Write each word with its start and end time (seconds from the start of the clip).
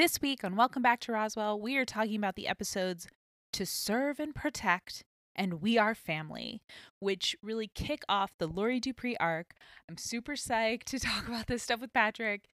This 0.00 0.22
week 0.22 0.44
on 0.44 0.56
Welcome 0.56 0.80
Back 0.80 1.00
to 1.00 1.12
Roswell, 1.12 1.60
we 1.60 1.76
are 1.76 1.84
talking 1.84 2.16
about 2.16 2.34
the 2.34 2.48
episodes 2.48 3.06
To 3.52 3.66
Serve 3.66 4.18
and 4.18 4.34
Protect 4.34 5.02
and 5.36 5.60
We 5.60 5.76
Are 5.76 5.94
Family, 5.94 6.62
which 7.00 7.36
really 7.42 7.70
kick 7.74 8.02
off 8.08 8.32
the 8.38 8.46
Laurie 8.46 8.80
Dupree 8.80 9.18
arc. 9.20 9.52
I'm 9.90 9.98
super 9.98 10.36
psyched 10.36 10.84
to 10.84 10.98
talk 11.00 11.28
about 11.28 11.48
this 11.48 11.62
stuff 11.64 11.82
with 11.82 11.92
Patrick. 11.92 12.44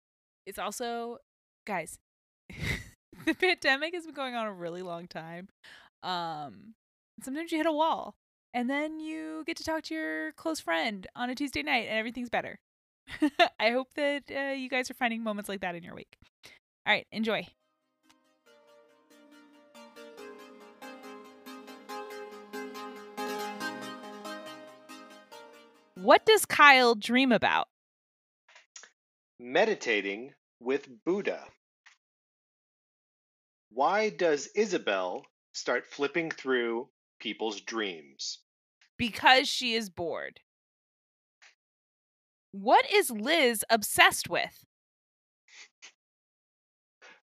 It's 0.44 0.58
also, 0.58 1.18
guys, 1.64 2.00
the 3.24 3.34
pandemic 3.34 3.94
has 3.94 4.06
been 4.06 4.14
going 4.16 4.34
on 4.34 4.48
a 4.48 4.52
really 4.52 4.82
long 4.82 5.06
time. 5.06 5.46
Um, 6.02 6.74
sometimes 7.22 7.52
you 7.52 7.58
hit 7.58 7.66
a 7.68 7.72
wall 7.72 8.16
and 8.54 8.68
then 8.68 8.98
you 8.98 9.44
get 9.46 9.56
to 9.58 9.64
talk 9.64 9.84
to 9.84 9.94
your 9.94 10.32
close 10.32 10.58
friend 10.58 11.06
on 11.14 11.30
a 11.30 11.36
Tuesday 11.36 11.62
night 11.62 11.86
and 11.88 11.96
everything's 11.96 12.28
better. 12.28 12.58
I 13.60 13.70
hope 13.70 13.94
that 13.94 14.24
uh, 14.36 14.54
you 14.54 14.68
guys 14.68 14.90
are 14.90 14.94
finding 14.94 15.22
moments 15.22 15.48
like 15.48 15.60
that 15.60 15.76
in 15.76 15.84
your 15.84 15.94
week. 15.94 16.16
All 16.86 16.92
right, 16.92 17.06
enjoy. 17.10 17.44
What 25.96 26.24
does 26.24 26.44
Kyle 26.44 26.94
dream 26.94 27.32
about? 27.32 27.66
Meditating 29.40 30.34
with 30.60 30.86
Buddha. 31.04 31.42
Why 33.70 34.10
does 34.10 34.48
Isabel 34.54 35.26
start 35.52 35.86
flipping 35.86 36.30
through 36.30 36.88
people's 37.18 37.60
dreams? 37.60 38.38
Because 38.96 39.48
she 39.48 39.74
is 39.74 39.90
bored. 39.90 40.38
What 42.52 42.88
is 42.92 43.10
Liz 43.10 43.64
obsessed 43.68 44.30
with? 44.30 44.65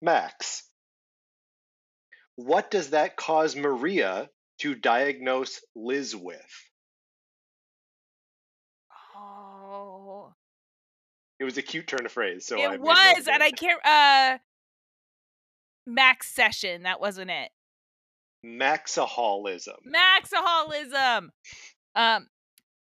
Max. 0.02 0.64
What 2.36 2.72
does 2.72 2.92
that 2.92 3.16
cause 3.16 3.56
Maria 3.56 4.30
to 4.60 4.76
diagnose 4.76 5.62
Liz 5.76 6.16
with? 6.16 6.70
Oh, 9.16 10.34
It 11.40 11.44
was 11.44 11.58
a 11.58 11.62
cute 11.62 11.88
turn 11.88 12.06
of 12.06 12.12
phrase, 12.12 12.46
so 12.46 12.58
it 12.60 12.80
was, 12.80 13.28
and. 13.28 13.44
I 13.44 13.52
can't. 13.52 13.86
Uh, 13.86 14.38
Max 15.86 16.28
session. 16.34 16.84
That 16.84 17.00
wasn't 17.00 17.32
it. 17.32 17.50
Maxaholism. 18.46 19.78
Maxaholism. 19.88 21.30
Um, 21.96 22.28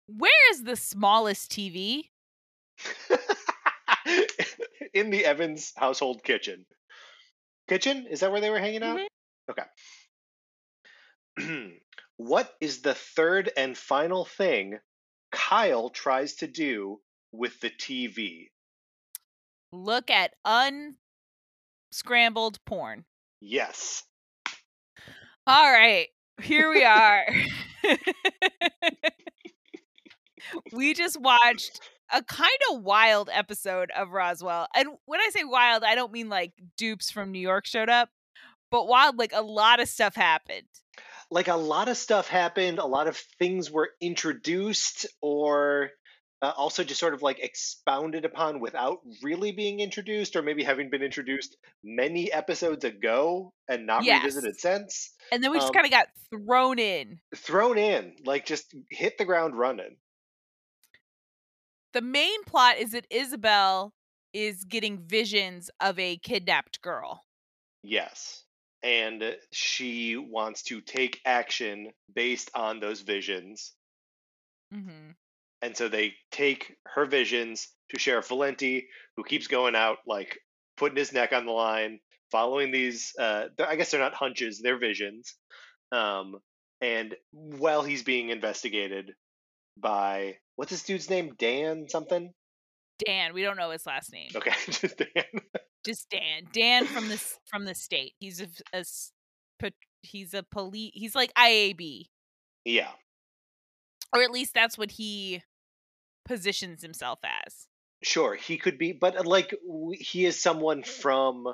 where 0.08 0.52
is 0.52 0.64
the 0.64 0.76
smallest 0.76 1.52
TV? 1.52 2.10
In 4.94 5.10
the 5.10 5.26
Evans 5.26 5.74
household 5.76 6.24
kitchen. 6.24 6.66
Kitchen? 7.68 8.08
Is 8.10 8.22
that 8.22 8.32
where 8.32 8.42
they 8.42 8.50
were 8.50 8.60
hanging 8.60 8.84
out? 8.84 9.00
Mhm. 9.00 9.08
Okay. 11.38 11.38
what 12.18 12.56
is 12.62 12.82
the 12.82 12.94
third 12.94 13.52
and 13.56 13.78
final 13.78 14.26
thing 14.26 14.80
Kyle 15.32 15.90
tries 15.90 16.36
to 16.38 16.48
do 16.48 17.02
with 17.32 17.60
the 17.60 17.70
TV? 17.70 18.50
Look 19.72 20.10
at 20.10 20.34
unscrambled 21.92 22.64
porn. 22.66 23.06
Yes. 23.42 24.04
All 25.46 25.72
right, 25.72 26.08
here 26.42 26.70
we 26.70 26.84
are. 26.84 27.26
we 30.72 30.94
just 30.94 31.20
watched 31.20 31.82
a 32.12 32.24
kind 32.24 32.58
of 32.72 32.82
wild 32.84 33.30
episode 33.32 33.92
of 33.92 34.12
Roswell. 34.12 34.68
And 34.76 34.90
when 35.06 35.20
I 35.20 35.30
say 35.32 35.44
wild, 35.44 35.84
I 35.84 35.96
don't 35.96 36.12
mean 36.12 36.30
like 36.30 36.54
dupes 36.78 37.12
from 37.12 37.32
New 37.32 37.40
York 37.40 37.66
showed 37.66 37.90
up, 37.90 38.10
but 38.72 38.88
wild, 38.88 39.18
like 39.18 39.32
a 39.34 39.42
lot 39.42 39.80
of 39.80 39.90
stuff 39.90 40.16
happened. 40.16 40.68
Like 41.30 41.48
a 41.50 41.56
lot 41.56 41.90
of 41.90 41.98
stuff 41.98 42.28
happened, 42.30 42.80
a 42.80 42.86
lot 42.86 43.08
of 43.08 43.18
things 43.38 43.70
were 43.70 43.90
introduced 44.00 45.06
or 45.22 45.90
uh, 46.42 46.54
also 46.56 46.84
just 46.84 47.00
sort 47.00 47.14
of 47.14 47.22
like 47.22 47.40
expounded 47.40 48.24
upon 48.24 48.60
without 48.60 49.00
really 49.24 49.52
being 49.52 49.80
introduced 49.80 50.36
or 50.36 50.42
maybe 50.42 50.64
having 50.64 50.90
been 50.90 51.02
introduced 51.02 51.58
many 51.84 52.32
episodes 52.32 52.86
ago 52.86 53.52
and 53.68 53.86
not 53.86 54.04
Yes. 54.06 54.24
revisited 54.24 54.60
since. 54.60 55.14
And 55.32 55.44
then 55.44 55.52
we 55.52 55.58
just 55.58 55.70
Um, 55.70 55.74
kind 55.74 55.86
of 55.86 55.92
got 55.92 56.08
thrown 56.30 56.80
in. 56.80 57.20
Thrown 57.36 57.78
in, 57.78 58.16
like 58.24 58.46
just 58.46 58.74
hit 58.90 59.18
the 59.18 59.26
ground 59.26 59.58
running. 59.58 59.98
The 61.98 62.04
main 62.04 62.44
plot 62.44 62.78
is 62.78 62.92
that 62.92 63.08
Isabel 63.10 63.92
is 64.32 64.66
getting 64.66 65.00
visions 65.00 65.72
of 65.80 65.98
a 65.98 66.18
kidnapped 66.18 66.80
girl. 66.84 67.26
Yes. 67.82 68.44
And 68.84 69.36
she 69.52 70.16
wants 70.16 70.62
to 70.66 70.80
take 70.80 71.20
action 71.26 71.90
based 72.14 72.52
on 72.54 72.80
those 72.80 73.02
visions. 73.02 73.74
Mm-hmm. 74.72 75.14
And 75.64 75.76
so 75.76 75.88
they 75.88 76.14
take 76.32 76.78
her 76.86 77.08
visions 77.08 77.68
to 77.90 77.98
Sheriff 77.98 78.28
Valenti, 78.28 78.90
who 79.16 79.24
keeps 79.24 79.48
going 79.48 79.76
out, 79.76 79.98
like 80.06 80.38
putting 80.78 80.98
his 80.98 81.14
neck 81.14 81.34
on 81.34 81.48
the 81.48 81.52
line, 81.52 82.00
following 82.30 82.70
these. 82.70 83.12
Uh, 83.20 83.46
I 83.68 83.76
guess 83.76 83.90
they're 83.90 84.00
not 84.00 84.14
hunches; 84.14 84.62
they're 84.62 84.78
visions. 84.78 85.34
Um, 85.92 86.36
and 86.80 87.16
while 87.32 87.82
he's 87.82 88.04
being 88.04 88.30
investigated 88.30 89.14
by 89.76 90.36
what's 90.58 90.72
this 90.72 90.84
dude's 90.84 91.10
name? 91.10 91.34
Dan 91.40 91.88
something. 91.88 92.34
Dan, 93.06 93.34
we 93.34 93.44
don't 93.44 93.58
know 93.58 93.70
his 93.72 93.86
last 93.86 94.12
name. 94.12 94.30
Okay, 94.36 94.52
just 94.70 94.98
Dan. 94.98 95.24
just 95.86 96.10
Dan. 96.10 96.48
Dan 96.52 96.86
from 96.86 97.08
this 97.08 97.40
from 97.46 97.64
the 97.64 97.74
state. 97.76 98.14
He's 98.20 98.42
a, 98.42 98.48
pa- 99.60 99.70
he's 100.02 100.34
a 100.34 100.44
police. 100.44 100.92
He's 100.94 101.16
like 101.16 101.32
IAB, 101.36 102.08
yeah, 102.66 102.90
or 104.16 104.22
at 104.24 104.32
least 104.32 104.54
that's 104.54 104.78
what 104.78 104.92
he 104.92 105.42
positions 106.26 106.82
himself 106.82 107.20
as. 107.24 107.68
sure. 108.04 108.36
He 108.36 108.58
could 108.58 108.78
be, 108.78 108.94
but 108.94 109.16
uh, 109.18 109.24
like 109.24 109.54
he 109.94 110.26
is 110.26 110.42
someone 110.42 110.84
from 110.84 111.46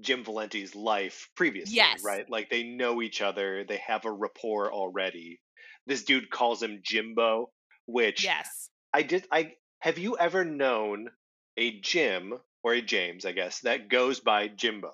Jim 0.00 0.24
Valenti's 0.24 0.74
life 0.74 1.28
previously, 1.36 1.76
Yes. 1.76 2.02
right? 2.04 2.24
Like 2.28 2.48
they 2.50 2.62
know 2.64 3.02
each 3.02 3.20
other, 3.20 3.64
they 3.68 3.80
have 3.86 4.04
a 4.06 4.10
rapport 4.12 4.72
already. 4.72 5.40
This 5.86 6.04
dude 6.04 6.30
calls 6.30 6.62
him 6.62 6.80
Jimbo, 6.82 7.50
which 7.90 8.24
Yes. 8.24 8.70
I 8.92 9.02
did. 9.02 9.26
I 9.32 9.54
have 9.80 9.98
you 9.98 10.16
ever 10.18 10.44
known 10.44 11.10
a 11.56 11.78
Jim 11.80 12.34
or 12.62 12.74
a 12.74 12.82
James, 12.82 13.24
I 13.24 13.32
guess, 13.32 13.60
that 13.60 13.88
goes 13.88 14.20
by 14.20 14.48
Jimbo? 14.48 14.92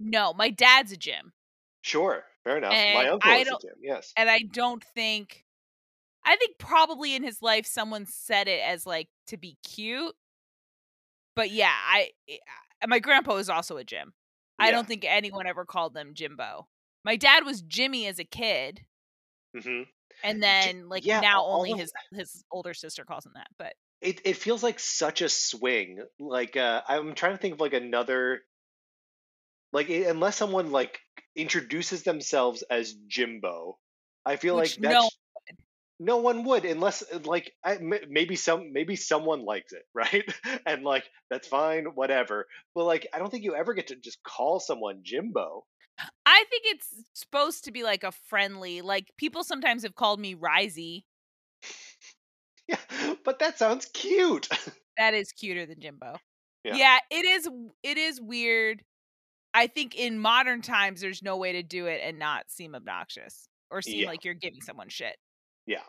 No, 0.00 0.32
my 0.34 0.50
dad's 0.50 0.92
a 0.92 0.96
Jim, 0.96 1.32
Sure, 1.82 2.24
fair 2.44 2.58
enough. 2.58 2.72
My 2.72 2.76
And 2.78 3.08
uncle 3.10 3.30
I 3.30 3.36
is 3.38 3.48
a 3.48 3.50
Jim. 3.62 3.76
Yes. 3.82 4.12
and 4.16 4.28
I 4.28 4.40
don't 4.40 4.82
think. 4.94 5.44
I 6.24 6.34
think 6.36 6.58
probably 6.58 7.14
in 7.14 7.22
his 7.22 7.40
life 7.40 7.66
someone 7.66 8.04
said 8.06 8.48
it 8.48 8.60
as 8.60 8.84
like 8.84 9.08
to 9.28 9.36
be 9.36 9.56
cute, 9.62 10.14
but 11.34 11.50
yeah, 11.50 11.72
I. 11.72 12.10
I- 12.28 12.86
My 12.86 12.98
grandpa 12.98 13.34
was 13.34 13.48
also 13.48 13.78
a 13.78 13.84
Jim. 13.84 14.12
I 14.58 14.70
don't 14.70 14.86
think 14.86 15.04
anyone 15.06 15.46
ever 15.46 15.64
called 15.64 15.94
them 15.94 16.12
Jimbo. 16.14 16.66
My 17.04 17.16
dad 17.16 17.44
was 17.44 17.62
Jimmy 17.62 18.06
as 18.06 18.18
a 18.18 18.24
kid, 18.24 18.84
hmm 19.58 19.82
and 20.22 20.42
then 20.42 20.88
like 20.88 21.04
yeah, 21.04 21.20
now 21.20 21.44
only 21.44 21.72
his 21.72 21.92
his 22.12 22.44
older 22.50 22.74
sister 22.74 23.04
calls 23.04 23.26
him 23.26 23.32
that. 23.34 23.48
But 23.58 23.74
It 24.00 24.20
it 24.24 24.36
feels 24.36 24.62
like 24.62 24.78
such 24.80 25.22
a 25.22 25.28
swing. 25.28 26.04
Like 26.18 26.56
uh, 26.56 26.82
I'm 26.86 27.14
trying 27.14 27.32
to 27.32 27.38
think 27.38 27.54
of 27.54 27.60
like 27.60 27.74
another. 27.74 28.42
Like 29.72 29.90
i- 29.90 30.08
unless 30.08 30.36
someone 30.36 30.70
like 30.72 31.00
introduces 31.34 32.02
themselves 32.02 32.62
as 32.62 32.94
Jimbo, 33.06 33.78
I 34.24 34.36
feel 34.36 34.56
Which 34.56 34.78
like 34.78 34.82
that's 34.82 34.94
no 34.94 35.10
no 35.98 36.18
one 36.18 36.44
would 36.44 36.64
unless 36.64 37.02
uh, 37.10 37.20
like 37.24 37.52
I, 37.64 37.76
m- 37.76 37.94
maybe 38.08 38.36
some 38.36 38.72
maybe 38.72 38.96
someone 38.96 39.44
likes 39.44 39.72
it 39.72 39.84
right 39.94 40.24
and 40.66 40.84
like 40.84 41.04
that's 41.30 41.48
fine 41.48 41.86
whatever 41.94 42.46
but 42.74 42.84
like 42.84 43.06
i 43.14 43.18
don't 43.18 43.30
think 43.30 43.44
you 43.44 43.54
ever 43.54 43.74
get 43.74 43.88
to 43.88 43.96
just 43.96 44.22
call 44.22 44.60
someone 44.60 45.00
jimbo 45.04 45.64
I 46.26 46.44
think 46.50 46.64
it's 46.66 47.04
supposed 47.14 47.64
to 47.64 47.72
be 47.72 47.82
like 47.82 48.04
a 48.04 48.12
friendly. 48.12 48.82
Like 48.82 49.12
people 49.16 49.44
sometimes 49.44 49.82
have 49.82 49.94
called 49.94 50.20
me 50.20 50.34
Risey. 50.34 51.04
yeah 52.68 52.76
but 53.24 53.38
that 53.38 53.58
sounds 53.58 53.86
cute 53.92 54.48
That 54.98 55.12
is 55.12 55.30
cuter 55.32 55.66
than 55.66 55.78
Jimbo. 55.78 56.16
Yeah. 56.64 56.74
Yeah. 56.76 56.98
it 57.10 57.24
is. 57.26 57.46
It 57.82 57.98
is 57.98 58.18
weird. 58.18 58.82
I 59.52 59.66
think 59.66 59.94
in 59.94 60.18
modern 60.18 60.62
times, 60.62 61.02
there's 61.02 61.22
no 61.22 61.36
way 61.36 61.52
to 61.52 61.62
do 61.62 61.84
it 61.84 62.00
and 62.02 62.18
not 62.18 62.50
seem 62.50 62.74
obnoxious 62.74 63.46
or 63.70 63.82
seem 63.82 64.00
Yeah. 64.00 64.06
like 64.06 64.24
you're 64.24 64.32
giving 64.32 64.62
someone 64.62 64.88
shit. 64.88 65.16
yeah 65.66 65.82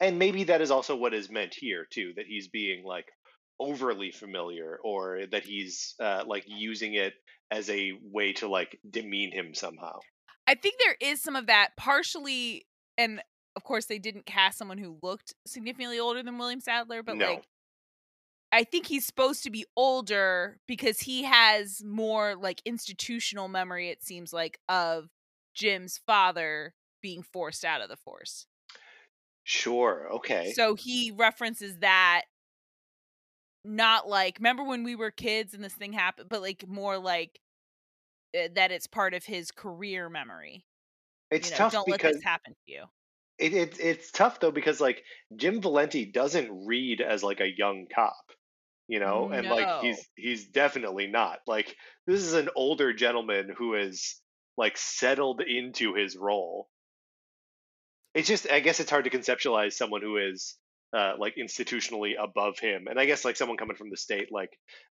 and 0.00 0.18
maybe 0.18 0.44
that 0.44 0.60
is 0.60 0.70
also 0.70 0.94
what 0.94 1.14
is 1.14 1.30
meant 1.30 1.54
here 1.54 1.86
too 1.90 2.12
that 2.16 2.26
he's 2.26 2.48
being 2.48 2.84
like 2.84 3.10
overly 3.58 4.10
familiar 4.12 4.78
or 4.84 5.20
that 5.32 5.42
he's 5.42 5.94
uh, 5.98 6.22
like 6.26 6.44
using 6.46 6.94
it 6.94 7.14
as 7.50 7.70
a 7.70 7.92
way 8.02 8.32
to 8.34 8.48
like 8.48 8.78
demean 8.88 9.32
him 9.32 9.54
somehow 9.54 9.98
I 10.46 10.54
think 10.54 10.76
there 10.78 10.96
is 10.98 11.20
some 11.20 11.36
of 11.36 11.46
that 11.48 11.72
partially, 11.76 12.66
and 12.96 13.22
of 13.54 13.64
course 13.64 13.84
they 13.84 13.98
didn't 13.98 14.24
cast 14.24 14.56
someone 14.56 14.78
who 14.78 14.96
looked 15.02 15.34
significantly 15.46 15.98
older 15.98 16.22
than 16.22 16.38
William 16.38 16.60
Sadler, 16.60 17.02
but 17.02 17.16
No. 17.16 17.26
like 17.32 17.44
I 18.50 18.64
think 18.64 18.86
he's 18.86 19.04
supposed 19.04 19.42
to 19.42 19.50
be 19.50 19.66
older 19.76 20.58
because 20.66 21.00
he 21.00 21.24
has 21.24 21.82
more 21.84 22.34
like 22.34 22.62
institutional 22.64 23.46
memory, 23.48 23.90
it 23.90 24.02
seems 24.02 24.32
like, 24.32 24.58
of 24.70 25.10
Jim's 25.54 26.00
father 26.06 26.72
being 27.02 27.22
forced 27.22 27.62
out 27.62 27.82
of 27.82 27.90
the 27.90 27.96
force. 27.96 28.46
Sure. 29.44 30.08
Okay. 30.14 30.52
So 30.54 30.74
he 30.74 31.10
references 31.14 31.78
that 31.80 32.22
not 33.68 34.08
like 34.08 34.38
remember 34.38 34.64
when 34.64 34.84
we 34.84 34.96
were 34.96 35.10
kids 35.10 35.54
and 35.54 35.62
this 35.62 35.74
thing 35.74 35.92
happened, 35.92 36.28
but 36.28 36.42
like 36.42 36.66
more 36.66 36.98
like 36.98 37.40
uh, 38.36 38.48
that 38.54 38.72
it's 38.72 38.86
part 38.86 39.14
of 39.14 39.24
his 39.24 39.50
career 39.50 40.08
memory. 40.08 40.64
It's 41.30 41.48
you 41.48 41.52
know, 41.52 41.58
tough 41.58 41.72
don't 41.72 41.86
because 41.86 42.02
let 42.02 42.14
this 42.14 42.24
happen 42.24 42.54
to 42.54 42.72
you. 42.72 42.84
it, 43.38 43.54
it 43.54 43.80
it's 43.80 44.10
tough 44.10 44.40
though 44.40 44.50
because 44.50 44.80
like 44.80 45.02
Jim 45.36 45.60
Valenti 45.60 46.06
doesn't 46.06 46.66
read 46.66 47.00
as 47.00 47.22
like 47.22 47.40
a 47.40 47.56
young 47.56 47.86
cop, 47.94 48.14
you 48.88 49.00
know, 49.00 49.30
and 49.32 49.48
like 49.48 49.82
he's 49.82 50.08
he's 50.16 50.48
definitely 50.48 51.06
not. 51.06 51.40
Like 51.46 51.74
this 52.06 52.22
is 52.22 52.34
an 52.34 52.48
older 52.56 52.92
gentleman 52.92 53.52
who 53.56 53.74
is 53.74 54.20
like 54.56 54.76
settled 54.76 55.42
into 55.42 55.94
his 55.94 56.16
role. 56.16 56.68
It's 58.14 58.28
just 58.28 58.50
I 58.50 58.60
guess 58.60 58.80
it's 58.80 58.90
hard 58.90 59.04
to 59.04 59.10
conceptualize 59.10 59.74
someone 59.74 60.02
who 60.02 60.16
is 60.16 60.56
uh 60.96 61.12
like 61.18 61.36
institutionally 61.36 62.12
above 62.18 62.58
him. 62.58 62.86
And 62.88 62.98
I 62.98 63.06
guess 63.06 63.24
like 63.24 63.36
someone 63.36 63.58
coming 63.58 63.76
from 63.76 63.90
the 63.90 63.96
state 63.96 64.28
like 64.32 64.50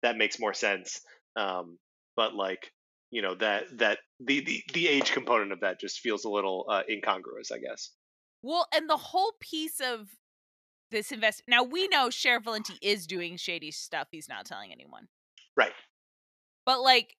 that 0.03 0.17
makes 0.17 0.39
more 0.39 0.53
sense. 0.53 1.01
Um 1.35 1.77
but 2.15 2.35
like 2.35 2.71
you 3.11 3.21
know 3.21 3.35
that 3.35 3.63
that 3.77 3.99
the 4.19 4.41
the, 4.41 4.63
the 4.73 4.87
age 4.87 5.11
component 5.11 5.51
of 5.51 5.61
that 5.61 5.79
just 5.79 5.99
feels 5.99 6.25
a 6.25 6.29
little 6.29 6.65
uh, 6.69 6.83
incongruous, 6.89 7.51
I 7.51 7.57
guess. 7.57 7.91
Well, 8.41 8.67
and 8.73 8.89
the 8.89 8.97
whole 8.97 9.33
piece 9.39 9.79
of 9.79 10.07
this 10.91 11.11
invest 11.11 11.43
now 11.47 11.63
we 11.63 11.87
know 11.87 12.09
Sheriff 12.09 12.43
Valenti 12.43 12.77
is 12.81 13.07
doing 13.07 13.37
shady 13.37 13.71
stuff 13.71 14.07
he's 14.11 14.29
not 14.29 14.45
telling 14.45 14.71
anyone. 14.71 15.07
Right. 15.55 15.73
But 16.65 16.81
like 16.81 17.15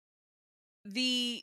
the 0.85 1.43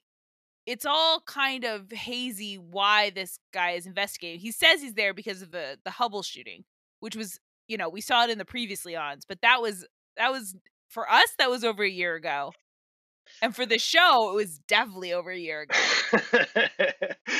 it's 0.65 0.85
all 0.85 1.21
kind 1.25 1.63
of 1.63 1.91
hazy 1.91 2.55
why 2.55 3.09
this 3.09 3.39
guy 3.53 3.71
is 3.71 3.85
investigating. 3.85 4.39
He 4.39 4.51
says 4.51 4.81
he's 4.81 4.93
there 4.93 5.13
because 5.13 5.41
of 5.41 5.51
the 5.51 5.77
the 5.83 5.91
Hubble 5.91 6.23
shooting, 6.23 6.63
which 6.99 7.15
was, 7.15 7.39
you 7.67 7.77
know, 7.77 7.89
we 7.89 8.01
saw 8.01 8.23
it 8.23 8.29
in 8.29 8.37
the 8.37 8.45
previously 8.45 8.95
ons, 8.95 9.25
but 9.27 9.41
that 9.41 9.61
was 9.61 9.85
that 10.17 10.31
was 10.31 10.55
for 10.89 11.09
us 11.09 11.29
that 11.37 11.49
was 11.49 11.63
over 11.63 11.83
a 11.83 11.89
year 11.89 12.15
ago. 12.15 12.53
And 13.41 13.53
for 13.53 13.65
the 13.65 13.77
show, 13.77 14.31
it 14.31 14.35
was 14.35 14.59
definitely 14.67 15.11
over 15.13 15.29
a 15.31 15.37
year 15.37 15.61
ago. 15.69 15.77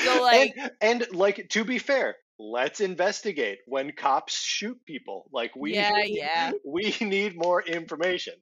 So, 0.04 0.22
like- 0.22 0.54
and, 0.56 1.02
and 1.02 1.06
like 1.12 1.48
to 1.50 1.64
be 1.64 1.78
fair, 1.78 2.16
let's 2.38 2.80
investigate 2.80 3.58
when 3.66 3.92
cops 3.92 4.38
shoot 4.38 4.78
people. 4.86 5.30
Like 5.32 5.56
we 5.56 5.74
Yeah, 5.74 5.90
need, 5.92 6.16
yeah. 6.16 6.52
we 6.64 6.94
need 7.00 7.36
more 7.36 7.62
information. 7.62 8.34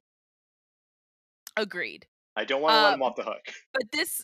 Agreed. 1.55 2.05
I 2.35 2.45
don't 2.45 2.61
want 2.61 2.73
to 2.73 2.81
let 2.81 2.91
Uh, 2.91 2.93
him 2.95 3.01
off 3.01 3.15
the 3.15 3.23
hook. 3.23 3.41
But 3.73 3.91
this 3.91 4.23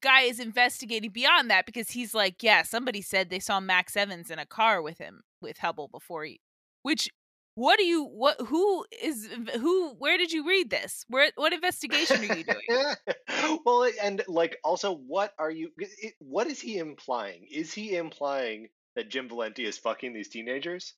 guy 0.00 0.22
is 0.22 0.40
investigating 0.40 1.10
beyond 1.10 1.50
that 1.50 1.66
because 1.66 1.90
he's 1.90 2.14
like, 2.14 2.42
yeah, 2.42 2.62
somebody 2.62 3.02
said 3.02 3.30
they 3.30 3.38
saw 3.38 3.60
Max 3.60 3.96
Evans 3.96 4.30
in 4.30 4.38
a 4.38 4.46
car 4.46 4.82
with 4.82 4.98
him 4.98 5.22
with 5.42 5.58
Hubble 5.58 5.88
before 5.88 6.24
he 6.24 6.40
which 6.82 7.10
what 7.54 7.76
do 7.78 7.84
you 7.84 8.04
what 8.04 8.40
who 8.46 8.84
is 9.02 9.28
who 9.60 9.90
where 9.98 10.16
did 10.16 10.32
you 10.32 10.46
read 10.48 10.70
this? 10.70 11.04
Where 11.08 11.30
what 11.34 11.52
investigation 11.52 12.20
are 12.20 12.34
you 12.36 12.44
doing? 12.44 13.58
well, 13.66 13.90
and 14.02 14.22
like 14.26 14.56
also, 14.64 14.94
what 14.94 15.34
are 15.38 15.50
you? 15.50 15.70
it- 15.76 16.14
What 16.18 16.46
is 16.46 16.60
he 16.62 16.78
implying? 16.78 17.46
Is 17.52 17.72
he 17.74 17.94
implying 17.96 18.68
that 18.96 19.10
Jim 19.10 19.28
Valenti 19.28 19.66
is 19.66 19.76
fucking 19.76 20.14
these 20.14 20.30
teenagers? 20.30 20.94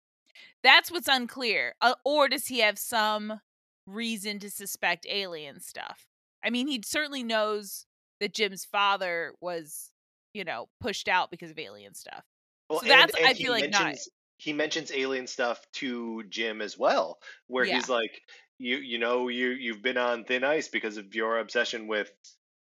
That's 0.62 0.93
what's 0.93 1.08
unclear. 1.08 1.75
Uh, 1.81 1.94
or 2.05 2.29
does 2.29 2.47
he 2.47 2.61
have 2.61 2.79
some 2.79 3.40
reason 3.88 4.38
to 4.38 4.49
suspect 4.50 5.06
alien 5.11 5.58
stuff? 5.61 6.06
I 6.44 6.50
mean, 6.50 6.69
he 6.69 6.81
certainly 6.85 7.25
knows 7.25 7.85
that 8.20 8.32
Jim's 8.32 8.64
father 8.64 9.35
was, 9.40 9.90
you 10.35 10.44
know, 10.44 10.69
pushed 10.81 11.08
out 11.08 11.32
because 11.32 11.50
of 11.50 11.58
alien 11.58 11.94
stuff. 11.94 12.23
Well, 12.70 12.79
So 12.81 12.87
that's- 12.87 13.11
I 13.25 13.35
feel 13.35 13.50
like 13.52 13.70
not. 13.70 13.82
mentions, 13.85 14.08
he 14.36 14.52
mentions 14.52 14.90
alien 14.92 15.26
stuff 15.26 15.64
to 15.75 16.25
Jim 16.25 16.60
as 16.62 16.78
well, 16.78 17.19
where 17.46 17.64
Yeah. 17.64 17.76
he's 17.76 17.88
like, 17.88 18.22
"You, 18.58 18.76
you 18.78 18.98
know, 18.98 19.28
you 19.28 19.50
you've 19.50 19.82
been 19.82 19.96
on 19.98 20.25
thin 20.25 20.44
ice 20.44 20.69
because 20.69 20.96
of 20.96 21.14
your 21.14 21.38
obsession 21.38 21.86
with, 21.86 22.10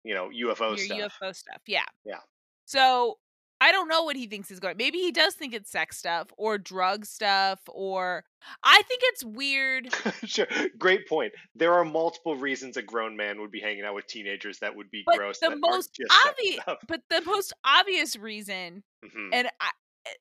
you 0.04 0.14
know, 0.14 0.30
UFO 0.30 0.76
your 0.76 0.78
stuff." 0.78 1.20
UFO 1.22 1.34
stuff. 1.36 1.62
Yeah. 1.68 1.86
Yeah. 2.06 2.22
So 2.66 3.20
I 3.62 3.72
don't 3.72 3.88
know 3.88 4.04
what 4.04 4.18
he 4.18 4.28
thinks 4.28 4.52
is 4.52 4.60
going. 4.60 4.76
Maybe 4.78 4.98
he 5.00 5.12
does 5.12 5.36
think 5.36 5.54
it's 5.54 5.72
sex 5.72 5.98
stuff 5.98 6.28
or 6.38 6.58
drug 6.58 7.06
stuff 7.06 7.62
or 7.68 8.26
I 8.64 8.82
think 8.84 9.02
it's 9.06 9.24
weird. 9.24 9.88
sure, 10.26 10.48
great 10.78 11.08
point. 11.08 11.32
There 11.56 11.74
are 11.74 11.86
multiple 11.86 12.36
reasons 12.36 12.76
a 12.76 12.82
grown 12.82 13.16
man 13.16 13.40
would 13.40 13.52
be 13.52 13.62
hanging 13.62 13.84
out 13.86 13.96
with 13.96 14.08
teenagers 14.08 14.60
that 14.60 14.76
would 14.76 14.92
be 14.92 15.04
But 15.06 15.16
gross. 15.16 15.40
the 15.40 15.56
most 15.56 15.98
obvious, 16.28 16.60
but 16.88 17.04
the 17.10 17.22
most 17.22 17.54
obvious 17.64 18.18
reason, 18.18 18.84
Mhm. 19.06 19.30
and 19.32 19.50
I 19.62 19.72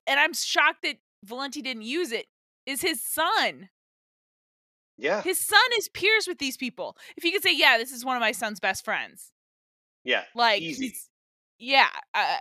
and 0.07 0.21
I'm 0.21 0.33
shocked 0.35 0.83
that 0.83 0.99
Valenti 1.25 1.63
didn't 1.63 1.83
use 1.83 2.13
it, 2.13 2.27
is 2.67 2.83
his 2.83 3.03
son. 3.05 3.69
Yeah, 4.99 5.23
His 5.23 5.39
son 5.45 5.61
is 5.79 5.89
peers 5.89 6.27
with 6.29 6.39
these 6.39 6.57
people. 6.57 6.97
If 7.17 7.23
he 7.25 7.33
could 7.33 7.43
say, 7.43 7.57
"Yeah, 7.57 7.79
this 7.79 7.91
is 7.93 8.05
one 8.05 8.17
of 8.17 8.21
my 8.21 8.33
son's 8.33 8.61
best 8.61 8.85
friends," 8.85 9.33
yeah, 10.05 10.25
like 10.35 10.63
yeah 11.59 11.89
uh, 12.15 12.37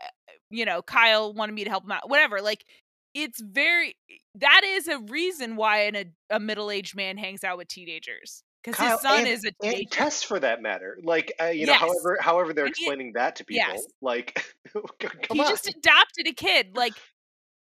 you 0.50 0.66
know 0.66 0.82
kyle 0.82 1.32
wanted 1.34 1.54
me 1.54 1.64
to 1.64 1.70
help 1.70 1.84
him 1.84 1.92
out 1.92 2.10
whatever 2.10 2.42
like 2.42 2.66
it's 3.14 3.40
very 3.40 3.96
that 4.34 4.62
is 4.66 4.88
a 4.88 4.98
reason 4.98 5.56
why 5.56 5.82
an, 5.84 5.96
a, 5.96 6.06
a 6.32 6.40
middle-aged 6.40 6.96
man 6.96 7.18
hangs 7.18 7.44
out 7.44 7.58
with 7.58 7.68
teenagers 7.68 8.44
because 8.64 8.80
his 8.80 9.00
son 9.02 9.20
and- 9.20 9.28
is 9.28 9.46
a 9.46 9.52
and 9.64 9.92
tests 9.92 10.24
for 10.24 10.40
that 10.40 10.62
matter. 10.62 10.98
Like 11.04 11.34
uh, 11.42 11.46
you 11.48 11.66
know, 11.68 11.74
however, 11.74 12.18
however 12.20 12.54
they're 12.54 12.66
And 12.66 12.76
he- 12.76 12.84
explaining 12.86 13.14
that 13.14 13.36
to 13.38 13.46
people. 13.46 13.74
Yes. 13.74 13.86
Like, 14.02 14.56
come 14.74 14.82
he 15.34 15.40
on. 15.42 15.50
just 15.50 15.68
adopted 15.68 16.28
a 16.28 16.34
kid 16.34 16.76
like 16.76 16.94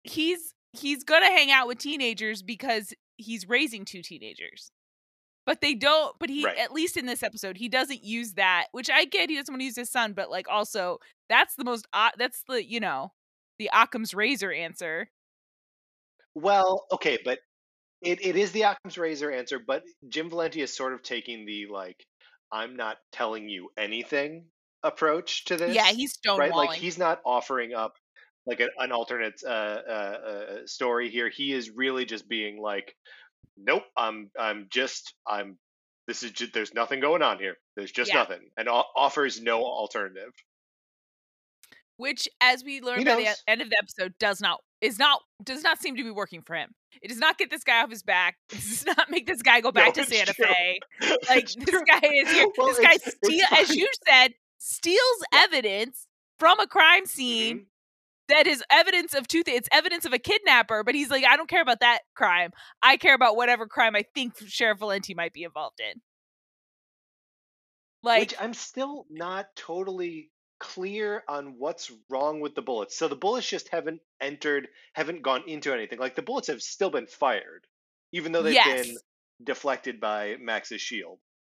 he's 0.03 0.53
he's 0.73 1.03
gonna 1.03 1.25
hang 1.27 1.51
out 1.51 1.67
with 1.67 1.77
teenagers 1.77 2.41
because 2.41 2.93
he's 3.17 3.47
raising 3.47 3.85
two 3.85 4.01
teenagers 4.01 4.71
but 5.45 5.61
they 5.61 5.73
don't 5.75 6.17
but 6.19 6.29
he 6.29 6.45
Right. 6.45 6.57
at 6.57 6.71
least 6.73 6.97
in 6.97 7.05
this 7.05 7.23
episode 7.23 7.57
he 7.57 7.69
doesn't 7.69 8.03
use 8.03 8.33
that 8.33 8.67
which 8.71 8.89
i 8.89 9.05
get 9.05 9.29
he 9.29 9.35
doesn't 9.35 9.53
want 9.53 9.61
to 9.61 9.65
use 9.65 9.75
his 9.75 9.91
son 9.91 10.13
but 10.13 10.29
like 10.29 10.47
also 10.49 10.97
that's 11.29 11.55
the 11.55 11.63
most 11.63 11.87
o- 11.93 12.09
that's 12.17 12.43
the 12.47 12.65
you 12.65 12.79
know 12.79 13.11
the 13.59 13.69
occam's 13.73 14.13
razor 14.13 14.51
answer 14.51 15.09
Well, 16.35 16.85
okay, 16.91 17.19
but 17.23 17.39
it, 18.01 18.25
it 18.25 18.35
is 18.35 18.51
the 18.51 18.63
Occam's 18.63 18.97
razor 18.97 19.31
answer, 19.31 19.59
but 19.59 19.83
Jim 20.09 20.29
Valenti 20.29 20.61
is 20.61 20.75
sort 20.75 20.93
of 20.93 21.03
taking 21.03 21.45
the 21.45 21.67
like, 21.67 22.03
I'm 22.51 22.75
not 22.75 22.97
telling 23.11 23.49
you 23.49 23.69
anything 23.77 24.45
approach 24.83 25.45
to 25.45 25.55
this. 25.55 25.73
yeah 25.75 25.91
he's 25.91 26.17
stonewalling 26.17 26.37
right. 26.39 26.51
Like 26.53 26.79
he's 26.79 26.97
not 26.97 27.21
offering 27.25 27.73
up 27.73 27.93
like 28.45 28.59
a, 28.59 28.67
an 28.79 28.91
alternate 28.91 29.41
uh, 29.45 29.49
uh, 29.49 30.17
uh, 30.27 30.55
story 30.65 31.09
here. 31.09 31.29
He 31.29 31.53
is 31.53 31.69
really 31.69 32.05
just 32.05 32.27
being 32.27 32.61
like, 32.61 32.95
nope, 33.57 33.83
I'm 33.97 34.29
I'm 34.39 34.67
just 34.71 35.13
I'm. 35.27 35.57
This 36.05 36.21
is 36.23 36.31
just, 36.31 36.51
there's 36.53 36.73
nothing 36.73 36.99
going 36.99 37.21
on 37.21 37.39
here. 37.39 37.55
There's 37.77 37.91
just 37.91 38.11
Yeah. 38.11 38.19
nothing, 38.19 38.41
and 38.57 38.67
offers 38.69 39.41
no 39.41 39.63
alternative. 39.63 40.31
which 41.97 42.27
as 42.41 42.63
we 42.63 42.81
learn 42.81 43.03
by 43.03 43.15
the 43.15 43.35
end 43.47 43.61
of 43.61 43.69
the 43.69 43.77
episode 43.77 44.13
does 44.19 44.41
not 44.41 44.59
is 44.81 44.97
not 44.99 45.21
does 45.43 45.63
not 45.63 45.79
seem 45.81 45.95
to 45.95 46.03
be 46.03 46.09
working 46.11 46.41
for 46.41 46.55
him 46.55 46.73
it 47.01 47.07
does 47.07 47.19
not 47.19 47.37
get 47.37 47.49
this 47.51 47.63
guy 47.63 47.81
off 47.83 47.89
his 47.89 48.01
back 48.03 48.35
it 48.51 48.55
does 48.55 48.85
not 48.97 49.09
make 49.09 49.27
this 49.27 49.41
guy 49.43 49.61
go 49.61 49.71
back 49.79 49.93
to 49.93 50.03
santa 50.03 50.33
true. 50.33 50.45
fe 50.45 50.79
like 51.29 51.43
It's 51.43 51.55
this 51.55 51.69
true. 51.69 51.83
guy 51.87 52.01
is 52.11 52.31
here 52.31 52.47
Well, 52.57 52.67
this 52.67 52.79
guy 52.79 52.97
steal 52.97 53.45
as 53.57 53.75
you 53.75 53.87
said 54.09 54.33
steals 54.57 55.23
evidence 55.31 56.07
from 56.39 56.59
a 56.59 56.67
crime 56.67 57.05
scene 57.05 57.57
Mhm. 57.59 57.65
That 58.29 58.47
is 58.47 58.63
evidence 58.71 59.13
of 59.13 59.27
two 59.27 59.43
things 59.43 59.57
it's 59.57 59.69
evidence 59.71 60.05
of 60.05 60.13
a 60.13 60.19
kidnapper 60.19 60.83
but 60.83 60.95
he's 60.95 61.09
like 61.09 61.23
i 61.25 61.35
don't 61.37 61.49
care 61.49 61.61
about 61.61 61.79
that 61.81 61.99
crime 62.15 62.51
i 62.81 62.97
care 62.97 63.15
about 63.15 63.35
whatever 63.35 63.67
crime 63.67 63.95
i 63.95 64.03
think 64.15 64.33
sheriff 64.47 64.79
valenti 64.79 65.13
might 65.13 65.33
be 65.33 65.43
involved 65.43 65.79
in 65.79 66.01
like 68.03 68.19
Which 68.19 68.33
I'm 68.39 68.53
still 68.53 69.05
not 69.09 69.55
totally 69.55 70.31
clear 70.59 71.23
on 71.27 71.57
what's 71.57 71.91
wrong 72.09 72.39
with 72.39 72.55
the 72.55 72.61
bullets. 72.61 72.95
So 72.97 73.07
the 73.07 73.15
bullets 73.15 73.47
just 73.49 73.69
haven't 73.69 74.01
entered, 74.21 74.69
haven't 74.93 75.21
gone 75.23 75.43
into 75.47 75.73
anything. 75.73 75.99
Like 75.99 76.15
the 76.15 76.21
bullets 76.21 76.47
have 76.47 76.61
still 76.61 76.89
been 76.89 77.07
fired, 77.07 77.67
even 78.11 78.31
though 78.31 78.43
they've 78.43 78.55
Yes. 78.55 78.87
been 78.87 78.99
deflected 79.43 79.99
by 79.99 80.37
Max's 80.37 80.81
shield. 80.81 81.19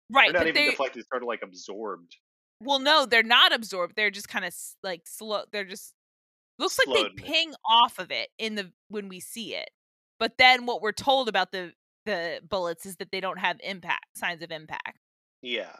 right 0.09 0.29
Or 0.29 0.33
not 0.33 0.47
even 0.47 0.61
they 0.61 0.65
deflected, 0.65 1.05
sort 1.07 1.23
of 1.23 1.27
like 1.27 1.41
absorbed. 1.43 2.17
Well, 2.59 2.79
no, 2.79 3.05
they're 3.05 3.23
not 3.23 3.51
absorbed. 3.53 3.95
They're 3.95 4.11
just 4.11 4.29
kind 4.29 4.45
of 4.45 4.55
like 4.83 5.01
slow. 5.05 5.43
They're 5.51 5.65
just 5.65 5.93
looks 6.59 6.77
like 6.77 6.95
they 6.95 7.09
ping 7.23 7.53
off 7.69 7.99
of 7.99 8.11
it 8.11 8.29
in 8.37 8.55
the 8.55 8.71
when 8.89 9.09
we 9.09 9.19
see 9.19 9.55
it. 9.55 9.69
But 10.19 10.37
then 10.37 10.65
what 10.65 10.81
we're 10.81 10.91
told 10.91 11.27
about 11.27 11.51
the 11.51 11.73
the 12.05 12.41
bullets 12.47 12.85
is 12.85 12.97
that 12.97 13.11
they 13.11 13.21
don't 13.21 13.39
have 13.39 13.57
impact 13.63 14.17
signs 14.17 14.41
of 14.41 14.51
impact. 14.51 14.99
Yeah. 15.41 15.75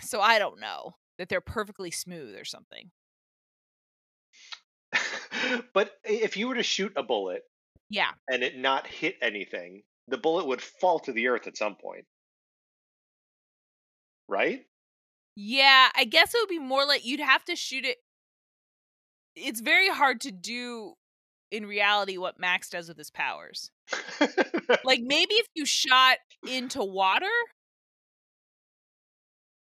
So 0.00 0.20
I 0.20 0.38
don't 0.38 0.60
know 0.60 0.94
that 1.18 1.28
they're 1.28 1.40
perfectly 1.40 1.90
smooth 1.90 2.36
or 2.36 2.44
something. 2.44 2.90
but 5.74 5.92
if 6.04 6.36
you 6.36 6.48
were 6.48 6.54
to 6.54 6.62
shoot 6.62 6.92
a 6.96 7.02
bullet 7.02 7.42
Yeah, 7.90 8.10
and 8.30 8.42
it 8.42 8.56
not 8.56 8.86
hit 8.86 9.16
anything, 9.20 9.82
the 10.08 10.18
bullet 10.18 10.46
would 10.46 10.62
fall 10.62 10.98
to 11.00 11.12
the 11.12 11.28
earth 11.28 11.46
at 11.46 11.56
some 11.56 11.76
point. 11.76 12.04
Right? 14.28 14.62
Yeah, 15.36 15.90
I 15.94 16.04
guess 16.04 16.34
it 16.34 16.38
would 16.40 16.48
be 16.48 16.58
more 16.58 16.86
like 16.86 17.04
you'd 17.04 17.20
have 17.20 17.44
to 17.44 17.56
shoot 17.56 17.84
it. 17.84 17.98
It's 19.36 19.60
very 19.60 19.88
hard 19.88 20.20
to 20.22 20.32
do 20.32 20.94
in 21.50 21.66
reality 21.66 22.16
what 22.18 22.38
Max 22.38 22.68
does 22.70 22.88
with 22.88 22.98
his 22.98 23.10
powers. 23.10 23.70
like 24.84 25.00
maybe 25.02 25.34
if 25.34 25.46
you 25.54 25.64
shot 25.64 26.18
into 26.48 26.82
water, 26.82 27.30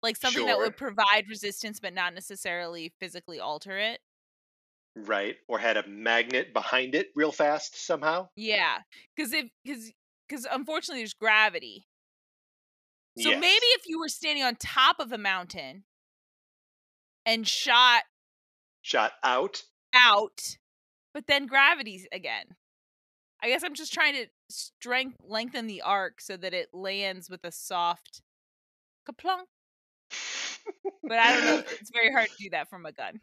like 0.01 0.17
something 0.17 0.41
sure. 0.41 0.47
that 0.47 0.57
would 0.57 0.77
provide 0.77 1.25
resistance 1.29 1.79
but 1.79 1.93
not 1.93 2.13
necessarily 2.13 2.93
physically 2.99 3.39
alter 3.39 3.77
it. 3.77 3.99
Right, 4.95 5.37
or 5.47 5.57
had 5.57 5.77
a 5.77 5.87
magnet 5.87 6.53
behind 6.53 6.93
it 6.93 7.07
real 7.15 7.31
fast 7.31 7.83
somehow. 7.83 8.29
Yeah, 8.35 8.77
because 9.15 9.33
if 9.33 9.49
because 9.65 9.91
because 10.29 10.45
unfortunately 10.51 11.01
there's 11.01 11.15
gravity. 11.15 11.87
So 13.17 13.29
yes. 13.29 13.41
maybe 13.41 13.65
if 13.75 13.83
you 13.87 13.99
were 13.99 14.07
standing 14.07 14.43
on 14.43 14.55
top 14.55 14.99
of 14.99 15.11
a 15.11 15.17
mountain 15.17 15.83
and 17.25 17.47
shot 17.47 18.03
shot 18.83 19.13
out 19.23 19.63
out, 19.95 20.57
but 21.13 21.27
then 21.27 21.47
gravity's 21.47 22.07
again. 22.11 22.45
I 23.41 23.49
guess 23.49 23.63
I'm 23.63 23.73
just 23.73 23.93
trying 23.93 24.13
to 24.13 24.27
strength 24.49 25.17
lengthen 25.27 25.67
the 25.67 25.81
arc 25.81 26.21
so 26.21 26.37
that 26.37 26.53
it 26.53 26.69
lands 26.73 27.29
with 27.29 27.43
a 27.43 27.51
soft 27.51 28.21
kaplunk. 29.07 29.43
but 31.03 31.17
I 31.17 31.33
don't 31.33 31.45
know. 31.45 31.63
It's 31.79 31.91
very 31.93 32.11
hard 32.11 32.29
to 32.29 32.43
do 32.43 32.49
that 32.51 32.69
from 32.69 32.85
a 32.85 32.91
gun. 32.91 33.19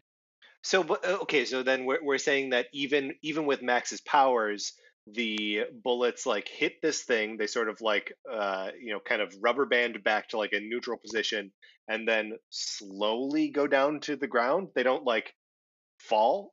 So, 0.62 0.82
uh, 0.82 1.18
okay, 1.22 1.46
so 1.46 1.62
then 1.62 1.86
we're 1.86 2.02
we're 2.02 2.18
saying 2.18 2.50
that 2.50 2.66
even 2.72 3.14
even 3.22 3.46
with 3.46 3.62
Max's 3.62 4.02
powers, 4.02 4.74
the 5.06 5.62
bullets 5.82 6.26
like 6.26 6.48
hit 6.48 6.82
this 6.82 7.02
thing. 7.02 7.38
They 7.38 7.46
sort 7.46 7.70
of 7.70 7.80
like 7.80 8.12
uh, 8.30 8.70
you 8.78 8.92
know 8.92 9.00
kind 9.00 9.22
of 9.22 9.32
rubber 9.40 9.64
band 9.64 10.02
back 10.04 10.28
to 10.28 10.38
like 10.38 10.52
a 10.52 10.60
neutral 10.60 10.98
position, 10.98 11.50
and 11.88 12.06
then 12.06 12.32
slowly 12.50 13.48
go 13.48 13.66
down 13.66 14.00
to 14.00 14.16
the 14.16 14.26
ground. 14.26 14.68
They 14.74 14.82
don't 14.82 15.04
like 15.04 15.32
fall. 16.00 16.52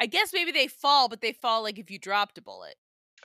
I 0.00 0.06
guess 0.06 0.30
maybe 0.32 0.50
they 0.50 0.66
fall, 0.66 1.08
but 1.08 1.20
they 1.20 1.32
fall 1.32 1.62
like 1.62 1.78
if 1.78 1.90
you 1.90 1.98
dropped 1.98 2.38
a 2.38 2.42
bullet. 2.42 2.74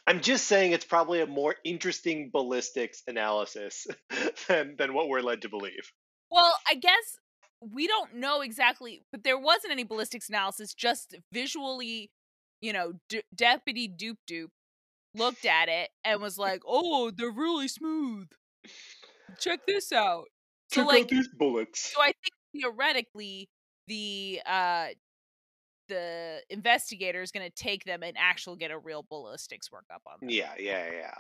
I'm 0.06 0.22
just 0.22 0.48
saying 0.48 0.72
it's 0.72 0.86
probably 0.86 1.22
a 1.22 1.28
more 1.28 1.56
interesting 1.66 2.30
ballistics 2.32 3.04
analysis 3.08 3.88
than 4.48 4.76
than 4.78 4.94
what 4.94 5.10
we're 5.10 5.22
led 5.22 5.42
to 5.42 5.50
believe. 5.50 5.92
Well, 6.32 6.54
I 6.70 6.76
guess 6.76 7.18
we 7.62 7.88
don't 7.88 8.16
know 8.16 8.42
exactly, 8.42 9.04
but 9.12 9.24
there 9.24 9.38
wasn't 9.38 9.74
any 9.74 9.84
ballistics 9.84 10.30
analysis. 10.30 10.74
Just 10.74 11.16
visually, 11.34 12.12
you 12.62 12.74
know, 12.74 12.94
D- 13.10 13.24
Deputy 13.36 13.90
Doop 13.90 14.18
Doop 14.30 14.50
looked 15.16 15.46
at 15.46 15.68
it 15.68 15.90
and 16.06 16.22
was 16.22 16.38
like, 16.38 16.62
"Oh, 16.66 17.12
they're 17.12 17.32
really 17.32 17.68
smooth. 17.68 18.28
Check 19.40 19.62
this 19.68 19.92
out." 19.92 20.26
So, 20.72 20.82
Check 20.82 20.88
like, 20.88 21.04
out 21.04 21.10
these 21.10 21.30
bullets. 21.38 21.94
So 21.94 22.02
I 22.02 22.08
think 22.08 22.34
theoretically, 22.54 23.50
the 23.88 24.42
uh 24.46 24.88
the 25.88 26.42
investigator 26.50 27.22
is 27.22 27.32
going 27.32 27.50
to 27.50 27.56
take 27.56 27.86
them 27.86 28.04
and 28.04 28.18
actually 28.18 28.58
get 28.58 28.72
a 28.72 28.78
real 28.78 29.06
ballistics 29.10 29.70
workup 29.70 30.02
on 30.06 30.20
them. 30.20 30.30
Yeah, 30.30 30.52
yeah, 30.60 30.92
yeah. 30.92 31.16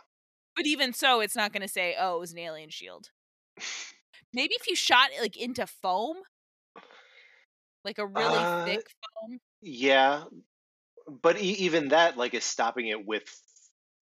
But 0.55 0.65
even 0.65 0.93
so, 0.93 1.21
it's 1.21 1.35
not 1.35 1.53
going 1.53 1.61
to 1.61 1.67
say, 1.67 1.95
"Oh, 1.99 2.17
it 2.17 2.19
was 2.19 2.33
an 2.33 2.39
alien 2.39 2.69
shield." 2.69 3.09
Maybe 4.33 4.55
if 4.55 4.67
you 4.67 4.75
shot 4.75 5.09
like 5.21 5.37
into 5.37 5.65
foam, 5.67 6.17
like 7.85 7.97
a 7.97 8.05
really 8.05 8.43
uh, 8.43 8.65
thick 8.65 8.87
foam. 9.21 9.39
Yeah, 9.61 10.23
but 11.07 11.39
e- 11.39 11.57
even 11.59 11.89
that 11.89 12.17
like 12.17 12.33
is 12.33 12.43
stopping 12.43 12.87
it 12.87 13.05
with 13.05 13.23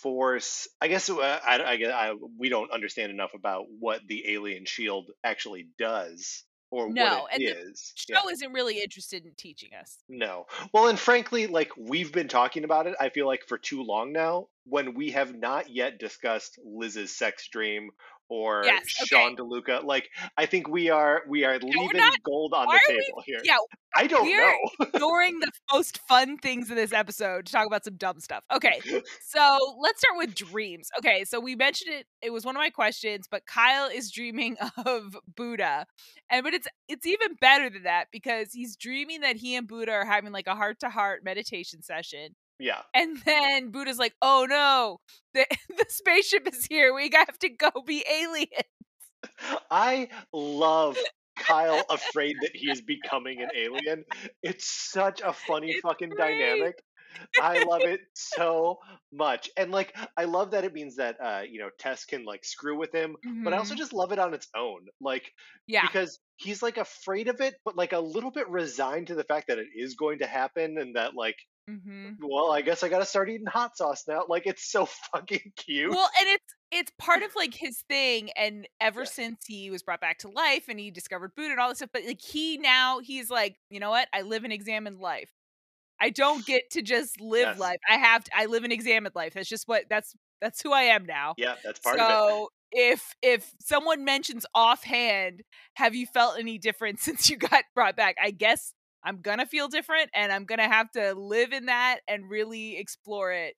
force. 0.00 0.68
I 0.80 0.88
guess 0.88 1.10
uh, 1.10 1.16
I, 1.20 1.58
I, 1.58 2.10
I, 2.10 2.14
we 2.38 2.48
don't 2.48 2.70
understand 2.70 3.10
enough 3.10 3.34
about 3.34 3.64
what 3.78 4.00
the 4.06 4.32
alien 4.32 4.64
shield 4.64 5.10
actually 5.22 5.68
does 5.78 6.44
or 6.74 6.92
no, 6.92 7.20
what 7.20 7.40
it 7.40 7.48
and 7.48 7.68
is. 7.70 7.92
The 7.96 8.14
show 8.14 8.20
yeah. 8.24 8.32
isn't 8.32 8.52
really 8.52 8.82
interested 8.82 9.24
in 9.24 9.32
teaching 9.36 9.70
us. 9.80 9.98
No. 10.08 10.46
Well, 10.72 10.88
and 10.88 10.98
frankly, 10.98 11.46
like 11.46 11.70
we've 11.78 12.12
been 12.12 12.26
talking 12.26 12.64
about 12.64 12.86
it, 12.88 12.94
I 13.00 13.10
feel 13.10 13.26
like 13.26 13.44
for 13.46 13.58
too 13.58 13.82
long 13.82 14.12
now, 14.12 14.48
when 14.66 14.94
we 14.94 15.12
have 15.12 15.34
not 15.34 15.70
yet 15.70 15.98
discussed 15.98 16.58
Liz's 16.64 17.14
sex 17.14 17.48
dream 17.48 17.90
or 18.28 18.62
yes, 18.64 18.82
okay. 19.02 19.06
Sean 19.06 19.36
DeLuca. 19.36 19.84
Like 19.84 20.10
I 20.36 20.46
think 20.46 20.68
we 20.68 20.90
are 20.90 21.22
we 21.28 21.44
are 21.44 21.58
leaving 21.58 21.90
not, 21.94 22.22
gold 22.22 22.52
on 22.54 22.66
the 22.66 22.80
table 22.86 23.18
we, 23.18 23.22
here. 23.26 23.40
Yeah, 23.44 23.56
I 23.96 24.06
don't 24.06 24.24
we're 24.24 24.40
know. 24.40 24.86
ignoring 24.94 25.40
the 25.40 25.50
most 25.72 25.98
fun 26.08 26.38
things 26.38 26.70
in 26.70 26.76
this 26.76 26.92
episode 26.92 27.46
to 27.46 27.52
talk 27.52 27.66
about 27.66 27.84
some 27.84 27.96
dumb 27.96 28.20
stuff. 28.20 28.44
Okay, 28.54 28.80
so 29.22 29.58
let's 29.80 30.00
start 30.00 30.16
with 30.16 30.34
dreams. 30.34 30.88
Okay, 30.98 31.24
so 31.24 31.40
we 31.40 31.54
mentioned 31.54 31.94
it. 31.94 32.06
It 32.22 32.32
was 32.32 32.44
one 32.44 32.56
of 32.56 32.60
my 32.60 32.70
questions, 32.70 33.26
but 33.30 33.46
Kyle 33.46 33.88
is 33.88 34.10
dreaming 34.10 34.56
of 34.86 35.16
Buddha, 35.36 35.86
and 36.30 36.44
but 36.44 36.54
it's 36.54 36.68
it's 36.88 37.06
even 37.06 37.34
better 37.40 37.70
than 37.70 37.84
that 37.84 38.06
because 38.12 38.52
he's 38.52 38.76
dreaming 38.76 39.20
that 39.20 39.36
he 39.36 39.54
and 39.56 39.68
Buddha 39.68 39.92
are 39.92 40.06
having 40.06 40.32
like 40.32 40.46
a 40.46 40.54
heart 40.54 40.80
to 40.80 40.88
heart 40.88 41.24
meditation 41.24 41.82
session 41.82 42.34
yeah. 42.58 42.82
And 42.94 43.18
then 43.24 43.70
Buddha's 43.70 43.98
like, 43.98 44.14
"Oh 44.22 44.46
no, 44.48 45.00
the 45.34 45.46
the 45.68 45.86
spaceship 45.88 46.48
is 46.48 46.66
here. 46.66 46.94
We 46.94 47.10
have 47.12 47.38
to 47.40 47.48
go 47.48 47.70
be 47.84 48.04
aliens." 48.08 48.48
I 49.70 50.08
love 50.32 50.98
Kyle 51.38 51.82
afraid 51.90 52.36
that 52.42 52.50
he 52.54 52.70
is 52.70 52.80
becoming 52.82 53.40
an 53.42 53.48
alien. 53.56 54.04
It's 54.42 54.66
such 54.92 55.20
a 55.20 55.32
funny 55.32 55.72
it's 55.72 55.80
fucking 55.80 56.10
great. 56.10 56.38
dynamic. 56.38 56.74
I 57.40 57.64
love 57.64 57.80
it 57.84 58.00
so 58.14 58.78
much. 59.12 59.50
And 59.56 59.70
like 59.70 59.94
I 60.16 60.24
love 60.24 60.52
that 60.52 60.64
it 60.64 60.72
means 60.72 60.96
that 60.96 61.16
uh, 61.22 61.42
you 61.48 61.58
know, 61.58 61.70
Tess 61.78 62.04
can 62.04 62.24
like 62.24 62.44
screw 62.44 62.78
with 62.78 62.92
him, 62.92 63.16
mm-hmm. 63.26 63.44
but 63.44 63.52
I 63.52 63.58
also 63.58 63.74
mm-hmm. 63.74 63.78
just 63.78 63.92
love 63.92 64.12
it 64.12 64.18
on 64.18 64.34
its 64.34 64.48
own. 64.56 64.80
Like 65.00 65.30
yeah. 65.66 65.82
because 65.86 66.18
he's 66.36 66.62
like 66.62 66.76
afraid 66.76 67.28
of 67.28 67.40
it, 67.40 67.54
but 67.64 67.76
like 67.76 67.92
a 67.92 68.00
little 68.00 68.30
bit 68.30 68.48
resigned 68.48 69.08
to 69.08 69.14
the 69.14 69.24
fact 69.24 69.48
that 69.48 69.58
it 69.58 69.68
is 69.74 69.94
going 69.94 70.18
to 70.18 70.26
happen 70.26 70.78
and 70.78 70.96
that 70.96 71.14
like 71.14 71.36
Mm-hmm. 71.68 72.12
Well, 72.22 72.52
I 72.52 72.60
guess 72.60 72.82
I 72.82 72.88
gotta 72.88 73.06
start 73.06 73.30
eating 73.30 73.46
hot 73.46 73.76
sauce 73.76 74.04
now. 74.06 74.24
Like 74.28 74.46
it's 74.46 74.70
so 74.70 74.86
fucking 75.12 75.52
cute. 75.56 75.90
Well, 75.90 76.10
and 76.20 76.28
it's 76.28 76.54
it's 76.70 76.92
part 76.98 77.22
of 77.22 77.34
like 77.34 77.54
his 77.54 77.78
thing, 77.88 78.30
and 78.36 78.68
ever 78.80 79.00
yeah. 79.00 79.10
since 79.10 79.46
he 79.46 79.70
was 79.70 79.82
brought 79.82 80.00
back 80.00 80.18
to 80.18 80.28
life 80.28 80.64
and 80.68 80.78
he 80.78 80.90
discovered 80.90 81.34
Buddha 81.34 81.52
and 81.52 81.60
all 81.60 81.68
this 81.68 81.78
stuff, 81.78 81.90
but 81.92 82.04
like 82.04 82.20
he 82.20 82.58
now 82.58 83.00
he's 83.00 83.30
like, 83.30 83.56
you 83.70 83.80
know 83.80 83.90
what? 83.90 84.08
I 84.12 84.22
live 84.22 84.44
an 84.44 84.52
examined 84.52 84.98
life. 84.98 85.30
I 86.00 86.10
don't 86.10 86.44
get 86.46 86.70
to 86.72 86.82
just 86.82 87.20
live 87.20 87.48
yes. 87.48 87.58
life. 87.58 87.78
I 87.88 87.96
have 87.96 88.24
to. 88.24 88.30
I 88.36 88.46
live 88.46 88.64
an 88.64 88.72
examined 88.72 89.14
life. 89.14 89.34
That's 89.34 89.48
just 89.48 89.66
what. 89.66 89.84
That's 89.88 90.14
that's 90.40 90.60
who 90.60 90.72
I 90.72 90.82
am 90.82 91.06
now. 91.06 91.34
Yeah, 91.38 91.54
that's 91.64 91.80
part 91.80 91.98
so, 91.98 92.04
of 92.04 92.10
it. 92.10 92.12
So 92.12 92.48
if 92.72 93.14
if 93.22 93.52
someone 93.60 94.04
mentions 94.04 94.44
offhand, 94.54 95.42
have 95.74 95.94
you 95.94 96.06
felt 96.06 96.38
any 96.38 96.58
different 96.58 97.00
since 97.00 97.30
you 97.30 97.38
got 97.38 97.64
brought 97.74 97.96
back? 97.96 98.16
I 98.22 98.30
guess 98.30 98.74
I'm 99.04 99.20
gonna 99.20 99.46
feel 99.46 99.68
different 99.68 100.10
and 100.14 100.32
I'm 100.32 100.44
gonna 100.44 100.68
have 100.68 100.90
to 100.92 101.14
live 101.14 101.52
in 101.52 101.66
that 101.66 102.00
and 102.08 102.28
really 102.28 102.78
explore 102.78 103.32
it 103.32 103.54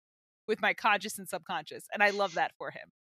with 0.46 0.60
my 0.60 0.74
conscious 0.74 1.18
and 1.18 1.28
subconscious. 1.28 1.84
And 1.92 2.02
I 2.02 2.10
love 2.10 2.34
that 2.34 2.52
for 2.58 2.70
him. 2.70 2.90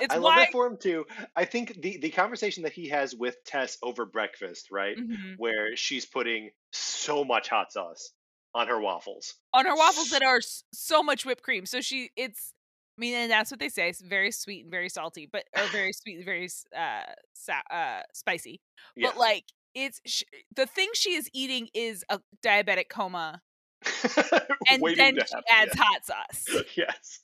It's 0.00 0.14
I 0.14 0.18
why... 0.18 0.28
love 0.28 0.36
that 0.36 0.52
for 0.52 0.66
him 0.66 0.76
too. 0.76 1.06
I 1.34 1.44
think 1.44 1.80
the 1.80 1.98
the 1.98 2.10
conversation 2.10 2.62
that 2.62 2.72
he 2.72 2.88
has 2.88 3.14
with 3.14 3.42
Tess 3.44 3.78
over 3.82 4.04
breakfast, 4.04 4.68
right, 4.70 4.96
mm-hmm. 4.96 5.34
where 5.38 5.76
she's 5.76 6.06
putting 6.06 6.50
so 6.72 7.24
much 7.24 7.48
hot 7.48 7.72
sauce 7.72 8.12
on 8.54 8.68
her 8.68 8.80
waffles, 8.80 9.34
on 9.52 9.66
her 9.66 9.74
waffles 9.74 10.10
that 10.10 10.22
are 10.22 10.40
so 10.72 11.02
much 11.02 11.26
whipped 11.26 11.42
cream. 11.42 11.66
So 11.66 11.80
she, 11.80 12.10
it's, 12.16 12.52
I 12.96 13.00
mean, 13.00 13.14
and 13.14 13.30
that's 13.30 13.50
what 13.50 13.60
they 13.60 13.70
say. 13.70 13.88
It's 13.88 14.00
very 14.00 14.30
sweet 14.30 14.64
and 14.64 14.70
very 14.70 14.88
salty, 14.88 15.28
but 15.30 15.44
or 15.56 15.64
very 15.68 15.92
sweet 15.92 16.16
and 16.16 16.24
very 16.24 16.48
uh, 16.76 17.02
sa- 17.32 17.66
uh 17.70 18.02
spicy. 18.12 18.60
Yeah. 18.94 19.08
But 19.08 19.18
like 19.18 19.44
it's 19.74 20.00
sh- 20.06 20.22
the 20.54 20.66
thing 20.66 20.88
she 20.94 21.14
is 21.14 21.28
eating 21.32 21.68
is 21.74 22.04
a 22.08 22.20
diabetic 22.44 22.88
coma 22.88 23.40
and 24.70 24.82
then 24.96 25.16
she 25.16 25.34
adds 25.50 25.72
yeah. 25.74 25.82
hot 25.82 26.04
sauce. 26.04 26.62
Yes. 26.76 27.20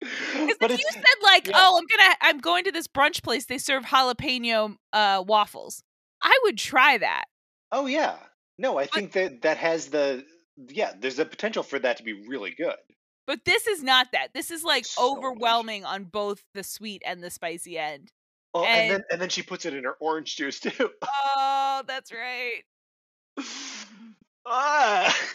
Because 0.00 0.56
if 0.60 0.78
you 0.78 0.86
said 0.92 1.02
like 1.22 1.46
yeah. 1.48 1.54
oh 1.56 1.78
i'm 1.78 1.86
gonna 1.86 2.14
i'm 2.20 2.38
going 2.38 2.64
to 2.64 2.70
this 2.70 2.86
brunch 2.86 3.22
place 3.22 3.46
they 3.46 3.58
serve 3.58 3.84
jalapeno 3.84 4.76
uh, 4.92 5.24
waffles 5.26 5.82
i 6.22 6.38
would 6.44 6.58
try 6.58 6.98
that. 6.98 7.24
Oh 7.72 7.86
yeah. 7.86 8.16
No 8.58 8.78
i 8.78 8.84
but, 8.84 8.92
think 8.92 9.12
that 9.12 9.42
that 9.42 9.56
has 9.56 9.88
the 9.88 10.24
yeah 10.68 10.92
there's 10.98 11.18
a 11.18 11.24
potential 11.24 11.62
for 11.62 11.78
that 11.78 11.96
to 11.96 12.02
be 12.02 12.12
really 12.12 12.54
good. 12.56 12.76
But 13.26 13.44
this 13.44 13.66
is 13.66 13.82
not 13.82 14.12
that. 14.12 14.28
This 14.34 14.52
is 14.52 14.62
like 14.62 14.84
so 14.84 15.16
overwhelming 15.16 15.82
much. 15.82 15.92
on 15.92 16.04
both 16.04 16.44
the 16.54 16.62
sweet 16.62 17.02
and 17.04 17.24
the 17.24 17.30
spicy 17.30 17.76
end 17.76 18.12
Oh, 18.56 18.64
and, 18.64 18.80
and, 18.80 18.90
then 18.90 19.04
and 19.10 19.20
then 19.20 19.28
she 19.28 19.42
puts 19.42 19.66
it 19.66 19.74
in 19.74 19.84
her 19.84 19.96
orange 20.00 20.36
juice 20.36 20.60
too. 20.60 20.90
oh, 21.36 21.82
that's 21.86 22.10
right. 22.10 22.62
ah. 24.46 25.14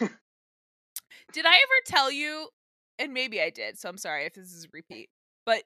Did 1.32 1.46
I 1.46 1.54
ever 1.54 1.80
tell 1.86 2.10
you? 2.10 2.48
And 2.98 3.14
maybe 3.14 3.40
I 3.40 3.50
did. 3.50 3.78
So 3.78 3.88
I'm 3.88 3.96
sorry 3.96 4.26
if 4.26 4.34
this 4.34 4.52
is 4.52 4.64
a 4.64 4.68
repeat. 4.72 5.08
But 5.46 5.62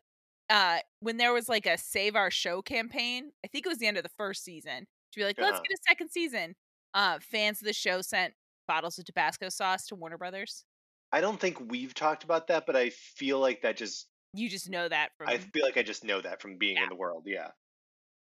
uh, 0.49 0.79
when 1.01 1.17
there 1.17 1.33
was 1.33 1.49
like 1.49 1.67
a 1.67 1.77
Save 1.77 2.15
Our 2.15 2.31
Show 2.31 2.63
campaign, 2.63 3.31
I 3.45 3.49
think 3.49 3.67
it 3.67 3.69
was 3.69 3.79
the 3.79 3.87
end 3.87 3.97
of 3.97 4.03
the 4.03 4.11
first 4.17 4.45
season. 4.45 4.87
To 5.13 5.19
be 5.19 5.25
like, 5.25 5.39
let's 5.39 5.55
uh-huh. 5.55 5.63
get 5.69 5.75
a 5.75 5.83
second 5.89 6.11
season. 6.11 6.55
Uh, 6.95 7.19
fans 7.21 7.61
of 7.61 7.67
the 7.67 7.73
show 7.73 8.01
sent 8.01 8.35
bottles 8.69 8.99
of 8.99 9.07
Tabasco 9.07 9.49
sauce 9.49 9.87
to 9.87 9.95
Warner 9.95 10.19
Brothers. 10.19 10.65
I 11.13 11.21
don't 11.21 11.41
think 11.41 11.71
we've 11.71 11.95
talked 11.95 12.25
about 12.25 12.49
that, 12.49 12.65
but 12.67 12.77
I 12.77 12.91
feel 12.91 13.39
like 13.39 13.63
that 13.63 13.77
just 13.77 14.07
You 14.37 14.49
just 14.49 14.69
know 14.71 14.89
that 14.89 15.11
from 15.19 15.29
I 15.29 15.39
feel 15.39 15.65
like 15.65 15.77
I 15.77 15.83
just 15.83 16.05
know 16.05 16.21
that 16.21 16.41
from 16.43 16.57
being 16.59 16.77
Yeah. 16.77 16.85
in 16.85 16.89
the 16.89 16.95
world. 16.97 17.25
Yeah. 17.27 17.49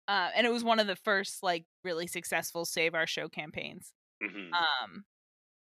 uh, 0.08 0.30
and 0.35 0.46
it 0.46 0.50
was 0.50 0.62
one 0.64 0.78
of 0.80 0.87
the 0.87 0.96
first 0.96 1.42
like 1.42 1.64
really 1.85 2.06
successful 2.06 2.64
save 2.64 2.94
our 2.94 3.06
show 3.06 3.28
campaigns. 3.28 3.92
hmm 4.23 4.52
Um, 4.54 5.04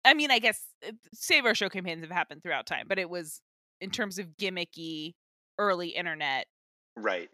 I 0.03 0.13
mean, 0.15 0.31
I 0.31 0.39
guess 0.39 0.59
uh, 0.87 0.91
save 1.13 1.45
our 1.45 1.53
show 1.55 1.69
campaigns 1.69 2.01
have 2.01 2.11
happened 2.11 2.41
throughout 2.43 2.65
time, 2.65 2.87
but 2.87 2.97
it 2.99 3.09
was 3.09 3.39
in 3.79 3.91
terms 3.91 4.17
of 4.19 4.27
gimmicky 4.37 5.13
early 5.59 5.89
internet 5.89 6.47
right. 6.95 7.29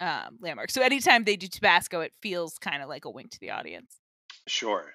um, 0.00 0.36
landmark. 0.40 0.70
So 0.70 0.82
anytime 0.82 1.24
they 1.24 1.36
do 1.36 1.46
Tabasco, 1.48 2.00
it 2.02 2.12
feels 2.22 2.58
kind 2.58 2.82
of 2.82 2.88
like 2.88 3.06
a 3.06 3.10
wink 3.10 3.30
to 3.30 3.40
the 3.40 3.50
audience, 3.50 3.96
Sure. 4.46 4.92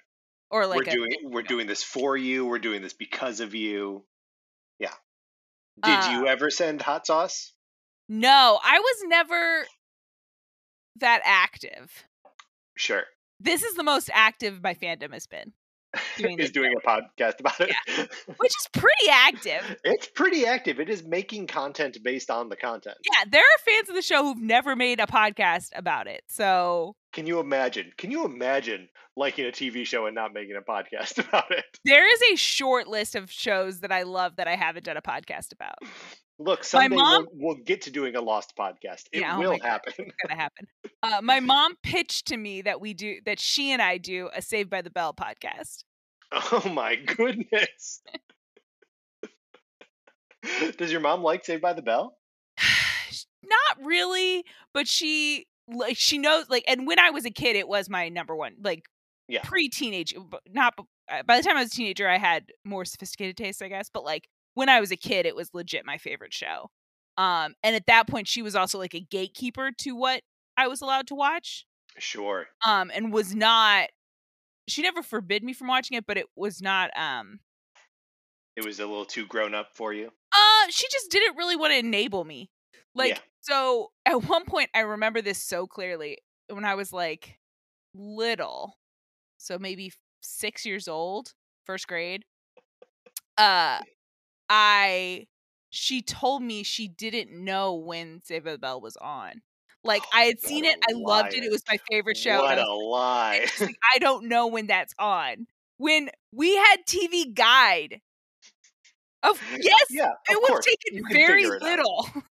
or 0.51 0.67
like 0.67 0.77
we're 0.85 0.91
a, 0.91 0.95
doing 0.95 1.09
we're 1.23 1.41
doing 1.41 1.65
this 1.67 1.81
for 1.83 2.15
you. 2.15 2.45
We're 2.45 2.59
doing 2.59 2.81
this 2.83 2.93
because 2.93 3.39
of 3.39 3.55
you. 3.55 4.05
Yeah. 4.79 4.93
Did 5.83 5.99
Uh, 5.99 6.09
you 6.11 6.27
ever 6.27 6.49
send 6.49 6.81
hot 6.81 7.05
sauce? 7.07 7.53
no. 8.09 8.59
I 8.63 8.79
was 8.79 8.97
never 9.05 9.65
that 10.97 11.21
active. 11.23 12.05
Sure. 12.77 13.03
This 13.39 13.63
is 13.63 13.73
the 13.75 13.83
most 13.83 14.09
active 14.13 14.61
my 14.61 14.73
fandom 14.73 15.13
has 15.13 15.25
been, 15.27 15.53
Doing 16.17 16.37
is 16.39 16.51
doing 16.51 16.73
a 16.77 16.87
podcast 16.87 17.39
about 17.39 17.59
it. 17.59 17.71
which 18.37 18.51
is 18.55 18.67
pretty 18.73 19.09
active. 19.11 19.77
it's 19.83 20.07
pretty 20.07 20.45
active. 20.45 20.79
It 20.79 20.89
is 20.89 21.03
making 21.03 21.47
content 21.47 21.97
based 22.03 22.29
on 22.29 22.49
the 22.49 22.55
content. 22.55 22.97
Yeah, 23.11 23.23
there 23.29 23.41
are 23.41 23.57
fans 23.65 23.89
of 23.89 23.95
the 23.95 24.01
show 24.01 24.23
who've 24.23 24.41
never 24.41 24.75
made 24.75 24.99
a 24.99 25.07
podcast 25.07 25.69
about 25.75 26.07
it. 26.07 26.21
So 26.27 26.95
Can 27.13 27.27
you 27.27 27.39
imagine? 27.39 27.91
Can 27.97 28.09
you 28.11 28.23
imagine 28.25 28.87
liking 29.17 29.45
a 29.45 29.49
TV 29.51 29.85
show 29.85 30.05
and 30.05 30.15
not 30.15 30.33
making 30.33 30.55
a 30.55 30.61
podcast 30.61 31.17
about 31.27 31.51
it? 31.51 31.65
there 31.85 32.09
is 32.11 32.21
a 32.33 32.35
short 32.37 32.87
list 32.87 33.15
of 33.15 33.29
shows 33.31 33.81
that 33.81 33.91
I 33.91 34.03
love 34.03 34.37
that 34.37 34.47
I 34.47 34.55
haven't 34.55 34.85
done 34.85 34.97
a 34.97 35.01
podcast 35.01 35.51
about. 35.51 35.75
Look, 36.39 36.63
someday 36.63 36.95
mom- 36.95 37.27
we'll, 37.33 37.55
we'll 37.55 37.63
get 37.63 37.81
to 37.83 37.91
doing 37.91 38.15
a 38.15 38.21
Lost 38.21 38.53
podcast. 38.57 39.03
It 39.11 39.19
Yeah, 39.21 39.35
oh 39.35 39.39
will 39.41 39.57
God. 39.57 39.61
happen. 39.67 39.93
It's 39.97 40.15
gonna 40.25 40.39
happen. 40.41 40.65
Uh, 41.03 41.19
my 41.21 41.39
mom 41.39 41.75
pitched 41.83 42.27
to 42.27 42.37
me 42.37 42.61
that 42.63 42.79
we 42.81 42.93
do 42.93 43.17
that 43.25 43.39
she 43.39 43.71
and 43.71 43.81
I 43.81 43.97
do 43.97 44.29
a 44.33 44.41
Saved 44.41 44.69
by 44.69 44.81
the 44.81 44.89
Bell 44.89 45.13
podcast. 45.13 45.83
Oh 46.31 46.63
my 46.73 46.95
goodness. 46.95 48.01
Does 50.77 50.91
your 50.91 51.01
mom 51.01 51.21
like 51.21 51.45
Saved 51.45 51.61
by 51.61 51.73
the 51.73 51.81
Bell? 51.83 52.15
Not 53.43 53.85
really, 53.85 54.43
but 54.73 54.87
she 54.87 55.45
like 55.67 55.97
she 55.97 56.17
knows 56.17 56.49
like 56.49 56.63
and 56.67 56.85
when 56.87 56.99
I 56.99 57.09
was 57.11 57.25
a 57.25 57.29
kid 57.31 57.55
it 57.55 57.67
was 57.67 57.89
my 57.89 58.09
number 58.09 58.35
one 58.35 58.55
like 58.63 58.83
Yeah. 59.27 59.41
pre-teenage 59.43 60.13
not 60.49 60.73
uh, 61.09 61.23
by 61.23 61.37
the 61.37 61.43
time 61.43 61.57
I 61.57 61.61
was 61.61 61.71
a 61.71 61.75
teenager 61.75 62.07
I 62.09 62.17
had 62.17 62.51
more 62.65 62.85
sophisticated 62.85 63.37
tastes 63.37 63.61
I 63.61 63.67
guess 63.69 63.89
but 63.93 64.03
like 64.03 64.27
when 64.53 64.69
I 64.69 64.79
was 64.79 64.91
a 64.91 64.97
kid 64.97 65.25
it 65.25 65.35
was 65.35 65.49
legit 65.53 65.85
my 65.85 65.97
favorite 65.97 66.33
show. 66.33 66.69
Um 67.17 67.53
and 67.63 67.75
at 67.75 67.85
that 67.87 68.07
point 68.07 68.27
she 68.27 68.41
was 68.41 68.55
also 68.55 68.77
like 68.79 68.93
a 68.93 68.99
gatekeeper 68.99 69.71
to 69.79 69.91
what 69.95 70.21
I 70.57 70.67
was 70.67 70.81
allowed 70.81 71.07
to 71.07 71.15
watch. 71.15 71.65
Sure. 71.97 72.47
um 72.65 72.91
and 72.93 73.13
was 73.13 73.33
not 73.35 73.89
she 74.67 74.81
never 74.81 75.01
forbid 75.03 75.43
me 75.43 75.53
from 75.53 75.67
watching 75.67 75.97
it 75.97 76.05
but 76.07 76.17
it 76.17 76.27
was 76.35 76.61
not 76.61 76.89
um 76.97 77.39
It 78.57 78.65
was 78.65 78.79
a 78.79 78.85
little 78.85 79.05
too 79.05 79.25
grown 79.25 79.53
up 79.55 79.69
for 79.75 79.93
you. 79.93 80.07
uh 80.35 80.65
she 80.69 80.87
just 80.91 81.09
didn't 81.11 81.35
really 81.37 81.55
want 81.55 81.71
to 81.71 81.77
enable 81.79 82.23
me 82.25 82.49
like 82.95 83.09
Yeah. 83.15 83.19
So 83.41 83.91
at 84.05 84.23
one 84.25 84.45
point 84.45 84.69
i 84.75 84.81
remember 84.81 85.21
this 85.21 85.43
so 85.43 85.67
clearly 85.67 86.17
when 86.49 86.65
i 86.65 86.75
was 86.75 86.93
like 86.93 87.39
little 87.95 88.77
so 89.37 89.59
maybe 89.59 89.91
six 90.21 90.65
years 90.65 90.87
old 90.87 91.33
first 91.65 91.87
grade 91.87 92.25
uh 93.37 93.79
i 94.49 95.25
she 95.69 96.01
told 96.01 96.43
me 96.43 96.63
she 96.63 96.87
didn't 96.87 97.31
know 97.31 97.73
when 97.75 98.21
save 98.23 98.43
the 98.43 98.57
bell 98.57 98.81
was 98.81 98.97
on 98.97 99.41
like 99.83 100.03
i 100.13 100.23
had 100.23 100.39
What 100.41 100.49
seen 100.49 100.65
it 100.65 100.77
i 100.89 100.93
loved 100.93 101.33
it 101.33 101.43
it 101.43 101.51
was 101.51 101.63
my 101.69 101.77
favorite 101.89 102.17
show 102.17 102.41
What 102.41 102.59
I 102.59 102.61
a 102.61 102.65
lie. 102.67 103.47
Like, 103.59 103.77
I 103.95 103.99
don't 103.99 104.27
know 104.27 104.47
when 104.47 104.67
that's 104.67 104.93
on. 104.99 105.47
When 105.77 106.09
we 106.31 106.55
had 106.55 106.77
TV 106.87 107.33
Guide. 107.33 108.01
Of 109.23 109.41
yes, 109.61 109.85
yeah, 109.89 110.11
of 110.11 110.17
it 110.29 110.41
was 110.41 110.49
course. 110.49 110.65
taken 110.65 111.03
very 111.11 111.43
figure 111.43 111.55
it 111.55 111.63
out. 111.63 111.69
little. 111.69 112.09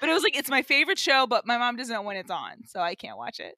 but 0.00 0.08
it 0.08 0.12
was 0.12 0.22
like 0.22 0.36
it's 0.36 0.50
my 0.50 0.62
favorite 0.62 0.98
show, 0.98 1.26
but 1.26 1.46
my 1.46 1.58
mom 1.58 1.76
doesn't 1.76 1.92
know 1.94 2.02
when 2.02 2.16
it's 2.16 2.30
on, 2.30 2.66
so 2.66 2.80
I 2.80 2.94
can't 2.94 3.18
watch 3.18 3.40
it. 3.40 3.56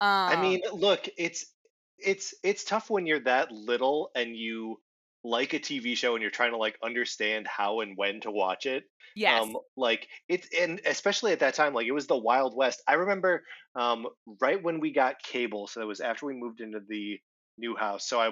Um, 0.00 0.08
I 0.26 0.36
mean, 0.36 0.60
look, 0.72 1.08
it's 1.16 1.54
it's 1.98 2.34
it's 2.44 2.64
tough 2.64 2.90
when 2.90 3.06
you're 3.06 3.20
that 3.20 3.50
little 3.50 4.10
and 4.14 4.36
you 4.36 4.80
like 5.24 5.52
a 5.52 5.58
TV 5.58 5.94
show 5.94 6.14
and 6.14 6.22
you're 6.22 6.30
trying 6.30 6.52
to 6.52 6.56
like 6.58 6.78
understand 6.82 7.46
how 7.46 7.80
and 7.80 7.96
when 7.96 8.20
to 8.22 8.30
watch 8.30 8.66
it. 8.66 8.84
yes, 9.14 9.48
Um, 9.50 9.56
like 9.76 10.08
it's 10.28 10.48
and 10.58 10.80
especially 10.86 11.32
at 11.32 11.40
that 11.40 11.54
time, 11.54 11.74
like 11.74 11.86
it 11.86 11.92
was 11.92 12.06
the 12.06 12.16
Wild 12.16 12.56
West. 12.56 12.82
I 12.86 12.94
remember 12.94 13.44
um, 13.74 14.06
right 14.40 14.62
when 14.62 14.80
we 14.80 14.92
got 14.92 15.22
cable, 15.22 15.66
so 15.66 15.80
it 15.82 15.86
was 15.86 16.00
after 16.00 16.26
we 16.26 16.34
moved 16.34 16.60
into 16.60 16.80
the 16.86 17.18
new 17.58 17.74
house. 17.76 18.06
So 18.08 18.20
I 18.20 18.30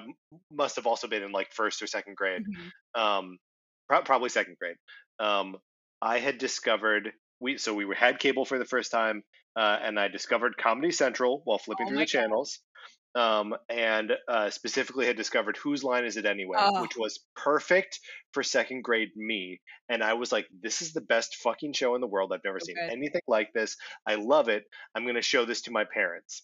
must 0.51 0.75
have 0.77 0.87
also 0.87 1.07
been 1.07 1.23
in 1.23 1.31
like 1.31 1.51
first 1.51 1.81
or 1.81 1.87
second 1.87 2.15
grade. 2.15 2.43
Mhm. 2.47 2.71
Um, 2.95 3.37
pro- 3.87 4.03
probably 4.03 4.29
second 4.29 4.57
grade. 4.59 4.77
Um, 5.19 5.57
I 6.01 6.19
had 6.19 6.37
discovered 6.37 7.11
we 7.39 7.57
so 7.57 7.73
we 7.73 7.85
had 7.95 8.19
cable 8.19 8.45
for 8.45 8.57
the 8.57 8.65
first 8.65 8.91
time, 8.91 9.23
uh, 9.55 9.77
and 9.81 9.99
I 9.99 10.07
discovered 10.07 10.57
Comedy 10.57 10.91
Central 10.91 11.41
while 11.45 11.57
flipping 11.57 11.87
Oh 11.87 11.89
through 11.89 11.99
the 11.99 12.05
channels. 12.05 12.59
Um, 13.15 13.55
and 13.67 14.11
uh, 14.27 14.51
specifically 14.51 15.07
had 15.07 15.15
discovered 15.15 15.57
whose 15.57 15.83
line 15.83 16.05
is 16.05 16.17
it 16.17 16.27
anyway, 16.27 16.57
Oh. 16.59 16.83
which 16.83 16.95
was 16.95 17.25
perfect 17.35 17.99
for 18.31 18.43
second 18.43 18.83
grade 18.83 19.09
me. 19.15 19.59
And 19.89 20.03
I 20.03 20.13
was 20.13 20.31
like, 20.31 20.45
this 20.61 20.83
is 20.83 20.93
the 20.93 21.01
best 21.01 21.37
fucking 21.37 21.73
show 21.73 21.95
in 21.95 22.01
the 22.01 22.05
world. 22.05 22.31
I've 22.31 22.43
never 22.45 22.59
seen 22.59 22.75
anything 22.77 23.21
like 23.27 23.53
this. 23.53 23.75
I 24.05 24.15
love 24.15 24.49
it. 24.49 24.65
I'm 24.93 25.01
going 25.03 25.15
to 25.15 25.23
show 25.23 25.45
this 25.45 25.61
to 25.61 25.71
my 25.71 25.83
parents. 25.91 26.43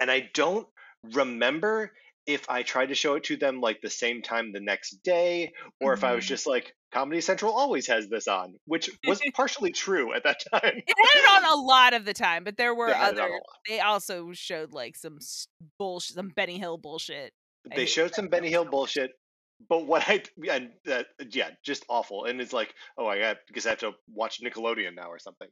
And 0.00 0.10
I 0.10 0.28
don't 0.34 0.66
remember 1.14 1.92
if 2.28 2.48
I 2.50 2.62
tried 2.62 2.90
to 2.90 2.94
show 2.94 3.14
it 3.14 3.24
to 3.24 3.36
them 3.36 3.60
like 3.60 3.80
the 3.80 3.90
same 3.90 4.20
time 4.22 4.52
the 4.52 4.60
next 4.60 5.02
day, 5.02 5.52
or 5.80 5.94
if 5.94 6.04
I 6.04 6.14
was 6.14 6.24
Mhm. 6.24 6.28
just 6.28 6.46
like, 6.46 6.74
Comedy 6.92 7.20
Central 7.22 7.52
always 7.52 7.86
has 7.88 8.08
this 8.08 8.28
on, 8.28 8.54
which 8.66 8.90
was 9.06 9.20
partially 9.34 9.72
true 9.72 10.14
at 10.14 10.24
that 10.24 10.40
time. 10.52 10.74
it 10.86 10.96
had 10.96 11.40
it 11.40 11.44
on 11.44 11.58
a 11.58 11.60
lot 11.62 11.94
of 11.94 12.04
the 12.04 12.14
time, 12.14 12.44
but 12.44 12.56
there 12.58 12.74
were 12.74 12.88
They 12.88 12.92
had 12.94 13.14
it 13.14 13.18
on 13.20 13.30
a 13.30 13.34
other. 13.34 13.40
They 13.66 13.80
also 13.80 14.32
showed 14.32 14.72
like 14.72 14.96
some 14.96 15.18
bullshit, 15.78 16.14
some 16.16 16.28
Benny 16.28 16.58
Hill 16.58 16.76
bullshit. 16.78 17.32
They 17.74 17.86
showed 17.86 18.14
some 18.14 18.28
Benny 18.28 18.50
Hill 18.50 18.66
bullshit, 18.66 19.10
but 19.68 19.86
what 19.86 20.04
I 20.08 20.22
and 20.50 20.70
uh, 20.90 21.04
yeah, 21.30 21.50
just 21.64 21.84
awful. 21.88 22.24
And 22.26 22.40
it's 22.40 22.52
like, 22.52 22.74
oh, 22.96 23.06
I 23.06 23.18
got 23.18 23.38
because 23.46 23.66
I 23.66 23.70
have 23.70 23.80
to 23.80 23.92
watch 24.12 24.40
Nickelodeon 24.42 24.94
now 24.94 25.10
or 25.10 25.18
something. 25.18 25.48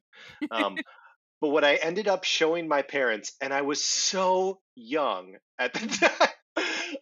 Um, 0.50 0.76
but 1.40 1.48
what 1.48 1.64
I 1.64 1.74
ended 1.76 2.08
up 2.08 2.24
showing 2.24 2.68
my 2.68 2.82
parents, 2.82 3.32
and 3.40 3.52
I 3.52 3.62
was 3.62 3.84
so 3.84 4.60
young 4.74 5.36
at 5.58 5.74
the 5.74 5.86
time, 6.08 6.28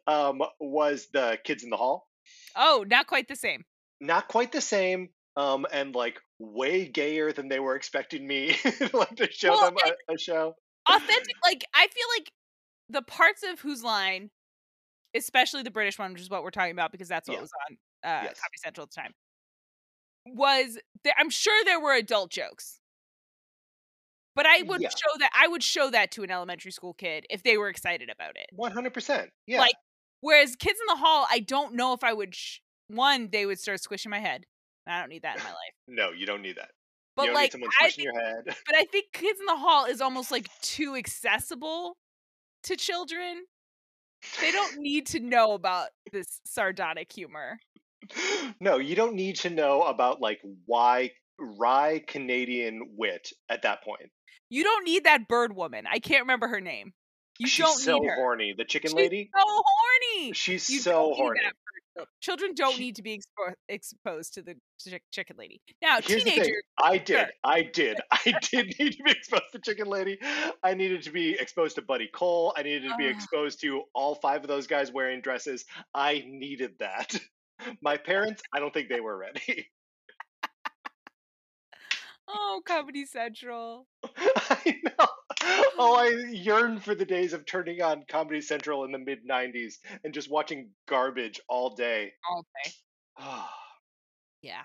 um, 0.07 0.43
was 0.61 1.09
the 1.13 1.39
Kids 1.45 1.63
in 1.65 1.71
the 1.71 1.77
Hall. 1.77 2.09
Oh, 2.57 2.85
not 2.89 3.07
quite 3.07 3.29
the 3.29 3.37
same. 3.37 3.65
Not 4.01 4.29
quite 4.29 4.53
the 4.53 4.61
same. 4.61 5.09
Um, 5.37 5.67
and 5.73 5.95
like 5.95 6.21
way 6.39 6.87
gayer 6.87 7.33
than 7.33 7.49
they 7.49 7.59
were 7.59 7.75
expecting 7.77 8.27
me 8.27 8.57
like 8.93 9.17
to 9.17 9.31
show 9.33 9.51
Well, 9.51 9.67
them 9.73 9.77
a, 10.09 10.13
a 10.15 10.19
show. 10.19 10.55
authentic 10.89 11.35
like 11.45 11.65
i 11.75 11.87
feel 11.89 12.07
like 12.19 12.31
the 12.89 13.03
parts 13.03 13.43
of 13.43 13.59
whose 13.61 13.83
line 13.83 14.31
especially 15.17 15.63
the 15.63 15.71
british 15.71 15.99
one 15.99 16.13
which 16.13 16.21
is 16.23 16.29
what 16.31 16.43
we're 16.45 16.51
talking 16.51 16.73
about 16.73 16.93
because 16.93 17.09
that's 17.09 17.29
what 17.29 17.35
Yeah. 17.37 17.41
was 17.41 17.51
on 17.69 17.77
uh 18.05 18.25
Yes. 18.25 18.39
comedy 18.41 18.59
central 18.63 18.85
at 18.85 18.91
the 18.91 19.01
time 19.01 19.13
was 20.27 20.79
there, 21.05 21.15
i'm 21.19 21.31
sure 21.31 21.65
there 21.65 21.81
were 21.81 21.95
adult 21.95 22.31
jokes 22.31 22.81
but 24.35 24.47
i 24.47 24.63
would 24.63 24.81
Yeah. 24.83 24.89
show 24.91 25.19
that 25.19 25.31
i 25.35 25.47
would 25.49 25.63
show 25.63 25.91
that 25.91 26.11
to 26.13 26.23
an 26.23 26.31
elementary 26.31 26.73
school 26.73 26.95
kid 26.95 27.27
if 27.31 27.43
they 27.43 27.57
were 27.57 27.69
excited 27.69 28.11
about 28.11 28.37
it 28.37 28.47
One 28.53 28.73
hundred 28.73 28.95
percent. 28.95 29.31
Yeah. 29.47 29.61
Like, 29.61 29.75
whereas 30.25 30.57
kids 30.57 30.79
in 30.81 30.87
the 30.95 31.01
hall 31.01 31.27
i 31.31 31.39
don't 31.39 31.75
know 31.75 31.93
if 31.93 32.03
i 32.03 32.13
would 32.13 32.35
sh- 32.35 32.59
one 32.89 33.29
they 33.31 33.47
would 33.47 33.59
start 33.59 33.81
squishing 33.81 34.11
my 34.11 34.19
head 34.19 34.45
i 34.87 34.99
don't 34.99 35.09
need 35.09 35.23
that 35.23 35.37
in 35.37 35.43
my 35.43 35.51
life 35.51 35.75
no, 35.89 36.11
you 36.13 36.27
don't 36.27 36.43
need 36.43 36.57
that. 36.57 36.71
but 37.17 37.25
you 37.25 37.29
don't 37.29 37.35
like 37.35 37.45
need 37.45 37.53
someone 37.53 37.71
I 37.81 37.89
squishing 37.91 38.05
think 38.05 38.15
your 38.15 38.25
head. 38.25 38.45
but 38.67 38.77
I 38.77 38.85
think 38.85 39.07
Kids 39.13 39.39
in 39.41 39.47
the 39.47 39.57
Hall 39.57 39.85
is 39.85 40.01
almost 40.01 40.31
like 40.31 40.49
too 40.63 40.95
accessible 40.97 41.97
to 42.65 42.77
children. 42.77 43.45
They 44.41 44.51
don't 44.51 44.79
need 44.79 45.07
to 45.09 45.21
know 45.21 45.53
about 45.53 45.89
this 46.13 46.41
sardonic 46.47 47.13
humor. 47.13 47.59
no, 48.61 48.79
you 48.79 48.97
don't 48.97 49.15
need 49.15 49.37
to 49.37 49.51
know 49.51 49.83
about 49.83 50.21
like 50.21 50.41
why 50.67 51.11
wry 51.39 52.03
Canadian 52.07 52.95
wit 52.97 53.31
at 53.51 53.63
that 53.63 53.83
point. 53.83 54.11
You 54.49 54.63
don't 54.63 54.85
need 54.85 55.05
that 55.05 55.29
bird 55.29 55.55
woman. 55.55 55.85
I 55.91 55.99
can't 55.99 56.23
remember 56.23 56.49
her 56.49 56.61
name. 56.61 56.93
You 57.39 57.47
She's 57.49 57.65
don't 57.65 57.79
so 57.79 57.99
need 57.99 58.09
her. 58.09 58.15
So 58.17 58.21
horny. 58.23 58.55
The 58.57 58.65
chicken 58.65 58.91
She's 58.91 58.95
lady. 58.95 59.31
so 59.37 59.45
horny. 59.45 60.33
She's 60.35 60.71
You 60.71 60.79
so 60.81 61.13
horny. 61.15 61.41
that 61.43 61.53
for 61.53 62.01
chil- 62.01 62.07
Children 62.21 62.55
don't 62.55 62.75
She- 62.75 62.81
need 62.83 62.97
to 62.97 63.03
be 63.03 63.19
expo- 63.19 63.55
exposed 63.69 64.35
to 64.35 64.43
the 64.43 64.57
chick- 64.81 65.03
chicken 65.11 65.37
lady. 65.39 65.61
Now, 65.83 66.01
Here's 66.01 66.23
the 66.25 66.31
thing. 66.31 66.33
teenagers, 66.43 66.63
I 66.81 66.99
did. 66.99 67.07
Sure. 67.07 67.27
I 67.45 67.63
did. 67.63 68.01
I 68.11 68.35
did 68.51 68.75
need 68.79 68.93
to 68.93 69.03
be 69.03 69.11
exposed 69.11 69.45
to 69.53 69.59
Chicken 69.65 69.87
Lady. 69.89 70.19
I 70.63 70.75
needed 70.75 71.03
to 71.03 71.11
be 71.11 71.33
exposed 71.39 71.75
to 71.77 71.83
Buddy 71.83 72.09
Cole. 72.13 72.55
I 72.57 72.63
needed 72.63 72.89
to 72.89 72.97
be 72.97 73.07
Ugh. 73.09 73.15
exposed 73.15 73.61
to 73.63 73.83
all 73.95 74.15
five 74.17 74.43
of 74.43 74.49
those 74.49 74.67
guys 74.67 74.93
wearing 74.93 75.21
dresses. 75.21 75.65
I 75.95 76.25
needed 76.27 76.79
that. 76.79 77.15
My 77.83 77.97
parents, 77.97 78.43
I 78.53 78.61
don't 78.61 78.73
think 78.75 78.89
they 78.89 79.01
were 79.01 79.17
ready. 79.17 79.69
Oh, 82.29 82.63
Comedy 82.67 83.07
Central. 83.07 83.89
I 84.17 84.81
know. 84.85 85.09
Oh, 85.79 85.95
I 85.99 86.09
yearn 86.31 86.81
for 86.81 86.95
the 86.95 87.05
days 87.05 87.33
of 87.33 87.45
turning 87.47 87.83
on 87.83 88.05
Comedy 88.09 88.41
Central 88.41 88.85
in 88.85 88.93
the 88.93 88.99
mid 88.99 89.25
'90s 89.25 89.79
and 90.03 90.15
just 90.15 90.31
watching 90.31 90.75
garbage 90.87 91.41
all 91.49 91.75
day. 91.75 92.13
All 92.29 92.43
day. 92.65 92.73
yeah. 94.43 94.65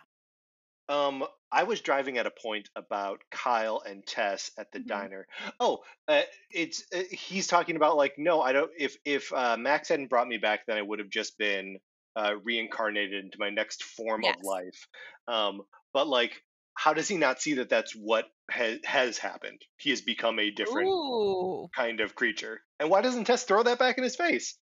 Um, 0.88 1.24
I 1.52 1.63
was 1.63 1.82
driving 1.82 2.17
at 2.17 2.26
a 2.26 2.32
point 2.32 2.69
about 2.76 3.22
Kyle 3.30 3.82
and 3.86 4.06
Tess 4.06 4.50
at 4.58 4.72
the 4.72 4.80
Mhm. 4.86 4.88
diner. 4.88 5.28
Oh, 5.60 5.84
uh, 6.08 6.24
it's 6.50 6.84
uh, 6.93 7.04
he's 7.12 7.45
talking 7.48 7.76
about 7.76 7.95
like 7.95 8.17
no, 8.17 8.41
I 8.41 8.54
don't. 8.54 8.72
If 8.78 8.98
if 9.06 9.32
uh, 9.32 9.56
Max 9.58 9.89
hadn't 9.89 10.08
brought 10.08 10.28
me 10.28 10.38
back, 10.38 10.65
then 10.65 10.78
I 10.78 10.82
would 10.82 11.00
have 11.00 11.10
just 11.10 11.38
been 11.38 11.80
uh, 12.15 12.36
reincarnated 12.43 13.24
into 13.24 13.38
my 13.39 13.52
next 13.52 13.84
form 13.84 14.24
Yes. 14.24 14.36
of 14.38 14.41
life. 14.41 14.88
Um, 15.28 15.62
but 15.93 16.08
like, 16.08 16.41
how 16.80 16.94
does 16.94 17.10
he 17.10 17.18
not 17.18 17.42
see 17.42 17.56
that 17.56 17.68
that's 17.68 17.92
what 17.92 18.28
has 18.50 18.80
has 18.86 19.18
happened? 19.18 19.62
He 19.76 19.89
has 19.89 20.00
become 20.00 20.39
a 20.39 20.50
different 20.50 20.88
Ooh. 20.88 21.68
kind 21.76 22.00
of 22.00 22.15
creature. 22.15 22.62
And 22.80 22.89
why 22.89 23.02
doesn't 23.02 23.26
Tess 23.26 23.44
throw 23.44 23.63
that 23.63 23.78
back 23.80 23.98
in 23.98 24.04
his 24.06 24.15
face? 24.15 24.58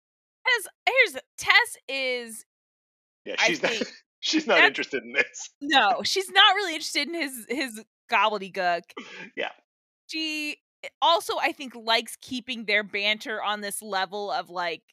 Tess, 0.45 0.67
here's 0.85 1.21
Tess 1.39 1.77
is 1.89 2.45
Yeah, 3.25 3.33
I 3.39 3.47
she's 3.47 3.63
not. 3.63 3.71
think 3.71 3.87
She's 4.19 4.45
not 4.45 4.59
interested 4.59 5.01
in 5.03 5.11
this. 5.11 5.49
no, 5.59 6.01
she's 6.03 6.29
not 6.29 6.53
really 6.55 6.73
interested 6.75 7.07
in 7.07 7.15
his 7.15 7.45
his 7.49 7.83
gobbledygook. 8.11 8.83
Yeah. 9.35 9.49
She 10.07 10.57
eh, 10.83 10.89
also, 11.01 11.33
I 11.41 11.51
think, 11.51 11.73
likes 11.73 12.15
keeping 12.21 12.65
their 12.65 12.83
banter 12.83 13.41
on 13.41 13.61
this 13.61 13.81
level 13.81 14.29
of 14.31 14.51
like 14.51 14.83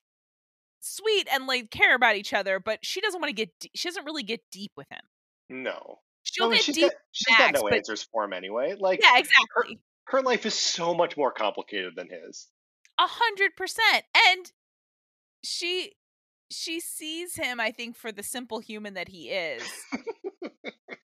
sweet 0.81 1.29
and 1.31 1.47
like 1.47 1.71
care 1.71 1.95
about 1.95 2.17
each 2.17 2.33
other, 2.33 2.59
but 2.61 2.79
she 2.83 3.03
doesn't 3.03 3.21
want 3.21 3.29
to 3.29 3.35
get. 3.37 3.51
De- 3.61 3.71
she 3.75 3.89
doesn't 3.89 4.07
really 4.07 4.23
get 4.23 4.41
deep 4.51 4.73
with 4.75 4.89
him. 4.91 5.03
No. 5.51 5.99
She'll 6.23 6.51
get 6.51 6.63
she's 6.63 6.75
deep. 6.77 6.85
got, 6.91 6.93
she's 7.13 7.37
got 7.37 7.55
no 7.55 7.63
but- 7.63 7.75
answers 7.75 8.03
for 8.13 8.25
him 8.25 8.33
anyway. 8.33 8.75
Like 8.79 9.01
Yeah, 9.03 9.19
exactly. 9.19 9.79
her 10.09 10.23
life 10.23 10.47
is 10.47 10.55
so 10.55 10.95
much 10.95 11.17
more 11.17 11.33
complicated 11.33 11.95
than 11.97 12.09
his. 12.09 12.49
A 12.99 13.07
hundred 13.07 13.57
percent. 13.57 14.05
And 14.29 14.53
she 15.45 15.93
she 16.53 16.81
sees 16.81 17.37
him, 17.37 17.61
I 17.61 17.71
think, 17.71 17.97
for 17.97 18.11
the 18.13 18.23
simple 18.23 18.59
human 18.59 18.95
that 18.95 19.09
he 19.09 19.31
is. 19.31 19.63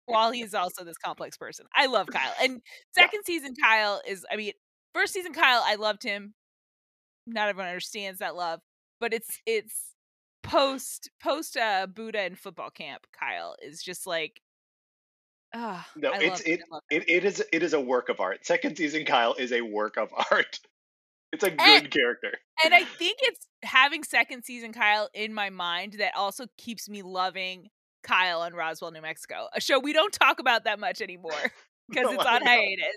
while 0.07 0.31
he's 0.31 0.55
also 0.55 0.85
this 0.85 0.97
complex 0.99 1.37
person. 1.37 1.67
I 1.75 1.87
love 1.87 2.07
Kyle. 2.09 2.33
And 2.43 2.53
Yeah. 2.97 3.05
second 3.05 3.23
season 3.25 3.55
Kyle 3.61 4.01
is 4.07 4.25
I 4.31 4.37
mean, 4.37 4.53
first 4.95 5.13
season 5.13 5.33
Kyle, 5.33 5.63
I 5.65 5.77
loved 5.77 6.03
him. 6.03 6.35
Not 7.27 7.49
everyone 7.49 7.69
understands 7.69 8.21
that 8.21 8.37
love, 8.37 8.61
but 9.01 9.13
it's 9.13 9.41
it's 9.47 9.93
post 10.43 11.11
post 11.21 11.57
uh 11.57 11.87
Buddha 11.89 12.21
and 12.21 12.39
football 12.39 12.71
camp 12.71 13.05
Kyle 13.19 13.57
is 13.61 13.83
just 13.83 14.07
like 14.07 14.41
ah 15.55 15.87
No, 15.97 16.11
I 16.11 16.19
it's 16.19 16.41
it, 16.43 16.61
I 16.61 16.75
love 16.75 16.83
him. 16.91 17.03
it 17.03 17.09
it 17.09 17.25
is 17.25 17.43
it 17.53 17.63
is 17.63 17.73
a 17.73 17.81
work 17.81 18.09
of 18.09 18.21
art. 18.21 18.45
Second 18.47 18.77
season 18.77 19.05
Kyle 19.05 19.35
is 19.35 19.53
a 19.53 19.61
work 19.63 19.97
of 19.97 20.11
art. 20.31 20.59
It's 21.33 21.45
a 21.45 21.51
good 21.51 21.61
And- 21.61 21.91
character. 21.91 22.33
And 22.65 22.73
I 22.75 22.85
think 22.85 23.19
it's 23.23 23.47
having 23.63 24.03
second 24.05 24.45
season 24.45 24.73
Kyle 24.73 25.09
in 25.13 25.35
my 25.35 25.51
mind 25.51 25.95
that 25.99 26.15
also 26.17 26.47
keeps 26.57 26.89
me 26.89 27.03
loving 27.03 27.69
Kyle 28.03 28.41
on 28.43 28.55
Roswell, 28.55 28.93
New 28.93 29.03
Mexico, 29.03 29.49
a 29.55 29.61
show 29.61 29.79
we 29.79 29.93
don't 29.93 30.13
talk 30.13 30.39
about 30.41 30.65
that 30.65 30.79
much 30.79 31.01
anymore 31.03 31.33
because 31.89 32.05
No, 32.05 32.13
it's 32.13 32.25
on 32.25 32.43
hiatus. 32.43 32.97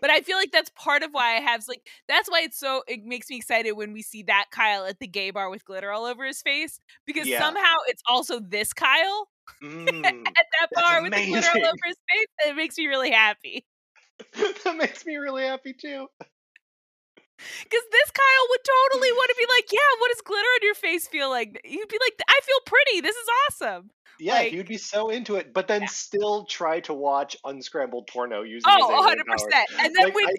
But 0.00 0.08
I 0.10 0.20
feel 0.22 0.38
like 0.38 0.50
that's 0.50 0.70
part 0.70 1.02
of 1.02 1.10
why 1.12 1.36
I 1.36 1.40
have 1.40 1.62
like 1.68 1.82
that's 2.08 2.30
why 2.30 2.40
it's 2.40 2.58
so 2.58 2.82
it 2.88 3.04
makes 3.04 3.28
me 3.28 3.36
excited 3.36 3.72
when 3.72 3.92
we 3.92 4.00
see 4.00 4.22
that 4.22 4.46
Kyle 4.50 4.86
at 4.86 4.98
the 4.98 5.06
gay 5.06 5.30
bar 5.30 5.50
with 5.50 5.64
glitter 5.66 5.92
all 5.92 6.06
over 6.06 6.24
his 6.24 6.40
face 6.40 6.80
because 7.06 7.28
Yeah. 7.28 7.38
somehow 7.40 7.74
it's 7.86 8.02
also 8.08 8.40
this 8.40 8.72
Kyle 8.72 9.28
Mm, 9.62 9.88
at 10.26 10.46
that 10.60 10.68
bar 10.74 11.02
with 11.02 11.12
the 11.12 11.26
glitter 11.26 11.48
all 11.54 11.66
over 11.66 11.76
his 11.86 11.96
face 12.10 12.48
it 12.48 12.56
makes 12.56 12.76
me 12.78 12.86
really 12.86 13.10
happy. 13.10 13.66
that 14.64 14.76
makes 14.76 15.04
me 15.06 15.16
really 15.16 15.44
happy 15.44 15.72
too. 15.72 16.06
Because 16.20 17.84
this 17.92 18.10
Kyle 18.10 18.46
would 18.50 18.60
totally 18.64 19.12
want 19.12 19.30
to 19.30 19.36
be 19.38 19.46
like, 19.54 19.66
yeah, 19.72 19.78
what 20.00 20.08
does 20.10 20.20
glitter 20.22 20.42
on 20.42 20.58
your 20.62 20.74
face 20.74 21.06
feel 21.06 21.30
like? 21.30 21.60
He'd 21.64 21.88
be 21.88 21.98
like, 22.00 22.20
I 22.28 22.40
feel 22.42 22.56
pretty. 22.66 23.00
This 23.00 23.14
is 23.14 23.26
awesome. 23.48 23.90
Yeah, 24.18 24.34
Like- 24.34 24.50
he 24.50 24.56
would 24.56 24.66
be 24.66 24.76
so 24.78 25.08
into 25.10 25.36
it, 25.36 25.52
but 25.54 25.68
then 25.68 25.86
still 25.86 26.46
try 26.46 26.80
to 26.80 26.94
watch 26.94 27.36
unscrambled 27.44 28.08
porno 28.08 28.42
using 28.42 28.68
his 28.68 28.76
Oh, 28.80 28.86
alien 28.90 28.96
100 28.98 29.26
powers. 29.26 29.42
percent. 29.44 29.68
And 29.84 29.94
then 29.94 30.04
Like, 30.06 30.14
when 30.16 30.26
I- 30.26 30.34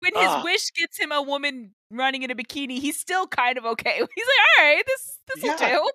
when 0.00 0.14
his 0.16 0.28
Ah. 0.30 0.42
wish 0.44 0.70
gets 0.72 0.98
him 0.98 1.10
a 1.12 1.22
woman 1.22 1.74
running 1.90 2.22
in 2.24 2.30
a 2.30 2.34
bikini, 2.34 2.80
he's 2.80 2.98
still 3.00 3.26
kind 3.28 3.56
of 3.56 3.64
okay. 3.64 3.94
He's 4.14 4.26
like, 4.26 4.58
all 4.58 4.64
right, 4.64 4.84
this 4.86 5.18
this 5.34 5.42
will 5.44 5.50
Yeah. 5.58 5.70
do. 5.78 5.90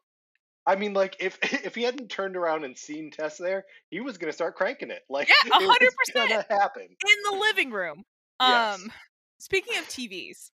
I 0.67 0.75
mean, 0.75 0.93
like 0.93 1.15
if 1.19 1.39
if 1.65 1.73
he 1.73 1.83
hadn't 1.83 2.09
turned 2.09 2.35
around 2.35 2.65
and 2.65 2.77
seen 2.77 3.09
Tess 3.09 3.37
there, 3.37 3.65
he 3.89 4.01
was 4.01 4.17
gonna 4.17 4.33
start 4.33 4.55
cranking 4.55 4.91
it. 4.91 5.03
Like 5.09 5.29
Yeah, 5.29 5.35
100%. 5.59 6.13
gonna 6.13 6.45
happen. 6.49 6.83
In 6.83 7.31
the 7.31 7.37
living 7.39 7.71
room. 7.71 8.03
Yes. 8.41 8.81
Um 8.81 8.91
speaking 9.39 9.77
of 9.77 9.85
TVs. 9.85 10.51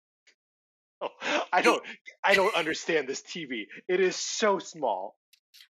Oh, 1.01 1.09
I 1.53 1.63
don't 1.63 1.83
I 2.23 2.35
don't 2.35 2.55
understand 2.55 3.09
this 3.09 3.23
TV. 3.23 3.65
It 3.89 4.01
is 4.01 4.15
so 4.15 4.59
small. 4.59 5.17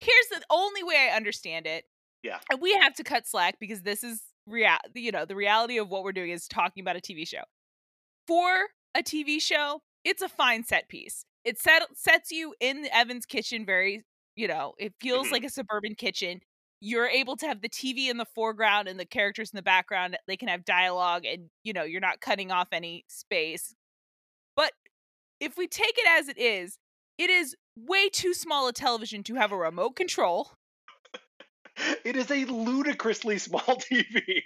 Here's 0.01 0.29
the 0.31 0.41
only 0.49 0.83
way 0.85 1.11
I 1.11 1.17
understand 1.17 1.67
it. 1.67 1.85
Yeah. 2.23 2.39
And 2.51 2.61
we 2.61 2.73
have 2.75 2.95
to 2.95 3.05
cut 3.05 3.27
slack 3.27 3.57
because 3.61 3.83
this 3.83 4.05
is 4.05 4.23
real 4.47 4.71
you 4.95 5.13
know, 5.13 5.25
the 5.25 5.37
reality 5.37 5.79
of 5.79 5.89
what 5.89 6.05
we're 6.05 6.13
doing 6.13 6.31
is 6.31 6.47
talking 6.47 6.81
about 6.81 6.97
a 6.97 7.01
TV 7.01 7.27
show. 7.27 7.43
For 8.27 8.69
a 8.95 9.03
TV 9.03 9.41
show, 9.41 9.83
it's 10.05 10.23
a 10.23 10.29
fine 10.29 10.65
set 10.65 10.89
piece. 10.89 11.25
It 11.45 11.59
set, 11.59 11.83
sets 11.95 12.31
you 12.31 12.55
in 12.61 12.83
the 12.83 12.95
Evans 12.95 13.25
kitchen 13.25 13.65
very, 13.65 14.05
you 14.39 14.49
know, 14.49 14.75
it 14.79 14.95
feels 15.01 15.31
Mhm. 15.31 15.33
like 15.33 15.45
a 15.45 15.51
suburban 15.51 15.97
kitchen. 15.97 16.41
You're 16.81 17.09
able 17.09 17.37
to 17.39 17.47
have 17.49 17.63
the 17.63 17.69
TV 17.69 18.11
in 18.11 18.19
the 18.19 18.27
foreground 18.27 18.89
and 18.89 19.01
the 19.01 19.07
characters 19.07 19.51
in 19.53 19.57
the 19.57 19.63
background. 19.63 20.19
They 20.29 20.37
can 20.37 20.49
have 20.49 20.65
dialogue 20.65 21.25
and, 21.27 21.51
you 21.65 21.73
know, 21.73 21.85
you're 21.85 22.01
not 22.01 22.21
cutting 22.21 22.53
off 22.53 22.69
any 22.73 23.05
space. 23.09 23.75
But 24.57 24.73
if 25.41 25.57
we 25.59 25.69
take 25.69 25.99
it 25.99 26.07
as 26.09 26.29
it 26.29 26.39
is, 26.39 26.79
it 27.19 27.31
is 27.31 27.57
way 27.77 28.09
too 28.11 28.35
small 28.35 28.69
a 28.69 28.73
television 28.75 29.23
to 29.25 29.37
have 29.37 29.53
a 29.53 29.57
remote 29.59 29.97
control. 29.97 30.53
It 32.05 32.17
is 32.17 32.31
a 32.31 32.45
ludicrously 32.45 33.39
small 33.39 33.77
TV. 33.81 34.43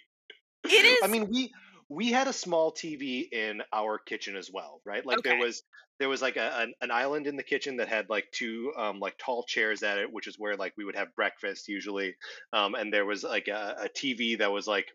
It 0.68 0.84
is 0.84 1.02
I 1.02 1.06
mean, 1.08 1.28
we 1.30 1.52
we 1.88 2.10
had 2.12 2.28
a 2.28 2.32
small 2.32 2.72
TV 2.72 3.28
in 3.32 3.62
our 3.72 3.98
kitchen 3.98 4.36
as 4.36 4.50
well, 4.52 4.80
right? 4.84 5.04
Like 5.04 5.22
there 5.22 5.36
was 5.36 5.62
there 6.02 6.08
was 6.08 6.20
like 6.20 6.36
a, 6.36 6.58
an, 6.58 6.74
an 6.80 6.90
island 6.90 7.28
in 7.28 7.36
the 7.36 7.44
kitchen 7.44 7.76
that 7.76 7.86
had 7.86 8.10
like 8.10 8.26
two 8.32 8.72
um 8.76 8.98
like 8.98 9.16
tall 9.18 9.44
chairs 9.44 9.84
at 9.84 9.98
it, 9.98 10.12
which 10.12 10.26
is 10.26 10.36
where 10.36 10.56
like 10.56 10.72
we 10.76 10.84
would 10.84 10.96
have 10.96 11.14
breakfast 11.14 11.68
usually. 11.68 12.16
Um, 12.52 12.74
and 12.74 12.92
there 12.92 13.06
was 13.06 13.22
like 13.22 13.46
a, 13.46 13.84
a 13.84 13.88
TV 13.88 14.36
that 14.40 14.50
was 14.50 14.66
like 14.66 14.88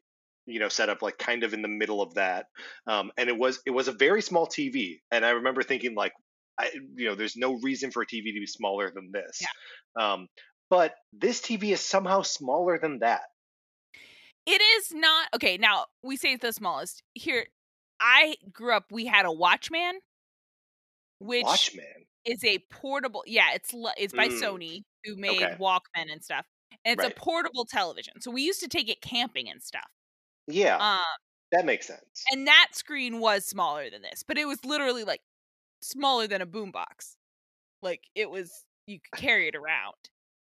you 0.46 0.60
know 0.60 0.68
set 0.68 0.90
up 0.90 1.02
like 1.02 1.18
kind 1.18 1.46
of 1.46 1.54
in 1.54 1.62
the 1.62 1.70
middle 1.70 2.02
of 2.02 2.16
that. 2.16 2.48
Um, 2.88 3.12
and 3.18 3.30
it 3.30 3.38
was 3.38 3.62
it 3.66 3.72
was 3.72 3.88
a 3.88 3.94
very 3.94 4.22
small 4.22 4.48
TV, 4.48 5.00
and 5.10 5.26
I 5.26 5.30
remember 5.32 5.64
thinking 5.64 5.96
like. 5.96 6.14
I, 6.60 6.72
you 6.96 7.08
know, 7.08 7.14
there's 7.14 7.38
no 7.38 7.54
reason 7.62 7.92
for 7.92 8.02
a 8.02 8.06
TV 8.08 8.34
to 8.34 8.40
be 8.40 8.48
smaller 8.48 8.92
than 8.92 9.12
this. 9.12 9.46
Um, 9.96 10.28
but 10.72 10.96
this 11.14 11.40
TV 11.40 11.72
is 11.72 11.82
somehow 11.82 12.24
smaller 12.24 12.80
than 12.80 13.00
that. 13.00 13.22
It 14.48 14.60
is 14.60 14.92
not 14.92 15.28
okay. 15.36 15.58
Now 15.58 15.86
we 16.04 16.18
say 16.18 16.34
it's 16.34 16.42
the 16.42 16.52
smallest. 16.52 17.04
Here, 17.14 17.46
I 18.00 18.38
grew 18.52 18.76
up. 18.76 18.86
We 18.92 19.06
had 19.06 19.28
a 19.28 19.32
Watchman, 19.32 20.00
which 21.20 21.44
Watchmen. 21.46 22.08
is 22.26 22.44
a 22.44 22.60
portable. 22.72 23.24
Yeah, 23.26 23.54
it's 23.54 23.72
it's 23.98 24.14
by 24.14 24.28
Mm, 24.28 24.42
Sony, 24.42 24.84
who 25.04 25.16
made 25.16 25.42
okay. 25.44 25.58
Walkman 25.60 26.12
and 26.12 26.24
stuff. 26.24 26.46
And 26.86 26.94
it's 27.00 27.04
Right. 27.04 27.14
a 27.16 27.20
portable 27.20 27.66
television. 27.66 28.22
So 28.22 28.32
we 28.32 28.44
used 28.44 28.60
to 28.62 28.68
take 28.68 28.90
it 28.90 29.02
camping 29.02 29.50
and 29.50 29.62
stuff. 29.64 29.90
Yeah, 30.48 30.78
Um, 30.78 31.00
that 31.52 31.66
makes 31.66 31.88
sense. 31.88 32.24
and 32.32 32.48
that 32.48 32.70
screen 32.74 33.20
was 33.20 33.46
smaller 33.46 33.90
than 33.90 34.02
this, 34.02 34.24
but 34.24 34.38
it 34.38 34.46
was 34.46 34.64
literally 34.66 35.04
like 35.04 35.22
smaller 35.82 36.28
than 36.28 36.42
a 36.42 36.48
boombox. 36.48 37.16
Like 37.82 38.04
it 38.16 38.30
was, 38.30 38.66
you 38.88 39.00
could 39.02 39.20
carry 39.22 39.48
it 39.48 39.56
around. 39.56 39.96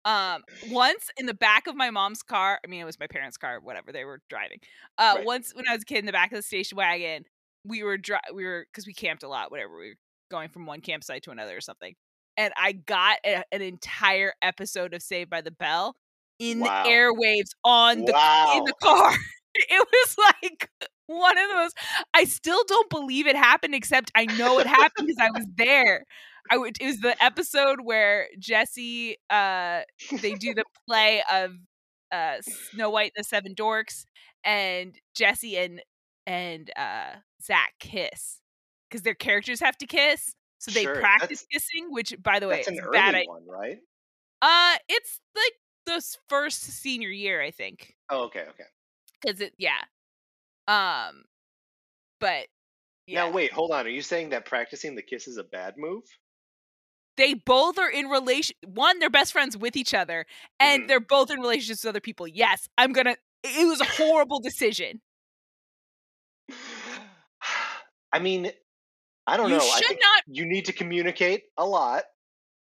Um, 0.05 0.45
once 0.71 1.11
in 1.17 1.27
the 1.27 1.35
back 1.35 1.67
of 1.67 1.77
my 1.77 1.91
mom's 1.91 2.23
car, 2.23 2.61
I 2.65 2.69
mean, 2.69 2.81
it 2.81 2.85
was 2.85 3.01
my 3.01 3.07
parents' 3.09 3.39
car, 3.39 3.61
whatever 3.61 3.93
they 3.93 4.05
were 4.05 4.21
driving. 4.31 4.61
Uh, 4.99 5.17
Right. 5.17 5.25
once 5.25 5.55
when 5.55 5.67
I 5.69 5.75
was 5.75 5.83
a 5.83 5.87
kid 5.87 5.99
in 6.01 6.07
the 6.07 6.13
back 6.13 6.33
of 6.33 6.37
the 6.39 6.43
station 6.43 6.77
wagon, 6.77 7.25
we 7.65 7.83
were 7.83 7.99
dri- 7.99 8.19
we 8.35 8.45
were 8.45 8.67
because 8.71 8.87
we 8.87 8.95
camped 8.95 9.23
a 9.23 9.29
lot, 9.29 9.51
whatever. 9.51 9.79
We 9.79 9.91
were 9.91 9.97
going 10.35 10.49
from 10.49 10.67
one 10.67 10.81
campsite 10.81 11.23
to 11.25 11.31
another 11.31 11.57
or 11.57 11.61
something, 11.61 11.95
and 12.37 12.53
I 12.57 12.73
got 12.73 13.19
a, 13.25 13.45
an 13.53 13.63
entire 13.63 14.33
episode 14.43 14.93
of 14.95 15.03
Saved 15.03 15.31
by 15.31 15.41
the 15.41 15.53
Bell 15.53 15.95
in 16.39 16.61
Wow. 16.61 16.83
the 16.83 16.91
airwaves 16.91 17.51
on 17.65 18.05
the 18.05 18.13
wow. 18.13 18.55
in 18.57 18.65
the 18.65 18.75
car. 18.83 19.15
It 19.57 19.87
was 19.93 20.17
like 20.19 20.69
one 21.07 21.39
of 21.39 21.49
those. 21.49 21.71
I 22.13 22.25
still 22.25 22.65
don't 22.67 22.91
believe 22.91 23.29
it 23.29 23.37
happened, 23.37 23.73
except 23.73 24.11
I 24.17 24.25
know 24.25 24.59
it 24.59 24.67
happened 24.67 25.07
because 25.07 25.21
I 25.25 25.31
was 25.31 25.47
there. 25.57 26.03
I 26.51 26.57
would. 26.57 26.77
It 26.81 26.87
was 26.87 26.99
the 26.99 27.15
episode 27.23 27.79
where 27.85 28.27
Jesse, 28.37 29.17
uh, 29.31 29.83
they 30.21 30.35
do 30.35 30.55
the 30.55 30.65
play 30.89 31.23
of 31.33 31.53
uh 32.11 32.39
Snow 32.73 32.91
White 32.91 33.13
and 33.17 33.25
the 33.25 33.29
Seven 33.29 33.55
Dorks, 33.55 34.07
and 34.43 34.99
Jesse 35.15 35.57
and 35.57 35.81
and 36.27 36.69
uh 36.77 37.11
Zach 37.41 37.75
kiss 37.79 38.41
because 38.95 39.03
their 39.03 39.15
characters 39.15 39.59
have 39.59 39.77
to 39.79 39.87
kiss, 39.89 40.37
so 40.59 40.71
they 40.71 40.85
Sure, 40.85 40.95
practice 41.01 41.45
kissing. 41.51 41.89
Which, 41.91 42.15
by 42.23 42.39
the 42.39 42.47
way, 42.47 42.57
That's 42.65 42.69
an 42.69 42.79
early 42.79 42.93
bad. 42.93 43.15
I- 43.17 43.25
one, 43.27 43.45
right? 43.45 43.79
uh, 44.41 44.77
it's 44.89 45.21
like 45.35 45.53
the 45.87 46.01
first 46.29 46.63
senior 46.63 47.09
year, 47.09 47.43
I 47.43 47.51
think 47.51 47.97
Oh, 48.09 48.23
okay, 48.27 48.45
okay. 48.51 48.65
because 49.21 49.41
it 49.41 49.53
yeah 49.59 49.83
Um, 50.69 51.25
but 52.21 52.47
yeah, 53.09 53.25
Now 53.27 53.33
wait, 53.33 53.51
hold 53.53 53.73
on. 53.73 53.85
Are 53.85 53.91
you 53.91 54.01
saying 54.01 54.29
that 54.31 54.45
practicing 54.47 54.95
the 54.95 55.03
kiss 55.03 55.27
is 55.27 55.39
a 55.39 55.45
bad 55.45 55.75
move? 55.77 56.05
they 57.17 57.35
both 57.35 57.79
are 57.79 57.91
in 57.91 58.07
relation. 58.07 58.57
One, 58.67 58.99
they're 59.01 59.11
best 59.11 59.33
friends 59.33 59.57
with 59.57 59.77
each 59.77 59.93
other, 59.95 60.25
and 60.61 60.85
Mhm. 60.85 60.89
they're 60.89 61.01
both 61.01 61.31
in 61.33 61.41
relationships 61.41 61.83
with 61.85 61.91
other 61.91 62.01
people. 62.01 62.29
Yes, 62.29 62.69
I'm 62.79 62.93
gonna. 62.93 63.17
It 63.43 63.67
was 63.67 63.81
a 63.81 63.85
horrible 63.85 64.39
decision. 64.41 65.01
I 68.13 68.19
mean, 68.21 68.51
I 69.27 69.37
don't 69.37 69.51
You 69.51 69.57
know. 69.57 69.65
I 69.65 69.81
should 69.81 69.99
not. 70.01 70.23
you 70.27 70.47
need 70.47 70.67
to 70.67 70.73
communicate 70.73 71.45
a 71.57 71.65
lot 71.65 72.05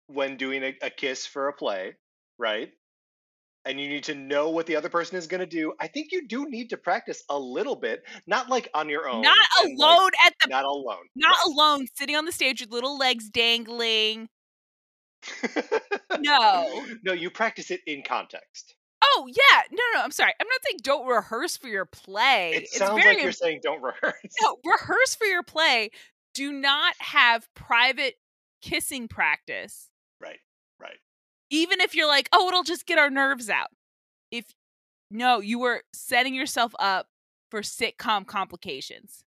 when 0.07 0.37
doing 0.37 0.63
a, 0.63 0.75
a 0.83 0.91
kiss 0.91 1.27
for 1.27 1.49
a 1.49 1.53
play, 1.53 1.95
right? 2.39 2.71
And 3.67 3.81
you 3.81 3.89
need 3.89 4.05
to 4.05 4.15
know 4.15 4.51
what 4.51 4.67
the 4.67 4.77
other 4.77 4.91
person 4.91 5.17
is 5.17 5.27
going 5.27 5.41
to 5.41 5.47
do. 5.47 5.73
I 5.81 5.89
think 5.89 6.13
you 6.13 6.29
do 6.29 6.47
need 6.49 6.69
to 6.71 6.77
practice 6.77 7.23
a 7.31 7.39
little 7.39 7.77
bit, 7.77 8.03
not 8.27 8.51
like 8.51 8.69
on 8.75 8.91
your 8.91 9.09
own. 9.09 9.23
Not 9.23 9.39
and, 9.63 9.79
like, 9.79 9.89
alone 9.97 10.11
at 10.27 10.35
the. 10.43 10.49
not 10.51 10.65
alone. 10.67 11.05
Not 11.17 11.37
alone, 11.47 11.87
sitting 11.95 12.15
on 12.15 12.27
the 12.27 12.33
stage 12.33 12.61
with 12.61 12.71
little 12.71 12.99
legs 12.99 13.31
dangling. 13.31 14.29
No. 16.21 16.85
no, 17.05 17.13
you 17.13 17.31
practice 17.31 17.71
it 17.71 17.81
in 17.87 18.03
context. 18.03 18.75
Oh 19.03 19.27
yeah, 19.29 19.63
no, 19.71 19.83
no. 19.95 20.03
I'm 20.03 20.11
sorry. 20.11 20.33
I'm 20.41 20.47
not 20.47 20.61
saying 20.67 20.79
don't 20.83 21.07
rehearse 21.07 21.57
for 21.57 21.69
your 21.69 21.85
play. 21.85 22.53
It 22.55 22.63
it's 22.65 22.79
sounds 22.79 23.03
very 23.03 23.17
like 23.17 23.23
you're 23.23 23.33
saying 23.33 23.61
don't 23.63 23.83
rehearse. 23.83 24.15
no 24.43 24.57
rehearse 24.65 25.15
for 25.15 25.27
your 25.27 25.43
play. 25.43 25.91
Do 26.35 26.53
not 26.53 26.95
have 26.99 27.49
private 27.55 28.15
kissing 28.61 29.09
practice. 29.09 29.91
Right, 30.21 30.41
right. 30.81 30.99
Even 31.51 31.81
if 31.81 31.95
you're 31.95 32.09
like, 32.09 32.29
oh, 32.33 32.49
it'll 32.49 32.63
just 32.63 32.87
get 32.87 32.99
our 32.99 33.11
nerves 33.11 33.49
out. 33.49 33.69
If 34.31 34.47
no, 35.11 35.41
you 35.41 35.59
were 35.59 35.83
setting 35.93 36.35
yourself 36.35 36.75
up 36.79 37.07
for 37.51 37.61
sitcom 37.61 38.27
complications 38.27 39.23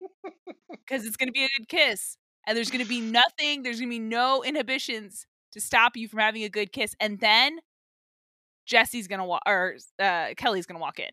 because 0.70 1.06
it's 1.06 1.16
going 1.16 1.28
to 1.28 1.32
be 1.32 1.44
a 1.44 1.48
good 1.58 1.68
kiss, 1.68 2.16
and 2.46 2.56
there's 2.56 2.70
going 2.70 2.82
to 2.82 2.88
be 2.88 3.00
nothing. 3.00 3.62
There's 3.62 3.78
going 3.78 3.90
to 3.90 3.94
be 3.94 4.00
no 4.00 4.42
inhibitions 4.42 5.26
to 5.52 5.60
stop 5.60 5.96
you 5.96 6.08
from 6.08 6.18
having 6.18 6.42
a 6.42 6.48
good 6.48 6.72
kiss, 6.72 6.94
and 6.98 7.20
then 7.20 7.58
Jesse's 8.66 9.06
going 9.06 9.18
to 9.20 9.24
walk 9.24 9.42
or 9.46 9.76
uh, 10.00 10.28
Kelly's 10.36 10.66
going 10.66 10.78
to 10.78 10.82
walk 10.82 10.98
in. 10.98 11.10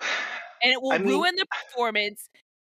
and 0.62 0.72
it 0.72 0.82
will 0.82 0.92
I 0.92 0.98
mean- 0.98 1.08
ruin 1.08 1.34
the 1.36 1.46
performance. 1.46 2.28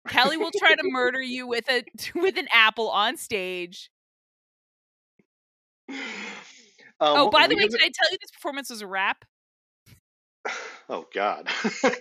Kelly 0.08 0.36
will 0.36 0.50
try 0.58 0.74
to 0.74 0.82
murder 0.84 1.20
you 1.20 1.46
with 1.46 1.68
a 1.70 1.84
with 2.14 2.36
an 2.38 2.48
apple 2.52 2.88
on 2.90 3.16
stage. 3.16 3.90
Um, 5.88 5.96
oh, 7.00 7.30
by 7.30 7.46
the 7.46 7.54
way, 7.54 7.68
did 7.68 7.80
I 7.80 7.90
tell 7.94 8.10
you 8.10 8.18
this 8.20 8.30
performance 8.30 8.70
was 8.70 8.82
a 8.82 8.86
rap? 8.86 9.24
oh 10.88 11.06
God! 11.14 11.48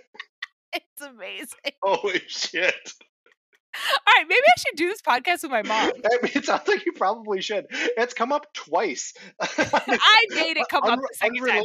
It's 0.73 1.01
amazing. 1.01 1.73
Holy 1.81 2.21
shit! 2.27 2.93
All 4.07 4.13
right, 4.15 4.25
maybe 4.27 4.41
I 4.45 4.59
should 4.59 4.75
do 4.75 4.87
this 4.87 5.01
podcast 5.01 5.43
with 5.43 5.51
my 5.51 5.63
mom. 5.63 5.91
I 6.05 6.17
mean, 6.23 6.31
it 6.35 6.45
sounds 6.45 6.67
like 6.67 6.85
you 6.85 6.91
probably 6.93 7.41
should. 7.41 7.67
It's 7.71 8.13
come 8.13 8.31
up 8.31 8.51
twice. 8.53 9.13
I 9.39 10.25
made 10.31 10.57
it 10.57 10.65
come 10.69 10.83
up 10.83 10.99
the 10.99 11.09
second 11.13 11.45
time. 11.47 11.63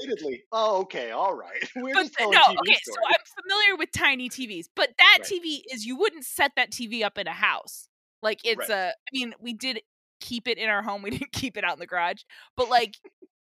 Oh, 0.53 0.81
okay, 0.83 1.11
all 1.11 1.35
right. 1.35 1.63
We're 1.77 1.95
But 1.95 2.11
no, 2.21 2.27
okay, 2.27 2.79
so. 2.83 2.93
I'm 3.07 3.43
familiar 3.43 3.77
with 3.77 3.91
tiny 3.93 4.29
TVs, 4.29 4.67
but 4.75 4.91
that 4.99 5.19
Right. 5.21 5.29
TV 5.29 5.63
is 5.73 5.85
you 5.85 5.97
wouldn't 5.97 6.25
set 6.25 6.53
that 6.57 6.71
TV 6.71 7.03
up 7.03 7.19
in 7.19 7.27
a 7.27 7.33
house. 7.33 7.89
Like 8.23 8.41
it's 8.45 8.69
Right. 8.69 8.71
a 8.71 8.89
I 8.91 9.11
mean, 9.13 9.35
we 9.41 9.53
did 9.53 9.81
keep 10.21 10.49
it 10.49 10.59
in 10.59 10.69
our 10.69 10.83
home. 10.83 11.03
We 11.03 11.11
didn't 11.11 11.33
keep 11.33 11.57
it 11.57 11.65
out 11.65 11.75
in 11.75 11.79
the 11.81 11.87
garage. 11.87 12.23
But 12.57 12.69
like 12.69 12.97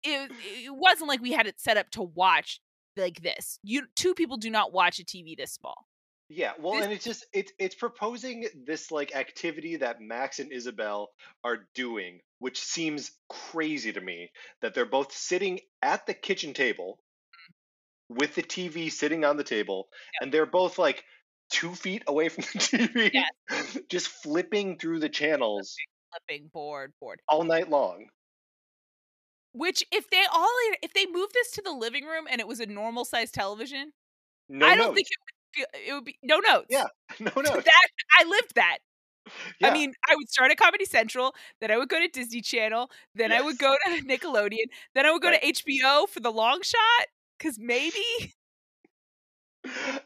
it 0.03 0.31
it 0.63 0.75
wasn't 0.75 1.09
like 1.09 1.21
we 1.21 1.31
had 1.31 1.47
it 1.47 1.59
set 1.59 1.77
up 1.77 1.89
to 1.91 2.01
watch 2.03 2.59
like 2.97 3.21
this. 3.21 3.59
You 3.63 3.83
two 3.95 4.13
people 4.13 4.37
do 4.37 4.49
not 4.49 4.73
watch 4.73 4.99
a 4.99 5.03
TV 5.03 5.35
this 5.35 5.53
small. 5.53 5.85
Yeah, 6.27 6.53
well, 6.59 6.73
This- 6.73 6.83
and 6.85 6.93
it's 6.93 7.05
just 7.05 7.25
it's 7.33 7.51
it's 7.59 7.75
proposing 7.75 8.47
this 8.65 8.91
like 8.91 9.15
activity 9.15 9.77
that 9.77 10.01
Max 10.01 10.39
and 10.39 10.51
Isabel 10.51 11.09
are 11.43 11.67
doing, 11.75 12.19
which 12.39 12.59
seems 12.59 13.11
crazy 13.29 13.93
to 13.93 14.01
me 14.01 14.31
that 14.61 14.73
they're 14.73 14.85
both 14.87 15.11
sitting 15.13 15.59
at 15.83 16.05
the 16.07 16.13
kitchen 16.15 16.53
table 16.53 16.99
with 18.09 18.35
the 18.35 18.43
TV 18.43 18.91
sitting 18.91 19.23
on 19.25 19.37
the 19.37 19.43
table, 19.43 19.87
and 20.21 20.31
they're 20.31 20.45
both 20.45 20.77
like 20.79 21.03
two 21.51 21.75
feet 21.75 22.03
away 22.07 22.29
from 22.29 22.43
the 22.53 22.59
TV, 22.59 23.11
just 23.89 24.07
flipping 24.07 24.77
through 24.79 24.99
the 24.99 25.09
channels 25.09 25.75
Flipping 26.11 26.47
board, 26.53 26.93
board. 26.99 27.19
all 27.27 27.43
night 27.43 27.69
long. 27.69 28.07
Which 29.53 29.83
if 29.91 30.09
they 30.09 30.25
all 30.33 30.49
if 30.81 30.93
they 30.93 31.05
move 31.05 31.29
this 31.33 31.51
to 31.51 31.61
the 31.63 31.71
living 31.71 32.05
room 32.05 32.25
and 32.29 32.41
it 32.41 32.47
was 32.47 32.59
a 32.59 32.65
normal 32.65 33.05
size 33.05 33.31
television, 33.31 33.93
No 34.49 34.65
I 34.67 34.75
don't 34.75 34.93
think 34.95 35.07
it 35.09 35.17
be, 35.55 35.65
it 35.87 35.93
would 35.93 36.05
be 36.05 36.17
no 36.23 36.39
notes. 36.39 36.67
Yeah, 36.69 36.85
no 37.19 37.31
notes. 37.35 37.63
That 37.65 37.87
I 38.19 38.23
lived 38.27 38.55
that. 38.55 38.79
Yeah. 39.59 39.69
I 39.69 39.73
mean, 39.73 39.93
I 40.07 40.15
would 40.15 40.29
start 40.29 40.51
at 40.51 40.57
Comedy 40.57 40.85
Central, 40.85 41.33
then 41.59 41.71
I 41.71 41.77
would 41.77 41.89
go 41.89 41.99
to 41.99 42.07
Disney 42.07 42.41
Channel, 42.41 42.91
then 43.15 43.31
I 43.31 43.41
would 43.41 43.57
go 43.57 43.75
to 43.85 44.01
Nickelodeon, 44.07 44.65
then 44.93 45.05
I 45.07 45.11
would 45.11 45.21
go 45.23 45.29
Right. 45.29 45.41
to 45.41 45.47
HBO 45.53 46.07
for 46.07 46.19
the 46.19 46.31
long 46.31 46.61
shot 46.61 47.07
because 47.39 47.57
maybe. 47.59 48.03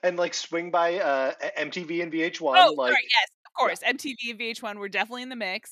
and 0.03 0.17
like 0.17 0.33
swing 0.33 0.71
by 0.71 0.95
uh, 0.99 1.33
MTV 1.57 2.01
and 2.01 2.11
VH1. 2.13 2.41
oh, 2.41 2.73
like 2.77 2.91
sorry, 2.93 3.03
yes, 3.03 3.27
of 3.45 3.53
course. 3.57 3.79
MTV 3.81 4.15
and 4.31 4.39
VH1 4.39 4.75
were 4.77 4.87
definitely 4.89 5.23
in 5.23 5.29
the 5.29 5.35
mix. 5.35 5.71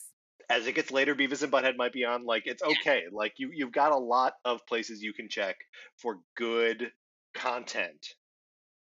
as 0.49 0.67
it 0.67 0.73
gets 0.75 0.91
later, 0.91 1.15
Beavis 1.15 1.41
and 1.43 1.51
Butthead 1.51 1.77
might 1.77 1.93
be 1.93 2.03
on. 2.03 2.25
Like 2.25 2.43
it's 2.47 2.61
okay. 2.63 3.03
Like 3.13 3.33
you 3.37 3.49
you've 3.53 3.71
got 3.71 3.93
a 3.93 3.97
lot 3.97 4.33
of 4.43 4.65
places 4.67 5.01
you 5.01 5.13
can 5.13 5.29
check 5.29 5.55
for 6.01 6.19
good 6.35 6.91
content. 7.33 8.05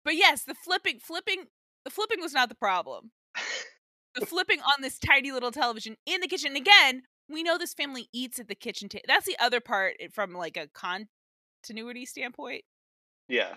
But 0.08 0.16
yes, 0.16 0.44
the 0.44 0.54
flipping, 0.54 1.00
flipping, 1.00 1.48
the 1.84 1.90
flipping 1.90 2.22
was 2.22 2.32
not 2.32 2.48
the 2.48 2.54
problem. 2.54 3.10
The 4.14 4.24
flipping 4.26 4.60
on 4.60 4.80
this 4.80 4.98
tiny 4.98 5.32
little 5.32 5.50
television 5.50 5.98
in 6.06 6.22
the 6.22 6.26
kitchen. 6.26 6.56
Again, 6.56 7.02
we 7.28 7.42
know 7.42 7.58
this 7.58 7.74
family 7.74 8.08
eats 8.10 8.38
at 8.38 8.48
the 8.48 8.54
kitchen 8.54 8.88
table. 8.88 9.04
That's 9.06 9.26
the 9.26 9.36
other 9.38 9.60
part 9.60 9.96
eh, 10.00 10.08
from 10.10 10.32
like 10.32 10.56
a 10.56 10.70
continuity 10.72 12.06
standpoint. 12.06 12.62
Yeah. 13.28 13.56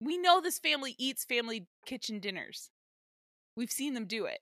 We 0.00 0.16
know 0.16 0.40
this 0.40 0.58
family 0.58 0.94
eats 0.96 1.26
family 1.26 1.66
kitchen 1.84 2.18
dinners. 2.18 2.70
We've 3.58 3.70
seen 3.70 3.92
them 3.92 4.06
do 4.06 4.24
it. 4.24 4.38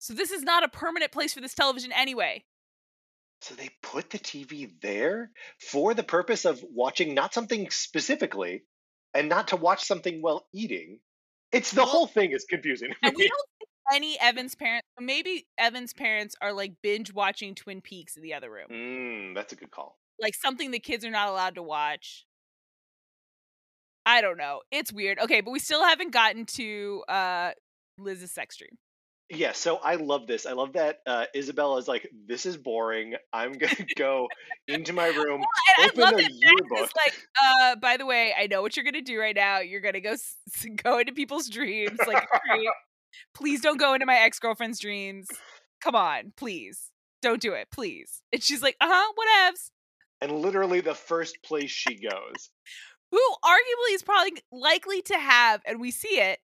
So 0.00 0.12
this 0.12 0.32
is 0.32 0.42
not 0.42 0.64
a 0.64 0.68
permanent 0.68 1.12
place 1.12 1.32
for 1.32 1.40
this 1.40 1.54
television 1.54 1.92
anyway. 1.92 2.42
So 3.42 3.54
they 3.54 3.70
put 3.80 4.10
the 4.10 4.18
TV 4.18 4.72
there 4.82 5.30
for 5.60 5.94
the 5.94 6.02
purpose 6.02 6.44
of 6.44 6.64
watching 6.68 7.14
not 7.14 7.32
something 7.32 7.70
specifically, 7.70 8.64
and 9.14 9.28
not 9.28 9.48
to 9.48 9.56
watch 9.56 9.84
something 9.84 10.22
while 10.22 10.46
eating. 10.52 10.98
It's 11.52 11.72
the 11.72 11.84
whole 11.84 12.06
thing 12.06 12.32
is 12.32 12.44
confusing. 12.44 12.92
And 13.02 13.14
we 13.16 13.28
don't 13.28 13.48
think 13.58 13.68
any 13.92 14.18
Evans 14.20 14.54
parents, 14.54 14.86
maybe 15.00 15.46
Evans 15.58 15.92
parents 15.92 16.36
are 16.40 16.52
like 16.52 16.74
binge 16.82 17.12
watching 17.12 17.54
Twin 17.54 17.80
Peaks 17.80 18.16
in 18.16 18.22
the 18.22 18.34
other 18.34 18.50
room. 18.50 18.68
Mm, 18.70 19.34
that's 19.34 19.52
a 19.52 19.56
good 19.56 19.70
call. 19.70 19.98
Like 20.20 20.34
something 20.34 20.70
the 20.70 20.78
kids 20.78 21.04
are 21.04 21.10
not 21.10 21.28
allowed 21.28 21.56
to 21.56 21.62
watch. 21.62 22.26
I 24.06 24.20
don't 24.20 24.38
know. 24.38 24.60
It's 24.70 24.92
weird. 24.92 25.18
Okay, 25.18 25.40
but 25.40 25.50
we 25.50 25.58
still 25.58 25.82
haven't 25.84 26.12
gotten 26.12 26.46
to 26.46 27.02
uh 27.08 27.50
Liz's 27.98 28.32
sex 28.32 28.56
dream. 28.56 28.78
Yeah, 29.30 29.52
so 29.52 29.76
I 29.76 29.94
love 29.94 30.26
this. 30.26 30.44
I 30.44 30.52
love 30.52 30.72
that 30.72 30.98
uh, 31.06 31.26
Isabella 31.36 31.76
is 31.78 31.86
like, 31.86 32.10
"This 32.26 32.46
is 32.46 32.56
boring. 32.56 33.14
I'm 33.32 33.52
gonna 33.52 33.72
go 33.96 34.26
into 34.66 34.92
my 34.92 35.06
room, 35.08 35.44
And 35.78 35.90
open 35.90 36.02
I 36.02 36.04
love 36.06 36.14
a 36.14 36.22
that 36.22 36.30
yearbook." 36.32 36.78
is 36.80 36.90
like, 36.96 37.14
uh, 37.42 37.76
by 37.76 37.96
the 37.96 38.06
way, 38.06 38.34
I 38.36 38.48
know 38.48 38.60
what 38.62 38.76
you're 38.76 38.84
gonna 38.84 39.00
do 39.02 39.20
right 39.20 39.36
now. 39.36 39.60
You're 39.60 39.80
gonna 39.80 40.00
go 40.00 40.12
s- 40.12 40.36
go 40.82 40.98
into 40.98 41.12
people's 41.12 41.48
dreams 41.48 41.98
like. 42.06 42.26
Please 43.34 43.60
don't 43.60 43.78
go 43.78 43.94
into 43.94 44.06
my 44.06 44.16
ex 44.16 44.38
girlfriend's 44.38 44.78
dreams. 44.78 45.28
Come 45.82 45.94
on, 45.96 46.32
please. 46.36 46.90
Don't 47.22 47.40
do 47.40 47.52
it, 47.54 47.68
please. 47.72 48.22
And 48.32 48.42
she's 48.42 48.62
like, 48.62 48.76
uh 48.80 48.88
huh, 48.90 49.12
whatevs. 49.12 49.70
and 50.20 50.32
literally 50.40 50.80
the 50.80 50.94
first 50.94 51.42
place 51.44 51.70
she 51.70 51.96
goes. 52.00 52.50
Who 53.10 53.20
arguably 53.44 53.94
is 53.94 54.02
probably 54.02 54.32
likely 54.52 55.02
to 55.02 55.14
have, 55.18 55.60
and 55.66 55.80
we 55.80 55.90
see 55.90 56.20
it, 56.20 56.38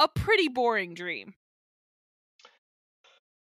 a 0.00 0.08
pretty 0.08 0.48
boring 0.48 0.94
dream. 0.94 1.34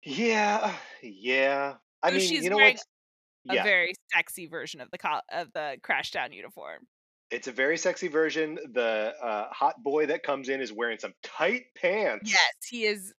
Yeah, 0.07 0.75
yeah. 1.03 1.75
I 2.03 2.11
mean, 2.11 2.21
she's 2.21 2.45
you 2.45 2.51
know 2.51 2.57
wearing 2.57 2.77
what? 2.77 3.53
A 3.53 3.55
Yeah, 3.57 3.65
very 3.65 3.95
sexy 4.13 4.47
version 4.47 4.81
of 4.81 4.91
the 4.91 4.99
co- 4.99 5.21
of 5.33 5.53
the 5.53 5.79
Crashdown 5.83 6.33
uniform. 6.35 6.87
it's 7.31 7.49
a 7.49 7.53
very 7.53 7.77
sexy 7.77 8.09
version. 8.09 8.59
The 8.73 9.15
uh, 9.23 9.49
hot 9.51 9.83
boy 9.83 10.07
that 10.07 10.23
comes 10.23 10.49
in 10.49 10.61
is 10.61 10.73
wearing 10.73 10.99
some 10.99 11.13
tight 11.23 11.65
pants. 11.77 12.31
Yes, 12.31 12.55
he 12.69 12.85
is. 12.87 13.13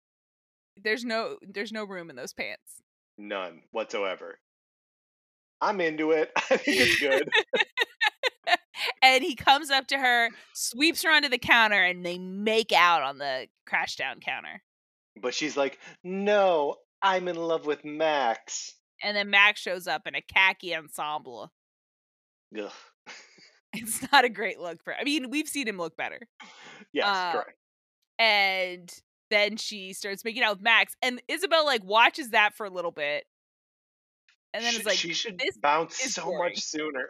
There's 0.82 1.04
no 1.04 1.38
there's 1.42 1.72
no 1.72 1.84
room 1.86 2.10
in 2.10 2.16
those 2.16 2.34
pants. 2.34 2.82
None 3.18 3.64
whatsoever. 3.72 4.40
I'm 5.60 5.82
into 5.82 6.12
it. 6.12 6.32
I 6.38 6.42
think 6.58 6.80
it's 6.80 7.00
good. 7.00 7.30
and 9.02 9.24
he 9.24 9.36
comes 9.36 9.70
up 9.72 9.88
to 9.88 9.98
her, 9.98 10.30
sweeps 10.54 11.04
her 11.04 11.12
onto 11.12 11.30
the 11.30 11.38
counter, 11.40 11.84
and 11.84 12.06
they 12.06 12.18
make 12.18 12.72
out 12.72 13.02
on 13.02 13.18
the 13.18 13.48
Crashdown 13.70 14.22
counter. 14.22 14.62
But 15.22 15.34
she's 15.34 15.56
like, 15.58 15.78
no, 16.04 16.76
I'm 17.02 17.28
in 17.28 17.36
love 17.36 17.66
with 17.66 17.84
Max. 17.86 18.74
And 19.04 19.16
then 19.16 19.30
Max 19.30 19.62
shows 19.62 19.88
up 19.88 20.08
in 20.08 20.16
a 20.16 20.22
khaki 20.22 20.76
ensemble. 20.76 21.52
Ugh. 22.60 22.72
it's 23.74 24.12
not 24.12 24.26
a 24.26 24.30
great 24.30 24.60
look 24.60 24.84
for. 24.84 24.94
I 24.96 25.04
mean, 25.04 25.30
we've 25.30 25.48
seen 25.48 25.68
him 25.68 25.78
look 25.78 25.96
better. 25.98 26.20
Yes, 26.94 27.06
Uh, 27.08 27.32
correct. 27.34 27.58
And 28.20 28.92
then 29.30 29.58
she 29.58 29.94
starts 29.94 30.24
making 30.26 30.42
out 30.44 30.56
with 30.56 30.64
Max, 30.64 30.96
and 31.02 31.22
Isabel 31.28 31.66
like 31.66 31.84
watches 31.84 32.30
that 32.32 32.56
for 32.56 32.66
a 32.66 32.70
little 32.70 32.92
bit, 32.92 33.26
and 34.54 34.64
then 34.64 34.72
Sh- 34.74 34.78
it's 34.78 34.86
like 34.86 34.98
she 34.98 35.14
should 35.14 35.38
this 35.38 35.58
bounce 35.58 35.98
so 36.16 36.24
boring. 36.24 36.40
much 36.54 36.60
sooner. 36.64 37.08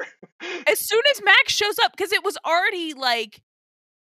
as 0.67 0.79
soon 0.79 1.01
as 1.15 1.21
Max 1.23 1.53
shows 1.53 1.79
up, 1.79 1.95
because 1.95 2.11
it 2.11 2.23
was 2.23 2.37
already 2.45 2.93
like 2.93 3.39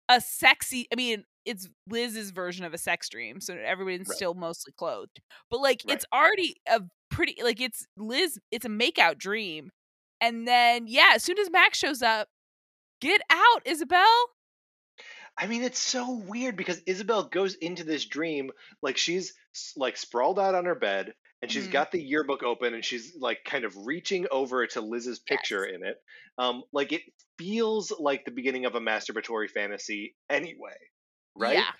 a 0.10 0.22
sexy. 0.22 0.88
I 0.92 0.96
mean, 0.96 1.24
it's 1.46 1.68
Liz's 1.90 2.32
version 2.32 2.66
of 2.66 2.74
a 2.74 2.78
sex 2.78 3.10
dream, 3.10 3.40
so 3.40 3.56
everybody's 3.56 4.08
Right. 4.08 4.16
still 4.16 4.34
mostly 4.34 4.74
clothed. 4.78 5.22
But 5.50 5.60
like, 5.60 5.82
Right. 5.88 5.96
it's 5.96 6.06
already 6.14 6.56
a 6.68 6.82
pretty 7.10 7.42
like 7.44 7.62
it's 7.62 7.86
Liz. 7.98 8.40
It's 8.52 8.66
a 8.66 8.70
makeout 8.70 9.18
dream, 9.18 9.72
and 10.22 10.48
then 10.48 10.88
yeah, 10.88 11.12
as 11.16 11.24
soon 11.24 11.38
as 11.40 11.50
Max 11.52 11.78
shows 11.78 12.02
up, 12.02 12.28
get 13.02 13.22
out, 13.30 13.62
Isabel. 13.66 14.30
I 15.38 15.48
mean, 15.48 15.64
it's 15.64 15.80
so 15.80 16.12
weird 16.12 16.56
because 16.56 16.82
Isabel 16.86 17.24
goes 17.26 17.56
into 17.56 17.84
this 17.84 18.06
dream 18.06 18.52
like 18.82 18.98
she's 18.98 19.34
like 19.76 19.98
sprawled 19.98 20.40
out 20.40 20.56
on 20.56 20.66
her 20.66 20.76
bed 20.76 21.14
and 21.42 21.52
she's 21.52 21.68
Mhm. 21.68 21.68
got 21.68 21.92
the 21.92 22.02
yearbook 22.02 22.44
open 22.44 22.74
and 22.74 22.84
she's 22.84 23.16
like 23.20 23.44
kind 23.46 23.66
of 23.66 23.76
reaching 23.78 24.28
over 24.32 24.66
to 24.68 24.82
Liz's 24.82 25.20
picture 25.20 25.66
in 25.66 25.84
it. 25.86 25.98
Um, 26.38 26.64
like 26.74 26.92
it 26.92 27.04
feels 27.38 27.92
like 28.00 28.26
the 28.26 28.32
beginning 28.32 28.66
of 28.66 28.76
a 28.76 28.80
masturbatory 28.80 29.50
fantasy 29.50 30.16
anyway, 30.30 30.78
right? 31.36 31.66
Yeah, 31.66 31.72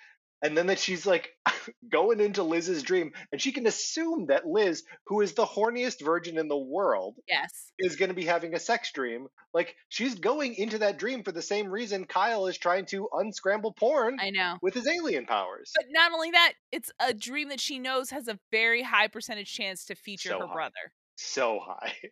And 0.42 0.56
then 0.56 0.66
that 0.66 0.78
she's 0.78 1.06
like 1.06 1.30
going 1.90 2.20
into 2.20 2.42
Liz's 2.42 2.82
dream 2.82 3.12
and 3.32 3.40
she 3.40 3.52
can 3.52 3.66
assume 3.66 4.26
that 4.26 4.46
Liz, 4.46 4.84
who 5.06 5.22
is 5.22 5.32
the 5.32 5.46
horniest 5.46 6.04
virgin 6.04 6.36
in 6.38 6.48
the 6.48 6.56
world, 6.58 7.16
yes, 7.26 7.72
is 7.78 7.96
going 7.96 8.10
to 8.10 8.14
be 8.14 8.26
having 8.26 8.54
a 8.54 8.58
sex 8.60 8.92
dream. 8.92 9.28
Like 9.54 9.74
she's 9.88 10.14
going 10.14 10.54
into 10.54 10.78
that 10.78 10.98
dream 10.98 11.22
for 11.24 11.32
the 11.32 11.40
same 11.42 11.68
reason 11.68 12.04
Kyle 12.04 12.46
is 12.48 12.58
trying 12.58 12.84
to 12.86 13.08
unscramble 13.14 13.72
porn 13.72 14.18
I 14.20 14.28
know. 14.30 14.58
with 14.60 14.74
his 14.74 14.86
alien 14.86 15.24
powers. 15.24 15.72
But 15.74 15.86
not 15.90 16.12
only 16.12 16.30
that, 16.32 16.52
it's 16.70 16.92
a 17.00 17.14
dream 17.14 17.48
that 17.48 17.60
she 17.60 17.78
knows 17.78 18.10
has 18.10 18.28
a 18.28 18.38
very 18.52 18.82
high 18.82 19.08
percentage 19.08 19.52
chance 19.52 19.86
to 19.86 19.94
feature 19.94 20.28
So 20.28 20.40
her 20.40 20.46
high. 20.48 20.52
brother. 20.54 20.92
so 21.16 21.58
high. 21.66 21.94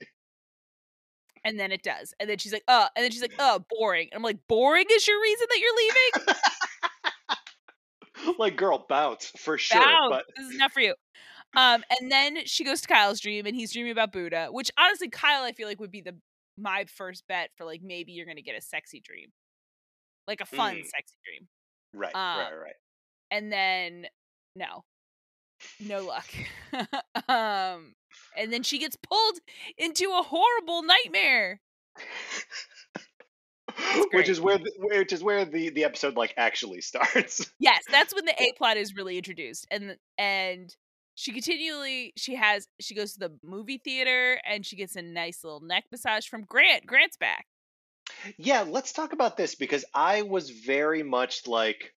And 1.46 1.60
then 1.60 1.72
it 1.72 1.82
does. 1.82 2.14
And 2.18 2.26
then 2.30 2.38
she's 2.38 2.54
like, 2.54 2.64
"Oh," 2.68 2.86
and 2.96 3.04
then 3.04 3.10
she's 3.10 3.20
like, 3.20 3.34
"Oh, 3.38 3.62
boring. 3.78 4.08
And 4.10 4.16
I'm 4.16 4.22
like, 4.22 4.38
boring 4.48 4.86
is 4.90 5.06
your 5.06 5.20
reason 5.20 5.46
that 5.50 5.58
you're 5.60 5.76
leaving? 5.76 6.36
like 8.38 8.56
girl, 8.56 8.84
bounce 8.88 9.32
for 9.38 9.58
sure. 9.58 9.80
Bounce. 9.80 10.10
But 10.10 10.24
This 10.36 10.50
is 10.50 10.56
not 10.58 10.72
for 10.72 10.80
you. 10.80 10.94
Um, 11.56 11.84
and 12.00 12.10
then 12.10 12.44
she 12.46 12.64
goes 12.64 12.80
to 12.80 12.88
Kyle's 12.88 13.20
dream 13.20 13.46
and 13.46 13.54
he's 13.54 13.72
dreaming 13.72 13.92
about 13.92 14.12
Buddha, 14.12 14.48
which 14.50 14.70
honestly, 14.78 15.08
Kyle, 15.08 15.44
I 15.44 15.52
feel 15.52 15.68
like 15.68 15.78
would 15.80 15.90
be 15.92 16.00
the 16.00 16.16
my 16.56 16.84
first 16.84 17.24
bet 17.28 17.50
for 17.56 17.64
like 17.64 17.80
maybe 17.82 18.12
you're 18.12 18.26
gonna 18.26 18.42
get 18.42 18.56
a 18.56 18.60
sexy 18.60 19.00
dream. 19.00 19.28
Like 20.26 20.40
a 20.40 20.46
fun 20.46 20.76
Mm. 20.76 20.84
sexy 20.86 21.16
dream. 21.24 21.48
right, 21.92 22.14
Um, 22.14 22.38
right, 22.38 22.54
right. 22.64 22.74
And 23.30 23.52
then 23.52 24.06
no. 24.56 24.84
No 25.80 26.04
luck. 26.04 26.26
um 27.28 27.94
and 28.36 28.52
then 28.52 28.62
she 28.62 28.78
gets 28.78 28.96
pulled 28.96 29.38
into 29.78 30.10
a 30.10 30.22
horrible 30.22 30.82
nightmare. 30.82 31.60
which 34.12 34.28
is 34.28 34.40
where 34.40 34.58
the, 34.58 34.70
which 34.78 35.12
is 35.12 35.22
where 35.22 35.44
the 35.44 35.70
the 35.70 35.84
episode 35.84 36.16
like 36.16 36.34
actually 36.36 36.80
starts. 36.82 37.50
Yes, 37.58 37.82
that's 37.90 38.14
when 38.14 38.24
the 38.24 38.34
A 38.42 38.52
plot 38.56 38.76
is 38.76 38.94
really 38.94 39.16
introduced, 39.16 39.66
and 39.70 39.96
and 40.18 40.74
she 41.14 41.32
continually 41.32 42.12
she 42.16 42.34
has 42.34 42.66
she 42.80 42.94
goes 42.94 43.12
to 43.14 43.20
the 43.20 43.38
movie 43.42 43.80
theater 43.82 44.40
and 44.44 44.66
she 44.66 44.76
gets 44.76 44.96
a 44.96 45.02
nice 45.02 45.44
little 45.44 45.60
neck 45.60 45.84
massage 45.90 46.26
from 46.26 46.42
Grant. 46.44 46.86
Grant's 46.86 47.16
back. 47.16 47.46
yeah, 48.36 48.64
let's 48.66 48.92
talk 48.92 49.12
about 49.12 49.36
this 49.36 49.54
because 49.54 49.84
I 49.94 50.22
was 50.22 50.50
very 50.50 51.02
much 51.02 51.46
like 51.46 51.94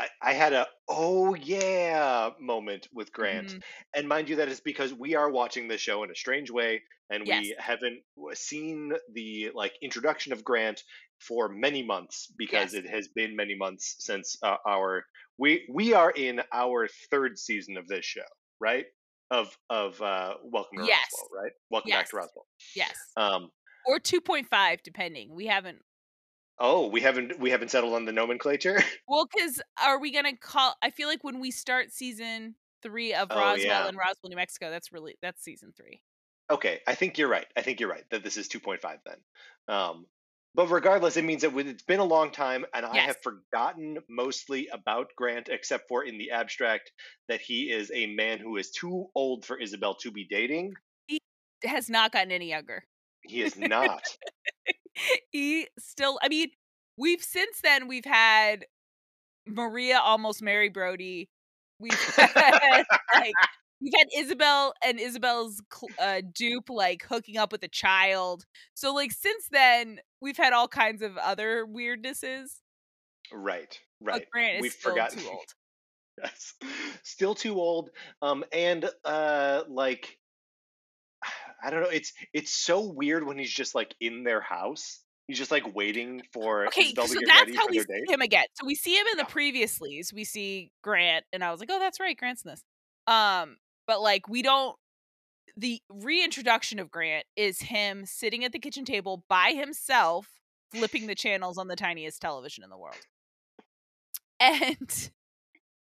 I, 0.00 0.08
I 0.22 0.32
had 0.32 0.52
a 0.54 0.66
oh 0.88 1.34
yeah 1.34 2.30
moment 2.40 2.88
with 2.92 3.12
Grant. 3.12 3.48
Mhm. 3.48 3.62
And 3.94 4.08
mind 4.08 4.28
you, 4.30 4.36
that 4.36 4.48
is 4.48 4.60
because 4.60 4.94
we 4.94 5.14
are 5.14 5.30
watching 5.30 5.68
the 5.68 5.76
show 5.78 6.02
in 6.04 6.10
a 6.10 6.14
strange 6.14 6.50
way, 6.50 6.82
and 7.10 7.24
we 7.26 7.54
haven't 7.58 8.00
seen 8.32 8.92
the 9.12 9.50
like 9.54 9.74
introduction 9.82 10.32
of 10.32 10.42
Grant 10.42 10.82
for 11.18 11.48
many 11.50 11.82
months 11.82 12.32
because 12.38 12.72
Yes. 12.72 12.84
it 12.84 12.88
has 12.88 13.08
been 13.08 13.36
many 13.36 13.54
months 13.54 13.96
since 13.98 14.36
uh, 14.42 14.56
our 14.66 15.04
we 15.38 15.66
we 15.70 15.92
are 15.92 16.10
in 16.10 16.40
our 16.52 16.88
third 17.10 17.38
season 17.38 17.76
of 17.76 17.86
this 17.86 18.04
show, 18.06 18.22
right? 18.58 18.86
Of 19.30 19.56
of 19.68 20.00
uh, 20.00 20.34
Welcome 20.44 20.78
to 20.78 20.84
Yes. 20.86 21.04
Roswell, 21.12 21.42
right? 21.42 21.52
Welcome 21.70 21.90
back 21.90 22.08
to 22.08 22.16
Yes. 22.16 22.24
Roswell. 22.24 22.46
Yes, 22.74 22.96
Um, 23.16 23.50
or 23.86 23.98
two 24.00 24.20
point 24.20 24.48
five, 24.48 24.82
depending. 24.82 25.34
We 25.34 25.46
haven't. 25.46 25.82
Oh, 26.60 26.86
we 26.88 27.00
haven't 27.00 27.38
we 27.40 27.50
haven't 27.50 27.70
settled 27.70 27.94
on 27.94 28.04
the 28.04 28.12
nomenclature. 28.12 28.80
Well, 29.08 29.26
because 29.34 29.60
are 29.82 29.98
we 29.98 30.12
gonna 30.12 30.36
call? 30.36 30.74
I 30.82 30.90
feel 30.90 31.08
like 31.08 31.24
when 31.24 31.40
we 31.40 31.50
start 31.50 31.92
season 31.92 32.54
three 32.82 33.12
of 33.14 33.28
Oh, 33.30 33.36
Roswell 33.38 33.64
yeah. 33.66 33.88
and 33.88 33.96
Roswell, 33.96 34.28
New 34.30 34.36
Mexico, 34.36 34.70
that's 34.70 34.92
really 34.92 35.16
that's 35.22 35.42
season 35.42 35.72
three. 35.76 36.02
Okay, 36.50 36.80
I 36.86 36.94
think 36.94 37.18
you're 37.18 37.28
right. 37.28 37.46
I 37.56 37.62
think 37.62 37.80
you're 37.80 37.88
right 37.90 38.04
that 38.10 38.24
this 38.24 38.36
is 38.36 38.48
2.5 38.48 38.80
then. 39.06 39.16
Um, 39.68 40.06
but 40.54 40.66
regardless, 40.68 41.16
it 41.16 41.24
means 41.24 41.42
that 41.42 41.52
with- 41.52 41.68
it's 41.68 41.84
been 41.84 42.00
a 42.00 42.04
long 42.04 42.32
time, 42.32 42.66
and 42.74 42.84
I 42.84 42.98
have 42.98 43.18
forgotten 43.22 43.98
mostly 44.08 44.66
about 44.66 45.10
Grant, 45.16 45.48
except 45.48 45.86
for 45.88 46.04
in 46.04 46.18
the 46.18 46.32
abstract 46.32 46.90
that 47.28 47.40
he 47.40 47.70
is 47.70 47.92
a 47.94 48.06
man 48.06 48.38
who 48.40 48.56
is 48.56 48.72
too 48.72 49.06
old 49.14 49.44
for 49.44 49.56
Isabel 49.60 49.94
to 50.02 50.10
be 50.10 50.26
dating. 50.28 50.74
He 51.06 51.20
has 51.64 51.88
not 51.88 52.10
gotten 52.10 52.32
any 52.32 52.48
younger. 52.48 52.84
He 53.22 53.42
is 53.42 53.56
not. 53.56 54.02
He 55.30 55.66
still 55.78 56.18
i 56.22 56.28
mean 56.28 56.48
we've 56.96 57.22
since 57.22 57.60
then 57.62 57.88
we've 57.88 58.04
had 58.04 58.64
maria 59.46 59.98
almost 59.98 60.42
marry 60.42 60.68
brody 60.68 61.28
we've 61.78 61.92
had 62.16 62.84
like 63.14 63.34
we've 63.80 63.92
had 63.96 64.08
isabel 64.16 64.74
and 64.84 65.00
isabel's 65.00 65.62
uh, 65.98 66.20
dupe 66.34 66.68
like 66.68 67.04
hooking 67.08 67.36
up 67.36 67.52
with 67.52 67.62
a 67.62 67.68
child 67.68 68.44
so 68.74 68.94
like 68.94 69.12
since 69.12 69.48
then 69.50 69.98
we've 70.20 70.36
had 70.36 70.52
all 70.52 70.68
kinds 70.68 71.02
of 71.02 71.16
other 71.16 71.66
weirdnesses 71.66 72.58
right, 73.32 74.26
right. 74.34 74.60
We've 74.60 74.72
forgotten. 74.72 75.20
too 75.20 75.28
old 75.28 75.54
yes. 76.22 76.54
Still 77.02 77.34
too 77.34 77.54
old. 77.54 77.90
Um, 78.22 78.44
and 78.52 78.88
uh, 79.04 79.62
like, 79.68 80.18
I 81.62 81.70
don't 81.70 81.82
know. 81.82 81.88
It's 81.88 82.12
it's 82.32 82.50
so 82.50 82.80
weird 82.80 83.26
when 83.26 83.38
he's 83.38 83.50
just 83.52 83.74
like 83.74 83.94
in 84.00 84.24
their 84.24 84.40
house. 84.40 85.00
He's 85.26 85.38
just 85.38 85.52
like 85.52 85.76
waiting 85.76 86.22
for 86.32 86.66
okay 86.66 86.86
Isabel 86.86 87.06
so 87.06 87.20
that's 87.24 87.56
how 87.56 87.66
we 87.68 87.78
see 87.78 87.84
date. 87.84 88.10
him 88.10 88.20
again 88.20 88.44
so 88.54 88.66
we 88.66 88.74
see 88.74 88.96
him 88.96 89.06
in 89.12 89.16
the 89.16 89.22
Yeah. 89.22 89.32
previously 89.32 90.04
we 90.12 90.24
see 90.24 90.72
grant 90.82 91.24
and 91.32 91.44
i 91.44 91.52
was 91.52 91.60
like 91.60 91.68
oh 91.70 91.78
that's 91.78 92.00
right 92.00 92.16
grant's 92.18 92.42
in 92.42 92.50
this 92.50 92.64
um 93.06 93.56
but 93.86 94.00
like 94.00 94.28
we 94.28 94.42
don't 94.42 94.74
the 95.56 95.80
reintroduction 95.88 96.80
of 96.80 96.90
grant 96.90 97.26
is 97.36 97.60
him 97.62 98.06
sitting 98.06 98.44
at 98.44 98.50
the 98.50 98.58
kitchen 98.58 98.84
table 98.84 99.24
by 99.28 99.52
himself 99.52 100.26
flipping 100.72 101.06
the 101.06 101.14
channels 101.14 101.58
on 101.58 101.68
the 101.68 101.76
tiniest 101.76 102.20
television 102.20 102.64
in 102.64 102.70
the 102.70 102.78
world 102.78 102.96
and 104.40 105.10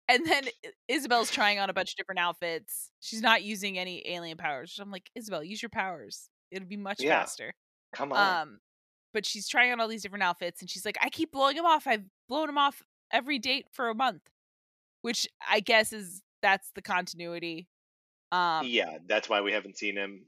and 0.10 0.26
then 0.26 0.43
isabel's 0.88 1.32
trying 1.32 1.60
on 1.60 1.70
a 1.70 1.74
bunch 1.74 1.91
of 1.91 1.96
different 1.98 2.20
outfits 2.20 2.91
she's 3.00 3.22
not 3.22 3.43
using 3.43 3.78
any 3.78 4.08
alien 4.08 4.38
powers 4.38 4.78
i'm 4.82 4.91
like 4.91 5.10
isabel 5.15 5.43
use 5.43 5.62
your 5.62 5.70
powers 5.70 6.30
it'll 6.52 6.67
be 6.67 6.78
much 6.78 7.02
Yeah. 7.02 7.20
faster 7.22 7.54
Come 7.93 8.12
on. 8.13 8.41
um, 8.41 8.60
but 9.13 9.26
she's 9.26 9.48
trying 9.48 9.72
on 9.72 9.80
all 9.80 9.88
these 9.88 10.04
different 10.04 10.24
outfits, 10.24 10.62
and 10.62 10.70
she's 10.70 10.86
like, 10.86 10.98
"I 11.02 11.10
keep 11.10 11.32
blowing 11.32 11.56
him 11.58 11.65
off. 11.65 11.88
I've 11.88 12.06
blown 12.28 12.50
him 12.50 12.58
off 12.58 12.84
every 13.12 13.39
date 13.39 13.67
for 13.72 13.89
a 13.89 13.96
month," 13.96 14.22
which 15.02 15.28
I 15.50 15.62
guess 15.62 15.93
is 15.93 16.22
that's 16.41 16.72
the 16.76 16.82
continuity. 16.82 17.70
Um, 18.32 18.67
yeah, 18.67 18.98
that's 19.08 19.30
why 19.30 19.41
we 19.41 19.52
haven't 19.54 19.78
seen 19.78 19.96
him. 19.98 20.26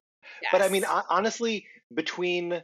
But 0.52 0.62
I 0.62 0.70
mean, 0.70 0.86
honestly, 0.86 1.68
between 1.94 2.62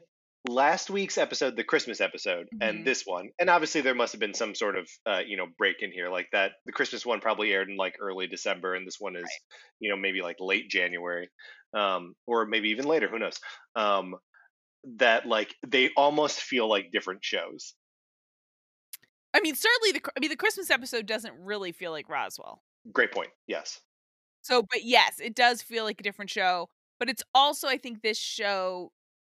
last 0.47 0.89
week's 0.89 1.17
episode, 1.17 1.55
the 1.55 1.63
Christmas 1.63 2.01
episode, 2.01 2.47
Mhm. 2.53 2.57
and 2.61 2.85
this 2.85 3.03
one, 3.05 3.29
and 3.39 3.49
obviously 3.49 3.81
there 3.81 3.95
must 3.95 4.13
have 4.13 4.19
been 4.19 4.33
some 4.33 4.55
sort 4.55 4.77
of 4.77 4.89
uh, 5.05 5.21
you 5.25 5.37
know 5.37 5.47
break 5.57 5.81
in 5.81 5.91
here, 5.91 6.09
like 6.09 6.29
that. 6.31 6.53
The 6.65 6.71
Christmas 6.71 7.05
one 7.05 7.19
probably 7.21 7.51
aired 7.53 7.69
in 7.69 7.77
like 7.77 7.95
early 7.99 8.27
December, 8.27 8.75
and 8.75 8.85
this 8.87 8.99
one 8.99 9.15
is 9.15 9.29
you 9.79 9.89
know 9.89 9.97
maybe 9.97 10.21
like 10.21 10.37
late 10.39 10.69
January, 10.69 11.29
um, 11.73 12.15
or 12.27 12.45
maybe 12.45 12.69
even 12.69 12.85
later. 12.85 13.07
Who 13.07 13.19
knows? 13.19 13.39
Um, 13.75 14.15
that 14.97 15.25
like 15.25 15.55
they 15.65 15.89
almost 15.97 16.41
feel 16.41 16.69
like 16.69 16.91
different 16.91 17.23
shows. 17.23 17.73
I 19.33 19.41
mean, 19.41 19.55
certainly 19.55 19.91
the 19.91 20.01
I 20.15 20.19
mean 20.19 20.29
the 20.29 20.35
Christmas 20.37 20.69
episode 20.69 21.05
doesn't 21.05 21.33
really 21.37 21.71
feel 21.71 21.91
like 21.91 22.07
Roswell. 22.09 22.63
Great 22.91 23.11
point. 23.11 23.31
Yes. 23.47 23.81
So, 24.41 24.61
but 24.61 24.83
yes, 24.83 25.19
it 25.19 25.35
does 25.35 25.61
feel 25.61 25.83
like 25.85 25.99
a 25.99 26.03
different 26.03 26.29
show. 26.29 26.69
But 26.99 27.09
it's 27.09 27.23
also, 27.33 27.67
I 27.67 27.77
think, 27.77 28.01
this 28.01 28.17
show 28.17 28.91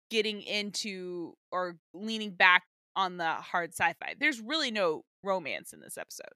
getting 0.09 0.41
into 0.41 1.33
or 1.51 1.77
leaning 1.93 2.31
back 2.31 2.63
on 2.95 3.17
the 3.17 3.29
hard 3.33 3.73
sci-fi. 3.73 4.15
There's 4.19 4.41
really 4.41 4.71
no 4.71 5.03
romance 5.23 5.73
in 5.73 5.79
this 5.79 5.97
episode. 5.97 6.33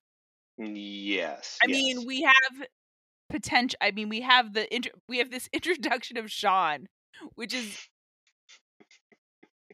Yes. 0.57 1.57
I 1.63 1.67
mean, 1.67 2.05
we 2.05 2.22
have 2.22 2.67
potential. 3.30 3.78
I 3.82 3.91
mean, 3.91 4.09
we 4.09 4.22
have 4.22 4.53
the 4.53 4.72
intro- 4.74 4.99
we 5.07 5.17
have 5.17 5.32
this 5.32 5.49
introduction 5.53 6.17
of 6.17 6.32
Sean, 6.32 6.88
which 7.36 7.53
is 7.53 7.88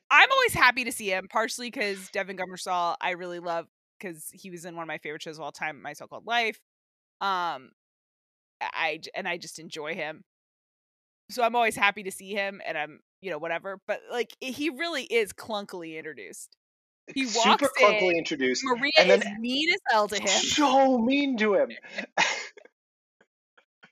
I'm 0.10 0.32
always 0.32 0.54
happy 0.54 0.86
to 0.86 0.91
see 0.91 1.10
him, 1.10 1.28
partially 1.30 1.70
because 1.70 2.10
Devon 2.10 2.38
Gummersall 2.38 2.95
I 3.02 3.12
really 3.12 3.39
love 3.39 3.68
because 4.00 4.30
he 4.32 4.50
was 4.50 4.64
in 4.66 4.76
one 4.76 4.84
of 4.84 4.88
my 4.88 5.00
favorite 5.00 5.22
shows 5.22 5.38
of 5.38 5.43
all 5.43 5.52
time, 5.52 5.82
My 5.82 5.93
So 5.93 6.08
Called 6.08 6.26
Life. 6.26 6.60
Um, 7.20 7.72
I 8.62 9.02
and 9.16 9.28
I 9.28 9.38
just 9.38 9.60
enjoy 9.60 9.95
him, 9.95 10.24
so 11.30 11.44
I'm 11.44 11.56
always 11.56 11.76
happy 11.76 12.04
to 12.04 12.12
see 12.12 12.34
him, 12.34 12.62
and 12.66 12.78
I'm 12.78 13.00
you 13.22 13.32
know 13.32 13.38
whatever. 13.38 13.80
But 13.88 14.02
like 14.12 14.36
he 14.40 14.70
really 14.70 15.04
is 15.04 15.34
clunkily 15.34 15.98
introduced. 15.98 16.56
He 17.14 17.26
walks 17.26 17.64
Super 17.64 17.70
clunkily 17.80 18.12
in, 18.12 18.18
introduced. 18.18 18.64
Maria 18.66 18.92
and 18.98 19.10
then 19.10 19.22
is 19.22 19.28
mean 19.40 19.70
as 19.70 19.80
hell 19.90 20.08
to 20.10 20.20
him. 20.20 20.28
so 20.28 20.98
mean 20.98 21.38
to 21.38 21.56
him. 21.56 21.70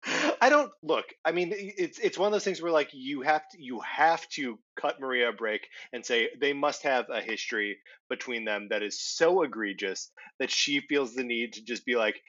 I 0.41 0.49
don't 0.49 0.71
look. 0.83 1.05
I 1.23 1.31
mean, 1.31 1.51
it's 1.55 1.99
it's 1.99 2.17
one 2.17 2.27
of 2.27 2.31
those 2.31 2.43
things 2.43 2.61
where 2.61 2.71
like 2.71 2.89
you 2.93 3.21
have 3.21 3.47
to 3.49 3.61
you 3.61 3.79
have 3.81 4.27
to 4.29 4.59
cut 4.79 4.99
Maria 4.99 5.29
a 5.29 5.33
break 5.33 5.67
and 5.93 6.05
say 6.05 6.29
they 6.39 6.53
must 6.53 6.83
have 6.83 7.05
a 7.09 7.21
history 7.21 7.77
between 8.09 8.45
them 8.45 8.67
that 8.69 8.83
is 8.83 9.01
so 9.01 9.43
egregious 9.43 10.11
that 10.39 10.51
she 10.51 10.81
feels 10.81 11.15
the 11.15 11.23
need 11.23 11.53
to 11.53 11.63
just 11.63 11.85
be 11.85 11.95
like 11.95 12.21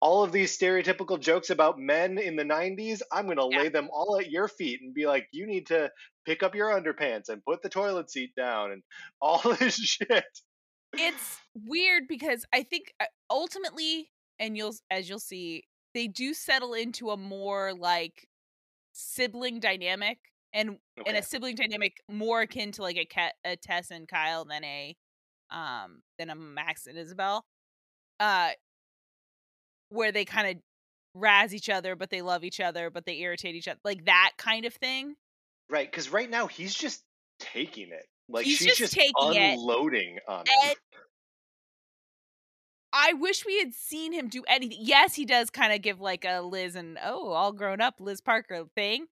all 0.00 0.22
of 0.24 0.32
these 0.32 0.56
stereotypical 0.56 1.20
jokes 1.20 1.50
about 1.50 1.78
men 1.78 2.18
in 2.18 2.36
the 2.36 2.44
90s 2.44 3.00
i'm 3.12 3.26
going 3.26 3.36
to 3.36 3.48
Yeah. 3.50 3.62
lay 3.62 3.68
them 3.68 3.88
all 3.92 4.18
at 4.18 4.30
your 4.30 4.48
feet 4.48 4.80
and 4.82 4.94
be 4.94 5.06
like 5.06 5.26
you 5.32 5.46
need 5.46 5.66
to 5.66 5.90
pick 6.26 6.42
up 6.42 6.54
your 6.54 6.68
underpants 6.68 7.28
and 7.28 7.44
put 7.44 7.62
the 7.62 7.68
toilet 7.68 8.10
seat 8.10 8.32
down 8.36 8.72
and 8.72 8.82
all 9.20 9.40
this 9.58 9.74
shit. 9.76 10.24
It's 10.94 11.38
weird 11.54 12.04
because 12.08 12.44
I 12.52 12.62
think 12.62 12.92
uh, 13.00 13.06
ultimately, 13.30 14.10
and 14.38 14.56
you'll 14.56 14.74
as 14.90 15.08
you'll 15.08 15.18
see, 15.20 15.64
they 15.94 16.08
do 16.08 16.34
settle 16.34 16.74
into 16.74 17.10
a 17.10 17.16
more 17.16 17.72
like 17.74 18.26
sibling 18.92 19.60
dynamic, 19.60 20.18
and 20.52 20.78
and 21.06 21.16
a 21.16 21.22
sibling 21.22 21.54
dynamic 21.56 21.96
more 22.08 22.42
akin 22.42 22.72
to 22.72 22.82
like 22.82 22.96
a 22.96 23.04
Cat, 23.04 23.34
a 23.44 23.56
Tess 23.56 23.90
and 23.90 24.08
Kyle 24.08 24.44
than 24.44 24.64
a 24.64 24.96
um 25.50 26.02
than 26.18 26.28
a 26.30 26.34
Max 26.34 26.86
and 26.86 26.98
Isabel, 26.98 27.44
uh, 28.18 28.50
where 29.90 30.12
they 30.12 30.24
kind 30.24 30.48
of 30.56 30.62
razz 31.14 31.54
each 31.54 31.68
other, 31.68 31.94
but 31.96 32.10
they 32.10 32.22
love 32.22 32.42
each 32.44 32.60
other, 32.60 32.90
but 32.90 33.04
they 33.06 33.18
irritate 33.18 33.54
each 33.54 33.68
other, 33.68 33.80
like 33.84 34.06
that 34.06 34.32
kind 34.38 34.64
of 34.64 34.74
thing. 34.74 35.14
right 35.68 35.90
because 35.90 36.10
right 36.10 36.30
now 36.30 36.46
he's 36.46 36.74
just 36.74 37.02
taking 37.38 37.90
it 37.90 38.06
like 38.28 38.44
He's 38.46 38.58
she's 38.58 38.68
just 38.68 38.78
just, 38.78 38.92
taking 38.94 39.34
it. 39.34 39.58
unloading 39.58 40.18
on 40.28 40.44
him 40.46 40.74
I 42.92 43.12
wish 43.14 43.46
we 43.46 43.58
had 43.58 43.72
seen 43.74 44.12
him 44.12 44.28
do 44.28 44.42
anything. 44.48 44.78
Yes, 44.80 45.14
he 45.14 45.24
does 45.24 45.48
kind 45.50 45.72
of 45.72 45.80
give 45.80 46.00
like 46.00 46.24
a 46.24 46.40
Liz 46.40 46.74
and 46.74 46.98
oh, 47.04 47.30
all 47.30 47.52
grown 47.52 47.80
up 47.80 47.94
Liz 48.00 48.20
Parker 48.20 48.64
thing. 48.74 49.06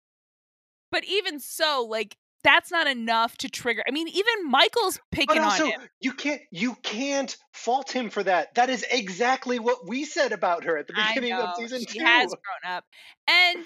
But 0.91 1.05
even 1.05 1.39
so, 1.39 1.87
like 1.89 2.17
that's 2.45 2.71
not 2.71 2.87
enough 2.87 3.37
to 3.39 3.49
trigger. 3.49 3.83
I 3.87 3.91
mean, 3.91 4.09
even 4.09 4.51
Michael's 4.51 5.01
picking 5.11 5.41
also 5.41 5.65
on 5.65 5.71
him. 5.73 5.81
you 6.01 6.13
can't 6.13 6.41
you 6.51 6.77
can't 6.83 7.37
fault 7.53 7.91
him 7.91 8.11
for 8.11 8.23
that 8.23 8.55
that 8.55 8.71
is 8.71 8.85
exactly 8.91 9.59
what 9.59 9.87
we 9.87 10.05
said 10.05 10.33
about 10.33 10.65
her 10.65 10.77
at 10.77 10.87
the 10.87 10.95
beginning 10.95 11.33
of 11.33 11.57
season 11.57 11.81
she 11.81 11.99
two 11.99 12.05
has 12.05 12.29
grown 12.29 12.77
up, 12.77 12.85
and 13.29 13.65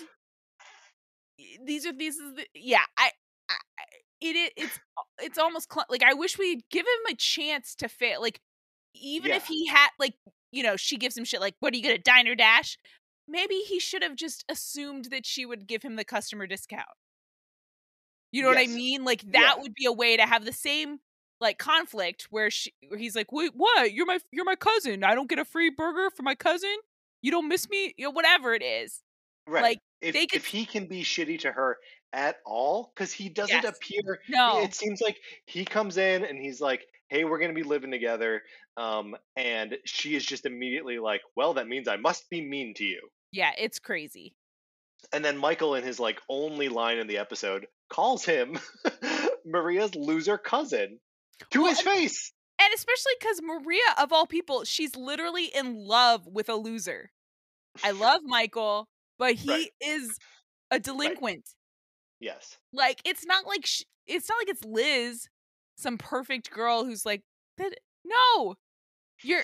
these 1.67 1.87
are 1.87 1.93
these 1.93 2.17
is 2.17 2.35
the, 2.35 2.47
yeah. 2.55 2.83
I, 2.97 3.11
I 3.49 3.55
it 4.21 4.53
it's 4.57 4.81
it's 5.21 5.39
almost 5.39 5.73
cl- 5.73 5.87
like 5.91 6.03
I 6.03 6.15
wish 6.15 6.39
we'd 6.39 6.63
give 6.71 6.87
him 6.87 7.13
a 7.13 7.15
chance 7.15 7.75
to 7.77 7.89
fail. 7.89 8.21
Like 8.21 8.41
even 8.95 9.31
if 9.31 9.47
he 9.47 9.67
had 9.67 9.89
like 9.99 10.15
you 10.51 10.63
know 10.63 10.77
she 10.77 10.97
gives 10.97 11.17
him 11.17 11.25
shit 11.25 11.41
like 11.41 11.55
what 11.61 11.73
are 11.73 11.77
you 11.77 11.83
gonna 11.83 11.99
diner 11.99 12.35
dash? 12.35 12.79
Maybe 13.29 13.57
he 13.57 13.79
should 13.79 14.03
have 14.03 14.17
just 14.17 14.45
assumed 14.49 15.07
that 15.07 15.25
she 15.27 15.47
would 15.47 15.67
give 15.67 15.83
him 15.83 15.97
the 15.97 16.05
customer 16.05 16.47
discount. 16.47 16.89
You 18.33 18.43
know 18.43 18.49
what 18.49 18.59
I 18.59 18.67
mean? 18.67 19.05
Like 19.05 19.23
Yeah. 19.25 19.31
that 19.33 19.61
would 19.61 19.75
be 19.75 19.85
a 19.87 19.93
way 19.93 20.17
to 20.17 20.23
have 20.27 20.45
the 20.45 20.53
same 20.53 20.99
like 21.41 21.59
conflict 21.59 22.29
where 22.31 22.51
she 22.51 22.73
where 22.89 22.99
he's 22.99 23.17
like, 23.17 23.33
"Wait, 23.33 23.53
what? 23.55 23.93
You're 23.93 24.07
my 24.07 24.21
you're 24.33 24.45
my 24.45 24.57
cousin. 24.57 25.05
I 25.05 25.15
don't 25.15 25.29
get 25.29 25.39
a 25.39 25.45
free 25.45 25.71
burger 25.71 26.11
for 26.11 26.23
my 26.23 26.35
cousin? 26.35 26.75
You 27.21 27.31
don't 27.31 27.49
miss 27.49 27.69
me? 27.69 27.95
You 27.97 28.07
know, 28.07 28.11
whatever 28.11 28.55
it 28.55 28.63
is." 28.63 29.03
Right. 29.47 29.63
Like, 29.63 29.79
if 30.01 30.15
could- 30.15 30.35
if 30.35 30.47
he 30.47 30.65
can 30.67 30.87
be 30.87 31.03
shitty 31.03 31.41
to 31.41 31.53
her 31.53 31.79
at 32.13 32.37
all, 32.47 32.93
because 32.95 33.13
he 33.13 33.29
doesn't 33.29 33.63
Yes. 33.65 33.77
appear. 33.77 34.23
No. 34.29 34.63
It 34.63 34.75
seems 34.75 35.01
like 35.01 35.19
he 35.47 35.65
comes 35.65 35.97
in 35.97 36.25
and 36.25 36.39
he's 36.39 36.61
like, 36.61 36.87
"Hey, 37.09 37.25
we're 37.25 37.39
gonna 37.41 37.53
be 37.55 37.63
living 37.65 37.91
together," 37.91 38.43
um, 38.77 39.17
and 39.37 39.79
she 39.85 40.15
is 40.15 40.25
just 40.25 40.47
immediately 40.47 40.99
like, 40.99 41.23
"Well, 41.37 41.55
that 41.55 41.67
means 41.69 41.89
I 41.89 41.97
must 41.97 42.31
be 42.31 42.41
mean 42.41 42.75
to 42.75 42.85
you." 42.85 43.09
Yeah, 43.33 43.53
it's 43.59 43.79
crazy. 43.79 44.35
And 45.13 45.25
then 45.25 45.37
Michael, 45.39 45.75
in 45.75 45.85
his 45.85 45.99
like 46.01 46.21
only 46.29 46.69
line 46.69 46.99
in 46.99 47.07
the 47.09 47.19
episode, 47.19 47.67
calls 47.93 48.25
him 48.25 48.59
Maria's 49.45 49.95
loser 49.95 50.39
cousin 50.39 50.99
to 51.51 51.61
Well, 51.63 51.71
his 51.71 51.81
face. 51.81 52.33
And 52.61 52.73
especially 52.75 53.13
because 53.19 53.41
Maria, 53.43 53.83
of 54.01 54.13
all 54.13 54.27
people, 54.27 54.65
she's 54.65 54.97
literally 54.97 55.47
in 55.47 55.75
love 55.87 56.27
with 56.27 56.49
a 56.49 56.55
loser. 56.55 57.11
I 57.85 57.91
love 57.91 58.23
Michael, 58.25 58.89
but 59.19 59.35
he 59.35 59.51
Right. 59.51 59.71
is 59.81 60.19
a 60.71 60.79
delinquent. 60.79 61.49
Yes. 62.21 62.57
Like 62.73 63.01
it's 63.05 63.27
not 63.27 63.47
like 63.47 63.67
sh- 63.67 63.83
it's 64.07 64.29
not 64.29 64.37
like 64.39 64.49
it's 64.49 64.65
Liz, 64.65 65.29
some 65.77 65.99
perfect 65.99 66.51
girl 66.51 66.85
who's 66.85 67.05
like, 67.05 67.23
"That- 67.59 67.79
no, 68.05 68.55
you're 69.23 69.43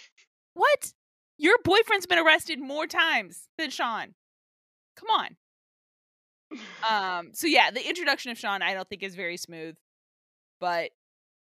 what? 0.55 0.93
Your 1.39 1.57
boyfriend's 1.65 2.07
been 2.07 2.19
arrested 2.19 2.61
more 2.61 2.87
times 2.87 3.49
than 3.59 3.71
Sean. 3.71 4.15
Come 4.97 5.11
on. 5.11 5.37
Um. 6.89 7.31
So 7.35 7.47
yeah, 7.47 7.71
the 7.71 7.87
introduction 7.87 8.31
of 8.31 8.39
Sean, 8.39 8.63
I 8.63 8.75
don't 8.75 8.89
think 8.89 9.03
is 9.03 9.15
very 9.15 9.37
smooth, 9.37 9.77
but 10.61 10.91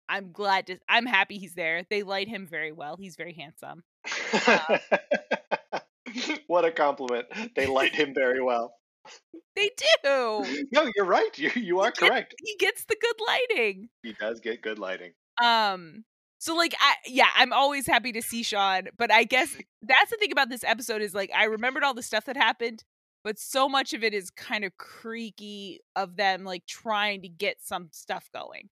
I'm 0.09 0.32
glad 0.32 0.66
to. 0.68 0.78
I'm 0.88 1.07
happy 1.07 1.38
he's 1.38 1.55
there. 1.55 1.84
They 1.88 2.03
light 2.03 2.28
him 2.28 2.47
very 2.47 2.72
well. 2.72 2.97
He's 2.99 3.16
very 3.16 3.32
handsome. 3.32 3.84
what 6.47 6.64
a 6.64 6.72
compliment. 6.72 7.26
They 7.55 7.66
light 7.66 7.95
him 7.95 8.14
very 8.14 8.43
well. 8.43 8.74
They 9.57 9.68
do. 10.05 10.66
No, 10.72 10.88
you're 10.97 11.05
right. 11.05 11.36
You 11.36 11.51
you 11.57 11.80
are 11.80 11.86
He 11.86 11.91
gets- 11.91 11.99
correct. 12.09 12.34
He 12.38 12.57
gets 12.59 12.84
the 12.84 12.97
good 12.99 13.16
lighting. 13.26 13.88
He 14.03 14.12
does 14.14 14.41
get 14.41 14.62
good 14.62 14.78
lighting. 14.78 15.12
Um. 15.43 16.05
So 16.38 16.55
like 16.55 16.74
I 16.80 16.95
yeah, 17.07 17.28
I'm 17.36 17.53
always 17.53 17.86
happy 17.86 18.12
to 18.12 18.22
see 18.22 18.43
Sean, 18.43 18.84
but 18.97 19.12
I 19.12 19.24
guess 19.24 19.55
that's 19.82 20.11
the 20.11 20.16
thing 20.18 20.32
about 20.32 20.49
this 20.51 20.64
episode 20.64 21.03
is 21.03 21.14
like 21.14 21.30
I 21.36 21.45
remembered 21.45 21.82
all 21.82 21.95
the 21.95 22.03
stuff 22.03 22.24
that 22.26 22.36
happened, 22.36 22.84
but 23.24 23.38
so 23.38 23.68
much 23.68 23.92
of 23.92 24.02
it 24.04 24.14
is 24.14 24.30
kind 24.30 24.64
of 24.64 24.76
creaky 24.78 25.80
of 25.96 26.16
them 26.16 26.44
like 26.44 26.66
trying 26.66 27.22
to 27.22 27.28
get 27.28 27.60
some 27.62 27.88
stuff 27.92 28.30
going. 28.32 28.70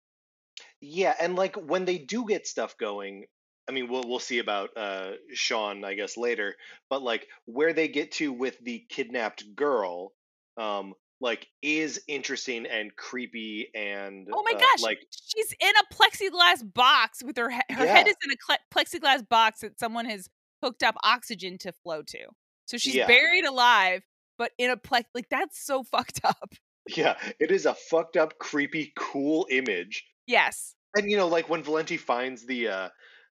Yeah, 0.82 1.16
and 1.20 1.36
like 1.36 1.56
when 1.56 1.86
they 1.86 1.98
do 1.98 2.26
get 2.28 2.48
stuff 2.48 2.78
going, 2.78 3.26
I 3.68 3.72
mean, 3.72 3.88
we'll 3.90 4.04
we'll 4.08 4.20
see 4.20 4.40
about 4.40 4.76
uh 4.76 5.14
Sean, 5.34 5.84
I 5.84 5.94
guess 5.94 6.18
later, 6.18 6.56
but 6.90 7.02
like 7.02 7.28
where 7.46 7.74
they 7.74 7.88
get 7.88 8.12
to 8.14 8.34
with 8.34 8.58
the 8.60 8.86
kidnapped 8.90 9.56
girl, 9.56 10.14
um, 10.58 10.94
like 11.20 11.48
is 11.62 12.02
interesting 12.08 12.66
and 12.66 12.96
creepy 12.96 13.70
and 13.76 14.28
Oh 14.34 14.44
my 14.44 14.54
uh, 14.54 14.58
gosh, 14.58 14.82
like 14.82 15.00
she's 15.10 15.54
in 15.60 15.74
a 15.76 15.94
plexiglass 15.94 16.74
box 16.74 17.22
with 17.24 17.38
her 17.38 17.50
he- 17.50 17.74
her 17.74 17.86
head 17.86 18.08
is 18.08 18.16
in 18.24 18.32
a 18.32 18.58
plexiglass 18.74 19.28
box 19.28 19.62
that 19.62 19.78
someone 19.80 20.06
has 20.06 20.30
hooked 20.64 20.84
up 20.84 20.96
oxygen 21.04 21.58
to 21.60 21.72
flow 21.72 22.02
to. 22.04 22.28
So 22.66 22.78
she's 22.78 22.96
Yeah. 22.96 23.08
buried 23.08 23.44
alive, 23.46 24.04
but 24.42 24.54
in 24.58 24.72
a 24.72 24.76
plex 24.76 25.04
like 25.14 25.30
that's 25.30 25.64
so 25.64 25.84
fucked 25.92 26.22
up. 26.26 26.56
yeah, 26.98 27.16
it 27.40 27.52
is 27.52 27.68
a 27.68 27.76
fucked 27.76 28.18
up, 28.18 28.40
creepy, 28.40 28.92
cool 28.98 29.46
image. 29.52 30.04
Yes. 30.26 30.74
And 30.98 31.12
you 31.12 31.16
know, 31.16 31.28
like 31.28 31.48
when 31.48 31.62
Valenti 31.62 31.98
finds 31.98 32.44
the 32.48 32.68
uh 32.70 32.90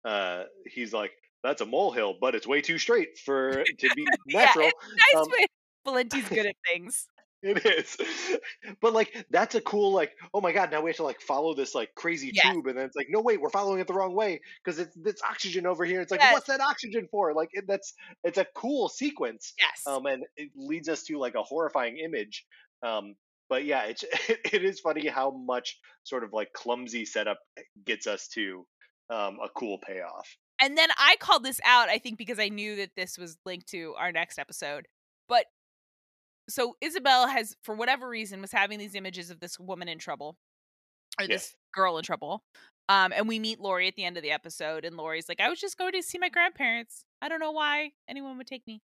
uh 0.04 0.44
he's 0.66 0.92
like, 0.92 1.12
that's 1.44 1.60
a 1.60 1.66
molehill, 1.66 2.16
but 2.20 2.34
it's 2.34 2.44
way 2.46 2.60
too 2.60 2.76
straight 2.76 3.18
for 3.24 3.62
to 3.62 3.88
be 3.94 4.04
Yeah, 4.26 4.40
natural. 4.40 4.64
Nice 4.66 5.22
Um, 5.22 5.28
way. 5.30 5.46
Valenti's 5.84 6.28
good 6.28 6.46
at 6.46 6.56
things. 6.72 7.06
It 7.48 7.64
is. 7.64 7.96
But 8.80 8.92
like 8.92 9.24
that's 9.30 9.54
a 9.54 9.60
cool 9.60 9.92
like, 9.92 10.12
oh 10.34 10.40
my 10.40 10.52
god, 10.52 10.70
now 10.70 10.80
we 10.80 10.90
have 10.90 10.96
to 10.96 11.04
like 11.04 11.20
follow 11.20 11.54
this 11.54 11.74
like 11.74 11.94
crazy 11.94 12.32
Yes. 12.34 12.42
tube 12.42 12.66
and 12.66 12.76
then 12.76 12.84
it's 12.86 12.96
like, 12.96 13.06
no 13.10 13.20
wait, 13.20 13.40
we're 13.40 13.50
following 13.50 13.78
it 13.80 13.86
the 13.86 13.94
wrong 13.94 14.14
way 14.14 14.40
because 14.64 14.78
it's 14.78 14.96
it's 15.04 15.22
oxygen 15.22 15.66
over 15.66 15.84
here. 15.84 16.00
It's 16.00 16.10
like, 16.10 16.20
Yes. 16.20 16.32
what's 16.32 16.48
that 16.48 16.60
oxygen 16.60 17.06
for? 17.10 17.34
Like 17.34 17.50
it, 17.52 17.64
that's 17.68 17.94
it's 18.24 18.38
a 18.38 18.46
cool 18.54 18.88
sequence. 18.88 19.54
Yes. 19.58 19.82
Um 19.86 20.06
and 20.06 20.24
it 20.36 20.50
leads 20.56 20.88
us 20.88 21.04
to 21.04 21.18
like 21.18 21.34
a 21.36 21.42
horrifying 21.42 21.98
image. 21.98 22.44
Um 22.82 23.14
but 23.48 23.64
yeah, 23.64 23.84
it's 23.84 24.04
it 24.28 24.64
is 24.64 24.80
funny 24.80 25.06
how 25.06 25.30
much 25.30 25.78
sort 26.02 26.24
of 26.24 26.32
like 26.32 26.52
clumsy 26.52 27.04
setup 27.04 27.38
gets 27.84 28.06
us 28.06 28.28
to 28.28 28.66
um 29.10 29.38
a 29.44 29.48
cool 29.56 29.78
payoff. 29.86 30.28
and 30.60 30.76
then 30.76 30.88
I 30.98 31.16
called 31.20 31.44
this 31.44 31.60
out, 31.64 31.88
I 31.88 31.98
think, 31.98 32.18
because 32.18 32.38
I 32.40 32.48
knew 32.48 32.76
that 32.76 32.90
this 32.96 33.16
was 33.18 33.36
linked 33.44 33.68
to 33.68 33.94
our 33.98 34.10
next 34.10 34.38
episode. 34.38 34.88
But 35.28 35.46
so 36.48 36.76
Isabel 36.80 37.28
has, 37.28 37.56
for 37.62 37.74
whatever 37.74 38.08
reason, 38.08 38.40
was 38.40 38.52
having 38.52 38.78
these 38.78 38.94
images 38.94 39.30
of 39.30 39.40
this 39.40 39.58
woman 39.58 39.88
in 39.88 39.98
trouble 39.98 40.36
or 41.18 41.24
yeah. 41.24 41.34
this 41.34 41.54
girl 41.74 41.98
in 41.98 42.04
trouble. 42.04 42.42
Um, 42.88 43.12
and 43.12 43.26
we 43.26 43.38
meet 43.38 43.60
Laurie 43.60 43.88
at 43.88 43.96
the 43.96 44.04
end 44.04 44.16
of 44.16 44.22
the 44.22 44.30
episode, 44.30 44.84
and 44.84 44.96
Laurie's 44.96 45.28
like, 45.28 45.40
"I 45.40 45.48
was 45.48 45.60
just 45.60 45.76
going 45.76 45.92
to 45.92 46.02
see 46.02 46.18
my 46.18 46.28
grandparents. 46.28 47.04
I 47.20 47.28
don't 47.28 47.40
know 47.40 47.50
why 47.50 47.90
anyone 48.08 48.38
would 48.38 48.46
take 48.46 48.66
me." 48.66 48.80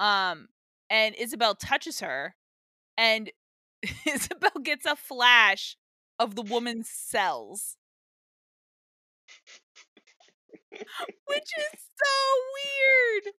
Um, 0.00 0.48
and 0.88 1.14
Isabel 1.16 1.54
touches 1.54 2.00
her, 2.00 2.36
and 2.96 3.30
Isabel 4.06 4.62
gets 4.62 4.86
a 4.86 4.96
flash 4.96 5.76
of 6.18 6.36
the 6.36 6.42
woman's 6.42 6.88
cells, 6.88 7.76
which 10.70 11.50
is 11.58 11.80
so 11.96 12.14
weird. 12.54 13.34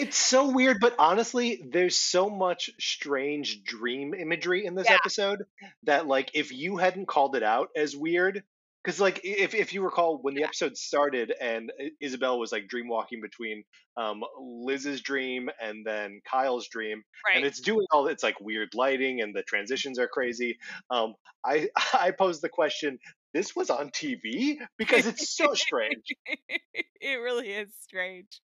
It's 0.00 0.16
so 0.16 0.50
weird, 0.52 0.78
but 0.80 0.94
honestly, 0.98 1.60
there's 1.66 1.96
so 1.98 2.30
much 2.30 2.70
strange 2.78 3.64
dream 3.64 4.14
imagery 4.14 4.64
in 4.64 4.74
this 4.74 4.90
Yeah. 4.90 4.92
episode 4.92 5.44
that, 5.82 6.06
like, 6.06 6.30
if 6.34 6.52
you 6.52 6.76
hadn't 6.76 7.06
called 7.06 7.34
it 7.34 7.42
out 7.42 7.70
as 7.76 7.96
weird, 7.96 8.44
because, 8.84 9.00
like, 9.00 9.20
if 9.24 9.54
if 9.54 9.72
you 9.74 9.82
recall 9.82 10.18
when 10.22 10.34
the 10.34 10.42
Yeah. 10.42 10.44
episode 10.44 10.76
started 10.76 11.32
and 11.40 11.72
Isabel 12.00 12.38
was 12.38 12.52
like 12.52 12.68
dream 12.68 12.88
walking 12.88 13.20
between 13.20 13.64
um, 13.96 14.22
Liz's 14.40 15.00
dream 15.02 15.50
and 15.60 15.84
then 15.84 16.20
Kyle's 16.24 16.68
dream, 16.68 17.02
Right. 17.26 17.34
and 17.34 17.44
it's 17.44 17.60
doing 17.60 17.86
all 17.90 18.06
it's 18.06 18.22
like 18.22 18.40
weird 18.40 18.74
lighting 18.74 19.20
and 19.20 19.34
the 19.34 19.42
transitions 19.42 19.98
are 19.98 20.08
crazy. 20.08 20.58
Um, 20.90 21.14
I 21.44 21.70
I 21.92 22.12
posed 22.12 22.40
the 22.42 22.48
question: 22.48 23.00
This 23.34 23.56
was 23.56 23.68
on 23.70 23.90
TV 23.90 24.60
because 24.78 25.06
it's 25.06 25.24
so 25.36 25.54
strange. 25.54 26.14
it 27.00 27.16
really 27.20 27.52
is 27.52 27.74
strange. 27.80 28.40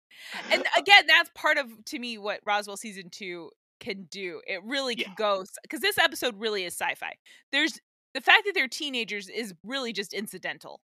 And 0.51 0.65
again, 0.77 1.07
that's 1.07 1.31
part 1.35 1.59
of 1.59 1.67
to 1.87 1.99
me 1.99 2.19
what 2.19 2.41
Roswell 2.45 2.77
season 2.77 3.11
2 3.11 3.51
can 3.81 4.05
do. 4.11 4.41
It 4.47 4.63
really 4.65 4.95
Yeah. 4.99 5.09
go 5.17 5.45
cuz 5.69 5.81
this 5.81 5.99
episode 5.99 6.39
really 6.39 6.65
is 6.65 6.75
sci-fi. 6.75 7.17
There's 7.53 7.81
the 8.15 8.21
fact 8.21 8.43
that 8.45 8.53
they're 8.55 8.69
teenagers 8.69 9.29
is 9.29 9.55
really 9.65 9.93
just 9.93 10.13
incidental. 10.13 10.81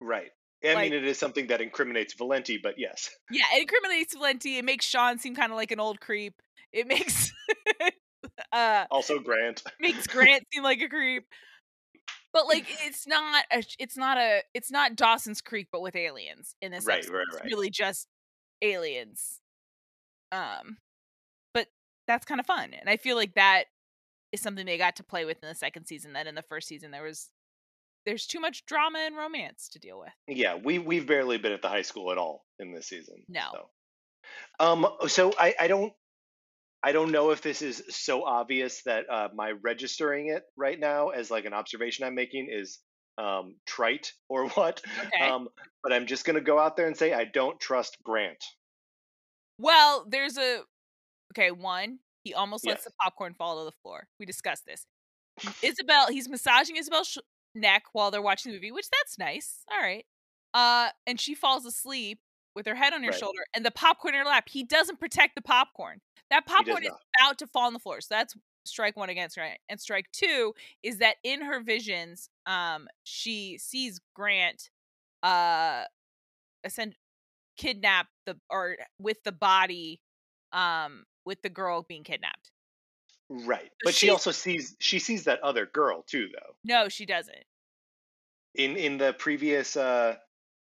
Right. 0.00 0.30
I 0.64 0.72
Like- 0.74 0.90
mean, 0.92 1.02
it 1.02 1.04
is 1.06 1.18
something 1.18 1.48
that 1.48 1.60
incriminates 1.60 2.14
Valenti, 2.14 2.56
but 2.56 2.78
yes. 2.78 3.10
Yeah, 3.30 3.44
it 3.54 3.62
incriminates 3.62 4.14
Valenti. 4.14 4.56
It 4.56 4.64
makes 4.64 4.86
Sean 4.86 5.18
seem 5.18 5.34
kind 5.34 5.52
of 5.52 5.56
like 5.56 5.70
an 5.72 5.80
old 5.80 6.00
creep. 6.00 6.40
It 6.72 6.86
makes 6.86 7.30
uh 8.52 8.86
Also, 8.90 9.18
Grant. 9.18 9.62
makes 9.80 10.06
Grant 10.06 10.44
seem 10.52 10.62
like 10.62 10.80
a 10.80 10.88
creep. 10.88 11.24
But 12.32 12.46
like 12.48 12.66
it's 12.84 13.06
not 13.06 13.44
a 13.52 13.62
it's 13.78 13.96
not 13.96 14.18
a 14.18 14.42
it's 14.54 14.70
not 14.70 14.96
Dawson's 14.96 15.40
Creek 15.40 15.68
but 15.70 15.82
with 15.82 15.94
aliens 15.94 16.56
in 16.60 16.72
this 16.72 16.84
Right, 16.84 16.98
episode. 16.98 17.12
right, 17.14 17.24
It's 17.28 17.40
right. 17.40 17.44
really 17.50 17.70
just 17.70 18.08
aliens. 18.62 19.40
Um 20.32 20.78
but 21.52 21.68
that's 22.06 22.24
kind 22.24 22.40
of 22.40 22.46
fun. 22.46 22.70
And 22.78 22.88
I 22.88 22.96
feel 22.96 23.16
like 23.16 23.34
that 23.34 23.64
is 24.32 24.40
something 24.40 24.66
they 24.66 24.78
got 24.78 24.96
to 24.96 25.04
play 25.04 25.24
with 25.24 25.42
in 25.42 25.48
the 25.48 25.54
second 25.54 25.86
season 25.86 26.14
that 26.14 26.26
in 26.26 26.34
the 26.34 26.42
first 26.42 26.68
season 26.68 26.90
there 26.90 27.04
was 27.04 27.30
there's 28.04 28.26
too 28.26 28.40
much 28.40 28.66
drama 28.66 28.98
and 28.98 29.16
romance 29.16 29.68
to 29.70 29.78
deal 29.78 29.98
with. 29.98 30.12
Yeah, 30.28 30.56
we 30.62 30.78
we've 30.78 31.06
barely 31.06 31.38
been 31.38 31.52
at 31.52 31.62
the 31.62 31.68
high 31.68 31.82
school 31.82 32.12
at 32.12 32.18
all 32.18 32.44
in 32.58 32.72
this 32.74 32.86
season. 32.86 33.24
No. 33.28 33.48
So, 33.52 33.68
um, 34.60 34.86
so 35.08 35.32
I 35.38 35.54
I 35.58 35.68
don't 35.68 35.92
I 36.82 36.92
don't 36.92 37.12
know 37.12 37.30
if 37.30 37.40
this 37.40 37.62
is 37.62 37.82
so 37.88 38.24
obvious 38.24 38.82
that 38.84 39.08
uh, 39.10 39.28
my 39.34 39.52
registering 39.52 40.28
it 40.28 40.42
right 40.54 40.78
now 40.78 41.08
as 41.08 41.30
like 41.30 41.46
an 41.46 41.54
observation 41.54 42.04
I'm 42.04 42.14
making 42.14 42.48
is 42.52 42.78
um 43.18 43.54
trite 43.66 44.12
or 44.28 44.48
what. 44.50 44.80
Okay. 45.06 45.24
Um, 45.28 45.48
but 45.82 45.92
I'm 45.92 46.06
just 46.06 46.24
gonna 46.24 46.40
go 46.40 46.58
out 46.58 46.76
there 46.76 46.86
and 46.86 46.96
say 46.96 47.12
I 47.12 47.24
don't 47.24 47.58
trust 47.60 47.96
Grant. 48.02 48.42
Well, 49.58 50.04
there's 50.08 50.36
a 50.36 50.62
okay. 51.32 51.50
One, 51.50 51.98
he 52.24 52.34
almost 52.34 52.66
lets 52.66 52.84
the 52.84 52.90
popcorn 53.02 53.34
fall 53.34 53.58
to 53.60 53.64
the 53.64 53.76
floor. 53.82 54.08
We 54.18 54.26
discussed 54.26 54.64
this. 54.66 54.86
Isabel, 55.62 56.08
he's 56.10 56.28
massaging 56.28 56.76
Isabel's 56.76 57.08
sh- 57.08 57.18
neck 57.54 57.84
while 57.92 58.10
they're 58.10 58.22
watching 58.22 58.52
the 58.52 58.56
movie, 58.58 58.72
which 58.72 58.86
that's 58.90 59.18
nice. 59.18 59.64
All 59.70 59.80
right. 59.80 60.04
Uh, 60.54 60.90
and 61.06 61.20
she 61.20 61.34
falls 61.34 61.64
asleep 61.66 62.20
with 62.54 62.66
her 62.66 62.74
head 62.76 62.92
on 62.92 63.02
her 63.02 63.10
Right. 63.10 63.18
shoulder 63.18 63.40
and 63.52 63.64
the 63.64 63.72
popcorn 63.72 64.14
in 64.14 64.20
her 64.20 64.26
lap. 64.26 64.48
He 64.48 64.62
doesn't 64.62 65.00
protect 65.00 65.34
the 65.34 65.42
popcorn. 65.42 66.00
That 66.30 66.46
popcorn 66.46 66.84
is 66.84 66.90
not. 66.90 67.00
about 67.20 67.38
to 67.38 67.46
fall 67.48 67.66
on 67.66 67.72
the 67.72 67.80
floor. 67.80 68.00
So 68.00 68.14
that's 68.14 68.34
strike 68.64 68.96
one 68.96 69.10
against 69.10 69.36
Grant. 69.36 69.58
And 69.68 69.80
strike 69.80 70.10
two 70.12 70.54
is 70.82 70.98
that 70.98 71.16
in 71.22 71.42
her 71.42 71.62
visions, 71.62 72.28
um, 72.46 72.88
she 73.04 73.58
sees 73.58 74.00
Grant, 74.14 74.70
uh, 75.22 75.84
ascend 76.64 76.96
kidnap 77.56 78.08
the 78.26 78.36
or 78.50 78.76
with 78.98 79.22
the 79.22 79.32
body 79.32 80.00
um 80.52 81.04
with 81.24 81.40
the 81.42 81.48
girl 81.48 81.84
being 81.88 82.02
kidnapped. 82.02 82.50
Right. 83.28 83.64
So 83.64 83.84
But 83.84 83.94
she 83.94 84.10
also 84.10 84.30
sees 84.30 84.76
she 84.80 84.98
sees 84.98 85.24
that 85.24 85.42
other 85.42 85.66
girl 85.66 86.02
too, 86.02 86.28
though. 86.32 86.54
No, 86.64 86.88
she 86.88 87.06
doesn't. 87.06 87.44
In 88.54 88.76
in 88.76 88.98
the 88.98 89.14
previous 89.14 89.76
uh 89.76 90.16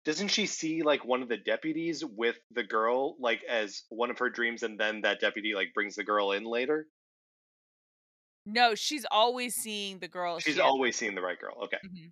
doesn't 0.04 0.28
she 0.28 0.46
see 0.46 0.84
like 0.84 1.04
one 1.04 1.24
of 1.24 1.30
the 1.30 1.38
deputies 1.38 2.06
with 2.06 2.36
the 2.52 2.64
girl 2.64 3.16
like 3.20 3.42
as 3.50 3.84
one 3.90 4.12
of 4.12 4.20
her 4.20 4.30
dreams 4.30 4.62
and 4.62 4.80
then 4.80 5.02
that 5.02 5.20
deputy 5.20 5.54
like 5.56 5.74
brings 5.74 5.96
the 5.96 6.04
girl 6.04 6.32
in 6.32 6.44
later? 6.44 6.88
No, 8.46 8.76
she's 8.76 9.06
always 9.10 9.56
seeing 9.56 10.00
the 10.00 10.08
girl. 10.08 10.40
She's 10.40 10.56
she 10.56 10.62
always 10.62 10.96
seeing 10.96 11.16
the 11.16 11.22
right 11.22 11.40
girl. 11.40 11.56
Okay. 11.64 11.78
Mhm. 11.86 12.12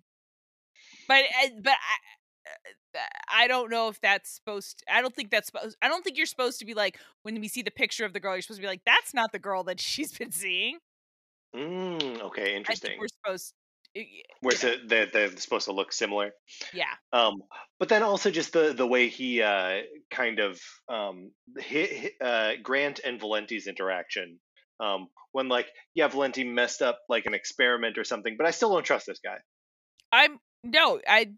But 1.06 1.24
uh, 1.24 1.48
but 1.62 1.72
I 1.72 2.98
uh, 2.98 2.98
I 3.32 3.46
don't 3.48 3.70
know 3.70 3.88
if 3.88 4.00
that's 4.00 4.34
supposed 4.34 4.82
I 4.90 5.00
don't 5.00 5.14
think 5.14 5.30
that's 5.30 5.46
supposed 5.46 5.76
I 5.80 5.88
don't 5.88 6.02
think 6.02 6.16
you're 6.16 6.26
supposed 6.26 6.58
to 6.58 6.64
be 6.64 6.74
like 6.74 6.98
when 7.22 7.40
we 7.40 7.48
see 7.48 7.62
the 7.62 7.70
picture 7.70 8.04
of 8.04 8.12
the 8.12 8.20
girl 8.20 8.34
you're 8.34 8.42
supposed 8.42 8.58
to 8.58 8.62
be 8.62 8.68
like 8.68 8.82
that's 8.84 9.14
not 9.14 9.32
the 9.32 9.38
girl 9.38 9.64
that 9.64 9.80
she's 9.80 10.16
been 10.16 10.32
seeing. 10.32 10.78
Mm, 11.54 12.20
okay, 12.20 12.42
I 12.42 12.44
think 12.46 12.56
interesting. 12.56 12.98
we're 12.98 13.08
supposed 13.08 13.54
Where's 14.40 14.64
it 14.64 14.88
they're, 14.88 15.06
they're 15.06 15.36
supposed 15.36 15.66
to 15.66 15.72
look 15.72 15.92
similar. 15.92 16.32
yeah. 16.72 16.94
Um, 17.12 17.42
but 17.78 17.88
then 17.88 18.02
also 18.02 18.30
just 18.30 18.52
the 18.52 18.72
the 18.72 18.86
way 18.86 19.08
he 19.08 19.40
uh, 19.40 19.82
kind 20.10 20.40
of 20.40 20.60
um, 20.88 21.30
hi 21.60 22.10
hi- 22.20 22.26
uh, 22.26 22.52
Grant 22.62 23.00
and 23.04 23.20
Valenti's 23.20 23.68
interaction. 23.68 24.40
Um, 24.80 25.08
when 25.32 25.48
like 25.48 25.68
yeah, 25.94 26.08
Valenti 26.08 26.44
messed 26.44 26.82
up 26.82 27.00
like 27.08 27.26
an 27.26 27.34
experiment 27.34 27.98
or 27.98 28.04
something, 28.04 28.36
but 28.36 28.46
I 28.46 28.50
still 28.50 28.72
don't 28.72 28.84
trust 28.84 29.06
this 29.06 29.20
guy. 29.22 29.38
I'm 30.12 30.38
no, 30.62 31.00
I 31.06 31.32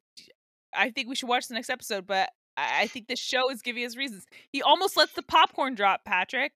I 0.75 0.91
think 0.91 1.09
we 1.09 1.15
should 1.15 1.29
watch 1.29 1.49
the 1.49 1.55
next 1.55 1.71
episode, 1.71 2.07
but 2.07 2.31
I, 2.57 2.83
I 2.83 2.87
think 2.87 3.09
this 3.09 3.19
show 3.19 3.51
is 3.51 3.63
giving 3.63 3.85
us 3.85 3.97
reasons. 3.97 4.25
He 4.53 4.63
almost 4.63 4.97
lets 4.97 5.13
the 5.13 5.23
popcorn 5.23 5.75
drop, 5.75 6.05
Patrick. 6.05 6.53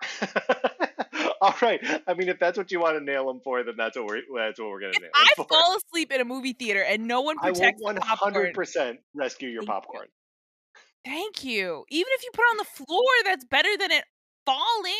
All 1.40 1.54
right. 1.62 1.80
I 2.06 2.14
mean, 2.14 2.28
if 2.28 2.38
that's 2.38 2.58
what 2.58 2.70
you 2.70 2.80
want 2.80 2.98
to 2.98 3.04
nail 3.04 3.28
him 3.30 3.40
for, 3.42 3.62
then 3.62 3.74
that's 3.76 3.96
what 3.96 4.06
we're 4.06 4.22
that's 4.36 4.58
what 4.58 4.70
we're 4.70 4.80
gonna 4.80 4.92
If 4.94 5.02
nail 5.02 5.10
I 5.14 5.44
fall 5.48 5.76
asleep 5.76 6.12
in 6.12 6.20
a 6.20 6.24
movie 6.24 6.52
theater 6.52 6.82
and 6.82 7.06
no 7.06 7.20
one 7.20 7.36
I 7.40 7.50
will 7.50 7.54
protects 7.54 7.82
one 7.82 7.94
the 7.94 8.00
popcorn, 8.00 8.34
hundred 8.34 8.54
percent 8.54 9.00
rescue 9.14 9.48
your 9.48 9.62
popcorn. 9.62 10.08
thank 11.04 11.44
you. 11.44 11.84
Even 11.90 12.10
if 12.12 12.22
you 12.24 12.30
put 12.32 12.42
it 12.42 12.50
on 12.52 12.56
the 12.58 12.84
floor, 12.86 13.10
that's 13.24 13.44
better 13.44 13.76
than 13.78 13.90
it 13.90 14.04
falling. 14.46 14.94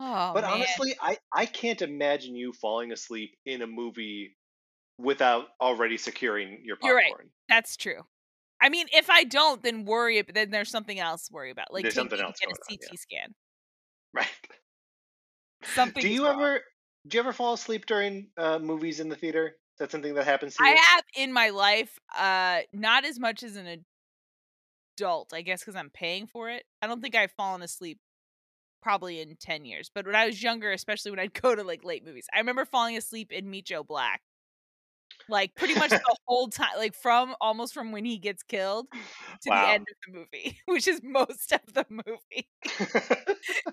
Oh, 0.00 0.32
But 0.32 0.44
man. 0.44 0.52
honestly, 0.54 0.94
I 1.00 1.18
I 1.32 1.46
can't 1.46 1.82
imagine 1.82 2.34
you 2.34 2.52
falling 2.54 2.90
asleep 2.90 3.36
in 3.44 3.60
a 3.62 3.66
movie 3.66 4.36
without 4.98 5.48
already 5.60 5.98
securing 5.98 6.62
your 6.64 6.76
You're 6.82 6.98
popcorn. 7.00 7.18
right. 7.18 7.30
that's 7.48 7.76
true. 7.76 8.02
I 8.62 8.68
mean, 8.68 8.86
if 8.92 9.08
I 9.08 9.24
don't, 9.24 9.62
then 9.62 9.84
worry. 9.84 10.22
Then 10.22 10.50
there's 10.50 10.70
something 10.70 10.98
else 10.98 11.28
to 11.28 11.32
worry 11.32 11.50
about. 11.50 11.72
Like 11.72 11.82
There's 11.82 11.94
something 11.94 12.20
else 12.20 12.36
get 12.40 12.48
a 12.48 12.52
on, 12.52 12.56
CT 12.68 12.80
yeah. 12.82 12.96
scan. 12.96 13.34
Right. 14.12 14.26
Something. 15.62 16.02
do 16.02 16.08
you 16.08 16.26
ever 16.26 16.60
do 17.06 17.16
you 17.16 17.20
ever 17.20 17.32
fall 17.32 17.54
asleep 17.54 17.86
during 17.86 18.28
uh, 18.36 18.58
movies 18.58 19.00
in 19.00 19.08
the 19.08 19.16
theater? 19.16 19.46
Is 19.48 19.78
that 19.78 19.90
something 19.90 20.14
that 20.14 20.24
happens 20.24 20.56
to 20.56 20.64
you? 20.64 20.70
I 20.70 20.74
have 20.74 21.04
in 21.16 21.32
my 21.32 21.50
life, 21.50 21.98
uh, 22.18 22.60
not 22.72 23.04
as 23.04 23.18
much 23.18 23.42
as 23.42 23.56
an 23.56 23.84
adult, 24.98 25.32
I 25.32 25.42
guess, 25.42 25.60
because 25.60 25.76
I'm 25.76 25.90
paying 25.90 26.26
for 26.26 26.50
it. 26.50 26.64
I 26.82 26.86
don't 26.86 27.00
think 27.00 27.14
I've 27.14 27.32
fallen 27.32 27.62
asleep 27.62 27.98
probably 28.82 29.20
in 29.20 29.36
ten 29.36 29.64
years. 29.64 29.90
But 29.94 30.06
when 30.06 30.16
I 30.16 30.26
was 30.26 30.42
younger, 30.42 30.72
especially 30.72 31.10
when 31.12 31.20
I'd 31.20 31.34
go 31.40 31.54
to 31.54 31.62
like 31.64 31.84
late 31.84 32.04
movies, 32.04 32.26
I 32.34 32.38
remember 32.38 32.64
falling 32.64 32.96
asleep 32.96 33.32
in 33.32 33.50
Meet 33.50 33.66
Joe 33.66 33.84
Black, 33.84 34.22
like 35.28 35.54
pretty 35.56 35.74
much 35.74 35.92
the 36.04 36.16
whole 36.26 36.48
time, 36.48 36.76
like 36.76 36.94
from 36.94 37.34
almost 37.40 37.74
from 37.74 37.92
when 37.92 38.04
he 38.04 38.18
gets 38.18 38.42
killed 38.42 38.86
to 39.42 39.50
Wow. 39.50 39.52
the 39.52 39.68
end 39.68 39.86
of 39.90 39.96
the 40.06 40.18
movie, 40.18 40.58
which 40.66 40.88
is 40.88 41.00
most 41.02 41.52
of 41.52 41.60
the 41.74 41.86
movie. 41.90 42.48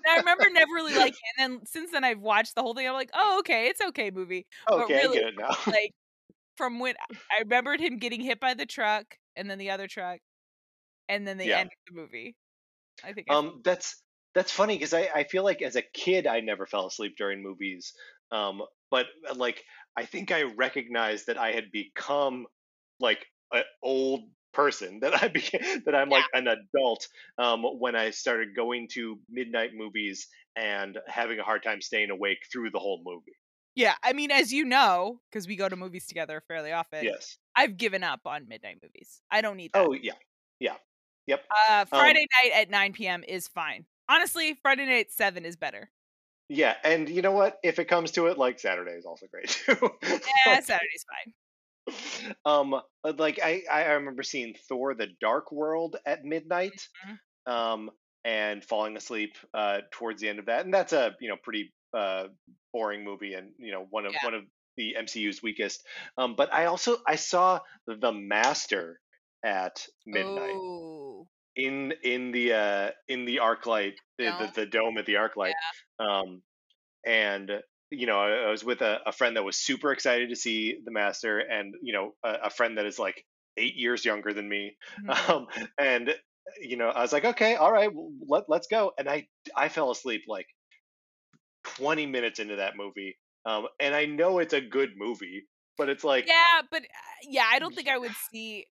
I 0.08 0.16
remember 0.16 0.48
never 0.50 0.72
really 0.74 0.94
like. 0.94 1.14
And 1.38 1.54
then 1.60 1.66
since 1.66 1.90
then, 1.92 2.04
I've 2.04 2.20
watched 2.20 2.54
the 2.54 2.62
whole 2.62 2.74
thing. 2.74 2.86
I'm 2.86 2.94
like, 2.94 3.10
oh, 3.14 3.38
okay, 3.40 3.68
it's 3.68 3.80
okay 3.80 4.10
movie. 4.10 4.46
okay, 4.70 4.94
really, 4.94 5.18
I 5.18 5.20
get 5.20 5.28
it 5.28 5.34
now. 5.36 5.56
Like 5.66 5.92
from 6.56 6.80
when 6.80 6.96
I 7.32 7.40
remembered 7.40 7.80
him 7.80 7.98
getting 7.98 8.20
hit 8.22 8.40
by 8.40 8.54
the 8.54 8.66
truck 8.66 9.18
and 9.36 9.50
then 9.50 9.58
the 9.58 9.70
other 9.70 9.88
truck 9.88 10.20
and 11.08 11.26
then 11.28 11.38
the 11.38 11.46
Yeah. 11.46 11.58
end 11.58 11.68
of 11.72 11.94
the 11.94 12.00
movie. 12.00 12.36
I 13.04 13.12
think. 13.14 13.28
I 13.30 13.34
Um, 13.34 13.60
that's 13.64 14.02
that's 14.34 14.52
funny 14.52 14.74
because 14.76 14.94
I, 14.94 15.08
I 15.14 15.24
feel 15.24 15.44
like 15.44 15.62
as 15.62 15.76
a 15.76 15.82
kid 15.82 16.26
I 16.26 16.40
never 16.40 16.66
fell 16.66 16.86
asleep 16.86 17.16
during 17.16 17.42
movies. 17.42 17.92
Um, 18.30 18.62
but 18.90 19.06
uh, 19.28 19.34
like 19.34 19.62
I 19.96 20.04
think 20.04 20.30
I 20.30 20.42
recognized 20.42 21.26
that 21.26 21.38
I 21.38 21.52
had 21.52 21.70
become 21.72 22.46
like 23.00 23.24
an 23.52 23.64
old 23.82 24.20
person 24.52 25.00
that 25.02 25.22
I 25.22 25.28
became 25.28 25.82
that 25.86 25.94
I'm 25.94 26.08
like 26.08 26.24
an 26.34 26.48
adult 26.48 27.06
um, 27.38 27.64
when 27.78 27.96
I 27.96 28.10
started 28.10 28.54
going 28.54 28.88
to 28.92 29.18
midnight 29.30 29.70
movies 29.74 30.26
and 30.56 30.98
having 31.06 31.38
a 31.38 31.44
hard 31.44 31.62
time 31.62 31.80
staying 31.80 32.10
awake 32.10 32.38
through 32.52 32.70
the 32.70 32.78
whole 32.78 33.00
movie. 33.04 33.36
yeah, 33.74 33.94
I 34.02 34.12
mean, 34.12 34.30
as 34.30 34.52
you 34.52 34.64
know, 34.64 35.20
because 35.30 35.46
we 35.46 35.56
go 35.56 35.68
to 35.68 35.76
movies 35.76 36.06
together 36.06 36.42
fairly 36.48 36.72
often. 36.72 37.04
Yes. 37.04 37.38
I've 37.54 37.76
given 37.76 38.04
up 38.04 38.20
on 38.24 38.48
midnight 38.48 38.78
movies. 38.82 39.20
I 39.30 39.40
don't 39.40 39.56
need 39.56 39.72
that. 39.72 39.86
Oh 39.86 39.92
yeah. 39.92 40.14
Yeah. 40.60 40.76
Yep. 41.26 41.44
uh, 41.70 41.80
um, 41.80 41.86
Friday 41.86 42.26
night 42.42 42.52
at 42.54 42.70
9 42.70 42.92
p.m. 42.92 43.24
is 43.26 43.48
fine. 43.48 43.84
Honestly, 44.08 44.54
Friday 44.54 44.86
night 44.86 45.10
seven 45.12 45.44
is 45.44 45.56
better. 45.56 45.90
Yeah, 46.50 46.76
and 46.82 47.08
you 47.10 47.20
know 47.20 47.32
what? 47.32 47.58
If 47.62 47.78
it 47.78 47.86
comes 47.86 48.12
to 48.12 48.26
it, 48.26 48.38
like 48.38 48.58
Saturday 48.58 48.92
is 48.92 49.04
also 49.04 49.26
great 49.26 49.48
too. 49.48 49.90
Yeah, 50.46 50.60
Saturday's 50.60 51.04
fine. 51.08 51.34
um, 52.44 52.74
uh, 52.74 53.12
like 53.16 53.38
I 53.42 53.62
I 53.70 53.84
remember 53.92 54.22
seeing 54.22 54.54
Thor: 54.68 54.94
The 54.94 55.08
Dark 55.20 55.52
World 55.52 55.96
at 56.06 56.24
midnight, 56.24 56.88
Mhm. 57.04 57.18
um, 57.46 57.90
and 58.24 58.64
falling 58.64 58.96
asleep 58.96 59.36
uh 59.54 59.82
towards 59.92 60.20
the 60.22 60.28
end 60.28 60.38
of 60.38 60.46
that, 60.46 60.64
and 60.64 60.74
that's 60.74 60.94
a 60.94 61.16
you 61.20 61.28
know 61.28 61.36
pretty 61.42 61.74
uh 61.94 62.28
boring 62.72 63.04
movie, 63.04 63.34
and 63.34 63.54
you 63.58 63.72
know 63.72 63.86
one 63.90 64.06
of 64.06 64.14
Yeah. 64.14 64.20
one 64.20 64.34
of 64.34 64.44
the 64.76 64.96
MCU's 64.96 65.42
weakest. 65.42 65.86
Um, 66.18 66.36
but 66.36 66.52
I 66.54 66.66
also 66.66 66.98
I 67.06 67.16
saw 67.16 67.60
The 67.86 68.12
Master 68.12 69.00
at 69.44 69.86
midnight 70.06 70.60
Oh, 70.60 71.28
in 71.58 71.92
in 72.04 72.30
the 72.30 72.52
uh 72.52 72.90
in 73.08 73.24
the 73.24 73.40
ArcLight 73.42 73.94
the, 74.16 74.24
Dome? 74.24 74.38
the 74.38 74.60
the 74.60 74.66
dome 74.66 74.96
at 74.98 75.06
the 75.06 75.14
ArcLight. 75.14 75.52
Um, 75.98 76.42
and 77.04 77.50
you 77.90 78.06
know 78.06 78.18
I, 78.18 78.46
I 78.46 78.50
was 78.50 78.64
with 78.64 78.80
a, 78.80 79.00
a 79.04 79.12
friend 79.12 79.36
that 79.36 79.44
was 79.44 79.58
super 79.58 79.92
excited 79.92 80.30
to 80.30 80.36
see 80.36 80.78
the 80.84 80.92
Master, 80.92 81.38
and 81.38 81.74
you 81.82 81.92
know 81.92 82.14
a, 82.24 82.46
a 82.46 82.50
friend 82.50 82.78
that 82.78 82.86
is 82.86 82.98
like 82.98 83.24
eight 83.56 83.74
years 83.74 84.04
younger 84.04 84.32
than 84.32 84.48
me. 84.48 84.76
Mhm. 85.06 85.30
Um, 85.30 85.46
and 85.78 86.14
you 86.60 86.76
know 86.76 86.88
I 86.88 87.02
was 87.02 87.12
like, 87.12 87.24
okay, 87.24 87.56
all 87.56 87.72
right, 87.72 87.92
well, 87.92 88.10
let 88.26 88.44
let's 88.48 88.68
go. 88.68 88.92
And 88.96 89.08
I 89.08 89.26
I 89.56 89.68
fell 89.68 89.90
asleep 89.90 90.22
like 90.28 90.46
twenty 91.64 92.06
minutes 92.06 92.38
into 92.38 92.56
that 92.56 92.76
movie. 92.76 93.18
Um, 93.44 93.66
and 93.80 93.94
I 93.94 94.04
know 94.06 94.38
it's 94.38 94.54
a 94.54 94.60
good 94.60 94.90
movie, 94.96 95.44
but 95.76 95.88
it's 95.88 96.04
like 96.04 96.26
yeah, 96.26 96.62
but 96.70 96.82
uh, 96.82 96.84
yeah, 97.28 97.44
I 97.50 97.58
don't 97.58 97.74
think 97.74 97.88
I 97.88 97.98
would 97.98 98.14
see 98.30 98.66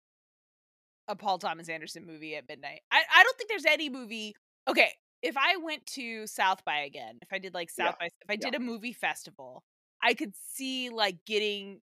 a 1.08 1.16
Paul 1.16 1.38
Thomas 1.40 1.70
Anderson 1.70 2.06
movie 2.06 2.36
at 2.36 2.48
midnight. 2.48 2.82
I 2.92 3.02
I 3.14 3.24
don't 3.24 3.38
think 3.38 3.50
there's 3.50 3.66
any 3.66 3.90
movie. 3.90 4.36
Okay, 4.68 4.92
if 5.22 5.36
I 5.38 5.58
went 5.58 5.86
to 5.88 6.28
South 6.28 6.64
by 6.66 6.80
again, 6.80 7.20
if 7.22 7.30
I 7.32 7.40
did 7.40 7.54
like 7.54 7.70
South 7.70 7.98
by, 8.00 8.06
if 8.08 8.30
I 8.30 8.36
did 8.36 8.56
a 8.56 8.60
movie 8.60 8.94
festival, 8.94 9.64
I 10.04 10.14
could 10.14 10.34
see 10.54 10.90
like 10.90 11.18
getting 11.26 11.82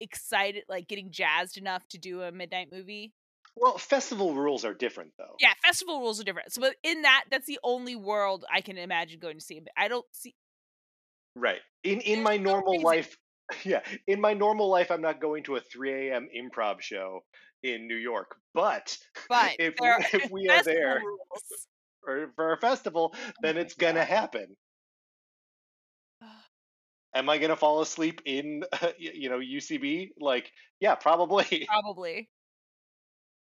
excited, 0.00 0.64
like 0.68 0.88
getting 0.88 1.10
jazzed 1.10 1.56
enough 1.58 1.86
to 1.88 1.98
do 1.98 2.22
a 2.22 2.32
midnight 2.32 2.68
movie. 2.72 3.12
well, 3.56 3.78
festival 3.78 4.34
rules 4.34 4.64
are 4.64 4.74
different 4.74 5.12
though. 5.18 5.40
Yeah, 5.40 5.52
festival 5.64 6.00
rules 6.00 6.20
are 6.20 6.24
different. 6.24 6.52
So, 6.52 6.60
but 6.60 6.76
in 6.82 7.02
that, 7.02 7.24
that's 7.30 7.46
the 7.46 7.58
only 7.64 7.96
world 7.96 8.44
I 8.52 8.60
can 8.60 8.78
imagine 8.78 9.20
going 9.20 9.38
to 9.38 9.44
see. 9.44 9.60
But 9.60 9.72
I 9.76 9.88
don't 9.88 10.06
see. 10.12 10.34
Right. 11.34 11.60
In 11.84 12.00
in 12.00 12.22
There's 12.22 12.24
my 12.24 12.36
no 12.36 12.52
normal 12.52 12.74
reason. 12.74 12.84
life, 12.84 13.16
yeah, 13.64 13.80
in 14.06 14.20
my 14.20 14.34
normal 14.34 14.68
life, 14.68 14.90
I'm 14.90 15.02
not 15.02 15.20
going 15.20 15.44
to 15.44 15.56
a 15.56 15.60
3 15.60 16.08
a.m. 16.10 16.28
improv 16.36 16.80
show 16.80 17.20
in 17.62 17.86
New 17.86 17.96
York. 17.96 18.36
But 18.54 18.96
But 19.28 19.56
if 19.58 19.74
there 19.76 19.98
we, 19.98 20.04
are 20.04 20.22
if 20.22 20.30
we 20.30 20.48
are 20.50 20.62
there 20.62 21.02
for, 22.04 22.30
for 22.34 22.52
a 22.52 22.58
festival, 22.58 23.14
oh 23.14 23.30
then 23.42 23.56
my 23.56 23.62
it's 23.62 23.74
gonna 23.74 24.04
happen. 24.04 24.56
Am 27.14 27.28
I 27.28 27.38
gonna 27.38 27.56
fall 27.56 27.80
asleep 27.80 28.22
in 28.24 28.62
you 28.98 29.28
know 29.30 29.38
UCB? 29.38 30.10
Like, 30.20 30.52
yeah, 30.78 30.94
probably. 30.94 31.66
Probably. 31.68 32.28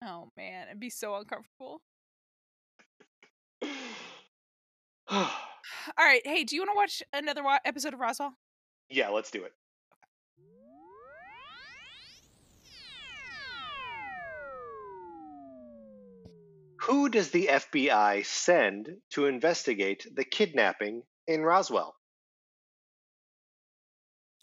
Oh 0.04 0.30
man, 0.38 0.68
it'd 0.68 0.80
be 0.80 0.90
so 0.90 1.16
uncomfortable. 1.16 1.82
All 5.98 6.06
right, 6.06 6.22
hey, 6.26 6.44
do 6.44 6.56
you 6.56 6.62
want 6.62 6.72
to 6.72 6.76
watch 6.76 7.04
another 7.14 7.44
wa- 7.44 7.60
episode 7.66 7.94
of 7.94 8.00
Roswell? 8.00 8.34
yeah, 8.90 9.10
let's 9.10 9.32
do 9.32 9.44
it. 9.44 9.54
Who 16.88 17.10
does 17.10 17.32
the 17.32 17.48
FBI 17.48 18.26
send 18.26 18.88
to 19.10 19.26
investigate 19.26 20.08
the 20.16 20.24
kidnapping 20.24 21.04
in 21.28 21.42
Roswell? 21.42 21.96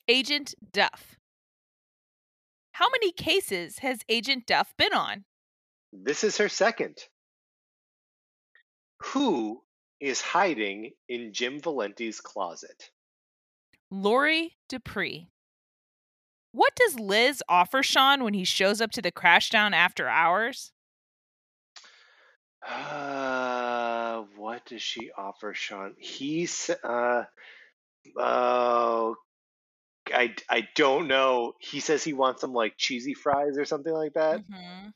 Agent 0.09 0.55
Duff. 0.71 1.17
How 2.73 2.91
many 2.91 3.13
cases 3.13 3.79
has 3.79 4.01
Agent 4.11 4.47
Duff 4.47 4.75
been 4.77 4.93
on? 4.93 5.25
This 5.91 6.23
is 6.23 6.37
her 6.37 6.51
second. 6.51 6.99
Who 9.05 9.63
is 9.99 10.21
hiding 10.21 10.91
in 11.09 11.33
Jim 11.33 11.61
Valenti's 11.61 12.21
closet? 12.21 12.91
Laurie 13.91 14.59
Dupree. 14.69 15.31
What 16.53 16.77
does 16.77 17.01
Liz 17.01 17.43
offer 17.49 17.83
Sean 17.83 18.23
when 18.23 18.35
he 18.35 18.45
shows 18.45 18.83
up 18.83 18.91
to 18.91 19.01
the 19.01 19.11
Crashdown 19.11 19.73
after 19.73 20.09
hours? 20.09 20.74
Uh, 22.67 24.23
what 24.37 24.65
does 24.67 24.83
she 24.83 25.11
offer, 25.17 25.53
Sean? 25.55 25.95
He's 25.99 26.71
uh, 26.83 27.25
oh, 28.17 29.17
I 30.13 30.35
I 30.49 30.69
don't 30.75 31.09
know. 31.09 31.55
He 31.61 31.81
says 31.81 32.03
he 32.03 32.13
wants 32.13 32.41
some 32.41 32.53
like 32.53 32.75
cheesy 32.79 33.15
fries 33.15 33.59
or 33.59 33.65
something 33.65 33.93
like 33.93 34.15
that. 34.15 34.41
Mhm. 34.49 34.93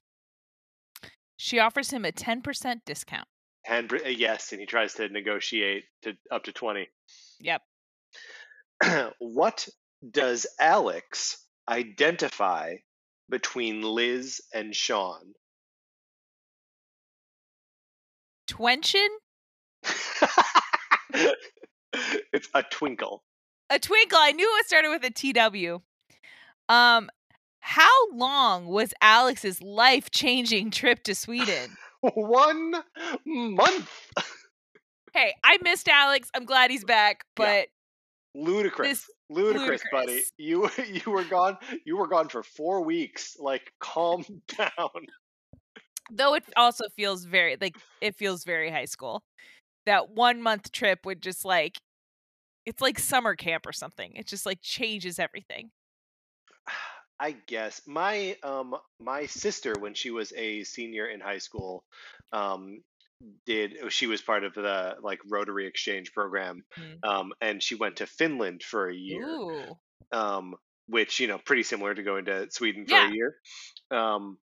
She 1.37 1.61
offers 1.61 1.91
him 1.91 2.05
a 2.05 2.11
10% 2.11 2.81
discount. 2.85 3.29
And 3.67 3.93
uh, 3.93 4.09
yes, 4.09 4.53
and 4.53 4.61
he 4.61 4.67
tries 4.67 4.95
to 4.95 5.09
negotiate 5.09 5.85
to 6.03 6.17
up 6.31 6.45
to 6.45 6.53
twenty. 6.53 6.89
Yep. 7.41 7.63
what 9.19 9.69
does 10.11 10.47
Alex 10.59 11.45
identify 11.69 12.77
between 13.29 13.83
Liz 13.83 14.41
and 14.55 14.75
Sean? 14.75 15.35
Twention? 18.49 19.09
it's 22.33 22.49
a 22.55 22.63
twinkle. 22.71 23.23
A 23.71 23.79
twinkle. 23.79 24.19
I 24.21 24.33
knew 24.33 24.49
it 24.61 24.67
started 24.67 24.89
with 24.89 25.05
a 25.05 25.11
TW. 25.11 25.83
Um, 26.69 27.11
how 27.61 28.11
long 28.13 28.67
was 28.67 28.93
Alex's 29.01 29.63
life 29.63 30.11
changing 30.11 30.71
trip 30.71 31.03
to 31.05 31.15
Sweden? 31.15 31.77
One 32.01 32.75
month. 33.27 33.91
hey, 35.13 35.35
I 35.45 35.59
missed 35.63 35.89
Alex. 35.89 36.31
I'm 36.35 36.45
glad 36.45 36.71
he's 36.71 36.85
back, 36.85 37.25
Yeah. 37.39 37.45
but 37.47 37.69
Ludicrous. 38.35 39.07
Ludicrous, 39.31 39.83
buddy. 39.93 40.23
You 40.39 40.71
you 40.89 41.11
were 41.13 41.25
gone. 41.25 41.59
You 41.85 41.97
were 41.97 42.07
gone 42.07 42.29
for 42.29 42.43
four 42.43 42.83
weeks. 42.85 43.37
Like, 43.39 43.73
calm 43.81 44.25
down. 44.57 45.07
Though 46.11 46.35
it 46.35 46.45
also 46.57 46.85
feels 46.97 47.25
very 47.25 47.57
like 47.61 47.77
it 48.01 48.17
feels 48.17 48.45
very 48.45 48.71
high 48.71 48.87
school. 48.87 49.23
That 49.87 50.11
one 50.11 50.43
month 50.43 50.73
trip 50.73 51.07
would 51.07 51.23
just 51.23 51.45
like 51.45 51.79
it's 52.67 52.83
like 52.83 52.99
summer 52.99 53.35
camp 53.37 53.67
or 53.67 53.73
something. 53.73 54.13
It 54.17 54.27
just 54.27 54.47
like 54.47 54.61
changes 54.63 55.19
everything. 55.19 55.71
I 57.21 57.33
guess 57.33 57.83
my 57.87 58.37
um 58.43 58.77
my 59.01 59.27
sister 59.27 59.75
when 59.79 59.95
she 59.95 60.11
was 60.11 60.33
a 60.37 60.65
senior 60.65 61.07
in 61.07 61.21
high 61.21 61.39
school 61.39 61.83
um 62.33 62.83
did 63.47 63.93
she 63.93 64.07
was 64.07 64.23
part 64.23 64.45
of 64.45 64.55
the 64.55 64.97
like 65.03 65.21
Rotary 65.29 65.67
exchange 65.67 66.13
program 66.13 66.65
Mm. 66.79 67.05
um 67.09 67.33
and 67.41 67.63
she 67.63 67.75
went 67.75 67.97
to 67.97 68.07
Finland 68.07 68.63
for 68.63 68.89
a 68.89 68.95
year 68.95 69.25
Ooh. 69.25 69.77
um 70.13 70.55
which 70.89 71.21
you 71.21 71.27
know 71.27 71.39
pretty 71.39 71.65
similar 71.65 71.95
to 71.95 72.03
going 72.03 72.27
to 72.27 72.49
Sweden 72.51 72.87
for 72.87 72.95
Yeah. 72.95 73.09
a 73.09 73.13
year 73.13 73.37
um 73.91 74.39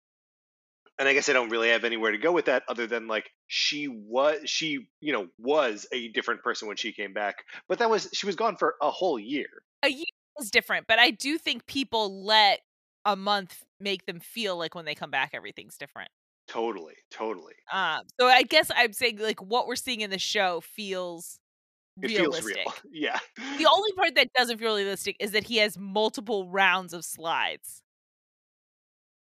and 1.02 1.08
I 1.08 1.14
guess 1.14 1.28
I 1.28 1.32
don't 1.34 1.50
really 1.50 1.68
have 1.70 1.84
anywhere 1.84 2.12
to 2.12 2.18
go 2.18 2.32
with 2.32 2.46
that 2.46 2.62
other 2.68 2.86
than 2.86 3.08
like 3.08 3.30
she 3.48 3.88
was 3.88 4.48
she 4.48 4.88
you 5.00 5.12
know 5.12 5.28
was 5.38 5.86
a 5.92 6.08
different 6.08 6.42
person 6.42 6.68
when 6.68 6.76
she 6.78 6.92
came 6.92 7.12
back 7.12 7.44
but 7.68 7.78
that 7.80 7.90
was 7.90 8.08
she 8.12 8.26
was 8.26 8.36
gone 8.36 8.56
for 8.56 8.76
a 8.82 8.90
whole 8.90 9.18
year 9.18 9.48
A 9.82 9.88
year 9.88 10.04
is 10.40 10.50
different, 10.50 10.86
but 10.86 10.98
I 10.98 11.10
do 11.10 11.38
think 11.38 11.66
people 11.66 12.24
let 12.24 12.60
a 13.04 13.16
month 13.16 13.64
make 13.80 14.06
them 14.06 14.20
feel 14.20 14.56
like 14.56 14.74
when 14.74 14.84
they 14.84 14.94
come 14.94 15.10
back 15.10 15.30
everything's 15.34 15.76
different. 15.76 16.10
totally 16.48 16.96
totally 17.10 17.54
Um 17.72 18.02
so 18.20 18.26
I 18.26 18.42
guess 18.42 18.70
I'm 18.74 18.92
saying 18.92 19.18
like 19.18 19.40
what 19.40 19.66
we're 19.66 19.76
seeing 19.76 20.00
in 20.00 20.10
the 20.10 20.18
show 20.18 20.60
feels 20.60 21.38
it 22.02 22.10
realistic. 22.10 22.44
feels 22.44 22.44
real 22.44 22.74
yeah 22.92 23.18
The 23.56 23.66
only 23.66 23.92
part 23.92 24.14
that 24.16 24.32
doesn't 24.34 24.58
feel 24.58 24.74
realistic 24.76 25.16
is 25.20 25.32
that 25.32 25.44
he 25.44 25.58
has 25.58 25.78
multiple 25.78 26.48
rounds 26.48 26.92
of 26.92 27.04
slides. 27.04 27.82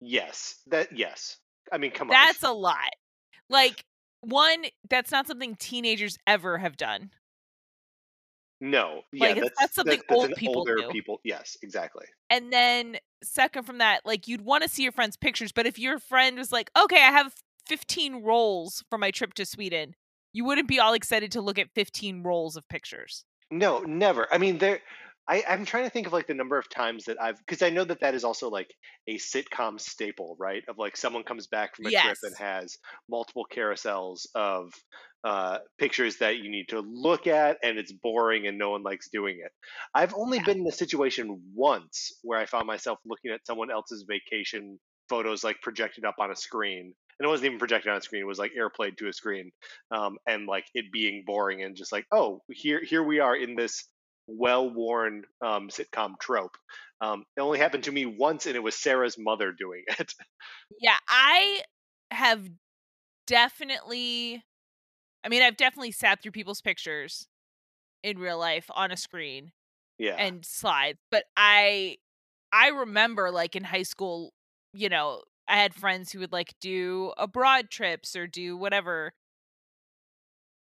Yes. 0.01 0.61
That 0.67 0.91
yes. 0.91 1.39
I 1.71 1.77
mean, 1.77 1.91
come 1.91 2.07
That's 2.07 2.19
on. 2.19 2.27
That's 2.27 2.43
a 2.43 2.51
lot. 2.51 2.93
Like 3.49 3.85
one, 4.21 4.65
that's 4.89 5.11
not 5.11 5.27
something 5.27 5.55
teenagers 5.55 6.17
ever 6.27 6.57
have 6.57 6.77
done. 6.77 7.11
no. 8.61 9.01
Yeah, 9.11 9.29
like, 9.29 9.37
it's 9.37 9.45
that's, 9.45 9.61
not 9.61 9.73
something 9.73 10.01
that's 10.07 10.19
old 10.19 10.29
an 10.29 10.35
people 10.35 10.57
older 10.59 10.75
do. 10.75 10.89
people. 10.89 11.19
Yes, 11.23 11.57
exactly. 11.63 12.05
And 12.29 12.51
then 12.51 12.97
second 13.23 13.63
from 13.63 13.77
that, 13.79 14.01
like 14.05 14.27
you'd 14.27 14.41
want 14.41 14.63
to 14.63 14.69
see 14.69 14.83
your 14.83 14.91
friend's 14.91 15.17
pictures, 15.17 15.51
but 15.51 15.65
if 15.65 15.79
your 15.79 15.99
friend 15.99 16.37
was 16.37 16.51
like, 16.51 16.69
"Okay, 16.77 16.97
I 16.97 17.11
have 17.11 17.33
15 17.67 18.23
rolls 18.23 18.83
for 18.89 18.97
my 18.97 19.11
trip 19.11 19.33
to 19.35 19.45
Sweden," 19.45 19.95
you 20.33 20.45
wouldn't 20.45 20.67
be 20.67 20.79
all 20.79 20.93
excited 20.93 21.31
to 21.33 21.41
look 21.41 21.57
at 21.59 21.71
15 21.73 22.23
rolls 22.23 22.55
of 22.57 22.67
pictures. 22.69 23.23
No, 23.51 23.79
never. 23.79 24.27
I 24.31 24.37
mean, 24.37 24.57
there 24.59 24.79
I, 25.29 25.43
I'm 25.47 25.63
trying 25.65 25.83
to 25.85 25.91
think 25.91 26.07
of 26.07 26.13
like 26.13 26.27
the 26.27 26.33
number 26.33 26.57
of 26.57 26.69
times 26.69 27.05
that 27.05 27.21
I've 27.21 27.37
because 27.37 27.61
I 27.61 27.69
know 27.69 27.83
that 27.83 28.01
that 28.01 28.15
is 28.15 28.23
also 28.23 28.49
like 28.49 28.73
a 29.07 29.17
sitcom 29.17 29.79
staple, 29.79 30.35
right? 30.39 30.63
Of 30.67 30.77
like 30.79 30.97
someone 30.97 31.23
comes 31.23 31.47
back 31.47 31.75
from 31.75 31.85
a 31.85 31.91
trip 31.91 32.17
and 32.23 32.35
has 32.37 32.77
multiple 33.07 33.45
carousels 33.51 34.25
of 34.35 34.73
uh, 35.23 35.59
pictures 35.77 36.17
that 36.17 36.37
you 36.37 36.49
need 36.49 36.69
to 36.69 36.79
look 36.79 37.27
at, 37.27 37.59
and 37.63 37.77
it's 37.77 37.91
boring 37.93 38.47
and 38.47 38.57
no 38.57 38.71
one 38.71 38.83
likes 38.83 39.09
doing 39.09 39.39
it. 39.43 39.51
I've 39.93 40.15
only 40.15 40.39
Yeah. 40.39 40.41
been 40.41 40.61
in 40.61 40.67
a 40.67 40.71
situation 40.71 41.41
once 41.53 42.11
where 42.23 42.39
I 42.39 42.45
found 42.47 42.65
myself 42.67 42.99
looking 43.05 43.31
at 43.31 43.45
someone 43.45 43.69
else's 43.71 44.05
vacation 44.09 44.79
photos 45.09 45.43
like 45.43 45.61
projected 45.61 46.05
up 46.05 46.15
on 46.19 46.31
a 46.31 46.35
screen. 46.35 46.93
And 47.19 47.25
it 47.25 47.29
wasn't 47.29 47.47
even 47.47 47.59
projected 47.59 47.91
on 47.91 47.97
a 47.97 48.01
screen; 48.01 48.21
it 48.21 48.25
was 48.27 48.39
like 48.39 48.53
airplayed 48.57 48.97
to 48.99 49.09
a 49.09 49.13
screen, 49.13 49.51
um, 49.91 50.17
and 50.25 50.47
like 50.47 50.65
it 50.73 50.85
being 50.91 51.23
boring 51.25 51.61
and 51.63 51.75
just 51.75 51.91
like, 51.91 52.05
oh, 52.13 52.41
here, 52.49 52.81
here 52.83 53.03
we 53.03 53.19
are 53.19 53.35
in 53.35 53.55
this 53.55 53.89
well-worn 54.29 55.23
um, 55.41 55.69
sitcom 55.69 56.19
trope. 56.19 56.55
Um, 57.01 57.25
it 57.37 57.41
only 57.41 57.59
happened 57.59 57.85
to 57.85 57.91
me 57.91 58.05
once, 58.05 58.45
and 58.45 58.55
it 58.55 58.63
was 58.63 58.75
Sarah's 58.75 59.17
mother 59.17 59.51
doing 59.57 59.83
it. 59.99 60.13
Yeah, 60.79 60.97
I 61.07 61.63
have 62.11 62.49
definitely 63.27 64.43
I 65.23 65.29
mean, 65.29 65.41
I've 65.43 65.57
definitely 65.57 65.91
sat 65.91 66.21
through 66.23 66.33
people's 66.33 66.61
pictures 66.61 67.27
in 68.03 68.19
real 68.19 68.39
life 68.39 68.67
on 68.73 68.91
a 68.91 68.97
screen 68.97 69.51
yeah, 69.97 70.15
and 70.17 70.45
slides, 70.45 70.99
but 71.11 71.25
I 71.37 71.97
I 72.53 72.69
remember 72.69 73.31
like 73.31 73.55
in 73.55 73.65
high 73.65 73.83
school, 73.83 74.33
you 74.73 74.89
know, 74.89 75.23
I 75.47 75.57
had 75.57 75.75
friends 75.75 76.11
who 76.11 76.19
would 76.19 76.33
like 76.33 76.55
do 76.61 77.13
abroad 77.17 77.69
trips 77.71 78.15
or 78.15 78.27
do 78.27 78.57
whatever. 78.57 79.13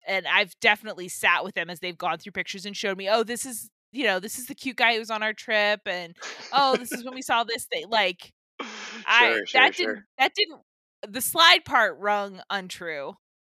And 0.07 0.27
I've 0.27 0.59
definitely 0.61 1.09
sat 1.09 1.45
with 1.45 1.55
them 1.55 1.71
as 1.71 1.81
they've 1.81 1.97
gone 1.97 2.19
through 2.19 2.33
pictures 2.33 2.67
and 2.67 2.77
showed 2.77 2.97
me, 2.99 3.09
oh, 3.09 3.23
this 3.23 3.47
is, 3.47 3.71
you 3.93 4.05
know, 4.05 4.19
this 4.21 4.39
is 4.39 4.47
the 4.47 4.55
cute 4.55 4.77
guy 4.77 4.95
who 4.95 4.99
was 4.99 5.11
on 5.11 5.23
our 5.23 5.33
trip. 5.33 5.81
And 5.87 6.17
oh, 6.53 6.77
this 6.77 6.93
is 6.93 7.05
when 7.05 7.15
we 7.15 7.23
saw 7.31 7.45
this 7.45 7.67
thing. 7.67 7.85
Like, 7.89 8.33
I, 9.07 9.33
sure, 9.33 9.47
sure, 9.47 9.61
that 9.61 9.75
sure. 9.75 9.87
didn't, 9.87 10.05
that 10.19 10.33
didn't, 10.35 10.61
the 11.09 11.21
slide 11.21 11.65
part 11.65 11.99
rung 11.99 12.41
untrue. 12.51 13.15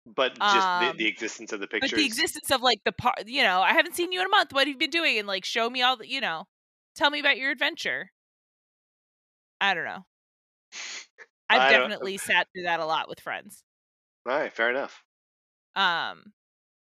But 0.07 0.39
just 0.39 0.81
the, 0.81 0.91
Um, 0.91 0.97
the 0.99 1.07
existence 1.07 1.53
of 1.53 1.61
the 1.61 1.67
pictures. 1.67 1.91
But 1.91 1.97
the 1.97 2.05
existence 2.05 2.51
of 2.51 2.61
like 2.61 2.81
the 2.85 2.93
part, 2.93 3.27
you 3.27 3.43
know, 3.43 3.63
I 3.63 3.73
haven't 3.73 3.95
seen 3.95 4.13
you 4.13 4.21
in 4.21 4.27
a 4.27 4.31
month. 4.31 4.53
What 4.53 4.67
have 4.67 4.75
you 4.75 4.79
been 4.79 4.91
doing? 4.91 5.19
And 5.19 5.27
like, 5.27 5.47
show 5.47 5.71
me 5.71 5.81
all 5.81 5.97
the, 5.97 6.07
you 6.07 6.21
know, 6.21 6.45
tell 6.95 7.09
me 7.11 7.21
about 7.21 7.39
your 7.39 7.51
adventure. 7.51 8.11
I 9.63 9.73
don't 9.73 9.85
know. 9.87 10.05
I've 11.49 11.61
I 11.61 11.73
don't- 11.73 11.89
definitely 11.89 12.19
sat 12.19 12.49
through 12.53 12.65
that 12.65 12.81
a 12.81 12.87
lot 12.87 13.09
with 13.09 13.21
friends. 13.21 13.63
All 14.29 14.37
right, 14.37 14.53
fair 14.53 14.69
enough. 14.71 15.03
Um, 15.77 16.33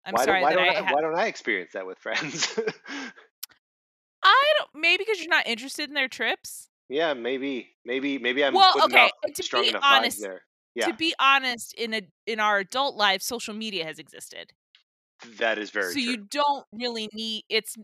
I'm 0.04 0.14
why 0.14 0.24
sorry 0.24 0.40
don't, 0.40 0.42
why 0.42 0.50
that 0.50 0.56
don't 0.56 0.68
I, 0.68 0.78
I, 0.78 0.82
ha- 0.82 0.94
why 0.94 1.00
don't 1.00 1.14
I 1.18 1.26
experience 1.26 1.72
that 1.74 1.86
with 1.86 1.98
friends? 1.98 2.58
I 4.24 4.42
don't. 4.58 4.70
Maybe 4.80 5.04
because 5.04 5.20
you're 5.20 5.28
not 5.30 5.46
interested 5.46 5.88
in 5.88 5.94
their 5.94 6.08
trips. 6.08 6.68
yeah, 6.88 7.14
maybe, 7.14 7.70
maybe, 7.84 8.18
maybe 8.18 8.44
I'm 8.44 8.54
well, 8.54 8.72
putting 8.72 8.94
okay. 8.96 9.04
out 9.24 9.34
To 9.34 9.42
strong 9.42 9.62
be 9.62 9.68
enough 9.70 9.82
honest, 9.84 10.20
there. 10.20 10.42
Yeah, 10.74 10.86
to 10.86 10.94
be 10.94 11.14
honest, 11.20 11.74
in 11.74 11.92
a 11.94 12.02
in 12.26 12.40
our 12.40 12.58
adult 12.58 12.96
lives, 12.96 13.24
social 13.24 13.54
media 13.54 13.84
has 13.84 13.98
existed. 13.98 14.52
that 15.38 15.58
is 15.58 15.70
very 15.70 15.88
so 15.88 15.92
true. 15.94 16.02
you 16.02 16.16
don't 16.30 16.64
really 16.72 17.08
need 17.12 17.44
it's 17.48 17.76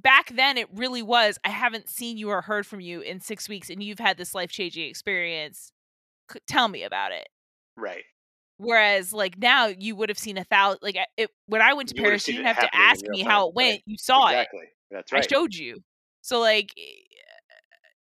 back 0.00 0.30
then 0.36 0.56
it 0.56 0.68
really 0.72 1.02
was 1.02 1.36
i 1.44 1.48
haven't 1.50 1.88
seen 1.88 2.16
you 2.16 2.30
or 2.30 2.40
heard 2.40 2.64
from 2.64 2.80
you 2.80 3.00
in 3.00 3.18
six 3.20 3.48
weeks 3.48 3.68
and 3.68 3.82
you've 3.82 3.98
had 3.98 4.16
this 4.16 4.32
life-changing 4.34 4.88
experience 4.88 5.72
C- 6.32 6.38
tell 6.46 6.68
me 6.68 6.84
about 6.84 7.10
it 7.12 7.26
Right. 7.76 8.04
Whereas 8.58 9.12
like 9.12 9.38
now 9.38 9.66
you 9.66 9.96
would 9.96 10.08
have 10.08 10.18
seen 10.18 10.36
a 10.38 10.44
thousand 10.44 10.78
like 10.82 10.96
it, 11.16 11.30
when 11.46 11.60
i 11.62 11.72
went 11.72 11.88
to 11.88 11.96
You 11.96 12.02
paris 12.02 12.26
you 12.28 12.34
didn't 12.34 12.46
have 12.46 12.60
to 12.60 12.74
ask 12.74 13.02
me 13.08 13.22
how 13.22 13.44
it 13.44 13.46
right. 13.48 13.54
went 13.54 13.82
you 13.86 13.96
saw 13.98 14.28
it 14.28 14.32
exactly. 14.32 14.64
That's 14.90 15.12
right. 15.12 15.24
i 15.24 15.26
showed 15.26 15.54
you 15.54 15.82
so 16.20 16.40
like 16.40 16.70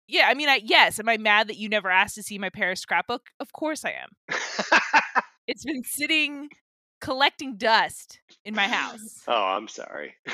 yeah 0.09 0.27
i 0.29 0.35
mean 0.35 0.49
I, 0.49 0.61
yes 0.65 0.99
am 0.99 1.09
i 1.09 1.17
mad 1.17 1.49
that 1.49 1.57
you 1.57 1.69
never 1.69 1.91
asked 1.91 2.15
to 2.17 2.23
see 2.23 2.39
my 2.39 2.51
paris 2.51 2.81
scrapbook 2.81 3.23
of 3.39 3.53
course 3.53 3.85
i 3.85 3.91
am 3.93 4.09
it's 5.47 5.65
been 5.65 5.83
sitting 5.85 6.49
collecting 7.01 7.57
dust 7.57 8.21
in 8.45 8.55
my 8.55 8.69
house 8.69 9.23
oh, 9.29 9.33
I'm 9.33 9.69
sorry. 9.69 10.15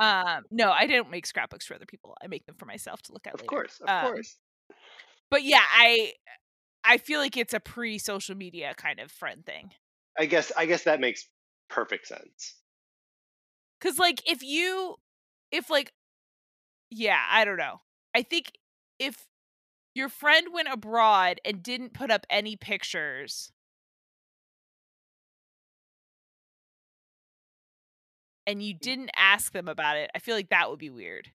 Um, 0.00 0.42
no, 0.50 0.72
I 0.72 0.88
didn't 0.88 1.10
make 1.12 1.24
scrapbooks 1.24 1.66
for 1.66 1.74
other 1.74 1.86
people. 1.86 2.16
I 2.20 2.26
make 2.26 2.44
them 2.46 2.56
for 2.58 2.66
myself 2.66 3.00
to 3.02 3.12
look 3.12 3.28
at 3.28 3.34
of 3.34 3.40
later. 3.42 3.48
course, 3.48 3.80
of 3.80 3.88
Um, 3.88 4.06
course. 4.12 4.36
But 5.30 5.44
yeah, 5.44 5.62
I 5.62 6.12
I 6.84 6.98
feel 6.98 7.20
like 7.20 7.36
it's 7.36 7.54
a 7.54 7.60
pre-social 7.60 8.36
media 8.36 8.74
kind 8.76 9.00
of 9.00 9.10
friend 9.10 9.44
thing. 9.44 9.70
I 10.18 10.26
guess 10.26 10.52
I 10.56 10.66
guess 10.66 10.84
that 10.84 11.00
makes 11.00 11.26
perfect 11.68 12.06
sense. 12.06 12.56
Cuz 13.80 13.98
like 13.98 14.22
if 14.30 14.42
you 14.42 14.96
if 15.50 15.70
like 15.70 15.92
yeah, 16.90 17.24
I 17.30 17.44
don't 17.44 17.56
know. 17.56 17.80
I 18.14 18.22
think 18.22 18.52
if 18.98 19.26
your 19.94 20.08
friend 20.08 20.48
went 20.52 20.68
abroad 20.70 21.40
and 21.44 21.62
didn't 21.62 21.94
put 21.94 22.10
up 22.10 22.26
any 22.30 22.56
pictures 22.56 23.50
and 28.46 28.62
you 28.62 28.74
mm. 28.74 28.80
didn't 28.80 29.10
ask 29.16 29.52
them 29.52 29.68
about 29.68 29.96
it, 29.96 30.10
I 30.14 30.18
feel 30.18 30.34
like 30.34 30.50
that 30.50 30.70
would 30.70 30.78
be 30.78 30.90
weird. 30.90 31.30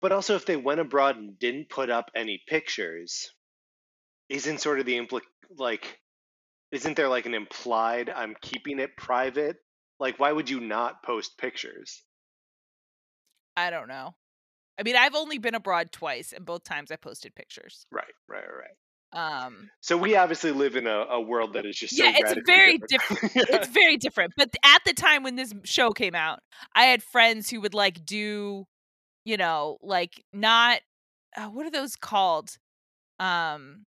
But 0.00 0.12
also, 0.12 0.36
if 0.36 0.46
they 0.46 0.56
went 0.56 0.80
abroad 0.80 1.16
and 1.16 1.38
didn't 1.38 1.68
put 1.68 1.90
up 1.90 2.10
any 2.14 2.40
pictures, 2.46 3.32
isn't 4.28 4.60
sort 4.60 4.80
of 4.80 4.86
the 4.86 4.98
impli 4.98 5.20
like, 5.56 5.98
isn't 6.70 6.96
there 6.96 7.08
like 7.08 7.26
an 7.26 7.34
implied 7.34 8.10
I'm 8.10 8.34
keeping 8.40 8.78
it 8.78 8.96
private? 8.96 9.56
Like, 10.00 10.18
why 10.18 10.32
would 10.32 10.48
you 10.48 10.60
not 10.60 11.02
post 11.02 11.38
pictures? 11.38 12.02
I 13.56 13.70
don't 13.70 13.88
know. 13.88 14.14
I 14.78 14.84
mean, 14.84 14.96
I've 14.96 15.16
only 15.16 15.38
been 15.38 15.54
abroad 15.54 15.90
twice 15.90 16.32
and 16.32 16.44
both 16.44 16.62
times 16.64 16.92
I 16.92 16.96
posted 16.96 17.34
pictures. 17.34 17.86
Right, 17.90 18.04
right, 18.28 18.44
right. 18.44 18.76
Um 19.46 19.70
So 19.80 19.96
we 19.96 20.16
obviously 20.16 20.52
live 20.52 20.76
in 20.76 20.86
a, 20.86 21.06
a 21.10 21.20
world 21.20 21.54
that 21.54 21.66
is 21.66 21.76
just 21.76 21.96
so 21.96 22.04
Yeah, 22.04 22.12
it's 22.16 22.34
very 22.46 22.78
different. 22.86 23.32
it's 23.34 23.68
very 23.72 23.96
different. 23.96 24.32
But 24.36 24.50
at 24.64 24.80
the 24.84 24.92
time 24.92 25.22
when 25.22 25.36
this 25.36 25.52
show 25.64 25.90
came 25.90 26.14
out, 26.14 26.40
I 26.76 26.84
had 26.84 27.02
friends 27.02 27.50
who 27.50 27.60
would 27.62 27.74
like 27.74 28.04
do, 28.04 28.66
you 29.24 29.36
know, 29.36 29.78
like 29.82 30.22
not 30.32 30.80
uh, 31.36 31.46
what 31.48 31.66
are 31.66 31.70
those 31.70 31.96
called? 31.96 32.56
Um, 33.18 33.86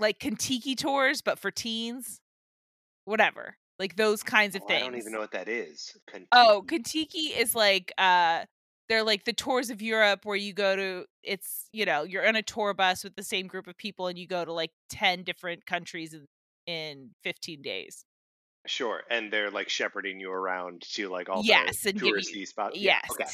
like 0.00 0.18
Contiki 0.18 0.76
tours, 0.76 1.22
but 1.22 1.38
for 1.38 1.50
teens, 1.50 2.20
whatever, 3.04 3.56
like 3.78 3.96
those 3.96 4.22
kinds 4.22 4.56
of 4.56 4.62
Oh, 4.68 4.74
I 4.74 4.80
don't 4.80 4.96
even 4.96 5.12
know 5.12 5.20
what 5.20 5.32
that 5.32 5.48
is. 5.48 5.96
Oh, 6.32 6.62
Contiki. 6.66 6.82
Contiki 7.32 7.38
is 7.38 7.54
like 7.54 7.92
uh 7.98 8.44
they're 8.88 9.04
like 9.04 9.24
the 9.24 9.32
tours 9.32 9.70
of 9.70 9.80
Europe 9.80 10.24
where 10.24 10.36
you 10.36 10.52
go 10.52 10.74
to 10.74 11.04
it's 11.22 11.68
you 11.72 11.84
know, 11.86 12.02
you're 12.02 12.26
on 12.26 12.34
a 12.36 12.42
tour 12.42 12.74
bus 12.74 13.04
with 13.04 13.14
the 13.14 13.22
same 13.22 13.46
group 13.46 13.66
of 13.68 13.76
people 13.76 14.06
and 14.08 14.18
you 14.18 14.26
go 14.26 14.44
to 14.44 14.52
like 14.52 14.72
10 14.90 15.22
different 15.22 15.66
countries 15.66 16.12
in 16.14 16.26
in 16.66 17.10
15 17.24 17.62
days. 17.62 18.04
Sure, 18.66 19.02
and 19.10 19.32
they're 19.32 19.50
like 19.50 19.68
shepherding 19.70 20.20
you 20.20 20.30
around 20.30 20.82
to 20.92 21.08
like 21.08 21.28
all 21.30 21.42
Yes, 21.44 21.82
the 21.82 21.92
give 21.92 22.02
you- 22.02 22.14
touristy 22.14 22.46
spots. 22.46 22.76
Yes. 22.78 23.02
Yeah, 23.08 23.24
okay. 23.24 23.30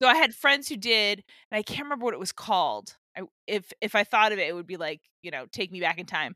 So 0.00 0.06
I 0.06 0.14
had 0.14 0.32
friends 0.34 0.68
who 0.68 0.76
did, 0.76 1.24
and 1.50 1.58
I 1.58 1.62
can't 1.62 1.84
remember 1.84 2.04
what 2.04 2.14
it 2.14 2.20
was 2.20 2.30
called. 2.32 2.97
I, 3.16 3.22
if 3.46 3.72
if 3.80 3.94
I 3.94 4.04
thought 4.04 4.32
of 4.32 4.38
it, 4.38 4.48
it 4.48 4.54
would 4.54 4.66
be 4.66 4.76
like 4.76 5.00
you 5.22 5.30
know, 5.30 5.46
take 5.50 5.70
me 5.72 5.80
back 5.80 5.98
in 5.98 6.06
time. 6.06 6.34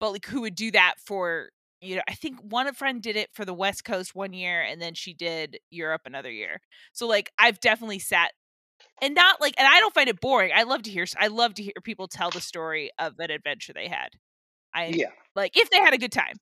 But 0.00 0.12
like, 0.12 0.26
who 0.26 0.42
would 0.42 0.54
do 0.54 0.70
that 0.72 0.94
for 0.98 1.50
you 1.80 1.96
know? 1.96 2.02
I 2.08 2.14
think 2.14 2.40
one 2.40 2.72
friend 2.74 3.02
did 3.02 3.16
it 3.16 3.30
for 3.32 3.44
the 3.44 3.54
West 3.54 3.84
Coast 3.84 4.14
one 4.14 4.32
year, 4.32 4.62
and 4.62 4.80
then 4.80 4.94
she 4.94 5.14
did 5.14 5.58
Europe 5.70 6.02
another 6.06 6.30
year. 6.30 6.60
So 6.92 7.06
like, 7.06 7.30
I've 7.38 7.60
definitely 7.60 7.98
sat 8.00 8.32
and 9.00 9.14
not 9.14 9.40
like, 9.40 9.54
and 9.58 9.66
I 9.66 9.80
don't 9.80 9.94
find 9.94 10.08
it 10.08 10.20
boring. 10.20 10.52
I 10.54 10.62
love 10.64 10.82
to 10.84 10.90
hear. 10.90 11.06
I 11.18 11.28
love 11.28 11.54
to 11.54 11.62
hear 11.62 11.72
people 11.82 12.08
tell 12.08 12.30
the 12.30 12.40
story 12.40 12.90
of 12.98 13.18
an 13.18 13.30
adventure 13.30 13.72
they 13.72 13.88
had. 13.88 14.08
I 14.74 14.96
Yeah. 14.96 15.10
like 15.36 15.56
if 15.56 15.70
they 15.70 15.78
had 15.80 15.94
a 15.94 15.98
good 15.98 16.12
time. 16.12 16.36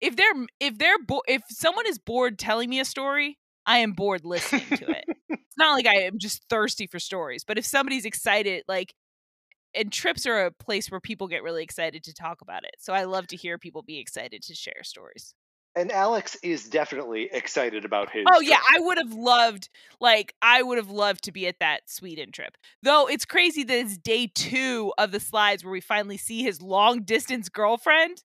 If 0.00 0.16
they're 0.16 0.46
if 0.60 0.78
they're 0.78 0.98
bo- 0.98 1.22
if 1.26 1.42
someone 1.48 1.86
is 1.86 1.98
bored 1.98 2.38
telling 2.38 2.68
me 2.70 2.80
a 2.80 2.84
story, 2.84 3.38
I 3.66 3.78
am 3.78 3.92
bored 3.92 4.24
listening 4.24 4.72
to 4.76 4.90
it. 4.90 5.04
it's 5.28 5.58
not 5.58 5.74
like 5.74 5.86
I 5.86 6.02
am 6.02 6.18
just 6.18 6.42
thirsty 6.50 6.86
for 6.86 6.98
stories, 6.98 7.44
but 7.44 7.58
if 7.58 7.64
somebody's 7.66 8.04
excited, 8.04 8.64
like, 8.68 8.94
and 9.74 9.92
trips 9.92 10.26
are 10.26 10.46
a 10.46 10.50
place 10.50 10.90
where 10.90 11.00
people 11.00 11.28
get 11.28 11.42
really 11.42 11.62
excited 11.62 12.02
to 12.04 12.14
talk 12.14 12.40
about 12.40 12.64
it. 12.64 12.74
So 12.78 12.92
I 12.92 13.04
love 13.04 13.26
to 13.28 13.36
hear 13.36 13.58
people 13.58 13.82
be 13.82 13.98
excited 13.98 14.42
to 14.42 14.54
share 14.54 14.82
stories. 14.82 15.34
And 15.74 15.92
Alex 15.92 16.38
is 16.42 16.70
definitely 16.70 17.28
excited 17.30 17.84
about 17.84 18.10
his. 18.10 18.24
Oh 18.32 18.40
yeah. 18.40 18.60
I 18.74 18.80
would 18.80 18.96
have 18.96 19.12
loved 19.12 19.68
like 20.00 20.34
I 20.40 20.62
would 20.62 20.78
have 20.78 20.88
loved 20.88 21.24
to 21.24 21.32
be 21.32 21.46
at 21.46 21.60
that 21.60 21.82
Sweden 21.90 22.32
trip. 22.32 22.56
Though 22.82 23.06
it's 23.08 23.26
crazy 23.26 23.62
that 23.64 23.76
it's 23.78 23.98
day 23.98 24.30
2 24.34 24.94
of 24.96 25.12
the 25.12 25.20
slides 25.20 25.62
where 25.62 25.72
we 25.72 25.82
finally 25.82 26.16
see 26.16 26.42
his 26.42 26.62
long 26.62 27.02
distance 27.02 27.50
girlfriend. 27.50 28.22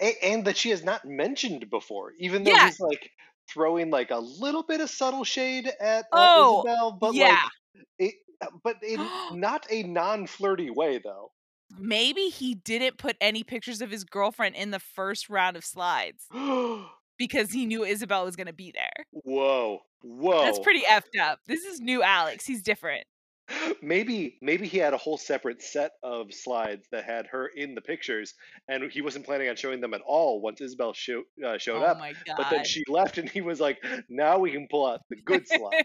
A- 0.00 0.24
and 0.24 0.46
that 0.46 0.56
she 0.56 0.70
has 0.70 0.82
not 0.82 1.04
mentioned 1.04 1.68
before, 1.68 2.12
even 2.18 2.44
though 2.44 2.52
Yeah. 2.52 2.66
he's 2.66 2.80
like 2.80 3.10
throwing 3.52 3.90
like 3.90 4.10
a 4.10 4.18
little 4.18 4.62
bit 4.62 4.80
of 4.80 4.88
subtle 4.88 5.24
shade 5.24 5.66
at 5.78 6.04
uh, 6.06 6.34
Oh, 6.36 6.60
Isabel, 6.66 6.92
but 6.98 7.14
yeah. 7.14 7.32
like, 7.74 7.84
it, 7.98 8.14
but 8.62 8.76
in 8.82 9.00
not 9.32 9.66
a 9.70 9.82
non-flirty 9.82 10.70
way 10.70 10.98
though. 11.02 11.32
Maybe 11.78 12.28
he 12.28 12.54
didn't 12.54 12.96
put 12.96 13.16
any 13.20 13.42
pictures 13.42 13.80
of 13.80 13.90
his 13.90 14.04
girlfriend 14.04 14.54
in 14.54 14.70
the 14.70 14.78
first 14.78 15.28
round 15.28 15.56
of 15.56 15.64
slides. 15.64 16.26
because 17.18 17.50
he 17.50 17.66
knew 17.66 17.84
Isabel 17.84 18.24
was 18.24 18.36
going 18.36 18.46
to 18.46 18.52
be 18.52 18.72
there. 18.72 19.06
Whoa. 19.10 19.80
Whoa. 20.02 20.44
That's 20.44 20.58
pretty 20.58 20.82
effed 20.82 21.18
up. 21.20 21.40
This 21.46 21.64
is 21.64 21.80
new 21.80 22.02
Alex. 22.02 22.46
He's 22.46 22.62
different. 22.62 23.06
maybe 23.82 24.38
maybe 24.40 24.66
he 24.66 24.78
had 24.78 24.92
a 24.92 24.96
whole 24.96 25.16
separate 25.16 25.62
set 25.62 25.92
of 26.02 26.32
slides 26.32 26.86
that 26.90 27.04
had 27.04 27.26
her 27.26 27.46
in 27.46 27.74
the 27.74 27.80
pictures 27.80 28.34
and 28.68 28.90
he 28.90 29.00
wasn't 29.02 29.24
planning 29.24 29.48
on 29.48 29.56
showing 29.56 29.80
them 29.80 29.94
at 29.94 30.00
all 30.06 30.40
once 30.40 30.60
isabel 30.60 30.92
show, 30.92 31.22
uh, 31.46 31.56
showed 31.58 31.82
oh 31.82 31.86
up 31.86 31.98
my 31.98 32.12
god. 32.26 32.36
but 32.36 32.50
then 32.50 32.64
she 32.64 32.82
left 32.88 33.18
and 33.18 33.28
he 33.28 33.40
was 33.40 33.60
like 33.60 33.78
now 34.08 34.38
we 34.38 34.50
can 34.50 34.66
pull 34.68 34.86
out 34.86 35.00
the 35.10 35.16
good 35.24 35.46
slide 35.46 35.84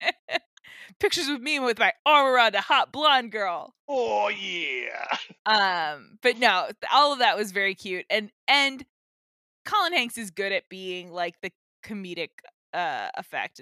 Pictures 1.00 1.28
of 1.28 1.40
me 1.40 1.58
with 1.60 1.78
my 1.78 1.92
arm 2.06 2.26
around 2.26 2.54
a 2.54 2.60
hot 2.60 2.92
blonde 2.92 3.32
girl. 3.32 3.74
oh 3.88 4.28
yeah 4.28 5.06
Um, 5.46 6.18
but 6.22 6.38
no, 6.38 6.68
all 6.92 7.12
of 7.12 7.18
that 7.20 7.36
was 7.36 7.52
very 7.52 7.74
cute. 7.74 8.06
And 8.10 8.30
and 8.48 8.84
Colin 9.64 9.92
Hanks 9.92 10.18
is 10.18 10.30
good 10.30 10.52
at 10.52 10.68
being 10.68 11.10
like 11.12 11.34
the 11.42 11.50
comedic 11.84 12.30
uh 12.72 13.08
effect 13.16 13.60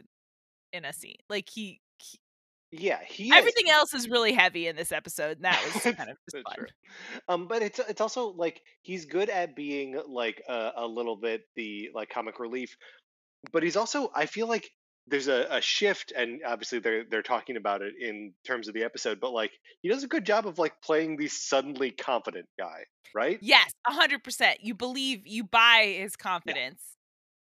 in 0.72 0.84
a 0.84 0.92
scene. 0.92 1.16
Like 1.28 1.48
he, 1.52 1.80
he 1.98 2.18
yeah 2.70 2.98
he 3.06 3.26
is. 3.28 3.32
everything 3.34 3.68
else 3.68 3.92
is 3.94 4.08
really 4.08 4.32
heavy 4.32 4.66
in 4.68 4.76
this 4.76 4.92
episode, 4.92 5.36
and 5.38 5.44
that 5.44 5.60
was 5.74 5.82
kind 5.96 6.10
of 6.10 6.16
fun. 6.32 6.42
true. 6.56 6.66
um 7.28 7.46
but 7.48 7.62
it's 7.62 7.78
it's 7.80 8.00
also 8.00 8.28
like 8.32 8.62
he's 8.82 9.04
good 9.06 9.28
at 9.28 9.54
being 9.54 10.00
like 10.08 10.42
a, 10.48 10.70
a 10.76 10.86
little 10.86 11.16
bit 11.16 11.42
the 11.56 11.90
like 11.94 12.08
comic 12.10 12.38
relief 12.40 12.76
but 13.52 13.62
he's 13.62 13.76
also 13.76 14.10
i 14.14 14.24
feel 14.26 14.46
like 14.46 14.70
there's 15.08 15.28
a, 15.28 15.46
a 15.50 15.60
shift 15.60 16.12
and 16.16 16.40
obviously 16.46 16.78
they're 16.78 17.04
they're 17.10 17.22
talking 17.22 17.56
about 17.56 17.82
it 17.82 17.94
in 18.00 18.32
terms 18.46 18.68
of 18.68 18.74
the 18.74 18.84
episode 18.84 19.18
but 19.20 19.32
like 19.32 19.50
he 19.80 19.88
does 19.88 20.04
a 20.04 20.08
good 20.08 20.24
job 20.24 20.46
of 20.46 20.58
like 20.58 20.74
playing 20.82 21.16
the 21.16 21.26
suddenly 21.28 21.90
confident 21.90 22.46
guy 22.58 22.84
right 23.14 23.38
Yes, 23.42 23.72
a 23.86 23.92
hundred 23.92 24.22
percent. 24.24 24.60
You 24.62 24.74
believe, 24.74 25.26
you 25.26 25.44
buy 25.44 25.96
his 25.98 26.16
confidence. 26.16 26.80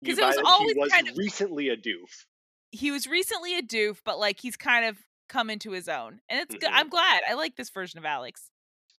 You 0.02 0.14
'Cause 0.14 0.18
it 0.18 0.26
was 0.26 0.46
always 0.46 0.72
he 0.74 0.78
was 0.78 0.92
kind 0.92 1.08
of- 1.08 1.16
recently 1.16 1.68
a 1.70 1.76
doof 1.76 2.26
He 2.70 2.90
was 2.90 3.06
recently 3.06 3.56
a 3.58 3.62
doof, 3.62 3.98
but 4.04 4.18
like 4.18 4.38
he's 4.38 4.56
kind 4.56 4.84
of 4.84 4.98
come 5.28 5.50
into 5.50 5.72
his 5.72 5.88
own, 5.88 6.20
and 6.28 6.38
it's 6.40 6.54
good. 6.54 6.70
Mhm. 6.70 6.74
I'm 6.74 6.88
glad. 6.88 7.22
I 7.28 7.34
like 7.34 7.56
this 7.56 7.70
version 7.70 7.98
of 7.98 8.04
Alex. 8.04 8.50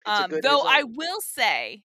Um, 0.05 0.29
good 0.29 0.43
though 0.43 0.61
I 0.65 0.83
will 0.83 1.21
say, 1.21 1.83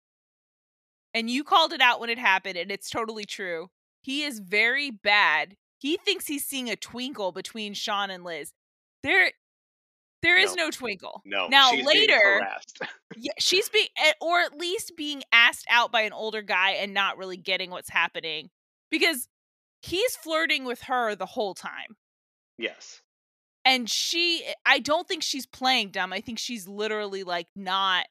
and 1.13 1.29
you 1.29 1.43
called 1.43 1.73
it 1.73 1.81
out 1.81 1.99
when 1.99 2.09
it 2.09 2.17
happened, 2.17 2.57
and 2.57 2.71
it's 2.71 2.89
totally 2.89 3.25
true. 3.25 3.69
He 4.01 4.23
is 4.23 4.39
very 4.39 4.89
bad. 4.89 5.57
He 5.81 5.97
thinks 5.97 6.27
he's 6.27 6.45
seeing 6.45 6.69
a 6.69 6.75
twinkle 6.75 7.31
between 7.31 7.73
Sean 7.73 8.11
and 8.11 8.23
Liz. 8.23 8.53
There, 9.01 9.31
there 10.21 10.37
is 10.37 10.55
No. 10.55 10.65
no, 10.65 10.69
twinkle. 10.69 11.23
no 11.25 11.47
Now 11.47 11.71
later, 11.73 12.47
yeah, 13.17 13.31
she's 13.39 13.67
being, 13.69 13.87
eh, 13.97 14.13
or 14.21 14.41
at 14.41 14.55
least 14.55 14.93
being 14.95 15.23
asked 15.31 15.65
out 15.71 15.91
by 15.91 16.01
an 16.01 16.13
older 16.13 16.43
guy 16.43 16.73
and 16.73 16.93
not 16.93 17.17
really 17.17 17.37
getting 17.37 17.71
what's 17.71 17.89
happening 17.89 18.51
because 18.91 19.27
he's 19.81 20.15
flirting 20.15 20.65
with 20.65 20.83
her 20.83 21.15
the 21.15 21.25
whole 21.25 21.55
time. 21.55 21.97
yes 22.59 23.01
And 23.65 23.89
she, 23.89 24.43
eh, 24.45 24.53
I 24.63 24.77
don't 24.77 25.07
think 25.07 25.23
she's 25.23 25.47
playing 25.47 25.89
dumb. 25.89 26.13
I 26.13 26.21
think 26.21 26.37
she's 26.37 26.67
literally 26.67 27.23
like 27.23 27.47
not 27.55 28.05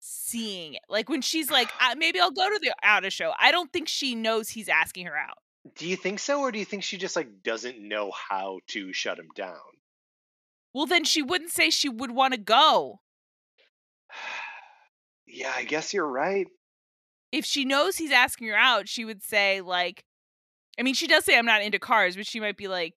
seeing 0.00 0.72
it. 0.74 0.82
Like 0.88 1.10
when 1.10 1.20
she's 1.20 1.50
like, 1.50 1.70
"Uh, 1.80 1.94
maybe 1.98 2.18
I'll 2.18 2.30
go 2.30 2.48
to 2.48 2.58
the 2.62 2.74
outer 2.82 3.10
show. 3.10 3.32
I 3.38 3.50
don't 3.52 3.70
think 3.74 3.88
she 3.88 4.14
knows 4.14 4.48
he's 4.48 4.70
asking 4.70 5.04
her 5.04 5.16
out. 5.18 5.36
Do 5.74 5.86
you 5.88 5.96
think 5.96 6.18
so 6.18 6.40
or 6.40 6.52
do 6.52 6.58
you 6.58 6.64
think 6.64 6.82
she 6.82 6.96
just 6.96 7.16
like 7.16 7.42
doesn't 7.42 7.80
know 7.80 8.10
how 8.12 8.60
to 8.68 8.92
shut 8.92 9.18
him 9.18 9.28
down 9.34 9.56
Well, 10.74 10.86
then 10.86 11.04
she 11.04 11.22
wouldn't 11.22 11.50
say 11.50 11.70
she 11.70 11.88
would 11.88 12.10
want 12.10 12.34
to 12.34 12.40
go. 12.40 13.00
yeah 15.26 15.52
i 15.56 15.64
guess 15.64 15.92
you're 15.92 16.06
right 16.06 16.46
if 17.32 17.44
she 17.44 17.64
knows 17.64 17.96
he's 17.96 18.12
asking 18.12 18.48
her 18.48 18.56
out, 18.56 18.88
she 18.88 19.04
would 19.04 19.22
say 19.22 19.60
like, 19.60 20.04
I 20.78 20.82
mean, 20.82 20.94
she 20.94 21.06
does 21.06 21.24
say 21.24 21.36
I'm 21.36 21.46
not 21.46 21.62
into 21.62 21.78
cars, 21.78 22.16
but 22.16 22.26
she 22.26 22.40
might 22.40 22.56
be 22.56 22.68
like, 22.68 22.94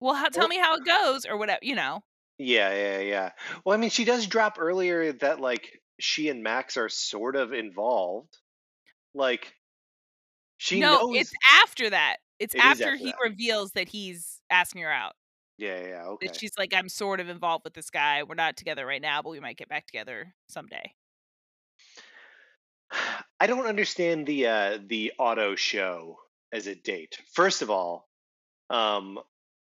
well, 0.00 0.14
how, 0.14 0.28
tell 0.28 0.48
me 0.48 0.58
how 0.58 0.76
it 0.76 0.84
goes 0.84 1.24
or 1.26 1.36
whatever, 1.36 1.60
you 1.62 1.74
know. 1.74 2.02
Yeah, 2.38 2.74
yeah, 2.74 2.98
yeah. 2.98 3.30
Well, 3.64 3.74
I 3.74 3.80
mean, 3.80 3.90
she 3.90 4.04
does 4.04 4.26
drop 4.26 4.56
earlier 4.58 5.12
that 5.12 5.40
like 5.40 5.80
she 5.98 6.28
and 6.28 6.42
Max 6.42 6.76
are 6.76 6.90
sort 6.90 7.34
of 7.34 7.52
involved. 7.52 8.36
Like 9.14 9.54
she 10.58 10.80
no, 10.80 11.06
knows. 11.06 11.16
it's 11.16 11.32
after 11.62 11.90
that. 11.90 12.16
It's 12.38 12.54
It 12.54 12.58
is 12.58 12.64
after, 12.64 12.84
after 12.84 12.96
he 12.96 13.06
that. 13.06 13.16
reveals 13.22 13.72
that 13.72 13.88
he's 13.88 14.40
asking 14.50 14.82
her 14.82 14.90
out. 14.92 15.12
Yeah, 15.58 15.80
yeah, 15.86 16.04
okay. 16.08 16.26
That 16.26 16.36
she's 16.36 16.52
like, 16.58 16.74
I'm 16.74 16.88
sort 16.88 17.20
of 17.20 17.28
involved 17.28 17.64
with 17.64 17.74
this 17.74 17.88
guy. 17.90 18.22
We're 18.22 18.34
not 18.34 18.56
together 18.56 18.84
right 18.84 19.00
now, 19.00 19.22
but 19.22 19.30
we 19.30 19.40
might 19.40 19.56
get 19.56 19.68
back 19.68 19.86
together 19.86 20.34
someday. 20.48 20.92
I 23.40 23.46
don't 23.46 23.66
understand 23.66 24.26
the 24.26 24.46
uh 24.46 24.78
the 24.86 25.12
auto 25.18 25.56
show 25.56 26.18
as 26.52 26.66
a 26.66 26.74
date. 26.74 27.18
First 27.32 27.62
of 27.62 27.70
all, 27.70 28.08
um 28.70 29.18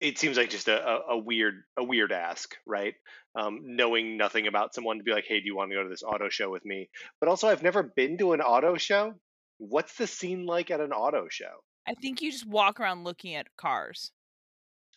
it 0.00 0.18
seems 0.18 0.36
like 0.36 0.50
just 0.50 0.68
a, 0.68 0.86
a, 0.86 1.00
a 1.12 1.18
weird 1.18 1.62
a 1.76 1.84
weird 1.84 2.12
ask, 2.12 2.56
right? 2.66 2.94
Um, 3.34 3.60
knowing 3.64 4.16
nothing 4.16 4.46
about 4.46 4.74
someone 4.74 4.98
to 4.98 5.04
be 5.04 5.12
like, 5.12 5.26
hey, 5.26 5.40
do 5.40 5.46
you 5.46 5.56
want 5.56 5.70
to 5.70 5.76
go 5.76 5.82
to 5.82 5.88
this 5.88 6.02
auto 6.02 6.28
show 6.28 6.50
with 6.50 6.64
me? 6.64 6.90
But 7.20 7.28
also, 7.28 7.48
I've 7.48 7.62
never 7.62 7.82
been 7.82 8.18
to 8.18 8.32
an 8.32 8.40
auto 8.40 8.76
show. 8.76 9.14
What's 9.58 9.96
the 9.96 10.06
scene 10.06 10.46
like 10.46 10.70
at 10.70 10.80
an 10.80 10.92
auto 10.92 11.26
show? 11.30 11.62
I 11.88 11.94
think 11.94 12.20
you 12.20 12.30
just 12.30 12.46
walk 12.46 12.80
around 12.80 13.04
looking 13.04 13.34
at 13.34 13.46
cars. 13.56 14.10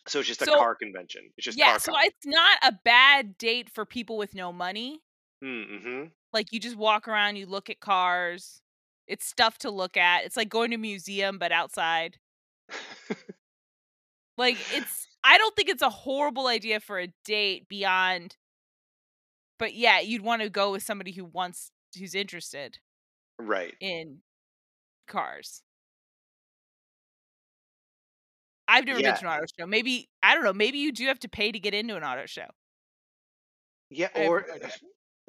So 0.08 0.20
it's 0.20 0.28
just 0.28 0.42
a 0.42 0.46
car 0.46 0.74
convention. 0.74 1.30
It's 1.36 1.44
just 1.44 1.58
yeah, 1.58 1.76
so 1.76 1.92
it's 1.96 2.26
not 2.26 2.58
a 2.62 2.72
bad 2.84 3.36
date 3.38 3.70
for 3.70 3.84
people 3.84 4.16
with 4.16 4.34
no 4.34 4.52
money. 4.52 5.00
Mm-hmm. 5.44 6.06
Like 6.32 6.52
you 6.52 6.58
just 6.58 6.76
walk 6.76 7.06
around, 7.06 7.36
you 7.36 7.46
look 7.46 7.70
at 7.70 7.80
cars. 7.80 8.62
It's 9.06 9.26
stuff 9.26 9.58
to 9.58 9.70
look 9.70 9.96
at. 9.96 10.24
It's 10.24 10.36
like 10.36 10.48
going 10.48 10.70
to 10.70 10.76
a 10.76 10.78
museum 10.78 11.38
but 11.38 11.52
outside. 11.52 12.16
Like 14.40 14.56
it's 14.72 15.06
I 15.22 15.36
don't 15.36 15.54
think 15.54 15.68
it's 15.68 15.82
a 15.82 15.90
horrible 15.90 16.46
idea 16.46 16.80
for 16.80 16.98
a 16.98 17.12
date 17.26 17.68
beyond 17.68 18.36
but 19.58 19.74
yeah, 19.74 20.00
you'd 20.00 20.22
want 20.22 20.40
to 20.40 20.48
go 20.48 20.72
with 20.72 20.82
somebody 20.82 21.12
who 21.12 21.26
wants 21.26 21.70
who's 21.98 22.14
interested 22.14 22.78
right. 23.38 23.74
in 23.80 24.20
cars. 25.10 25.62
I've 28.68 28.86
never 28.86 29.00
Yeah. 29.00 29.12
been 29.12 29.14
to 29.16 29.26
an 29.26 29.32
auto 29.32 29.46
show. 29.58 29.66
Maybe 29.66 30.08
I 30.22 30.34
don't 30.34 30.44
know, 30.44 30.52
maybe 30.52 30.78
you 30.78 30.92
do 30.92 31.06
have 31.08 31.18
to 31.20 31.28
pay 31.28 31.52
to 31.52 31.58
get 31.60 31.74
into 31.74 31.96
an 31.96 32.04
auto 32.04 32.26
show. 32.26 32.48
Yeah. 33.90 34.08
Or 34.14 34.46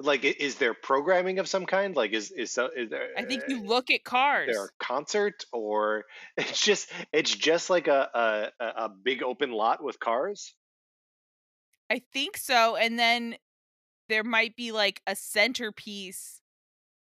like, 0.00 0.24
is 0.24 0.56
there 0.56 0.74
programming 0.74 1.38
of 1.38 1.48
some 1.48 1.66
kind? 1.66 1.94
Like, 1.96 2.12
is 2.12 2.30
is 2.30 2.52
so 2.52 2.68
is 2.74 2.90
there? 2.90 3.08
I 3.16 3.24
think 3.24 3.44
you 3.48 3.58
uh, 3.58 3.66
look 3.66 3.90
at 3.90 4.04
cars. 4.04 4.50
Is 4.50 4.56
there 4.56 4.64
a 4.66 4.70
concert, 4.78 5.44
or 5.52 6.04
it's 6.36 6.60
just 6.60 6.90
it's 7.12 7.34
just 7.34 7.70
like 7.70 7.88
a, 7.88 8.50
a 8.58 8.84
a 8.84 8.88
big 8.88 9.22
open 9.22 9.52
lot 9.52 9.82
with 9.82 9.98
cars. 10.00 10.54
I 11.90 12.00
think 12.12 12.36
so. 12.36 12.76
And 12.76 12.98
then 12.98 13.36
there 14.08 14.24
might 14.24 14.56
be 14.56 14.72
like 14.72 15.02
a 15.06 15.16
centerpiece. 15.16 16.40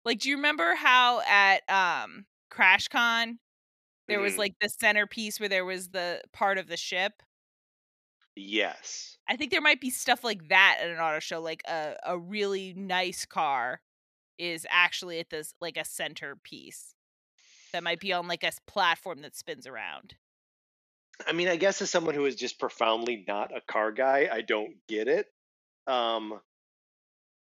Like, 0.05 0.19
do 0.19 0.29
you 0.29 0.35
remember 0.37 0.75
how 0.75 1.21
at 1.21 1.69
um 1.69 2.25
CrashCon 2.51 3.39
there 4.07 4.21
was 4.21 4.37
Mhm. 4.37 4.39
like 4.39 4.53
the 4.61 4.69
centerpiece 4.69 5.39
where 5.39 5.49
there 5.49 5.65
was 5.65 5.89
the 5.91 6.21
part 6.33 6.57
of 6.59 6.67
the 6.67 6.77
ship? 6.77 7.23
Yes. 8.37 9.17
I 9.27 9.35
think 9.35 9.51
there 9.51 9.61
might 9.61 9.81
be 9.81 9.89
stuff 9.89 10.23
like 10.23 10.47
that 10.49 10.77
at 10.81 10.89
an 10.89 10.97
auto 10.97 11.19
show, 11.19 11.41
like 11.41 11.61
a, 11.67 11.97
a 12.03 12.17
really 12.17 12.73
nice 12.73 13.25
car 13.25 13.81
is 14.37 14.67
actually 14.69 15.19
at 15.19 15.29
this 15.29 15.55
like 15.61 15.77
a 15.77 15.85
centerpiece 15.85 16.95
that 17.73 17.83
might 17.83 17.99
be 18.01 18.13
on 18.13 18.27
like 18.27 18.43
a 18.43 18.51
platform 18.67 19.21
that 19.23 19.35
spins 19.35 19.67
around. 19.67 20.15
I 21.25 21.33
mean, 21.33 21.47
I 21.47 21.55
guess 21.55 21.81
as 21.81 21.89
someone 21.89 22.15
who 22.15 22.25
is 22.25 22.35
just 22.35 22.59
profoundly 22.59 23.23
not 23.27 23.55
a 23.55 23.61
car 23.61 23.91
guy, 23.91 24.29
I 24.31 24.41
don't 24.41 24.85
get 24.87 25.07
it. 25.07 25.27
Um, 25.87 26.41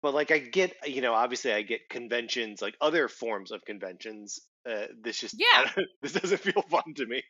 but 0.03 0.15
like, 0.15 0.31
I 0.31 0.39
get, 0.39 0.75
you 0.89 1.01
know, 1.01 1.15
obviously, 1.15 1.53
I 1.53 1.63
get 1.63 1.89
conventions, 1.91 2.63
like 2.63 2.77
other 2.81 3.09
forms 3.09 3.51
of 3.53 3.65
conventions. 3.65 4.39
Uh, 4.69 4.87
this 5.03 5.21
just, 5.21 5.37
Yeah. 5.37 5.67
this 6.03 6.13
doesn't 6.13 6.39
feel 6.39 6.63
fun 6.63 6.95
to 6.97 7.07
me. 7.07 7.23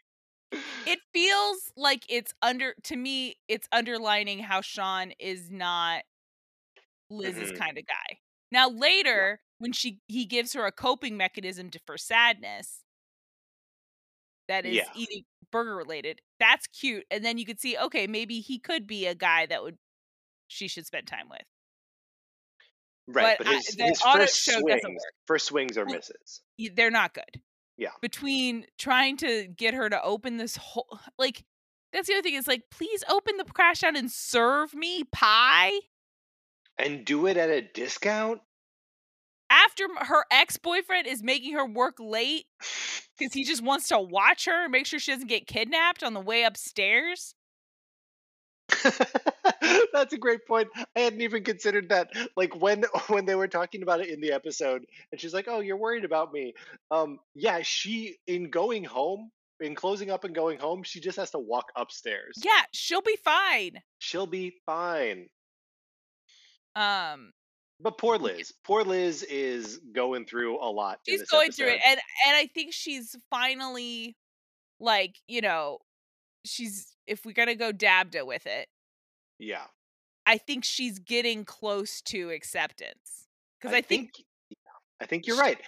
It 0.87 1.01
feels 1.13 1.73
like 1.77 2.05
it's 2.09 2.33
under 2.43 2.75
to 2.85 2.97
me 2.97 3.35
it's 3.49 3.69
underlining 3.73 4.39
how 4.39 4.61
Sean 4.61 5.11
is 5.19 5.51
not 5.51 6.05
Liz's 7.11 7.51
Mhm. 7.51 7.53
kind 7.53 7.79
of 7.79 7.87
guy. 7.87 8.19
Now 8.51 8.69
later 8.69 9.41
when 9.59 9.73
she 9.73 10.01
he 10.09 10.25
gives 10.27 10.53
her 10.53 10.67
a 10.67 10.73
coping 10.73 11.17
mechanism 11.17 11.71
to, 11.71 11.81
for 11.87 11.97
sadness 11.97 12.83
that 14.49 14.67
is 14.67 14.83
Yeah. 14.83 14.93
eating 14.93 15.25
burger 15.51 15.77
related. 15.77 16.21
That's 16.39 16.67
cute. 16.67 17.05
And 17.11 17.25
then 17.25 17.39
you 17.39 17.47
could 17.47 17.61
see 17.61 17.77
okay, 17.77 18.07
maybe 18.07 18.41
he 18.41 18.59
could 18.59 18.87
be 18.87 19.07
a 19.07 19.15
guy 19.15 19.47
that 19.47 19.63
would 19.63 19.79
she 20.49 20.69
should 20.69 20.87
spend 20.87 21.09
time 21.09 21.29
with. 21.31 21.43
Right, 23.09 23.39
but 23.39 23.47
but 23.47 23.55
his, 23.57 23.77
the 23.77 23.85
his 23.85 24.01
first 24.01 24.45
swings, 24.45 24.83
first 25.27 25.47
swings 25.47 25.79
are 25.79 25.85
misses. 25.85 26.41
They're 26.75 26.91
not 26.91 27.15
good. 27.15 27.41
Yeah. 27.77 27.91
Between 28.01 28.67
trying 28.79 29.17
to 29.19 29.47
get 29.47 29.75
her 29.75 29.89
to 29.89 30.03
open 30.03 30.39
this 30.39 30.57
whole 30.57 30.99
like 31.19 31.45
that's 31.93 32.09
the 32.09 32.15
other 32.15 32.23
thing 32.23 32.35
is 32.35 32.49
like 32.49 32.65
please 32.71 33.05
open 33.09 33.37
the 33.37 33.45
Crashdown 33.45 33.97
and 33.97 34.11
serve 34.11 34.75
me 34.75 35.05
pie. 35.05 35.73
And 36.79 37.05
do 37.05 37.27
it 37.27 37.37
at 37.37 37.49
a 37.49 37.63
discount. 37.63 38.41
after 39.49 39.85
her 40.01 40.25
ex-boyfriend 40.31 41.07
is 41.07 41.23
making 41.23 41.55
her 41.55 41.65
work 41.65 41.95
late 41.99 42.45
because 43.19 43.33
he 43.33 43.45
just 43.45 43.63
wants 43.63 43.89
to 43.89 43.99
watch 43.99 44.45
her 44.47 44.65
and 44.65 44.73
make 44.73 44.87
sure 44.87 44.99
she 44.99 45.13
doesn't 45.13 45.29
get 45.29 45.47
kidnapped 45.47 46.03
on 46.03 46.13
the 46.13 46.21
way 46.21 46.43
upstairs. 46.43 47.35
That's 49.93 50.13
a 50.13 50.19
great 50.19 50.47
point. 50.47 50.69
I 50.97 51.01
hadn't 51.01 51.21
even 51.21 51.45
considered 51.45 51.89
that. 51.91 52.11
Like 52.37 52.55
when 52.57 52.85
when 53.09 53.25
they 53.27 53.35
were 53.35 53.49
talking 53.49 53.83
about 53.83 54.01
it 54.01 54.09
in 54.09 54.21
the 54.21 54.33
episode, 54.33 54.85
and 55.13 55.21
she's 55.21 55.35
like, 55.35 55.47
"Oh, 55.49 55.61
you're 55.61 55.77
worried 55.77 56.05
about 56.05 56.33
me." 56.33 56.55
Um, 56.91 57.19
yeah, 57.35 57.61
she 57.63 58.17
in 58.27 58.51
going 58.51 58.85
home, 58.85 59.31
in 59.61 59.75
closing 59.75 60.11
up 60.11 60.25
and 60.25 60.35
going 60.35 60.59
home, 60.59 60.83
she 60.83 61.01
just 61.01 61.17
has 61.19 61.31
to 61.33 61.39
walk 61.39 61.67
upstairs. 61.77 62.35
Yeah, 62.45 62.63
she'll 62.73 63.03
be 63.03 63.17
fine. 63.25 63.81
She'll 63.99 64.27
be 64.27 64.55
fine. 64.67 65.29
Um, 66.75 67.33
But 67.81 67.99
poor 67.99 68.19
Liz, 68.19 68.53
poor 68.65 68.83
Liz 68.85 69.23
is 69.23 69.81
going 69.95 70.27
through 70.27 70.59
a 70.63 70.71
lot. 70.71 71.01
she's 71.07 71.23
going 71.25 71.53
through 71.53 71.69
it, 71.69 71.81
and 71.87 72.01
and 72.27 72.37
I 72.37 72.47
think 72.55 72.73
she's 72.73 73.17
finally, 73.31 74.17
like, 74.81 75.17
you 75.27 75.41
know, 75.41 75.79
she's 76.45 76.95
if 77.07 77.25
we're 77.25 77.33
gonna 77.33 77.55
go 77.55 77.73
Dabda 77.73 78.27
with 78.27 78.47
it, 78.47 78.69
Yeah, 79.39 79.65
I 80.27 80.39
think 80.39 80.65
she's 80.65 80.99
getting 80.99 81.45
close 81.45 82.01
to 82.03 82.31
acceptance 82.31 83.29
because 83.61 83.75
I, 83.75 83.81
think, 83.81 84.11
yeah, 84.51 84.57
I 85.01 85.07
think 85.07 85.27
you're 85.27 85.37
sh- 85.37 85.41
right. 85.41 85.59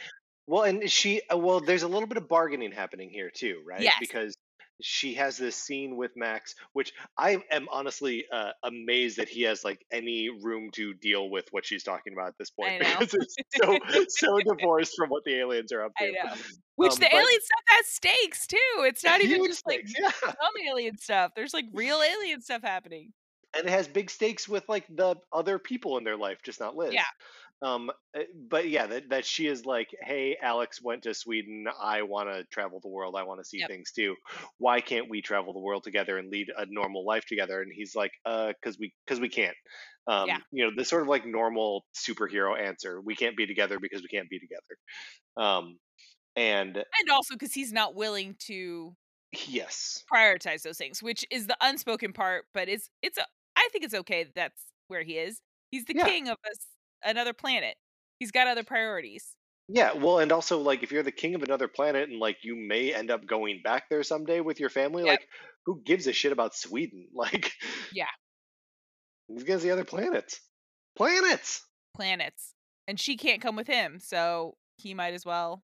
Well, 0.46 0.64
and 0.64 0.90
she 0.90 1.22
uh, 1.32 1.36
well, 1.36 1.60
there's 1.60 1.82
a 1.82 1.88
little 1.88 2.08
bit 2.08 2.16
of 2.16 2.28
bargaining 2.28 2.72
happening 2.72 3.10
here 3.10 3.30
too, 3.30 3.62
right? 3.66 3.82
yes, 3.82 3.96
Because 4.00 4.36
she 4.80 5.14
has 5.14 5.36
this 5.36 5.56
scene 5.56 5.96
with 5.96 6.12
Max, 6.16 6.54
which 6.72 6.92
I 7.16 7.42
am 7.50 7.66
honestly 7.70 8.26
uh, 8.32 8.50
amazed 8.62 9.18
that 9.18 9.28
he 9.28 9.42
has 9.42 9.64
like 9.64 9.84
any 9.92 10.28
room 10.28 10.70
to 10.72 10.94
deal 10.94 11.28
with 11.30 11.46
what 11.50 11.66
she's 11.66 11.82
talking 11.82 12.12
about 12.12 12.28
at 12.28 12.38
this 12.38 12.50
point 12.50 12.84
I 12.84 12.96
because 12.98 13.14
it's 13.14 13.34
so 13.56 13.78
so 14.08 14.38
divorced 14.56 14.94
from 14.96 15.10
what 15.10 15.24
the 15.24 15.34
aliens 15.34 15.72
are 15.72 15.84
up 15.84 15.92
I 15.98 16.06
to. 16.06 16.38
Which 16.76 16.92
Um, 16.92 16.98
the 17.00 17.14
alien 17.14 17.40
stuff 17.40 17.64
has 17.66 17.86
stakes 17.86 18.46
too. 18.46 18.56
It's 18.78 19.02
not 19.02 19.20
even 19.20 19.44
just 19.44 19.66
like 19.66 19.86
stakes, 19.86 19.94
yeah. 20.00 20.10
dumb 20.26 20.52
alien 20.68 20.96
stuff. 20.96 21.32
There's 21.34 21.52
like 21.52 21.66
real 21.72 22.00
alien 22.20 22.40
stuff 22.40 22.62
happening. 22.62 23.12
And 23.58 23.68
it 23.68 23.70
has 23.70 23.88
big 23.88 24.10
stakes 24.10 24.48
with 24.48 24.68
like 24.68 24.86
the 24.88 25.16
other 25.32 25.58
people 25.58 25.98
in 25.98 26.04
their 26.04 26.16
life, 26.16 26.38
just 26.42 26.60
not 26.60 26.76
Liz. 26.76 26.94
Yeah, 26.94 27.04
Um, 27.60 27.90
uh, 28.16 28.20
but 28.48 28.68
yeah, 28.68 28.86
that 28.86 29.08
that 29.10 29.24
she 29.24 29.46
is 29.48 29.66
like, 29.66 29.88
hey, 30.00 30.36
Alex 30.40 30.80
went 30.80 31.02
to 31.04 31.14
Sweden. 31.14 31.66
I 31.80 32.02
want 32.02 32.28
to 32.28 32.44
travel 32.44 32.80
the 32.80 32.88
world. 32.88 33.16
I 33.16 33.24
want 33.24 33.40
to 33.40 33.44
see 33.44 33.58
yep, 33.58 33.68
things 33.68 33.92
too. 33.92 34.14
Why 34.58 34.80
can't 34.80 35.10
we 35.10 35.22
travel 35.22 35.52
the 35.52 35.60
world 35.60 35.82
together 35.84 36.18
and 36.18 36.30
lead 36.30 36.48
a 36.56 36.66
normal 36.68 37.04
life 37.04 37.24
together? 37.26 37.60
And 37.60 37.72
he's 37.74 37.96
like, 37.96 38.12
uh, 38.24 38.48
because 38.48 38.78
we 38.78 38.92
because 39.06 39.20
we 39.20 39.28
can't. 39.28 39.56
yeah, 40.24 40.38
Um, 40.38 40.42
you 40.52 40.64
know, 40.64 40.70
this 40.76 40.88
sort 40.88 41.02
of 41.02 41.08
like 41.08 41.26
normal 41.26 41.84
superhero 41.94 42.58
answer. 42.58 43.00
We 43.00 43.16
can't 43.16 43.36
be 43.36 43.46
together 43.46 43.78
because 43.80 44.02
we 44.02 44.08
can't 44.08 44.30
be 44.30 44.38
together. 44.38 44.76
Um, 45.36 45.78
and 46.36 46.76
and 46.76 47.10
also 47.10 47.34
because 47.34 47.54
he's 47.54 47.72
not 47.72 47.94
willing 47.94 48.36
to 48.46 48.96
yes, 49.46 50.04
prioritize 50.12 50.62
those 50.62 50.78
things, 50.78 51.02
which 51.02 51.24
is 51.30 51.46
the 51.46 51.56
unspoken 51.60 52.12
part. 52.12 52.44
But 52.54 52.68
it's 52.68 52.90
it's 53.02 53.18
a, 53.18 53.24
I 53.68 53.70
think 53.70 53.84
it's 53.84 53.94
okay 53.94 54.24
that 54.24 54.34
that's 54.34 54.62
where 54.88 55.02
he 55.02 55.18
is. 55.18 55.40
He's 55.70 55.84
the 55.84 55.94
yeah, 55.94 56.04
king 56.04 56.28
of 56.28 56.36
us 56.50 56.66
another 57.04 57.32
planet. 57.34 57.76
He's 58.18 58.32
got 58.32 58.48
other 58.48 58.64
priorities. 58.64 59.36
Yeah, 59.68 59.92
well, 59.92 60.18
and 60.18 60.32
also 60.32 60.58
like 60.60 60.82
if 60.82 60.90
you're 60.92 61.02
the 61.02 61.12
king 61.12 61.34
of 61.34 61.42
another 61.42 61.68
planet 61.68 62.08
and 62.08 62.18
like 62.18 62.38
you 62.42 62.56
may 62.56 62.94
end 62.94 63.10
up 63.10 63.26
going 63.26 63.60
back 63.62 63.88
there 63.90 64.02
someday 64.02 64.40
with 64.40 64.60
your 64.60 64.70
family, 64.70 65.04
Yep. 65.04 65.20
like 65.20 65.28
who 65.66 65.82
gives 65.84 66.06
a 66.06 66.12
shit 66.12 66.32
about 66.32 66.54
Sweden? 66.56 67.08
Like 67.14 67.52
Yeah, 67.90 68.06
who 69.28 69.42
gives 69.44 69.62
the 69.62 69.70
other 69.70 69.84
planets? 69.84 70.40
Planets. 70.96 71.64
planets, 71.94 72.54
and 72.86 72.98
she 73.00 73.16
can't 73.16 73.42
come 73.42 73.56
with 73.56 73.66
him, 73.66 73.98
so 73.98 74.56
he 74.78 74.94
might 74.94 75.14
as 75.14 75.24
well 75.24 75.62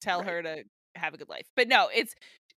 tell 0.00 0.22
Right. 0.22 0.24
her 0.24 0.42
to 0.42 0.64
have 0.96 1.14
a 1.14 1.18
good 1.18 1.28
life. 1.28 1.46
But 1.56 1.68
no, 1.68 1.88
it's 1.94 2.14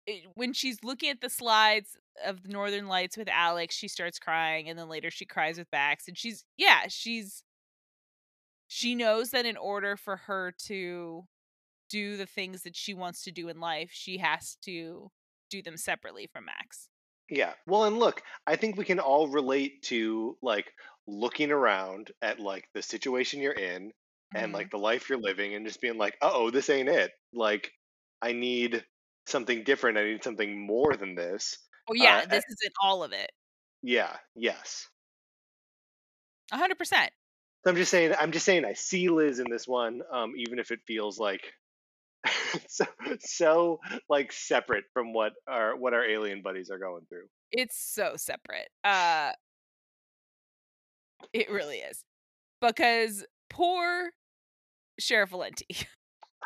it, 0.08 0.26
when 0.36 0.54
she's 0.54 0.84
looking 0.84 1.10
at 1.10 1.22
the 1.22 1.30
slides 1.30 1.98
of 2.26 2.44
the 2.44 2.50
Northern 2.50 2.88
Lights 2.88 3.18
with 3.18 3.28
Alex, 3.30 3.76
she 3.76 3.88
starts 3.88 4.20
crying, 4.20 4.70
and 4.70 4.78
then 4.78 4.90
later 4.90 5.10
she 5.12 5.26
cries 5.26 5.58
with 5.58 5.68
Max, 5.72 6.08
and 6.08 6.18
she's 6.18 6.46
yeah, 6.58 6.88
she's 6.88 7.44
she 8.68 8.96
knows 8.96 9.32
that 9.32 9.46
in 9.46 9.58
order 9.58 9.96
for 9.98 10.18
her 10.18 10.52
to 10.66 11.28
do 11.90 12.18
the 12.18 12.28
things 12.28 12.64
that 12.64 12.76
she 12.76 12.94
wants 12.94 13.24
to 13.24 13.32
do 13.32 13.50
in 13.50 13.60
life, 13.60 13.92
she 13.92 14.20
has 14.20 14.58
to 14.64 15.12
do 15.50 15.62
them 15.64 15.78
separately 15.78 16.28
from 16.28 16.46
Max. 16.46 16.90
Yeah. 17.30 17.54
Well, 17.66 17.86
and 17.86 17.98
look, 18.00 18.22
I 18.46 18.56
think 18.56 18.78
we 18.78 18.86
can 18.86 19.00
all 19.00 19.28
relate 19.28 19.82
to 19.84 20.38
like 20.42 20.74
looking 21.08 21.52
around 21.52 22.12
at 22.22 22.40
like 22.40 22.68
the 22.74 22.82
situation 22.82 23.42
you're 23.42 23.54
in 23.54 23.92
and 24.36 24.52
hmm 24.52 24.54
like 24.54 24.70
the 24.70 24.78
life 24.78 25.10
you're 25.10 25.20
living 25.20 25.56
and 25.56 25.66
just 25.66 25.82
being 25.82 25.98
like, 25.98 26.18
"Uh-oh, 26.22 26.50
this 26.52 26.70
ain't 26.70 26.90
it." 26.90 27.12
Like 27.34 27.72
I 28.22 28.34
need 28.34 28.86
something 29.28 29.64
different. 29.64 29.98
I 29.98 30.04
need 30.06 30.24
something 30.24 30.66
more 30.66 30.96
than 30.96 31.16
this. 31.16 31.58
Oh 31.90 31.94
Uh, 31.94 32.04
yeah, 32.04 32.22
a- 32.24 32.28
this 32.28 32.44
isn't 32.50 32.74
all 32.82 33.04
of 33.04 33.12
it. 33.14 33.32
yeah, 33.82 34.16
yes. 34.36 34.88
A 36.52 36.58
hundred 36.58 36.78
percent. 36.78 37.12
So 37.64 37.72
I'm 37.72 37.76
just 37.78 37.92
saying. 37.92 38.14
I'm 38.20 38.32
just 38.32 38.46
saying. 38.46 38.66
I 38.66 38.74
see 38.74 39.10
Liz 39.10 39.40
in 39.40 39.50
this 39.50 39.68
one, 39.68 40.02
um, 40.12 40.34
even 40.38 40.60
if 40.60 40.72
it 40.72 40.80
feels 40.86 41.18
like 41.18 41.42
so 42.68 42.86
so 43.20 43.80
like 44.10 44.32
separate 44.32 44.86
from 44.94 45.14
what 45.14 45.34
our 45.48 45.76
what 45.76 45.94
our 45.94 46.06
alien 46.06 46.42
buddies 46.42 46.70
are 46.70 46.78
going 46.80 47.06
through. 47.10 47.26
It's 47.52 47.78
so 47.78 48.14
separate. 48.18 48.70
Uh 48.84 49.32
it 51.34 51.50
really 51.50 51.78
is. 51.78 52.04
Because 52.62 53.26
poor 53.50 54.12
Sheriff 55.00 55.30
Valenti, 55.32 55.66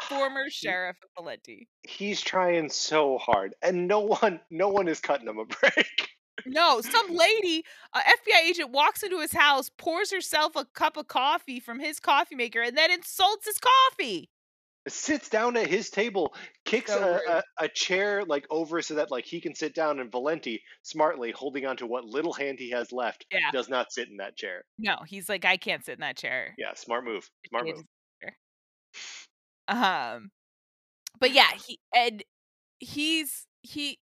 former 0.04 0.43
He, 0.45 0.52
Sheriff 0.52 0.98
Valenti. 1.18 1.68
he's 1.84 2.22
trying 2.22 2.70
so 2.70 3.18
hard, 3.18 3.56
and 3.62 3.88
no 3.88 4.00
one 4.02 4.39
no 4.50 4.70
one 4.70 4.88
is 4.88 5.00
cutting 5.00 5.28
him 5.28 5.38
a 5.39 5.45
break. 5.45 6.10
No, 6.45 6.82
some 6.82 7.14
lady, 7.16 7.64
a 7.93 8.00
FBI 8.00 8.50
agent 8.50 8.72
walks 8.72 9.04
into 9.04 9.20
his 9.20 9.34
house, 9.34 9.70
pours 9.78 10.12
herself 10.12 10.56
a 10.56 10.66
cup 10.66 10.98
of 10.98 11.08
coffee 11.08 11.60
from 11.60 11.80
his 11.80 12.00
coffee 12.00 12.36
maker, 12.36 12.62
and 12.62 12.78
then 12.78 12.91
insults 12.91 13.45
his 13.45 13.58
coffee. 13.60 14.30
Sits 14.88 15.28
down 15.28 15.58
at 15.58 15.68
his 15.68 15.89
table, 15.89 16.34
kicks 16.64 16.91
So 16.93 17.20
a, 17.28 17.32
a, 17.39 17.43
a 17.66 17.68
chair 17.68 18.24
like 18.24 18.45
over 18.50 18.82
so 18.82 18.93
that 18.93 19.12
like 19.12 19.26
he 19.26 19.41
can 19.41 19.54
sit 19.54 19.76
down, 19.76 20.00
and 20.00 20.10
Valenti 20.10 20.62
smartly 20.84 21.32
holding 21.32 21.66
on 21.66 21.76
to 21.78 21.86
what 21.86 22.06
little 22.06 22.32
hand 22.32 22.58
he 22.58 22.70
has 22.70 22.93
left 22.93 23.26
Yeah. 23.30 23.52
does 23.52 23.68
not 23.68 23.91
sit 23.91 24.08
in 24.08 24.16
that 24.18 24.38
chair. 24.38 24.64
No, 24.78 25.00
he's 25.06 25.28
like, 25.28 25.43
I 25.43 25.58
can't 25.58 25.84
sit 25.84 25.95
in 25.95 26.00
that 26.00 26.16
chair. 26.16 26.56
Yeah, 26.58 26.74
smart 26.76 27.04
move. 27.04 27.30
Smart 27.50 27.66
move. 27.66 27.84
Um, 29.68 30.32
but 31.20 31.32
yeah, 31.32 31.51
he 31.65 31.80
and 31.95 32.24
he's 32.80 33.47
he, 33.61 33.99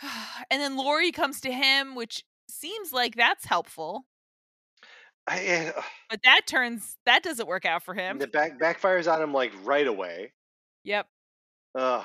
and 0.50 0.60
then 0.60 0.76
Laurie 0.76 1.12
comes 1.12 1.40
to 1.42 1.52
him, 1.52 1.94
which 1.94 2.24
seems 2.48 2.92
like 2.92 3.14
that's 3.14 3.46
helpful, 3.46 4.04
I, 5.26 5.72
uh, 5.76 5.82
but 6.10 6.20
that 6.24 6.42
turns 6.46 6.96
that 7.06 7.22
doesn't 7.22 7.46
work 7.46 7.64
out 7.64 7.82
for 7.84 7.94
him. 7.94 8.18
the 8.18 8.26
back 8.26 8.58
backfires 8.60 9.12
on 9.12 9.22
him 9.22 9.32
like 9.32 9.52
right 9.64 9.86
away. 9.86 10.32
Yep. 10.84 11.06
Uh, 11.78 12.02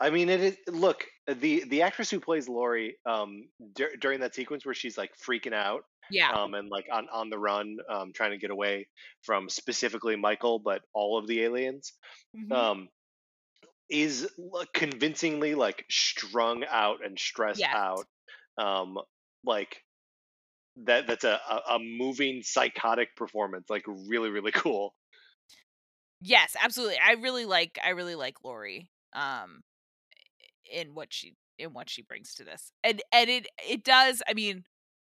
I 0.00 0.10
mean, 0.10 0.28
it 0.28 0.40
is. 0.40 0.56
Look, 0.68 1.06
the 1.26 1.64
the 1.64 1.82
actress 1.82 2.10
who 2.10 2.20
plays 2.20 2.48
Laurie, 2.48 2.96
um, 3.06 3.48
dur- 3.74 3.96
during 4.00 4.20
that 4.20 4.34
sequence 4.34 4.64
where 4.64 4.74
she's 4.74 4.96
like 4.96 5.12
freaking 5.16 5.52
out, 5.52 5.84
Yeah. 6.08 6.34
um, 6.34 6.54
and 6.54 6.68
like 6.70 6.86
on 6.92 7.08
on 7.10 7.30
the 7.30 7.38
run, 7.38 7.78
um, 7.90 8.12
trying 8.14 8.32
to 8.32 8.38
get 8.38 8.50
away 8.50 8.88
from 9.22 9.48
specifically 9.48 10.16
Michael, 10.16 10.58
but 10.58 10.82
all 10.94 11.18
of 11.18 11.26
the 11.26 11.42
aliens, 11.42 11.92
hmm 12.34 12.64
um, 12.64 12.88
is 13.90 14.28
convincingly 14.74 15.54
like 15.54 15.84
strung 15.90 16.64
out 16.64 17.04
and 17.04 17.18
stressed 17.18 17.66
Yes. 17.66 17.74
out. 17.74 18.06
Um, 18.58 18.98
like 19.44 19.82
that. 20.84 21.06
That's 21.06 21.24
a, 21.24 21.40
a 21.48 21.74
a 21.76 21.78
moving 21.78 22.42
psychotic 22.42 23.16
performance. 23.16 23.66
Like 23.70 23.84
really, 23.86 24.30
really 24.30 24.52
cool. 24.54 24.94
Yes, 26.20 26.56
absolutely. 26.60 26.98
I 26.98 27.12
really 27.12 27.44
like 27.44 27.78
I 27.82 27.90
really 27.90 28.14
like 28.14 28.42
Laurie 28.44 28.90
um 29.12 29.62
in 30.70 30.94
what 30.94 31.12
she 31.12 31.36
in 31.58 31.72
what 31.72 31.88
she 31.88 32.02
brings 32.02 32.34
to 32.34 32.44
this. 32.44 32.72
And 32.82 33.02
and 33.12 33.30
it 33.30 33.46
it 33.66 33.84
does, 33.84 34.22
I 34.28 34.34
mean, 34.34 34.64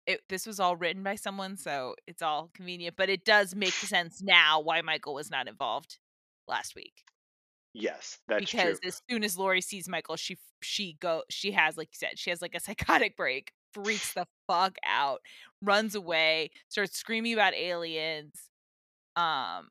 it, 0.08 0.22
this 0.30 0.46
was 0.46 0.58
all 0.58 0.74
written 0.74 1.02
by 1.02 1.16
someone, 1.16 1.58
so 1.58 1.94
it's 2.06 2.22
all 2.22 2.50
convenient, 2.54 2.96
but 2.96 3.10
it 3.10 3.26
does 3.26 3.54
make 3.54 3.74
sense 3.74 4.22
now 4.22 4.58
why 4.58 4.80
Michael 4.80 5.12
was 5.12 5.30
not 5.30 5.46
involved 5.46 5.98
last 6.48 6.74
week. 6.74 7.04
Yes, 7.74 8.18
that's 8.26 8.50
true. 8.54 8.60
Because 8.60 8.80
as 8.84 9.02
soon 9.08 9.22
as 9.22 9.36
Laurie 9.36 9.60
sees 9.60 9.86
Michael, 9.86 10.16
she 10.16 10.38
she 10.62 10.96
go 11.00 11.22
she 11.28 11.52
has 11.52 11.76
like 11.76 11.88
you 11.92 11.98
said, 11.98 12.18
she 12.18 12.30
has 12.30 12.40
like 12.40 12.54
a 12.54 12.60
psychotic 12.66 13.16
break, 13.16 13.52
freaks 13.74 14.14
the 14.14 14.26
fuck 14.46 14.76
out, 14.84 15.20
runs 15.62 15.94
away, 15.94 16.50
starts 16.68 16.96
screaming 16.96 17.34
about 17.34 17.54
aliens. 17.54 18.48
Um 19.14 19.68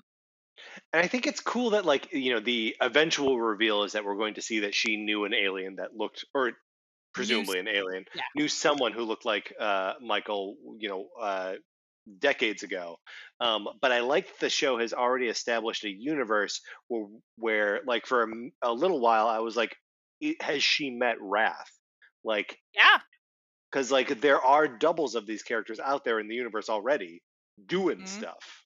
And 0.94 1.04
I 1.04 1.08
think 1.08 1.26
it's 1.26 1.40
cool 1.42 1.72
that 1.72 1.86
like 1.86 2.14
you 2.14 2.34
know 2.34 2.40
the 2.40 2.76
eventual 2.80 3.40
reveal 3.40 3.84
is 3.84 3.94
that 3.94 4.06
we're 4.06 4.16
going 4.16 4.36
to 4.36 4.42
see 4.42 4.60
that 4.60 4.76
she 4.76 4.98
knew 4.98 5.26
an 5.26 5.34
alien 5.34 5.78
that 5.78 5.96
looked 5.98 6.26
or 6.36 6.54
presumably 7.18 7.60
an 7.60 7.68
alien 7.68 8.06
yeah. 8.16 8.22
knew 8.36 8.48
someone 8.48 8.94
who 8.94 9.04
looked 9.04 9.26
like 9.26 9.54
uh 9.60 9.94
Michael, 10.02 10.56
you 10.80 10.90
know, 10.90 11.08
uh 11.22 11.54
decades 12.20 12.64
ago. 12.64 12.98
Um, 13.40 13.68
but 13.82 13.92
I 13.92 14.00
like 14.00 14.40
the 14.40 14.50
show 14.50 14.78
has 14.80 14.94
already 14.94 15.28
established 15.28 15.84
a 15.84 15.90
universe 15.90 16.62
where, 16.88 17.08
where 17.38 17.82
like 17.86 18.06
for 18.06 18.24
a, 18.24 18.28
a 18.64 18.74
little 18.74 19.00
while, 19.00 19.28
I 19.28 19.40
was 19.40 19.56
like, 19.56 19.76
has 20.40 20.64
she 20.64 20.90
met 20.90 21.18
Rath? 21.22 21.70
Like, 22.24 22.58
yeah, 22.74 23.00
because 23.72 23.92
like 23.92 24.22
there 24.22 24.42
are 24.42 24.68
doubles 24.68 25.16
of 25.16 25.26
these 25.26 25.44
characters 25.44 25.80
out 25.80 26.04
there 26.04 26.20
in 26.20 26.28
the 26.28 26.36
universe 26.36 26.70
already 26.70 27.22
doing 27.66 27.98
mm-hmm. 27.98 28.06
stuff. 28.06 28.64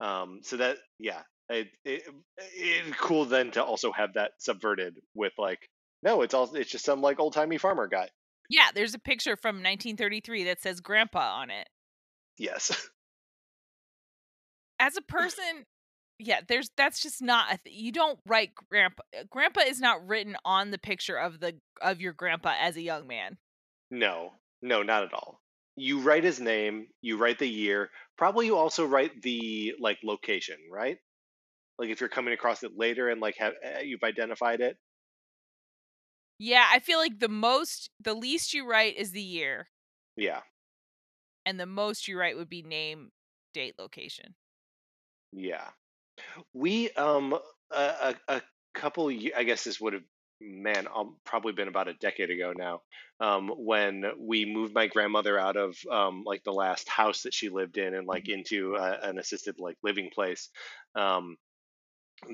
Um, 0.00 0.40
so 0.42 0.56
that 0.56 0.78
yeah, 0.98 1.22
it, 1.48 1.68
it, 1.84 2.02
it 2.36 2.98
cool 2.98 3.24
then 3.24 3.50
to 3.52 3.62
also 3.62 3.92
have 3.92 4.14
that 4.14 4.32
subverted 4.38 4.94
with 5.14 5.32
like 5.38 5.60
no, 6.02 6.22
it's 6.22 6.34
all 6.34 6.54
it's 6.54 6.70
just 6.70 6.84
some 6.84 7.00
like 7.00 7.20
old 7.20 7.32
timey 7.32 7.58
farmer 7.58 7.86
guy. 7.86 8.08
Yeah, 8.50 8.68
there's 8.74 8.94
a 8.94 8.98
picture 8.98 9.36
from 9.36 9.56
1933 9.56 10.44
that 10.44 10.60
says 10.60 10.80
grandpa 10.80 11.40
on 11.40 11.50
it. 11.50 11.68
Yes. 12.38 12.88
As 14.78 14.96
a 14.96 15.02
person, 15.02 15.64
yeah, 16.18 16.40
there's 16.48 16.70
that's 16.76 17.00
just 17.00 17.22
not 17.22 17.52
a 17.52 17.58
th- 17.58 17.76
you 17.76 17.92
don't 17.92 18.18
write 18.26 18.50
grandpa. 18.68 19.02
Uh, 19.16 19.22
grandpa 19.30 19.60
is 19.60 19.80
not 19.80 20.06
written 20.06 20.36
on 20.44 20.70
the 20.70 20.78
picture 20.78 21.16
of 21.16 21.38
the 21.38 21.54
of 21.80 22.00
your 22.00 22.12
grandpa 22.12 22.54
as 22.60 22.76
a 22.76 22.82
young 22.82 23.06
man. 23.06 23.38
No, 23.90 24.32
no, 24.60 24.82
not 24.82 25.04
at 25.04 25.14
all. 25.14 25.40
You 25.76 26.00
write 26.00 26.24
his 26.24 26.40
name, 26.40 26.88
you 27.00 27.16
write 27.16 27.38
the 27.38 27.48
year. 27.48 27.90
Probably 28.18 28.46
you 28.46 28.56
also 28.56 28.84
write 28.84 29.22
the 29.22 29.74
like 29.80 29.98
location, 30.02 30.56
right? 30.70 30.98
Like 31.78 31.90
if 31.90 32.00
you're 32.00 32.08
coming 32.08 32.34
across 32.34 32.62
it 32.62 32.72
later 32.76 33.08
and 33.08 33.20
like 33.20 33.36
have 33.38 33.54
uh, 33.64 33.80
you've 33.80 34.02
identified 34.02 34.60
it. 34.60 34.76
Yeah, 36.44 36.66
I 36.68 36.80
feel 36.80 36.98
like 36.98 37.20
the 37.20 37.28
most, 37.28 37.90
the 38.00 38.14
least 38.14 38.52
you 38.52 38.68
write 38.68 38.96
is 38.96 39.12
the 39.12 39.22
year. 39.22 39.68
Yeah. 40.16 40.40
And 41.46 41.58
the 41.58 41.66
most 41.66 42.08
you 42.08 42.18
write 42.18 42.36
would 42.36 42.48
be 42.48 42.62
name, 42.62 43.12
date, 43.54 43.76
location. 43.78 44.34
Yeah. 45.30 45.68
We 46.52 46.90
um 46.94 47.38
a, 47.70 47.76
a, 47.78 48.14
a 48.26 48.42
couple 48.74 49.08
I 49.08 49.44
guess 49.44 49.62
this 49.62 49.80
would 49.80 49.92
have 49.92 50.02
man 50.40 50.88
um, 50.92 51.14
probably 51.24 51.52
been 51.52 51.68
about 51.68 51.86
a 51.86 51.94
decade 51.94 52.30
ago 52.30 52.52
now 52.56 52.80
um, 53.20 53.48
when 53.56 54.04
we 54.18 54.44
moved 54.44 54.74
my 54.74 54.88
grandmother 54.88 55.38
out 55.38 55.56
of 55.56 55.76
um, 55.92 56.24
like 56.26 56.42
the 56.42 56.52
last 56.52 56.88
house 56.88 57.22
that 57.22 57.32
she 57.32 57.50
lived 57.50 57.78
in 57.78 57.94
and 57.94 58.08
like 58.08 58.24
mm-hmm. 58.24 58.38
into 58.38 58.74
uh, 58.74 58.96
an 59.04 59.16
assisted 59.16 59.60
like 59.60 59.76
living 59.84 60.10
place 60.12 60.48
um, 60.96 61.36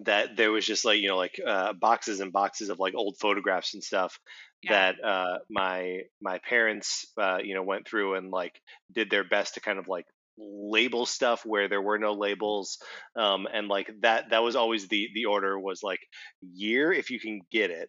that 0.04 0.36
there 0.36 0.50
was 0.50 0.66
just 0.66 0.84
like 0.84 1.00
you 1.00 1.08
know 1.08 1.16
like 1.16 1.40
uh, 1.44 1.72
boxes 1.72 2.20
and 2.20 2.32
boxes 2.32 2.68
of 2.68 2.78
like 2.78 2.94
old 2.94 3.16
photographs 3.18 3.74
and 3.74 3.82
stuff 3.82 4.18
yeah. 4.62 4.92
that 4.92 5.04
uh, 5.04 5.38
my 5.50 6.00
my 6.20 6.38
parents 6.48 7.06
uh, 7.20 7.38
you 7.42 7.54
know 7.54 7.62
went 7.62 7.86
through 7.86 8.14
and 8.14 8.30
like 8.30 8.60
did 8.92 9.10
their 9.10 9.24
best 9.24 9.54
to 9.54 9.60
kind 9.60 9.78
of 9.78 9.88
like 9.88 10.06
label 10.38 11.04
stuff 11.04 11.44
where 11.44 11.68
there 11.68 11.82
were 11.82 11.98
no 11.98 12.14
labels 12.14 12.78
um, 13.16 13.46
and 13.52 13.68
like 13.68 13.90
that 14.02 14.30
that 14.30 14.42
was 14.42 14.56
always 14.56 14.88
the 14.88 15.08
the 15.14 15.24
order 15.24 15.58
was 15.58 15.82
like 15.82 16.00
year 16.40 16.92
if 16.92 17.10
you 17.10 17.18
can 17.18 17.40
get 17.50 17.70
it 17.70 17.88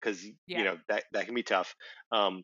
because 0.00 0.24
yeah. 0.46 0.58
you 0.58 0.64
know 0.64 0.76
that 0.88 1.04
that 1.12 1.26
can 1.26 1.34
be 1.34 1.42
tough 1.42 1.74
um, 2.12 2.42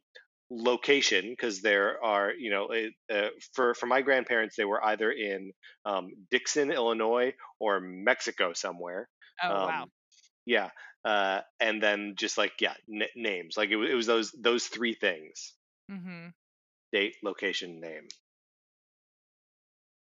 location 0.51 1.30
because 1.30 1.61
there 1.62 2.03
are 2.03 2.32
you 2.32 2.51
know 2.51 2.68
uh, 3.12 3.28
for 3.53 3.74
for 3.74 3.86
my 3.86 4.03
grandparents 4.03 4.57
they 4.57 4.64
were 4.64 4.84
either 4.84 5.11
in 5.12 5.53
um, 5.84 6.09
Dixon 6.30 6.72
Illinois 6.72 7.32
or 7.61 7.80
Mexico 7.80 8.53
somewhere 8.53 9.09
oh 9.42 9.48
um, 9.48 9.68
wow 9.68 9.84
yeah 10.46 10.70
uh, 11.05 11.40
and 11.61 11.82
then 11.82 12.14
just 12.16 12.36
like 12.36 12.53
yeah 12.61 12.74
n- 12.92 13.09
names 13.14 13.57
like 13.57 13.70
it, 13.70 13.78
it, 13.78 13.94
was 13.94 14.07
those 14.07 14.32
those 14.40 14.66
three 14.66 14.94
things 14.94 15.55
mm-hmm. 15.90 16.28
date 16.92 17.14
location 17.22 17.80
name 17.80 18.09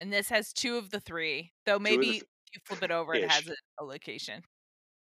and 0.00 0.12
this 0.12 0.28
has 0.28 0.52
two 0.52 0.76
of 0.76 0.90
the 0.90 1.00
three 1.00 1.52
though 1.64 1.78
maybe 1.78 2.16
if 2.16 2.24
you 2.52 2.60
flip 2.64 2.82
it 2.82 2.90
over 2.90 3.14
ish. 3.14 3.22
it 3.22 3.30
has 3.30 3.48
a, 3.48 3.82
a 3.82 3.84
location 3.84 4.42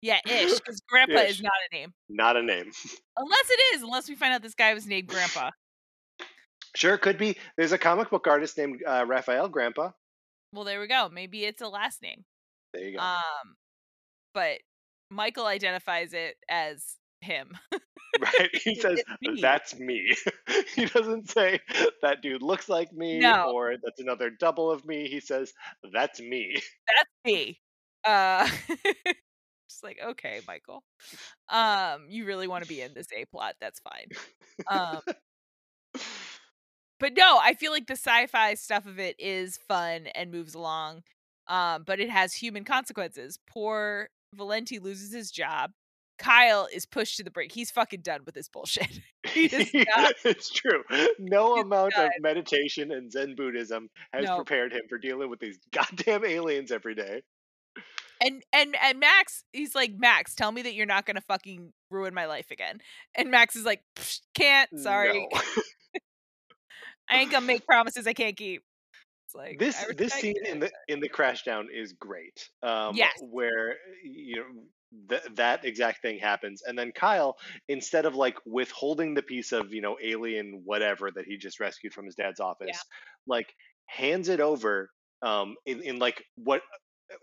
yeah, 0.05 0.19
ish, 0.27 0.53
because 0.59 0.81
grandpa 0.87 1.21
ish. 1.21 1.31
is 1.31 1.41
not 1.41 1.51
a 1.71 1.75
name. 1.75 1.93
Not 2.09 2.37
a 2.37 2.43
name. 2.43 2.71
Unless 3.17 3.49
it 3.49 3.75
is, 3.75 3.81
unless 3.81 4.07
we 4.07 4.15
find 4.15 4.33
out 4.33 4.41
this 4.41 4.53
guy 4.53 4.73
was 4.73 4.85
named 4.85 5.07
Grandpa. 5.07 5.51
Sure, 6.75 6.97
could 6.97 7.17
be. 7.17 7.37
There's 7.57 7.71
a 7.71 7.77
comic 7.77 8.09
book 8.09 8.27
artist 8.27 8.57
named 8.57 8.81
uh, 8.85 9.05
Rafael 9.07 9.49
Grampá. 9.49 9.93
Well, 10.51 10.65
there 10.65 10.79
we 10.81 10.87
go. 10.87 11.09
Maybe 11.11 11.45
it's 11.45 11.61
a 11.61 11.67
last 11.67 12.01
name. 12.01 12.25
There 12.73 12.83
you 12.83 12.97
go. 12.97 13.03
Um, 13.03 13.55
but 14.33 14.59
Michael 15.09 15.45
identifies 15.45 16.11
it 16.11 16.35
as 16.49 16.97
him. 17.21 17.57
right. 18.19 18.49
He 18.53 18.75
says, 18.75 19.01
That's 19.41 19.79
me. 19.79 20.13
he 20.75 20.85
doesn't 20.85 21.29
say, 21.29 21.61
That 22.01 22.21
dude 22.21 22.41
looks 22.43 22.67
like 22.67 22.91
me 22.91 23.19
no. 23.19 23.53
or 23.53 23.75
that's 23.81 24.01
another 24.01 24.29
double 24.29 24.69
of 24.69 24.85
me. 24.85 25.07
He 25.07 25.21
says, 25.21 25.53
That's 25.93 26.19
me. 26.19 26.55
That's 26.55 27.09
me. 27.23 27.59
Uh, 28.03 28.47
like, 29.85 29.99
okay, 30.03 30.41
Michael. 30.47 30.83
Um, 31.49 32.07
you 32.09 32.25
really 32.25 32.47
want 32.47 32.63
to 32.63 32.69
be 32.69 32.81
in 32.81 32.93
this 32.93 33.07
A 33.15 33.25
plot, 33.25 33.55
that's 33.59 33.79
fine. 33.79 34.07
Um 34.67 35.01
But 36.99 37.13
no, 37.17 37.39
I 37.41 37.53
feel 37.53 37.71
like 37.71 37.87
the 37.87 37.93
sci-fi 37.93 38.53
stuff 38.53 38.85
of 38.85 38.99
it 38.99 39.15
is 39.19 39.57
fun 39.67 40.07
and 40.15 40.31
moves 40.31 40.55
along. 40.55 41.03
Um, 41.47 41.83
but 41.85 41.99
it 41.99 42.09
has 42.09 42.33
human 42.33 42.63
consequences. 42.63 43.37
Poor 43.47 44.09
Valenti 44.33 44.79
loses 44.79 45.13
his 45.13 45.29
job. 45.31 45.71
Kyle 46.17 46.67
is 46.73 46.85
pushed 46.85 47.17
to 47.17 47.23
the 47.23 47.31
brink. 47.31 47.51
He's 47.51 47.71
fucking 47.71 48.01
done 48.01 48.21
with 48.25 48.35
this 48.35 48.47
bullshit. 48.47 49.01
it's 49.25 50.49
true. 50.49 50.83
No 51.19 51.57
amount 51.57 51.93
done. 51.93 52.05
of 52.05 52.11
meditation 52.21 52.91
and 52.91 53.11
Zen 53.11 53.35
Buddhism 53.35 53.89
has 54.13 54.25
no. 54.25 54.37
prepared 54.37 54.71
him 54.71 54.83
for 54.87 54.97
dealing 54.97 55.29
with 55.29 55.39
these 55.39 55.59
goddamn 55.71 56.23
aliens 56.23 56.71
every 56.71 56.95
day. 56.95 57.21
And 58.21 58.43
and 58.53 58.75
and 58.81 58.99
Max, 58.99 59.43
he's 59.51 59.75
like, 59.75 59.93
Max, 59.97 60.35
tell 60.35 60.51
me 60.51 60.61
that 60.63 60.73
you're 60.73 60.85
not 60.85 61.05
gonna 61.05 61.21
fucking 61.21 61.73
ruin 61.89 62.13
my 62.13 62.25
life 62.25 62.51
again. 62.51 62.79
And 63.15 63.31
Max 63.31 63.55
is 63.55 63.65
like, 63.65 63.81
can't. 64.33 64.69
Sorry, 64.79 65.27
no. 65.31 65.41
I 67.09 67.17
ain't 67.17 67.31
gonna 67.31 67.45
make 67.45 67.65
promises 67.65 68.07
I 68.07 68.13
can't 68.13 68.35
keep. 68.35 68.63
It's 69.25 69.35
like 69.35 69.59
this 69.59 69.83
this 69.97 70.13
scene 70.13 70.45
in 70.45 70.59
the 70.59 70.71
in 70.87 70.99
the 70.99 71.09
Crashdown 71.09 71.65
is 71.73 71.93
great. 71.93 72.49
Um, 72.63 72.95
yes, 72.95 73.13
where 73.21 73.75
you 74.03 74.37
know 74.37 74.45
th- 75.09 75.35
that 75.35 75.65
exact 75.65 76.01
thing 76.01 76.19
happens, 76.19 76.63
and 76.65 76.77
then 76.77 76.91
Kyle, 76.91 77.37
instead 77.67 78.05
of 78.05 78.15
like 78.15 78.37
withholding 78.45 79.13
the 79.13 79.21
piece 79.21 79.51
of 79.51 79.73
you 79.73 79.81
know 79.81 79.97
alien 80.03 80.61
whatever 80.63 81.11
that 81.11 81.25
he 81.25 81.37
just 81.37 81.59
rescued 81.59 81.93
from 81.93 82.05
his 82.05 82.15
dad's 82.15 82.39
office, 82.39 82.69
yeah. 82.71 82.79
like 83.27 83.53
hands 83.87 84.29
it 84.29 84.39
over 84.39 84.89
um, 85.21 85.55
in, 85.65 85.81
in 85.81 85.99
like 85.99 86.23
what 86.35 86.61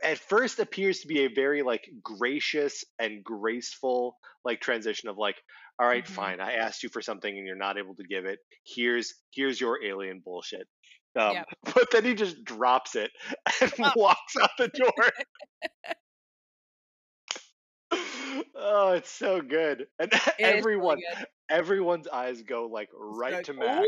at 0.02 0.18
first 0.18 0.58
appears 0.58 1.00
to 1.00 1.08
be 1.08 1.24
a 1.24 1.28
very 1.28 1.62
like 1.62 1.88
gracious 2.02 2.84
and 2.98 3.24
graceful 3.24 4.16
like 4.44 4.60
transition 4.60 5.08
of 5.08 5.18
like 5.18 5.36
all 5.80 5.86
right, 5.86 6.04
mm-hmm. 6.04 6.14
fine 6.14 6.40
i 6.40 6.52
asked 6.54 6.82
you 6.82 6.88
for 6.88 7.02
something 7.02 7.36
and 7.36 7.46
you're 7.46 7.56
not 7.56 7.78
able 7.78 7.94
to 7.94 8.04
give 8.04 8.24
it 8.24 8.38
here's 8.64 9.14
here's 9.32 9.60
your 9.60 9.82
alien 9.84 10.20
bullshit 10.24 10.66
um, 11.18 11.34
yep. 11.34 11.46
but 11.74 11.90
then 11.90 12.04
he 12.04 12.14
just 12.14 12.42
drops 12.44 12.94
it 12.94 13.10
and 13.60 13.72
oh. 13.80 13.92
walks 13.96 14.34
out 14.40 14.50
the 14.58 14.68
door 14.74 15.10
oh 18.54 18.92
it's 18.92 19.10
so 19.10 19.40
good 19.40 19.86
and 19.98 20.12
it 20.12 20.20
everyone 20.38 20.96
good. 20.96 21.26
everyone's 21.50 22.08
eyes 22.08 22.42
go 22.42 22.68
like 22.72 22.88
right 22.94 23.34
like, 23.34 23.44
to 23.44 23.52
max 23.52 23.86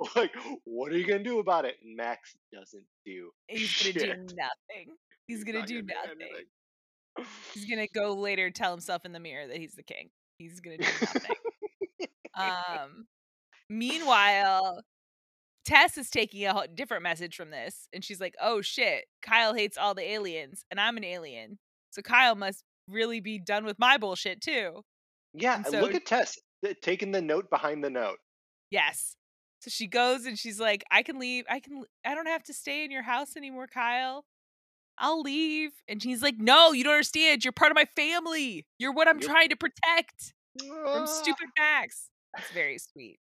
oh. 0.00 0.08
like 0.16 0.32
what 0.64 0.90
are 0.90 0.96
you 0.96 1.06
gonna 1.06 1.22
do 1.22 1.38
about 1.38 1.64
it 1.64 1.74
and 1.82 1.96
max 1.96 2.34
doesn't 2.52 2.84
do 3.04 3.30
he's 3.46 3.68
shit. 3.68 3.96
gonna 3.96 4.16
do 4.16 4.34
nothing 4.34 4.96
He's 5.26 5.44
gonna 5.44 5.66
do 5.66 5.82
gonna 5.82 6.00
nothing. 6.06 7.26
he's 7.54 7.64
gonna 7.70 7.86
go 7.88 8.14
later 8.14 8.50
tell 8.50 8.70
himself 8.70 9.04
in 9.04 9.12
the 9.12 9.20
mirror 9.20 9.46
that 9.46 9.56
he's 9.56 9.74
the 9.74 9.82
king. 9.82 10.10
He's 10.38 10.60
gonna 10.60 10.78
do 10.78 10.84
nothing. 11.00 11.36
um 12.34 13.06
meanwhile, 13.70 14.82
Tess 15.64 15.96
is 15.96 16.10
taking 16.10 16.46
a 16.46 16.66
different 16.66 17.02
message 17.02 17.36
from 17.36 17.50
this, 17.50 17.88
and 17.92 18.04
she's 18.04 18.20
like, 18.20 18.34
"Oh 18.40 18.60
shit, 18.60 19.04
Kyle 19.22 19.54
hates 19.54 19.78
all 19.78 19.94
the 19.94 20.02
aliens, 20.02 20.64
and 20.70 20.78
I'm 20.78 20.96
an 20.96 21.04
alien, 21.04 21.58
so 21.90 22.02
Kyle 22.02 22.34
must 22.34 22.64
really 22.88 23.20
be 23.20 23.38
done 23.38 23.64
with 23.64 23.78
my 23.78 23.96
bullshit 23.96 24.40
too." 24.40 24.82
Yeah, 25.32 25.62
so, 25.62 25.80
look 25.80 25.94
at 25.94 26.06
Tess 26.06 26.38
taking 26.82 27.12
the 27.12 27.22
note 27.22 27.48
behind 27.50 27.82
the 27.82 27.90
note. 27.90 28.18
Yes. 28.70 29.16
So 29.60 29.70
she 29.70 29.86
goes 29.86 30.26
and 30.26 30.38
she's 30.38 30.60
like, 30.60 30.84
"I 30.90 31.02
can 31.02 31.18
leave. 31.18 31.44
I 31.48 31.60
can. 31.60 31.82
I 32.04 32.14
don't 32.14 32.26
have 32.26 32.42
to 32.44 32.52
stay 32.54 32.84
in 32.84 32.90
your 32.90 33.02
house 33.02 33.36
anymore, 33.36 33.66
Kyle. 33.66 34.24
I'll 34.98 35.20
leave. 35.20 35.70
And 35.88 36.02
she's 36.02 36.22
like, 36.22 36.36
No, 36.38 36.72
you 36.72 36.84
don't 36.84 36.94
understand. 36.94 37.44
You're 37.44 37.52
part 37.52 37.72
of 37.72 37.76
my 37.76 37.86
family. 37.96 38.66
You're 38.78 38.92
what 38.92 39.08
I'm 39.08 39.20
trying 39.20 39.50
to 39.50 39.56
protect 39.56 40.34
from 40.58 41.02
ah. 41.02 41.06
stupid 41.06 41.48
Max. 41.58 42.08
It's 42.38 42.50
very 42.50 42.78
sweet. 42.78 43.18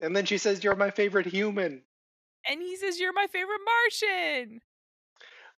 And 0.00 0.16
then 0.16 0.24
she 0.24 0.38
says, 0.38 0.64
You're 0.64 0.76
my 0.76 0.90
favorite 0.90 1.26
human. 1.26 1.82
And 2.48 2.62
he 2.62 2.76
says, 2.76 2.98
You're 2.98 3.12
my 3.12 3.26
favorite 3.32 3.60
Martian. 3.64 4.60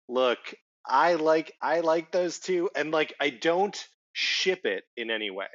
Look, 0.09 0.39
I 0.85 1.15
like 1.15 1.53
I 1.61 1.81
like 1.81 2.11
those 2.11 2.39
two, 2.39 2.69
and 2.75 2.91
like 2.91 3.13
I 3.19 3.29
don't 3.29 3.77
ship 4.13 4.65
it 4.65 4.83
in 4.97 5.11
any 5.11 5.29
way. 5.29 5.47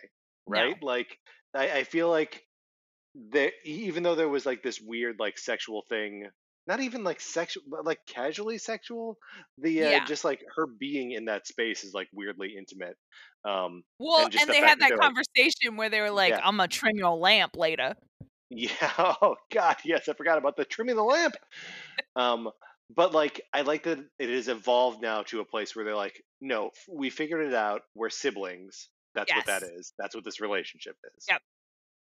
Right? 0.46 0.76
No. 0.80 0.86
Like 0.86 1.18
I, 1.54 1.70
I 1.70 1.84
feel 1.84 2.08
like 2.08 2.42
that 3.32 3.52
even 3.64 4.02
though 4.02 4.14
there 4.14 4.28
was 4.28 4.46
like 4.46 4.62
this 4.62 4.80
weird 4.80 5.16
like 5.18 5.38
sexual 5.38 5.82
thing 5.88 6.28
not 6.66 6.80
even 6.80 7.04
like 7.04 7.20
sexual, 7.20 7.62
but 7.68 7.84
like 7.84 8.00
casually 8.06 8.58
sexual. 8.58 9.18
The 9.58 9.84
uh, 9.84 9.90
Yeah. 9.90 10.04
just 10.04 10.24
like 10.24 10.42
her 10.56 10.66
being 10.66 11.12
in 11.12 11.26
that 11.26 11.46
space 11.46 11.84
is 11.84 11.94
like 11.94 12.08
weirdly 12.12 12.54
intimate. 12.56 12.96
Um, 13.44 13.84
Well, 13.98 14.24
and 14.24 14.32
just 14.32 14.42
and 14.42 14.48
the 14.48 14.54
they 14.54 14.60
had 14.60 14.78
that 14.80 14.80
that 14.80 14.88
they're 14.88 14.98
like, 14.98 15.12
conversation 15.14 15.76
where 15.76 15.88
they 15.90 16.00
were 16.00 16.10
like, 16.10 16.30
yeah, 16.30 16.40
"I'm 16.42 16.56
gonna 16.56 16.68
trim 16.68 16.96
your 16.96 17.16
lamp 17.16 17.56
later." 17.56 17.94
yeah. 18.50 18.70
Oh 19.22 19.36
God, 19.52 19.76
yes, 19.84 20.08
I 20.08 20.14
forgot 20.14 20.38
about 20.38 20.56
the 20.56 20.64
trimming 20.64 20.96
the 20.96 21.02
lamp. 21.02 21.34
Um, 22.16 22.50
but 22.94 23.12
like, 23.12 23.40
I 23.52 23.62
like 23.62 23.84
that 23.84 23.98
it 24.18 24.30
has 24.30 24.48
evolved 24.48 25.02
now 25.02 25.22
to 25.24 25.40
a 25.40 25.44
place 25.44 25.74
where 25.74 25.84
they're 25.84 25.96
like, 25.96 26.22
no, 26.40 26.68
f- 26.68 26.84
we 26.88 27.10
figured 27.10 27.46
it 27.46 27.54
out. 27.54 27.82
We're 27.94 28.10
siblings. 28.10 28.88
That's 29.14 29.34
what 29.34 29.46
that 29.46 29.62
is. 29.62 29.92
That's 29.98 30.14
what 30.14 30.24
this 30.24 30.40
relationship 30.40 30.96
is. 31.16 31.26
Yep. 31.28 31.42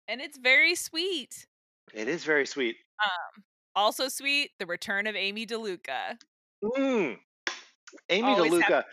And 0.09 0.21
it's 0.21 0.39
very 0.39 0.75
sweet. 0.75 1.47
It 1.95 2.09
is 2.09 2.25
very 2.25 2.47
sweet. 2.47 2.77
Um, 3.03 3.45
also 3.75 4.09
sweet, 4.09 4.51
the 4.59 4.67
return 4.67 5.07
of 5.07 5.17
Amy 5.17 5.47
DeLuca. 5.47 6.19
Mm. 6.65 7.17
Amy 8.09 8.29
Always. 8.29 8.53
DeLuca. 8.53 8.85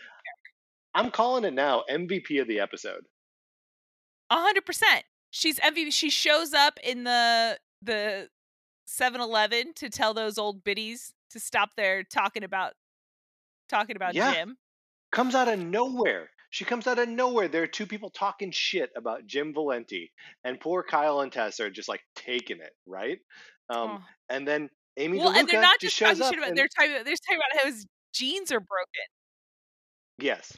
I'm 0.94 1.10
calling 1.10 1.44
it 1.44 1.52
now. 1.52 1.84
MVP 1.90 2.40
of 2.40 2.48
the 2.48 2.60
episode. 2.60 3.02
A 4.30 4.36
hundred 4.36 4.66
percent. 4.66 5.04
She's 5.30 5.58
MVP. 5.60 5.92
She 5.92 6.10
shows 6.10 6.54
up 6.54 6.78
in 6.82 7.04
the 7.04 7.58
the 7.82 8.28
7-Eleven 8.88 9.74
to 9.74 9.90
tell 9.90 10.14
those 10.14 10.38
old 10.38 10.64
biddies 10.64 11.12
to 11.30 11.38
stop 11.38 11.76
their 11.76 12.02
talking 12.02 12.42
about 12.42 12.72
talking 13.68 13.96
about 13.96 14.14
Yeah. 14.14 14.32
Jim. 14.32 14.56
Comes 15.12 15.34
out 15.34 15.48
of 15.48 15.58
nowhere. 15.58 16.30
She 16.50 16.64
comes 16.64 16.86
out 16.86 16.98
of 16.98 17.08
nowhere. 17.08 17.48
There 17.48 17.62
are 17.62 17.66
two 17.68 17.86
people 17.86 18.08
talking 18.10 18.50
shit 18.50 18.90
about 18.96 19.26
Jim 19.26 19.52
Valenti, 19.52 20.10
and 20.44 20.58
poor 20.58 20.82
Kyle 20.82 21.20
and 21.20 21.30
Tess 21.30 21.60
are 21.60 21.70
just 21.70 21.88
like 21.88 22.00
taking 22.16 22.58
it, 22.60 22.72
right? 22.86 23.18
Um, 23.70 23.90
Oh. 24.02 24.04
and 24.30 24.46
then 24.48 24.70
Amy 24.96 25.18
Well, 25.18 25.30
and 25.36 25.48
they're 25.48 25.60
not 25.60 25.78
just 25.80 25.96
just 25.96 26.18
talking 26.20 26.30
shit 26.32 26.38
about. 26.38 26.48
and- 26.50 26.58
They're 26.58 26.68
talking. 26.68 26.92
They're 27.04 27.14
talking 27.16 27.36
about 27.36 27.60
how 27.60 27.66
his 27.66 27.86
jeans 28.12 28.50
are 28.52 28.60
broken. 28.60 29.04
yes, 30.18 30.56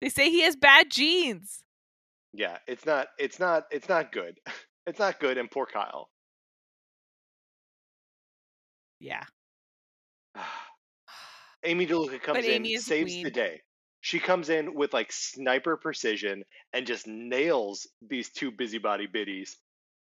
They 0.00 0.08
say 0.08 0.30
he 0.30 0.42
has 0.42 0.56
bad 0.56 0.90
jeans. 0.90 1.62
yeah. 2.32 2.58
It's 2.66 2.84
not. 2.84 3.08
It's 3.18 3.38
not. 3.38 3.64
It's 3.70 3.88
not 3.88 4.12
good. 4.12 4.38
It's 4.86 4.98
not 4.98 5.18
good. 5.18 5.38
And 5.38 5.50
poor 5.50 5.64
Kyle. 5.64 6.10
Yeah. 9.00 9.24
Amy 11.64 11.86
DeLuca 11.86 12.20
comes 12.20 12.36
But 12.36 12.44
in, 12.44 12.50
Amy 12.52 12.74
a 12.74 12.80
saves 12.80 13.14
the 13.22 13.30
day. 13.30 13.62
She 14.02 14.18
comes 14.18 14.50
in 14.50 14.74
with 14.74 14.92
like 14.92 15.10
sniper 15.10 15.78
precision 15.78 16.44
and 16.74 16.86
just 16.86 17.06
nails 17.06 17.86
these 18.06 18.30
two 18.30 18.50
busybody 18.50 19.06
biddies. 19.06 19.56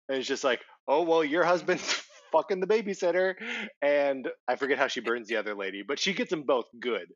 And 0.08 0.18
it's 0.18 0.28
just 0.28 0.44
like, 0.44 0.62
oh 0.88 1.02
well, 1.02 1.24
your 1.24 1.44
husband's 1.44 1.82
fucking 2.32 2.60
the 2.60 2.66
babysitter, 2.66 3.34
and 3.82 4.28
I 4.48 4.56
forget 4.56 4.78
how 4.78 4.88
she 4.88 5.00
burns 5.00 5.28
the 5.28 5.36
other 5.36 5.54
lady, 5.54 5.82
but 5.86 5.98
she 5.98 6.12
gets 6.14 6.30
them 6.30 6.42
both 6.44 6.66
good. 6.80 7.12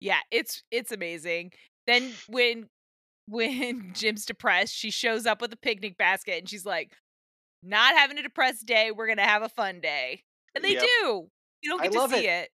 Yeah, 0.00 0.20
it's 0.30 0.62
it's 0.70 0.92
amazing. 0.92 1.52
Then 1.86 2.14
when 2.28 2.68
when 3.26 3.92
Jim's 3.94 4.26
depressed, 4.26 4.74
she 4.74 4.90
shows 4.90 5.26
up 5.26 5.40
with 5.40 5.52
a 5.52 5.56
picnic 5.58 5.96
basket 5.98 6.38
and 6.40 6.48
she's 6.48 6.66
like, 6.66 6.96
"Not 7.62 7.96
having 7.96 8.18
a 8.18 8.22
depressed 8.24 8.66
day. 8.66 8.92
We're 8.92 9.08
gonna 9.08 9.22
have 9.24 9.42
a 9.42 9.48
fun 9.50 9.80
day." 9.80 10.24
And 10.54 10.64
they 10.64 10.74
Yep. 10.74 10.82
do. 11.02 11.30
You 11.62 11.70
don't 11.70 11.80
I 11.80 11.84
get 11.84 11.92
to 11.92 12.00
see 12.00 12.28
it. 12.28 12.50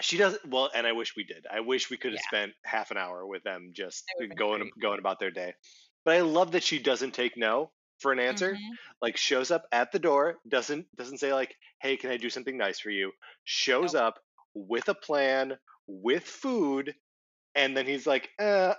She 0.00 0.16
does 0.16 0.38
well, 0.46 0.70
and 0.74 0.86
I 0.86 0.92
wish 0.92 1.14
we 1.16 1.24
did. 1.24 1.46
I 1.50 1.60
wish 1.60 1.90
we 1.90 1.96
could 1.98 2.12
have 2.12 2.20
Yeah. 2.20 2.22
spent 2.22 2.54
half 2.64 2.90
an 2.90 2.96
hour 2.96 3.26
with 3.26 3.42
them 3.44 3.72
just 3.74 4.04
That 4.08 4.14
would've 4.18 4.30
been 4.30 4.36
going 4.36 4.60
great. 4.62 4.72
going 4.80 4.98
about 4.98 5.18
their 5.20 5.30
day. 5.30 5.54
But 6.10 6.16
I 6.16 6.22
love 6.22 6.50
that 6.52 6.64
she 6.64 6.80
doesn't 6.80 7.14
take 7.14 7.36
no 7.36 7.70
for 8.00 8.10
an 8.10 8.18
answer. 8.18 8.54
Mhm. 8.54 8.76
like 9.00 9.16
shows 9.16 9.52
up 9.52 9.62
at 9.70 9.92
the 9.92 9.98
door 10.00 10.40
doesn't 10.48 10.86
doesn't 10.96 11.18
say 11.18 11.32
like 11.32 11.54
hey 11.80 11.96
can 11.96 12.10
i 12.10 12.16
do 12.16 12.28
something 12.28 12.56
nice 12.58 12.80
for 12.80 12.90
you 12.90 13.12
shows 13.44 13.94
Nope. 13.94 14.02
up 14.02 14.14
with 14.54 14.88
a 14.88 14.94
plan 14.94 15.56
with 15.86 16.24
food 16.24 16.96
and 17.54 17.76
then 17.76 17.86
he's 17.86 18.08
like 18.08 18.28
uh, 18.40 18.74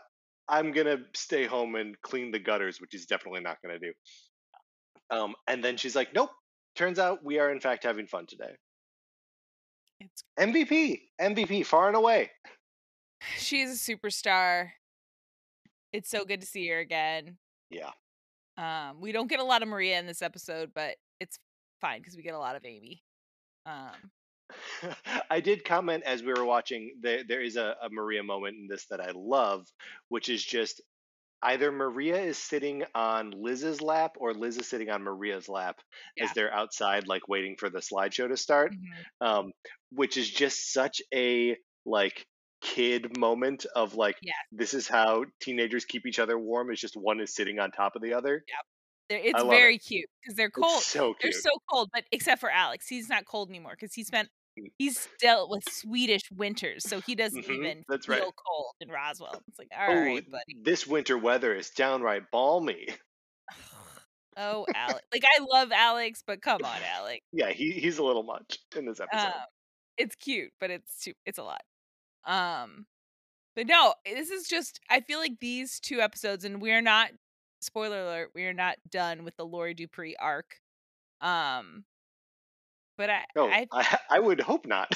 i'm 0.50 0.74
gonna 0.74 0.98
stay 1.16 1.46
home 1.46 1.76
and 1.76 1.96
clean 2.02 2.32
the 2.32 2.40
gutters 2.40 2.82
which 2.82 2.90
he's 2.92 3.06
definitely 3.06 3.40
not 3.40 3.62
gonna 3.62 3.80
do 3.80 3.94
um, 5.10 5.34
and 5.48 5.64
then 5.64 5.78
she's 5.78 5.96
like 5.96 6.14
nope 6.14 6.32
turns 6.76 7.00
out 7.00 7.24
we 7.24 7.40
are 7.40 7.50
in 7.50 7.62
fact 7.62 7.86
having 7.86 8.08
fun 8.08 8.26
today 8.26 8.58
It's 10.02 10.24
mvp 10.38 11.00
mvp 11.22 11.66
far 11.66 11.88
and 11.88 11.96
away 11.96 12.30
she's 13.38 13.72
a 13.72 13.92
superstar. 13.96 14.72
It's 15.94 16.10
so 16.10 16.26
good 16.26 16.42
to 16.42 16.48
see 16.48 16.68
her 16.70 16.80
again. 16.80 17.38
yeah 17.70 17.92
Um, 18.58 19.02
we 19.02 19.12
don't 19.12 19.30
get 19.30 19.40
a 19.40 19.44
lot 19.44 19.62
of 19.62 19.70
Maria 19.70 20.00
in 20.00 20.06
this 20.06 20.22
episode, 20.22 20.72
but 20.74 20.96
it's 21.20 21.38
fine 21.80 22.00
because 22.00 22.16
we 22.16 22.24
get 22.24 22.34
a 22.34 22.40
lot 22.40 22.56
of 22.56 22.66
Amy. 22.66 23.04
Um, 23.66 24.12
I 25.30 25.40
did 25.40 25.64
comment 25.66 26.04
as 26.06 26.24
we 26.24 26.34
were 26.34 26.46
watching. 26.46 26.96
There, 27.02 27.24
there 27.28 27.42
is 27.42 27.56
a, 27.56 27.76
a 27.82 27.90
Maria 27.90 28.24
moment 28.24 28.58
in 28.58 28.68
this 28.70 28.86
that 28.90 29.00
I 29.02 29.12
love, 29.16 29.66
which 30.10 30.30
is 30.30 30.44
just 30.44 30.82
either 31.44 31.72
Maria 31.72 32.18
is 32.18 32.38
sitting 32.38 32.84
on 32.94 33.32
Liz's 33.32 33.82
lap 33.82 34.16
or 34.20 34.34
Liz 34.34 34.58
is 34.58 34.68
sitting 34.68 34.90
on 34.90 35.04
Maria's 35.04 35.50
lap 35.50 35.78
as 36.20 36.32
they're 36.34 36.54
outside, 36.54 37.08
like 37.08 37.28
waiting 37.28 37.56
for 37.58 37.70
the 37.70 37.80
slideshow 37.80 38.28
to 38.28 38.38
start. 38.38 38.74
mhm. 38.74 39.28
Um, 39.28 39.52
which 39.92 40.18
is 40.18 40.30
just 40.30 40.72
such 40.72 41.02
a 41.14 41.58
like 41.86 42.26
kid 42.62 43.18
moment 43.18 43.66
of 43.76 43.96
like 43.96 44.18
Yeah. 44.22 44.34
this 44.52 44.74
is 44.74 44.88
how 44.88 45.26
teenagers 45.42 45.86
keep 45.86 46.06
each 46.06 46.20
other 46.20 46.38
warm. 46.38 46.72
is 46.72 46.80
just 46.80 46.96
one 46.96 47.20
is 47.20 47.34
sitting 47.34 47.60
on 47.60 47.72
top 47.72 47.96
of 47.96 48.02
the 48.02 48.14
other. 48.14 48.44
They're, 49.10 49.20
it's 49.24 49.44
very 49.44 49.78
cute 49.78 50.06
because 50.22 50.36
they're 50.38 50.50
cold. 50.52 50.78
It's 50.78 50.86
so 50.88 51.16
They're 51.22 51.32
so 51.34 51.50
cold, 51.70 51.90
but 51.94 52.04
except 52.12 52.40
for 52.40 52.50
Alex, 52.50 52.88
he's 52.88 53.10
not 53.10 53.26
cold 53.26 53.50
anymore 53.50 53.74
because 53.80 53.94
he 53.94 54.04
spent 54.04 54.30
Mm. 54.60 54.70
he's 54.78 55.08
dealt 55.22 55.50
with 55.50 55.64
Swedish 55.70 56.24
winters, 56.30 56.84
so 56.88 57.00
he 57.00 57.16
doesn't 57.16 57.46
Mhm, 57.46 57.56
even 57.56 57.84
that's 57.88 58.06
feel 58.06 58.18
right. 58.18 58.34
cold 58.36 58.74
in 58.82 58.90
Roswell. 58.90 59.42
It's 59.48 59.58
like, 59.58 59.70
all 59.74 59.92
oh, 59.92 59.96
right, 60.04 60.30
buddy. 60.30 60.58
this 60.62 60.86
winter 60.86 61.18
weather 61.18 61.56
is 61.56 61.70
downright 61.70 62.24
balmy. 62.32 62.88
Oh, 64.38 64.66
Alex. 64.74 65.02
Like 65.14 65.24
I 65.26 65.44
love 65.44 65.72
Alex, 65.74 66.24
but 66.26 66.42
come 66.42 66.62
on, 66.64 66.80
Alex. 66.96 67.20
Yeah, 67.34 67.52
he, 67.52 67.72
he's 67.72 67.98
a 67.98 68.04
little 68.04 68.24
much 68.24 68.60
in 68.76 68.86
this 68.86 69.00
episode. 69.02 69.28
Um, 69.28 69.34
it's 69.98 70.16
cute, 70.16 70.52
but 70.60 70.70
it's 70.72 71.04
too 71.04 71.14
it's 71.26 71.38
a 71.38 71.44
lot. 71.44 71.62
Um, 72.26 72.86
but 73.56 73.68
no, 73.68 73.94
this 74.06 74.30
is 74.30 74.48
just 74.48 74.80
I 74.90 75.02
feel 75.02 75.20
like 75.20 75.40
these 75.40 75.80
two 75.80 76.00
episodes, 76.00 76.46
and 76.46 76.62
we 76.62 76.72
are 76.72 76.82
not 76.82 77.12
spoiler 77.62 78.02
alert, 78.02 78.32
we 78.34 78.46
are 78.46 78.54
not 78.54 78.78
done 78.90 79.24
with 79.24 79.36
the 79.38 79.46
Laurie 79.46 79.74
Dupree 79.74 80.16
arc. 80.20 80.60
Um, 81.22 81.86
but 82.98 83.10
I, 83.10 83.24
oh, 83.36 83.48
I 83.48 83.68
I, 83.72 83.98
I 84.12 84.20
would 84.20 84.42
hope 84.42 84.66
not. 84.66 84.94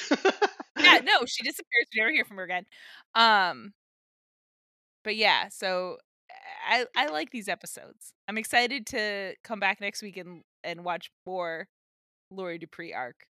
yeah, 0.78 1.00
no, 1.04 1.24
she 1.26 1.42
disappears. 1.42 1.86
We 1.94 2.00
never 2.00 2.12
hear 2.12 2.24
from 2.24 2.36
her 2.38 2.44
again. 2.44 2.66
Um, 3.14 3.72
but 5.04 5.16
yeah, 5.16 5.48
so 5.50 5.98
I 6.68 6.86
I 6.96 7.08
like 7.08 7.30
these 7.30 7.48
episodes. 7.48 8.12
I'm 8.28 8.38
excited 8.38 8.86
to 8.88 9.34
come 9.44 9.60
back 9.60 9.80
next 9.80 10.02
week 10.02 10.16
and 10.16 10.42
and 10.64 10.84
watch 10.84 11.10
more 11.26 11.68
Laurie 12.30 12.58
Dupree 12.58 12.92
arc. 12.92 13.26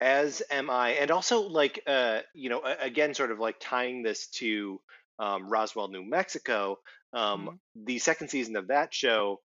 As 0.00 0.42
am 0.50 0.70
I, 0.70 0.90
and 0.92 1.10
also 1.10 1.42
like 1.42 1.82
uh, 1.86 2.20
you 2.34 2.48
know, 2.48 2.62
again, 2.62 3.14
sort 3.14 3.30
of 3.30 3.38
like 3.38 3.56
tying 3.60 4.02
this 4.02 4.28
to 4.38 4.80
um, 5.18 5.48
Roswell, 5.50 5.88
New 5.88 6.02
Mexico. 6.04 6.78
Um, 7.12 7.58
The 7.84 7.98
second 7.98 8.28
season 8.28 8.56
of 8.56 8.68
that 8.68 8.94
show 8.94 9.40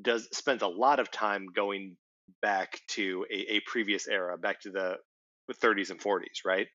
does 0.00 0.28
spends 0.32 0.62
a 0.62 0.68
lot 0.68 1.00
of 1.00 1.10
time 1.10 1.46
going 1.54 1.96
back 2.42 2.80
to 2.88 3.26
a, 3.30 3.56
a 3.56 3.60
previous 3.66 4.08
era, 4.08 4.36
back 4.38 4.60
to 4.62 4.70
the 4.70 4.96
30s 5.54 5.90
and 5.90 6.00
40s, 6.00 6.44
right? 6.44 6.66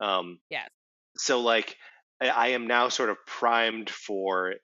Um, 0.00 0.38
Yes. 0.50 0.68
so 1.16 1.40
like 1.40 1.76
I, 2.20 2.28
I 2.28 2.46
am 2.48 2.66
now 2.66 2.88
sort 2.88 3.10
of 3.10 3.16
primed 3.26 3.90
for 3.90 4.54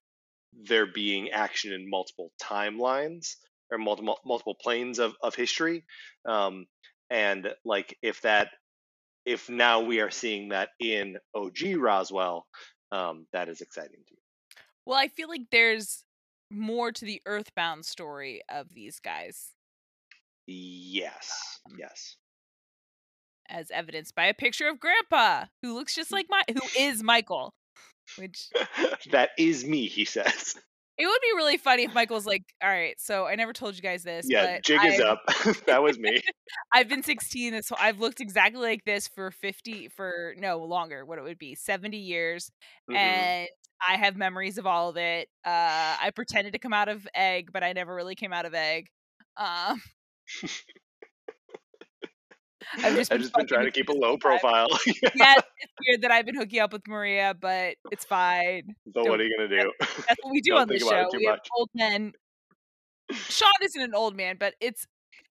there 0.53 0.87
being 0.87 1.31
action 1.31 1.73
in 1.73 1.89
multiple 1.89 2.33
timelines 2.43 3.37
or 3.71 3.79
multiple 3.79 4.19
multiple 4.25 4.57
planes 4.61 4.99
of, 4.99 5.15
of 5.23 5.35
history 5.35 5.85
um, 6.27 6.67
and 7.11 7.49
like 7.65 7.97
if 8.03 8.21
that 8.23 8.49
if 9.25 9.49
now 9.49 9.81
we 9.81 10.01
are 10.01 10.11
seeing 10.11 10.51
that 10.51 10.71
in 10.81 11.17
og 11.35 11.59
roswell 11.77 12.47
um, 12.91 13.27
that 13.33 13.49
is 13.49 13.61
exciting 13.61 14.01
to 14.07 14.15
me. 14.15 14.21
Well, 14.87 14.97
I 14.97 15.09
feel 15.09 15.29
like 15.29 15.51
there's 15.51 16.05
more 16.51 16.93
to 16.93 17.05
the 17.05 17.21
Earthbound 17.27 17.85
story 17.85 18.41
of 18.51 18.73
these 18.73 19.01
guys, 19.01 19.53
yes 20.47 21.59
yes. 21.77 22.17
as 23.49 23.71
evidenced 23.71 24.15
by 24.15 24.27
a 24.27 24.35
picture 24.35 24.69
of 24.69 24.81
Grandpa, 24.81 25.47
who 25.63 25.75
looks 25.75 25.95
just 25.95 26.13
like 26.13 26.27
my, 26.29 26.43
who 26.49 26.61
is 26.79 27.03
Michael. 27.03 27.55
Which 28.17 28.49
that 29.13 29.31
is 29.37 29.67
me 29.67 29.87
he 29.87 30.07
says 30.07 30.55
it 30.99 31.07
would 31.07 31.21
be 31.23 31.37
really 31.37 31.57
funny 31.57 31.85
if 31.85 31.95
Michael's 31.95 32.27
like, 32.27 32.43
"All 32.63 32.69
right, 32.69 32.95
so 32.99 33.27
I 33.27 33.35
never 33.37 33.53
told 33.53 33.77
you 33.77 33.83
guys 33.83 34.03
this, 34.03 34.27
yeah 34.29 34.55
but 34.57 34.65
jig 34.65 34.85
is 34.85 34.95
I've- 34.95 35.03
up 35.05 35.21
that 35.67 35.83
was 35.83 35.99
me 35.99 36.21
I've 36.73 36.89
been 36.89 37.03
16. 37.03 37.53
This 37.53 37.71
I've 37.79 38.01
looked 38.01 38.21
exactly 38.21 38.61
like 38.61 38.85
this 38.85 39.09
for 39.09 39.31
50 39.31 39.89
for 39.89 40.35
no 40.39 40.59
longer. 40.59 41.05
What 41.07 41.19
it 41.19 41.23
would 41.23 41.39
be 41.39 41.55
70 41.55 41.97
years, 41.97 42.51
Mhm. 42.91 42.97
and 42.97 43.49
I 43.89 43.97
have 43.97 44.17
memories 44.17 44.59
of 44.59 44.67
all 44.67 44.89
of 44.89 44.97
it. 44.97 45.29
Uh, 45.45 45.97
I 46.01 46.11
pretended 46.15 46.53
to 46.55 46.59
come 46.59 46.73
out 46.73 46.89
of 46.89 47.07
egg, 47.15 47.51
but 47.53 47.63
I 47.63 47.73
never 47.73 47.95
really 47.95 48.17
came 48.17 48.33
out 48.33 48.45
of 48.45 48.53
egg. 48.55 48.89
Um, 49.37 49.81
I've 52.77 52.95
just 52.95 53.13
I've 53.13 53.19
been 53.19 53.23
just 53.23 53.35
been 53.35 53.47
trying 53.47 53.65
to 53.65 53.71
keep 53.71 53.89
a 53.89 53.93
low 53.93 54.17
profile. 54.21 54.69
Yes, 54.87 54.97
it's 55.15 55.73
weird 55.87 56.03
that 56.03 56.11
I've 56.11 56.27
been 56.27 56.37
hooking 56.37 56.61
up 56.61 56.73
with 56.73 56.87
Maria, 56.87 57.35
but 57.39 57.77
it's 57.91 58.05
fine. 58.05 58.75
so 58.93 59.03
what 59.05 59.21
are 59.21 59.25
you 59.25 59.37
gonna 59.37 59.49
do? 59.49 59.73
That's 59.81 60.23
what 60.23 60.33
we 60.33 60.41
do 60.41 60.55
on 60.57 60.69
the 60.69 60.79
show. 60.79 61.09
We 61.17 61.27
have 61.27 61.41
old 61.57 61.71
men. 61.75 62.13
Sean 63.11 63.51
isn't 63.63 63.81
an 63.81 63.95
old 63.95 64.17
man, 64.17 64.37
but 64.39 64.55
it's 64.61 64.87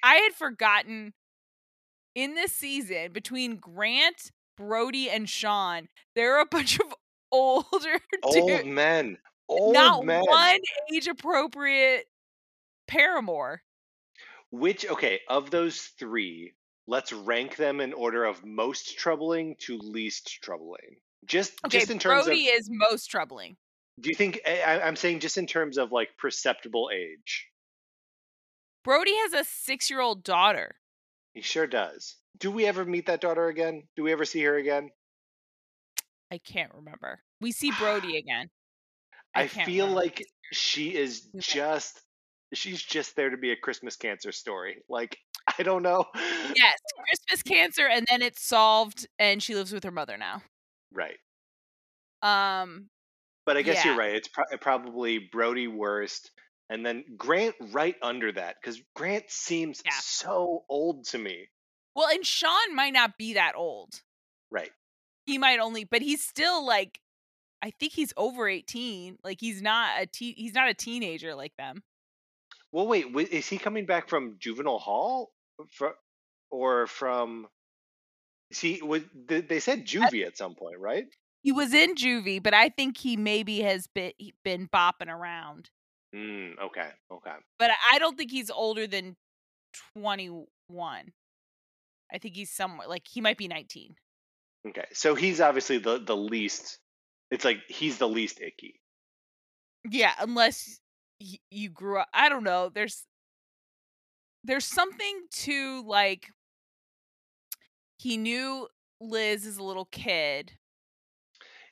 I 0.03 0.17
had 0.17 0.33
forgotten 0.35 1.15
in 2.15 2.35
this 2.35 2.53
season 2.53 3.13
between 3.13 3.57
Grant, 3.57 4.31
Brody, 4.57 5.09
and 5.09 5.29
Sean, 5.29 5.89
there 6.15 6.37
are 6.37 6.41
a 6.41 6.47
bunch 6.47 6.79
of 6.79 6.95
older 7.31 7.99
Old 8.23 8.49
dudes. 8.49 8.65
men. 8.67 9.19
Old 9.49 9.75
Not 9.75 10.05
men. 10.05 10.23
one 10.27 10.59
age 10.95 11.09
appropriate 11.09 12.07
paramour. 12.87 13.63
Which 14.51 14.87
okay, 14.87 15.21
of 15.29 15.51
those 15.51 15.81
three, 15.99 16.53
let's 16.87 17.13
rank 17.13 17.57
them 17.57 17.81
in 17.81 17.93
order 17.93 18.25
of 18.25 18.45
most 18.45 18.99
troubling 18.99 19.57
to 19.61 19.79
least 19.79 20.39
troubling. 20.43 20.97
Just 21.25 21.53
Okay, 21.65 21.79
just 21.79 21.91
in 21.91 21.99
terms 21.99 22.21
of 22.23 22.27
Brody 22.27 22.49
of 22.51 22.57
is 22.57 22.69
most 22.71 23.07
troubling. 23.07 23.57
do 24.01 24.09
you 24.09 24.15
think 24.17 24.41
I, 24.47 24.61
I- 24.63 24.87
I'm 24.87 24.97
saying 24.97 25.21
just 25.21 25.39
in 25.39 25.47
terms 25.47 25.79
of 25.79 25.93
like 25.93 26.11
perceptible 26.19 26.91
age? 26.93 27.49
Brody 28.85 29.15
has 29.19 29.33
a 29.33 29.45
six 29.45 29.89
year 29.91 30.01
old 30.01 30.25
daughter. 30.25 30.75
He 31.35 31.41
sure 31.43 31.67
does. 31.67 32.17
Do 32.39 32.51
we 32.51 32.67
ever 32.67 32.85
meet 32.85 33.07
that 33.07 33.21
daughter 33.21 33.47
again? 33.47 33.85
Do 33.97 34.03
we 34.03 34.13
ever 34.13 34.25
see 34.25 34.43
her 34.43 34.57
again? 34.57 34.91
I 36.31 36.39
can't 36.39 36.73
remember. 36.75 37.21
We 37.41 37.53
see 37.53 37.71
Brody 37.79 38.17
again. 38.19 38.51
I, 39.35 39.47
can't 39.47 39.67
feel 39.67 39.87
remember. 39.87 40.03
like 40.03 40.27
she 40.53 40.95
is 40.95 41.23
just 41.39 42.01
she's 42.53 42.83
just 42.83 43.17
there 43.17 43.31
to 43.31 43.37
be 43.39 43.53
a 43.53 43.57
Christmas 43.57 43.97
cancer 43.97 44.33
story. 44.33 44.83
Like 44.89 45.17
I 45.59 45.63
don't 45.63 45.83
know. 45.83 46.05
Yes, 46.55 46.79
Christmas 47.07 47.43
cancer, 47.43 47.87
and 47.87 48.07
then 48.11 48.23
it's 48.23 48.43
solved, 48.43 49.07
and 49.19 49.43
she 49.43 49.55
lives 49.55 49.73
with 49.73 49.85
her 49.85 49.91
mother 49.91 50.17
now. 50.17 50.43
Right. 50.93 51.19
Um, 52.23 52.89
But 53.47 53.57
I 53.57 53.63
guess 53.63 53.85
you're 53.85 53.97
right. 53.97 54.15
It's 54.15 54.29
pro- 54.29 54.45
probably 54.61 55.19
Brody 55.19 55.67
worst, 55.67 56.31
and 56.71 56.85
then 56.87 57.05
Grant 57.17 57.55
right 57.73 57.97
under 58.03 58.31
that 58.33 58.57
because 58.61 58.81
Grant 58.95 59.25
seems 59.31 59.83
Yeah. 59.85 59.93
so 60.01 60.65
old 60.69 61.05
to 61.07 61.19
me. 61.19 61.49
well, 61.95 62.09
and 62.09 62.25
Sean 62.25 62.75
might 62.75 62.93
not 62.95 63.19
be 63.19 63.35
that 63.35 63.55
old. 63.57 64.01
Right. 64.51 64.71
He 65.27 65.37
might 65.39 65.59
only, 65.61 65.85
but 65.85 66.01
he's 66.03 66.25
still 66.27 66.65
like, 66.67 67.01
I 67.61 67.71
think 67.71 67.93
he's 67.93 68.13
over 68.17 68.49
eighteen. 68.49 69.19
Like 69.23 69.39
he's 69.41 69.61
not 69.63 70.01
a 70.01 70.07
te- 70.07 70.35
he's 70.35 70.55
not 70.55 70.69
a 70.69 70.75
teenager 70.75 71.35
like 71.35 71.55
them. 71.57 71.83
Well, 72.73 72.87
wait. 72.87 73.07
Is 73.31 73.47
he 73.49 73.59
coming 73.59 73.85
back 73.87 74.09
from 74.09 74.37
juvenile 74.41 74.79
hall, 74.79 75.31
Fro- 75.71 75.95
or 76.51 76.87
from? 76.87 77.47
See, 78.53 78.83
was, 78.83 79.03
they 79.27 79.61
said 79.61 79.87
juvie 79.87 80.27
at 80.27 80.37
some 80.37 80.55
point, 80.55 80.79
right? 80.79 81.07
He 81.43 81.53
was 81.53 81.73
in 81.75 81.95
juvie, 81.95 82.43
but 82.43 82.55
I 82.55 82.69
think 82.69 82.99
he 82.99 83.17
maybe 83.17 83.61
has 83.61 83.87
been 83.89 84.13
been 84.45 84.69
bopping 84.69 85.09
around. 85.09 85.71
Mm, 86.15 86.53
okay. 86.67 86.89
Okay. 87.11 87.35
But 87.59 87.71
I- 87.91 87.99
don't 87.99 88.17
think 88.17 88.31
he's 88.31 88.51
older 88.51 88.87
than 88.87 89.17
twenty 89.95 90.31
one. 90.69 91.13
I 92.13 92.19
think 92.19 92.35
he's 92.35 92.51
somewhere 92.51 92.87
like 92.87 93.07
he 93.11 93.21
might 93.21 93.39
be 93.39 93.49
nineteen. 93.49 93.95
Okay. 94.69 94.87
So 94.93 95.15
he's 95.15 95.41
obviously 95.41 95.79
the 95.79 95.99
the 95.99 96.17
least. 96.17 96.79
It's 97.31 97.45
like 97.45 97.61
he's 97.69 97.99
the 97.99 98.09
least 98.09 98.41
icky. 98.41 98.81
Yeah, 99.91 100.13
unless 100.19 100.79
you 101.51 101.71
grew 101.71 101.99
up. 101.99 102.09
I 102.13 102.29
don't 102.29 102.45
know. 102.45 102.71
There's 102.73 103.05
there's 104.45 104.67
something 104.67 105.27
to 105.31 105.83
like. 105.87 106.31
He 107.97 108.19
knew 108.19 108.69
Liz 109.01 109.47
as 109.47 109.57
a 109.57 109.63
little 109.63 109.87
kid, 109.87 110.59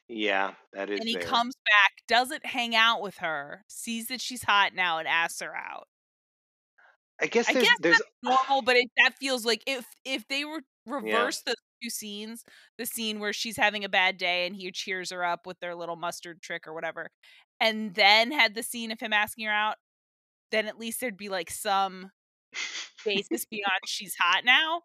Yeah, 0.09 0.55
that 0.73 0.91
is 0.91 1.01
and 1.01 1.09
he 1.09 1.17
comes 1.17 1.55
back, 1.67 1.93
doesn't 2.09 2.45
hang 2.47 2.75
out 2.75 3.01
with 3.01 3.19
her, 3.19 3.65
sees 3.69 4.09
that 4.09 4.21
she's 4.21 4.43
hot 4.43 4.75
now, 4.75 4.99
and 4.99 5.09
asks 5.09 5.41
her 5.41 5.55
out. 5.57 5.89
I 7.21 7.27
guess 7.27 7.49
I 7.49 7.53
there's 7.53 7.65
guess 7.65 7.77
there's 7.83 8.03
Normal, 8.23 8.63
but 8.63 8.77
it, 8.77 8.91
that 8.99 9.15
feels 9.19 9.45
like 9.45 9.63
if 9.67 9.87
if 10.05 10.27
they 10.29 10.45
were 10.45 10.61
reverse 10.87 11.43
the 11.43 11.55
two 11.83 11.91
scenes, 11.91 12.45
the 12.79 12.87
scene 12.87 13.19
where 13.21 13.33
she's 13.33 13.57
having 13.57 13.85
a 13.85 13.89
bad 13.89 14.17
day 14.19 14.47
and 14.47 14.57
he 14.57 14.71
cheers 14.73 15.11
her 15.11 15.25
up 15.25 15.47
with 15.47 15.59
their 15.61 15.75
little 15.75 15.97
mustard 15.97 16.43
trick 16.43 16.67
or 16.67 16.75
whatever, 16.75 17.11
and 17.61 17.95
then 17.95 18.31
had 18.33 18.55
the 18.55 18.63
scene 18.63 18.91
of 18.91 19.01
him 19.01 19.13
asking 19.13 19.47
her 19.47 19.53
out, 19.53 19.77
then 20.53 20.67
at 20.69 20.79
least 20.79 21.01
there'd 21.01 21.17
be 21.19 21.29
like 21.31 21.51
some 21.51 22.11
basis 23.05 23.45
beyond 23.47 23.81
she's 23.87 24.15
hot 24.21 24.45
now. 24.45 24.83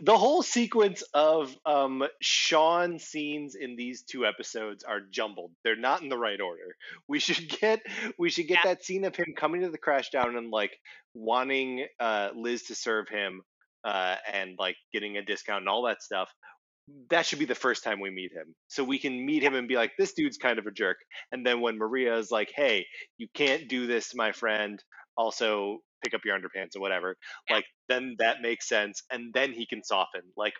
the 0.00 0.16
whole 0.18 0.42
sequence 0.42 1.02
of 1.14 1.56
um 1.64 2.02
Sean 2.20 2.98
scenes 2.98 3.54
in 3.54 3.76
these 3.76 4.02
two 4.02 4.26
episodes 4.26 4.84
are 4.84 5.00
jumbled. 5.12 5.52
They're 5.64 5.76
not 5.76 6.02
in 6.02 6.08
the 6.08 6.18
right 6.18 6.40
order. 6.40 6.74
We 7.08 7.20
should 7.20 7.48
get 7.48 7.80
we 8.18 8.30
should 8.30 8.48
get 8.48 8.60
Yeah. 8.64 8.70
that 8.72 8.84
scene 8.84 9.04
of 9.04 9.14
him 9.16 9.34
coming 9.36 9.62
to 9.62 9.70
the 9.70 9.78
Crashdown 9.78 10.36
and 10.36 10.50
like 10.50 10.76
wanting 11.14 11.86
uh 12.00 12.30
Liz 12.36 12.64
to 12.64 12.74
serve 12.74 13.08
him 13.08 13.42
uh 13.84 14.16
and 14.32 14.56
like 14.58 14.76
getting 14.92 15.16
a 15.16 15.22
discount 15.24 15.60
and 15.62 15.68
all 15.68 15.84
that 15.84 16.02
stuff. 16.02 16.30
That 17.10 17.26
should 17.26 17.40
be 17.40 17.46
the 17.46 17.54
first 17.54 17.84
time 17.84 18.00
we 18.00 18.10
meet 18.10 18.32
him. 18.32 18.54
So 18.68 18.84
we 18.84 18.98
can 18.98 19.26
meet 19.26 19.42
him 19.42 19.54
and 19.54 19.68
be 19.68 19.76
like, 19.76 19.92
this 19.98 20.12
dude's 20.14 20.38
kind 20.38 20.58
of 20.58 20.66
a 20.66 20.70
jerk. 20.72 20.98
And 21.32 21.44
then 21.46 21.60
when 21.60 21.78
Maria 21.78 22.16
is 22.18 22.30
like, 22.30 22.52
hey, 22.54 22.86
you 23.18 23.26
can't 23.34 23.68
do 23.68 23.86
this, 23.88 24.14
my 24.14 24.32
friend. 24.32 24.82
Also, 25.16 25.78
pick 26.04 26.14
up 26.14 26.20
your 26.24 26.38
underpants 26.38 26.76
or 26.76 26.80
whatever 26.80 27.16
Yeah. 27.48 27.56
like 27.56 27.64
then 27.88 28.16
that 28.18 28.42
makes 28.42 28.68
sense 28.68 29.02
and 29.10 29.32
then 29.34 29.52
he 29.52 29.66
can 29.66 29.82
soften 29.82 30.22
like 30.36 30.54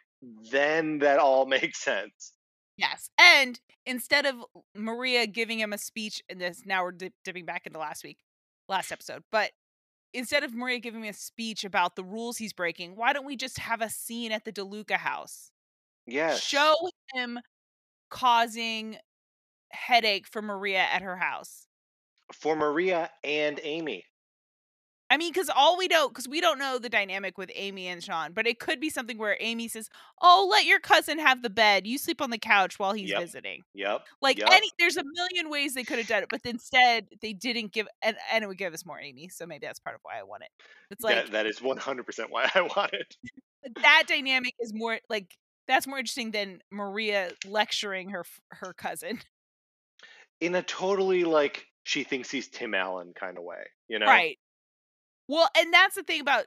then 0.50 0.98
that 1.00 1.18
all 1.18 1.46
makes 1.56 1.82
sense 1.82 2.32
Yes, 2.78 3.08
and 3.18 3.58
instead 3.86 4.26
of 4.26 4.44
Maria 4.74 5.26
giving 5.26 5.58
him 5.60 5.72
a 5.72 5.78
speech 5.78 6.22
in 6.28 6.36
this, 6.36 6.62
now 6.66 6.82
we're 6.84 6.92
dip- 6.92 7.14
dipping 7.24 7.46
back 7.46 7.66
into 7.66 7.78
last 7.78 8.04
week, 8.04 8.18
last 8.68 8.92
episode, 8.92 9.22
but 9.32 9.52
instead 10.12 10.44
of 10.44 10.54
Maria 10.54 10.78
giving 10.78 11.00
me 11.00 11.08
a 11.08 11.14
speech 11.14 11.64
about 11.64 11.96
the 11.96 12.04
rules 12.04 12.36
he's 12.36 12.52
breaking, 12.52 12.94
why 12.94 13.14
don't 13.14 13.24
we 13.24 13.34
just 13.36 13.58
have 13.60 13.80
a 13.80 13.88
scene 13.88 14.30
at 14.30 14.44
the 14.44 14.52
DeLuca 14.52 14.96
house? 14.98 15.50
yes 16.06 16.40
show 16.42 16.74
him 17.14 17.38
causing 18.10 18.96
headache 19.72 20.26
for 20.26 20.42
Maria 20.42 20.80
at 20.80 21.02
her 21.02 21.16
house. 21.16 21.66
for 22.32 22.56
maria 22.56 23.10
and 23.24 23.60
amy 23.62 24.04
I 25.10 25.16
mean, 25.16 25.32
because 25.32 25.48
all 25.54 25.78
we 25.78 25.86
know, 25.88 26.08
because 26.08 26.28
we 26.28 26.40
don't 26.40 26.58
know 26.58 26.78
the 26.78 26.88
dynamic 26.88 27.38
with 27.38 27.50
Amy 27.54 27.86
and 27.86 28.02
Sean, 28.02 28.32
but 28.32 28.46
it 28.46 28.58
could 28.58 28.80
be 28.80 28.90
something 28.90 29.18
where 29.18 29.36
Amy 29.40 29.68
says, 29.68 29.88
"Oh, 30.20 30.48
let 30.50 30.64
your 30.66 30.80
cousin 30.80 31.18
have 31.20 31.42
the 31.42 31.50
bed. 31.50 31.86
You 31.86 31.98
sleep 31.98 32.20
on 32.20 32.30
the 32.30 32.38
couch 32.38 32.78
while 32.78 32.92
he's 32.92 33.12
Yep. 33.12 33.14
visiting." 33.14 33.62
yep 33.74 34.06
Like 34.22 34.40
Yup. 34.40 34.52
any, 34.52 34.70
there's 34.78 34.96
a 34.98 35.04
million 35.04 35.50
ways 35.50 35.74
they 35.74 35.84
could 35.84 35.98
have 35.98 36.06
done 36.08 36.22
it, 36.24 36.30
but 36.30 36.42
instead 36.44 37.08
they 37.22 37.32
didn't 37.34 37.72
give, 37.72 37.88
and, 38.02 38.16
and 38.32 38.44
it 38.44 38.48
would 38.48 38.58
give 38.58 38.74
us 38.74 38.86
more 38.86 39.00
Amy. 39.00 39.28
So 39.30 39.46
maybe 39.46 39.66
that's 39.66 39.80
part 39.80 39.96
of 39.96 40.02
why 40.04 40.18
I 40.20 40.24
want 40.24 40.44
it. 40.44 40.50
It's 40.90 41.04
like 41.04 41.24
that, 41.24 41.30
that 41.32 41.46
is 41.46 41.62
100% 41.62 42.30
why 42.30 42.50
i 42.54 42.60
want 42.62 42.92
it 42.92 43.16
that 43.82 44.04
dynamic 44.06 44.54
is 44.60 44.72
more 44.74 44.98
like 45.08 45.36
that's 45.68 45.86
more 45.86 45.98
interesting 45.98 46.30
than 46.30 46.60
Maria 46.70 47.32
lecturing 47.44 48.10
her 48.10 48.24
her 48.50 48.72
cousin. 48.72 49.20
in 50.40 50.54
a 50.54 50.62
totally 50.62 51.24
like 51.24 51.66
she 51.84 52.04
thinks 52.04 52.30
he's 52.30 52.48
tim 52.48 52.74
allen 52.74 53.12
kind 53.14 53.38
of 53.38 53.44
way 53.44 53.64
you 53.88 53.98
know 53.98 54.20
Right. 54.20 54.38
Well, 55.28 55.48
and 55.56 55.72
that's 55.72 55.94
the 55.96 56.02
thing 56.02 56.20
about, 56.20 56.46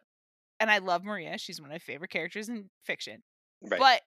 and 0.59 0.71
I 0.71 0.79
love 0.79 1.03
Maria. 1.05 1.37
She's 1.37 1.61
one 1.61 1.69
of 1.71 1.73
my 1.73 1.79
favorite 1.79 2.11
characters 2.11 2.49
in 2.49 2.69
fiction. 2.83 3.23
right 3.61 3.85
But 3.85 4.03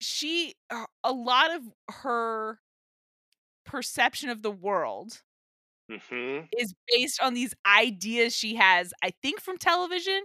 she, 0.00 0.54
a 1.04 1.12
lot 1.12 1.50
of 1.54 1.62
her 1.96 2.60
perception 3.64 4.28
of 4.30 4.42
the 4.42 4.50
world 4.50 5.22
hmm 5.88 6.50
is 6.56 6.74
based 6.92 7.20
on 7.20 7.34
these 7.34 7.54
ideas 7.66 8.34
she 8.34 8.56
has, 8.56 8.92
I 9.02 9.10
think, 9.22 9.40
from 9.40 9.56
television 9.58 10.24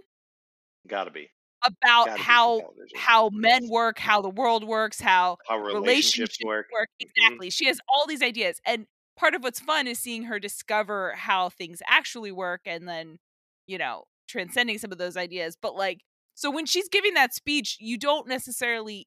gotta 0.86 1.10
be 1.10 1.30
about 1.64 2.08
Gotta 2.08 2.16
how 2.16 2.62
television. 2.62 2.86
how 2.94 3.30
men 3.32 3.68
work, 3.68 3.98
how 3.98 4.22
the 4.22 4.30
world 4.30 4.64
works, 4.64 5.00
how 5.00 5.38
how 5.44 5.58
relationships 5.70 6.38
relationships 6.38 6.38
work 6.40 6.66
work. 6.72 6.88
Mhm. 7.02 7.38
Exactly. 7.38 7.50
She 7.50 7.66
has 7.66 7.80
all 7.88 8.06
these 8.06 8.22
ideas. 8.22 8.60
And 8.66 8.86
part 9.16 9.34
of 9.34 9.42
what's 9.42 9.60
fun 9.60 9.86
is 9.86 9.98
seeing 9.98 10.24
her 10.24 10.38
discover 10.38 11.14
how 11.16 11.48
things 11.48 11.82
actually 11.88 12.32
work 12.32 12.62
and 12.66 12.86
then, 12.88 13.18
you 13.66 13.78
know, 13.78 14.04
transcending 14.28 14.78
some 14.78 14.92
of 14.92 14.98
those 14.98 15.16
ideas. 15.16 15.56
But 15.60 15.74
like, 15.76 16.02
so 16.34 16.50
when 16.50 16.66
she's 16.66 16.88
giving 16.88 17.14
that 17.14 17.34
speech, 17.34 17.76
you 17.80 17.98
don't 17.98 18.28
necessarily, 18.28 19.06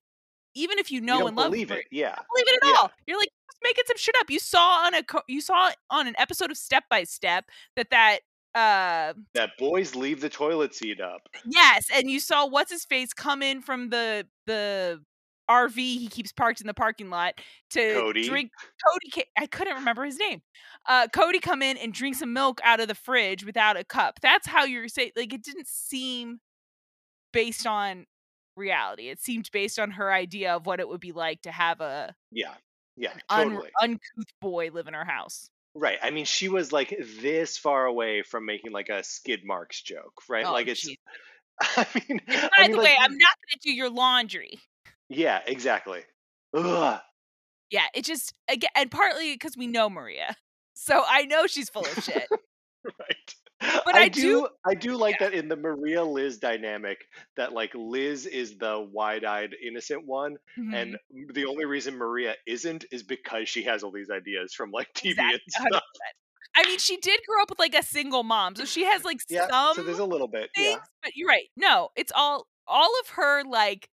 even 0.56 0.80
if 0.80 0.91
you 0.91 1.02
know 1.02 1.19
you 1.19 1.27
and 1.27 1.38
love 1.38 1.52
believe 1.52 1.69
her, 1.69 1.77
it 1.77 1.86
yeah 1.91 2.15
believe 2.34 2.48
it 2.48 2.60
at 2.64 2.69
Yeah. 2.69 2.80
all. 2.81 2.91
You're 3.07 3.19
like 3.19 3.30
just 3.52 3.60
making 3.64 3.84
some 3.88 3.98
shit 3.98 4.15
up. 4.19 4.30
You 4.30 4.40
saw 4.40 4.86
on 4.86 4.95
a 4.95 5.03
you 5.27 5.41
saw 5.41 5.72
on 5.90 6.07
an 6.07 6.15
episode 6.18 6.52
of 6.52 6.57
Step 6.57 6.86
by 6.90 7.03
Step 7.03 7.45
that 7.76 7.90
that 7.91 8.19
uh 8.56 9.14
that 9.36 9.52
boys 9.60 9.95
leave 9.95 10.22
the 10.22 10.30
toilet 10.30 10.73
seat 10.73 10.99
up 10.99 11.22
yes, 11.45 11.88
and 11.94 12.10
you 12.10 12.19
saw 12.19 12.48
what's 12.48 12.72
his 12.72 12.86
face 12.86 13.14
come 13.14 13.41
in 13.41 13.61
from 13.61 13.90
the 13.90 14.26
the 14.48 15.02
RV 15.49 15.76
he 15.76 16.07
keeps 16.07 16.31
parked 16.31 16.61
in 16.61 16.67
the 16.67 16.73
parking 16.73 17.09
lot 17.09 17.34
to 17.71 17.93
Cody. 17.93 18.27
drink. 18.27 18.51
Cody, 18.88 19.26
I 19.38 19.45
couldn't 19.47 19.76
remember 19.76 20.05
his 20.05 20.17
name. 20.17 20.41
Uh, 20.88 21.07
Cody 21.13 21.39
come 21.39 21.61
in 21.61 21.77
and 21.77 21.93
drink 21.93 22.15
some 22.15 22.34
milk 22.34 22.61
out 22.63 22.80
of 22.80 22.88
the 22.88 22.95
fridge 22.95 23.43
without 23.45 23.77
a 23.77 23.84
cup. 23.84 24.19
That's 24.21 24.47
how 24.47 24.65
you're 24.65 24.88
saying. 24.88 25.11
Like 25.15 25.34
it 25.34 25.43
didn't 25.43 25.67
seem 25.67 26.39
based 27.34 27.65
on 27.67 28.05
reality. 28.55 29.09
It 29.09 29.19
seemed 29.21 29.49
based 29.51 29.80
on 29.80 29.91
her 29.91 30.11
idea 30.11 30.55
of 30.55 30.65
what 30.65 30.80
it 30.80 30.88
would 30.88 31.01
be 31.01 31.11
like 31.11 31.41
to 31.43 31.51
have 31.51 31.81
a 31.81 32.13
Yeah. 32.31 32.53
Yeah. 32.95 33.13
un- 33.30 33.61
uncouth 33.81 33.99
boy 34.41 34.69
live 34.73 34.88
in 34.88 34.93
her 34.93 35.05
house. 35.05 35.49
Right. 35.76 35.97
I 36.01 36.09
mean, 36.09 36.26
she 36.26 36.49
was 36.49 36.71
like 36.73 36.93
this 37.21 37.57
far 37.57 37.85
away 37.85 38.23
from 38.23 38.45
making 38.45 38.71
like 38.71 38.89
a 38.89 39.03
skid 39.03 39.41
marks 39.45 39.81
joke, 39.81 40.13
right? 40.27 40.45
Oh, 40.45 40.51
like 40.51 40.67
it's. 40.67 40.88
jeez. 40.88 40.95
I 41.61 41.85
mean, 42.07 42.21
By 42.27 42.49
I 42.57 42.61
mean, 42.63 42.71
the 42.71 42.77
like, 42.77 42.85
way, 42.85 42.95
I'm 42.99 43.11
not 43.17 43.35
going 43.38 43.51
to 43.53 43.59
do 43.63 43.71
your 43.73 43.89
laundry. 43.89 44.59
Yeah, 45.10 45.40
exactly. 45.45 46.02
Ugh. 46.56 46.99
Yeah, 47.72 47.86
it 47.94 48.06
just 48.06 48.34
again, 48.49 48.69
and 48.76 48.90
partly 48.90 49.34
because 49.34 49.56
we 49.57 49.68
know 49.68 49.90
Maria, 49.90 50.36
so 50.73 51.03
I 51.07 51.23
know 51.26 51.45
she's 51.48 51.69
full 51.69 51.84
of 51.86 52.03
shit. 52.03 52.27
Right. 52.86 53.36
But 53.86 53.95
I, 53.95 54.03
I 54.03 54.07
do, 54.07 54.22
do- 54.22 54.48
I 54.65 54.73
do 54.73 54.95
like 54.95 55.19
that 55.19 55.34
in 55.34 55.49
the 55.49 55.57
Maria 55.57 56.02
Liz 56.02 56.38
dynamic 56.38 56.98
that 57.36 57.52
like 57.52 57.72
Liz 57.76 58.26
is 58.26 58.57
the 58.57 58.88
wide-eyed 58.94 59.53
innocent 59.61 60.07
one 60.07 60.38
Mhm. 60.57 60.73
and 60.73 60.98
the 61.34 61.45
only 61.45 61.65
reason 61.65 61.98
Maria 61.98 62.36
isn't 62.48 62.86
is 62.90 63.03
because 63.03 63.49
she 63.49 63.64
has 63.64 63.84
all 63.84 63.91
these 63.91 64.10
ideas 64.10 64.53
from 64.53 64.72
like 64.72 64.88
TV 64.95 65.10
Exactly, 65.11 65.34
and 65.34 65.41
stuff. 65.68 65.84
I 66.56 66.64
mean, 66.65 66.80
she 66.80 66.95
did 66.98 67.19
grow 67.27 67.41
up 67.44 67.49
with 67.49 67.60
like 67.60 67.76
a 67.76 67.84
single 67.84 68.23
mom, 68.23 68.56
so 68.56 68.64
she 68.64 68.86
has 68.86 69.03
like 69.03 69.19
Yeah, 69.30 69.48
some 69.49 69.76
so 69.76 69.84
there's 69.84 69.99
a 69.99 70.06
little 70.06 70.30
bit. 70.30 70.49
things. 70.56 70.69
Yeah. 70.76 70.80
But 71.03 71.11
you're 71.15 71.27
right. 71.27 71.48
No, 71.57 71.90
it's 71.98 72.14
all 72.15 72.48
all 72.65 72.91
of 73.03 73.10
her 73.10 73.44
like, 73.44 73.90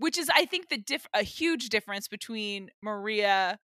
which 0.00 0.18
is 0.18 0.28
I 0.34 0.46
think 0.46 0.68
the 0.68 0.78
diff 0.78 1.06
a 1.14 1.22
huge 1.22 1.68
difference 1.68 2.08
between 2.08 2.70
Maria 2.82 3.58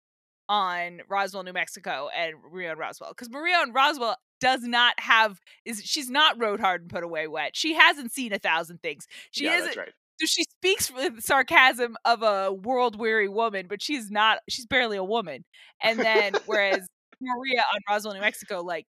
on 0.49 1.01
Roswell, 1.07 1.43
New 1.43 1.53
Mexico, 1.53 2.09
and 2.15 2.33
Maria 2.51 2.71
on 2.71 2.77
Roswell, 2.77 3.11
because 3.11 3.29
Maria 3.29 3.57
on 3.57 3.71
Roswell 3.71 4.17
does 4.41 4.63
not 4.63 4.99
have 4.99 5.39
is 5.63 5.81
she's 5.85 6.09
not 6.09 6.41
rode 6.41 6.59
hard 6.59 6.81
and 6.81 6.89
put 6.89 7.03
away 7.03 7.27
wet. 7.27 7.51
She 7.55 7.75
hasn't 7.75 8.11
seen 8.11 8.33
a 8.33 8.39
thousand 8.39 8.81
things. 8.81 9.07
She 9.31 9.45
yeah, 9.45 9.59
isn't. 9.59 9.77
right. 9.77 9.93
So 10.19 10.27
she 10.27 10.43
speaks 10.43 10.91
with 10.91 11.21
sarcasm 11.23 11.95
of 12.05 12.21
a 12.23 12.51
world 12.51 12.99
weary 12.99 13.29
woman, 13.29 13.67
but 13.69 13.81
she's 13.81 14.11
not. 14.11 14.39
She's 14.49 14.65
barely 14.65 14.97
a 14.97 15.03
woman. 15.03 15.45
And 15.81 15.99
then 15.99 16.33
whereas 16.45 16.87
Maria 17.21 17.63
on 17.73 17.79
Roswell, 17.89 18.13
New 18.15 18.21
Mexico, 18.21 18.61
like 18.61 18.87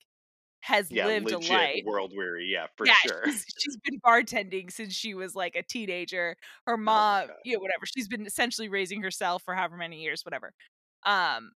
has 0.65 0.91
Yeah, 0.91 1.07
lived 1.07 1.31
a 1.31 1.39
life. 1.39 1.83
world 1.85 2.13
weary. 2.17 2.47
Yeah, 2.51 2.67
for 2.77 2.87
yeah, 2.87 2.95
sure. 3.07 3.23
she's, 3.27 3.45
she's 3.59 3.77
been 3.85 4.01
bartending 4.01 4.71
since 4.73 4.95
she 4.95 5.13
was 5.15 5.35
like 5.35 5.57
a 5.57 5.63
teenager. 5.63 6.37
Her 6.67 6.77
mom, 6.79 7.27
God. 7.29 7.37
you 7.45 7.55
know, 7.55 7.61
whatever. 7.61 7.85
She's 7.87 8.09
been 8.09 8.25
essentially 8.27 8.69
raising 8.69 9.03
herself 9.03 9.43
for 9.45 9.55
however 9.55 9.77
many 9.77 10.01
years, 10.03 10.25
whatever. 10.25 10.53
Um, 11.05 11.53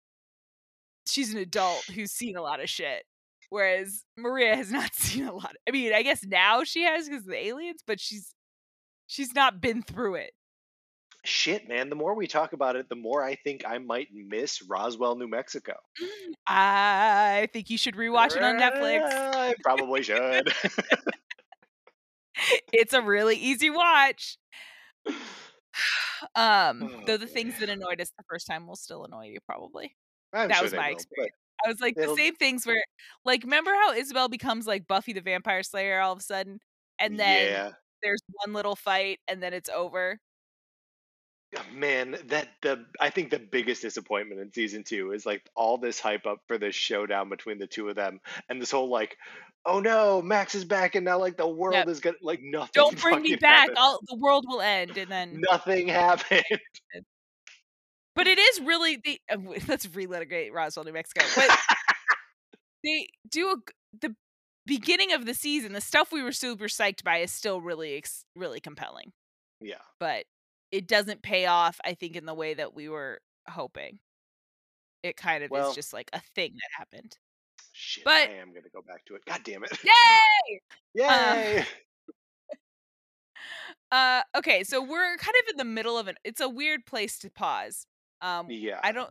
she's 1.07 1.33
an 1.33 1.41
adult 1.41 1.85
who's 1.95 2.13
seen 2.13 2.37
a 2.37 2.43
lot 2.43 2.61
of 2.61 2.69
shit. 2.69 3.05
Whereas 3.51 4.05
Maria 4.19 4.55
has 4.55 4.71
not 4.73 4.95
seen 4.95 5.25
a 5.27 5.33
lot. 5.33 5.57
I 5.67 5.71
mean, 5.73 5.95
I 5.95 6.03
guess 6.03 6.23
now 6.25 6.65
she 6.65 6.83
has 6.83 7.09
because 7.09 7.23
of 7.25 7.31
the 7.31 7.47
aliens, 7.47 7.81
but 7.87 7.99
she's 8.01 8.35
she's 9.07 9.35
not 9.35 9.61
been 9.63 9.83
through 9.83 10.17
it. 10.17 10.33
Shit, 11.25 11.69
man. 11.69 11.91
The 11.91 11.97
more 11.97 12.15
we 12.15 12.27
talk 12.27 12.53
about 12.53 12.77
it, 12.77 12.89
the 12.89 12.95
more 12.97 13.23
I 13.23 13.35
think 13.35 13.65
I 13.67 13.79
might 13.79 14.09
miss 14.13 14.63
Roswell, 14.63 15.17
New 15.17 15.29
Mexico. 15.29 15.75
I 16.47 17.49
think 17.53 17.71
you 17.71 17.77
should 17.79 17.97
rewatch 17.97 18.37
it 18.37 18.43
on 18.43 18.57
Netflix. 18.57 19.03
I 19.13 19.55
probably 19.63 20.03
should. 20.03 20.53
It's 22.73 22.93
a 22.93 23.03
really 23.03 23.37
easy 23.37 23.71
watch. 23.71 24.39
Um, 26.35 26.83
Oh, 26.83 27.03
though 27.07 27.17
the 27.17 27.29
things 27.29 27.61
that 27.61 27.69
annoyed 27.69 28.01
us 28.01 28.11
the 28.19 28.25
first 28.29 28.49
time 28.49 28.67
will 28.67 28.75
still 28.75 29.05
annoy 29.05 29.27
you 29.27 29.39
probably. 29.47 29.95
I'm 30.33 30.49
That 30.49 30.57
sure 30.57 30.65
was 30.65 30.75
my 30.75 30.89
will, 30.89 30.97
experience. 30.97 31.37
I 31.65 31.69
was 31.69 31.81
like 31.81 31.95
the 31.95 32.13
same 32.17 32.35
things 32.35 32.67
where 32.67 32.83
like 33.25 33.45
remember 33.45 33.71
how 33.73 33.93
Isabel 33.93 34.29
becomes 34.29 34.67
like 34.67 34.89
Buffy 34.89 35.13
the 35.13 35.21
Vampire 35.21 35.63
Slayer 35.63 36.01
all 36.01 36.13
of 36.13 36.19
a 36.19 36.23
sudden? 36.23 36.59
And 36.99 37.19
then 37.21 37.53
yeah, 37.53 37.73
there's 38.03 38.21
one 38.45 38.55
little 38.55 38.75
fight 38.75 39.21
and 39.29 39.41
then 39.41 39.55
it's 39.55 39.71
over. 39.71 40.19
Oh, 41.57 41.63
man, 41.73 42.19
that 42.27 42.49
the 42.61 42.85
I 43.01 43.09
think 43.09 43.31
the 43.31 43.39
biggest 43.39 43.81
disappointment 43.81 44.41
in 44.41 44.53
season 44.53 44.85
two 44.85 45.13
is 45.13 45.25
like 45.25 45.49
all 45.55 45.79
this 45.79 45.99
hype 45.99 46.27
up 46.27 46.41
for 46.47 46.59
this 46.59 46.75
showdown 46.75 47.31
between 47.31 47.59
the 47.59 47.67
two 47.67 47.89
of 47.89 47.97
them, 47.97 48.21
and 48.51 48.61
this 48.61 48.71
whole 48.71 48.91
like, 48.91 49.17
oh 49.65 49.81
no, 49.81 50.21
Max 50.21 50.55
is 50.55 50.67
back, 50.67 50.95
and 50.95 51.07
now 51.07 51.19
like 51.19 51.39
the 51.39 51.49
world 51.49 51.75
Yep. 51.75 51.89
is 51.89 52.01
gonna 52.01 52.17
like 52.21 52.41
nothing. 52.43 52.73
Don't 52.75 53.01
bring 53.01 53.23
me 53.23 53.37
back. 53.37 53.71
All 53.77 53.99
the 54.07 54.17
world 54.17 54.45
will 54.47 54.61
end 54.61 54.99
and 54.99 55.11
then 55.11 55.41
Nothing 55.51 55.89
happened. 55.89 56.45
But 58.15 58.27
it 58.27 58.37
is 58.41 58.61
really 58.61 58.97
the 58.97 59.21
let's 59.69 59.87
relitigate 59.87 60.53
Roswell, 60.53 60.85
New 60.85 60.93
Mexico. 60.93 61.25
But 61.37 61.57
they 62.83 63.07
do 63.31 63.51
a, 63.51 63.57
the 64.01 64.17
beginning 64.67 65.13
of 65.13 65.25
the 65.25 65.35
season. 65.35 65.73
The 65.73 65.81
stuff 65.81 66.11
we 66.11 66.25
were 66.25 66.33
super 66.33 66.65
psyched 66.65 67.05
by 67.05 67.19
is 67.19 67.31
still 67.31 67.61
really 67.61 68.03
really 68.35 68.59
compelling, 68.59 69.13
yeah, 69.61 69.77
but 70.01 70.25
it 70.71 70.87
doesn't 70.87 71.23
pay 71.23 71.47
off. 71.47 71.81
I 71.85 71.95
think 71.95 72.17
in 72.17 72.27
the 72.27 72.35
way 72.35 72.55
that 72.55 72.75
we 72.75 72.89
were 72.89 73.21
hoping. 73.49 73.99
It 75.03 75.17
kind 75.17 75.45
of 75.45 75.51
Well- 75.51 75.71
is 75.71 75.75
just 75.75 75.93
like 75.93 76.11
a 76.13 76.21
thing 76.35 76.53
that 76.55 76.71
happened. 76.79 77.17
shit. 77.73 78.05
But- 78.05 78.29
I 78.29 78.35
am 78.35 78.53
gonna 78.53 78.69
go 78.73 78.83
back 78.83 79.05
to 79.07 79.15
it. 79.15 79.25
God 79.25 79.43
damn 79.45 79.65
it. 79.65 79.71
Yay! 79.85 80.61
Yay! 80.95 81.67
Uh, 83.91 84.21
okay, 84.37 84.65
so 84.65 84.83
we're 84.83 85.17
kind 85.17 85.35
of 85.43 85.51
in 85.51 85.57
the 85.57 85.65
middle 85.65 85.97
of 85.97 86.09
an. 86.09 86.17
It's 86.23 86.43
a 86.43 86.49
weird 86.49 86.85
place 86.85 87.19
to 87.21 87.31
pause. 87.31 87.87
Um, 88.21 88.51
yeah. 88.51 88.81
I 88.83 88.93
don't 88.93 89.11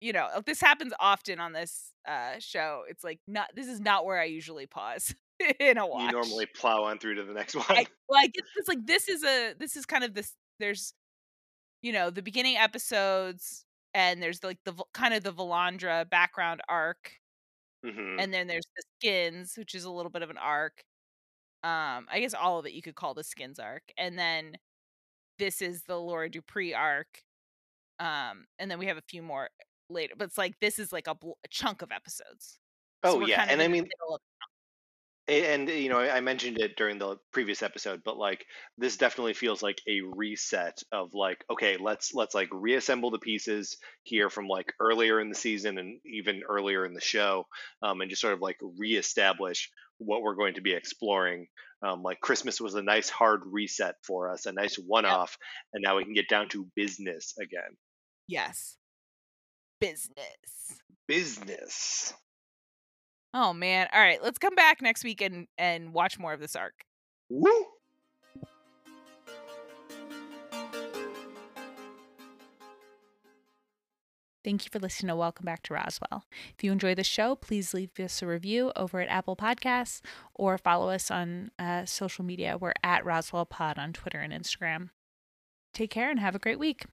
you 0.00 0.12
know, 0.12 0.28
this 0.44 0.60
happens 0.60 0.92
often 1.00 1.40
on 1.40 1.52
this 1.52 1.92
uh 2.06 2.32
show. 2.38 2.82
It's 2.88 3.04
like 3.04 3.20
not 3.26 3.48
this 3.54 3.66
is 3.68 3.80
not 3.80 4.04
where 4.04 4.18
I 4.20 4.24
usually 4.24 4.66
pause 4.66 5.14
in 5.60 5.78
a 5.78 5.86
watch. 5.86 6.12
You 6.12 6.12
normally 6.12 6.46
plow 6.46 6.84
on 6.84 6.98
through 6.98 7.14
to 7.16 7.24
the 7.24 7.32
next 7.32 7.54
one. 7.54 7.64
I, 7.68 7.86
well, 8.08 8.20
I 8.20 8.26
get 8.26 8.44
it's 8.56 8.68
like 8.68 8.84
this 8.84 9.08
is 9.08 9.24
a 9.24 9.54
this 9.58 9.76
is 9.76 9.86
kind 9.86 10.04
of 10.04 10.12
this 10.14 10.32
there's 10.58 10.94
you 11.82 11.92
know, 11.92 12.10
the 12.10 12.22
beginning 12.22 12.56
episodes 12.56 13.66
and 13.94 14.22
there's 14.22 14.42
like 14.44 14.58
the 14.64 14.74
kind 14.94 15.14
of 15.14 15.22
the 15.24 15.32
Vilandra 15.32 16.08
background 16.10 16.62
arc 16.68 17.20
Mhm. 17.84 18.22
and 18.22 18.32
then 18.34 18.46
there's 18.48 18.66
the 18.76 18.82
skins, 18.98 19.56
which 19.58 19.74
is 19.74 19.84
a 19.84 19.90
little 19.90 20.10
bit 20.10 20.22
of 20.22 20.30
an 20.30 20.38
arc. 20.38 20.84
Um, 21.64 22.08
I 22.10 22.20
guess 22.20 22.34
all 22.34 22.58
of 22.60 22.66
it 22.66 22.72
you 22.74 22.82
could 22.82 22.96
call 22.96 23.14
the 23.14 23.24
skins 23.24 23.58
arc, 23.60 23.84
and 23.98 24.18
then 24.18 24.56
this 25.38 25.62
is 25.62 25.84
the 25.84 25.98
Laura 26.00 26.30
Dupree 26.30 26.74
arc. 26.74 27.22
Um, 28.00 28.46
and 28.58 28.70
then 28.70 28.78
we 28.78 28.86
have 28.86 28.98
a 28.98 29.02
few 29.02 29.22
more 29.22 29.50
later, 29.90 30.14
but 30.16 30.26
it's 30.26 30.38
like 30.38 30.58
this 30.60 30.78
is 30.78 30.92
like 30.92 31.06
a, 31.08 31.14
bl- 31.16 31.32
a 31.44 31.48
chunk 31.50 31.82
of 31.82 31.92
episodes. 31.92 32.58
Oh 33.02 33.18
we're 33.20 33.28
yeah, 33.28 33.46
and 33.48 33.60
I 33.62 33.68
mean, 33.68 33.84
middle 33.84 34.16
of- 34.16 34.22
A- 34.42 34.46
and 35.26 35.68
you 35.70 35.88
know 35.88 36.00
i 36.00 36.20
mentioned 36.20 36.58
it 36.58 36.76
during 36.76 36.98
the 36.98 37.16
previous 37.32 37.62
episode 37.62 38.02
but 38.04 38.18
like 38.18 38.44
this 38.76 38.98
definitely 38.98 39.32
feels 39.32 39.62
like 39.62 39.80
a 39.88 40.02
reset 40.14 40.82
of 40.92 41.14
like 41.14 41.42
okay 41.50 41.78
let's 41.78 42.12
let's 42.12 42.34
like 42.34 42.48
reassemble 42.52 43.10
the 43.10 43.18
pieces 43.18 43.78
here 44.02 44.28
from 44.28 44.46
like 44.46 44.72
earlier 44.80 45.20
in 45.20 45.30
the 45.30 45.34
season 45.34 45.78
and 45.78 45.98
even 46.04 46.42
earlier 46.48 46.84
in 46.84 46.92
the 46.92 47.00
show 47.00 47.46
um, 47.82 48.00
and 48.00 48.10
just 48.10 48.20
sort 48.20 48.34
of 48.34 48.40
like 48.40 48.58
reestablish 48.78 49.70
what 49.98 50.22
we're 50.22 50.34
going 50.34 50.54
to 50.54 50.60
be 50.60 50.72
exploring. 50.72 51.46
Um, 51.82 52.02
like 52.02 52.20
christmas 52.20 52.60
was 52.60 52.74
a 52.74 52.82
nice 52.82 53.08
hard 53.10 53.42
reset 53.44 53.96
for 54.02 54.30
us 54.30 54.46
a 54.46 54.52
nice 54.52 54.76
one-off 54.76 55.36
and 55.72 55.82
now 55.82 55.96
we 55.96 56.04
can 56.04 56.14
get 56.14 56.28
down 56.28 56.48
to 56.50 56.66
business 56.74 57.34
again. 57.38 57.76
Yes, 58.26 58.76
business. 59.80 60.80
business 61.06 62.14
Oh 63.36 63.52
man! 63.52 63.88
All 63.92 64.00
right, 64.00 64.22
let's 64.22 64.38
come 64.38 64.54
back 64.54 64.80
next 64.80 65.02
week 65.02 65.20
and 65.20 65.48
and 65.58 65.92
watch 65.92 66.20
more 66.20 66.32
of 66.32 66.38
this 66.38 66.54
arc. 66.54 66.84
Woo! 67.28 67.66
Thank 74.44 74.66
you 74.66 74.70
for 74.70 74.78
listening 74.78 75.08
to 75.08 75.16
Welcome 75.16 75.46
Back 75.46 75.62
to 75.64 75.74
Roswell. 75.74 76.24
If 76.56 76.62
you 76.62 76.70
enjoy 76.70 76.94
the 76.94 77.02
show, 77.02 77.34
please 77.34 77.72
leave 77.72 77.98
us 77.98 78.20
a 78.20 78.26
review 78.26 78.72
over 78.76 79.00
at 79.00 79.08
Apple 79.08 79.36
Podcasts 79.36 80.02
or 80.34 80.58
follow 80.58 80.90
us 80.90 81.10
on 81.10 81.50
uh, 81.58 81.86
social 81.86 82.26
media. 82.26 82.58
We're 82.60 82.74
at 82.84 83.06
Roswell 83.06 83.46
Pod 83.46 83.78
on 83.78 83.94
Twitter 83.94 84.18
and 84.18 84.34
Instagram. 84.34 84.90
Take 85.72 85.90
care 85.90 86.10
and 86.10 86.20
have 86.20 86.34
a 86.34 86.38
great 86.38 86.58
week. 86.58 86.84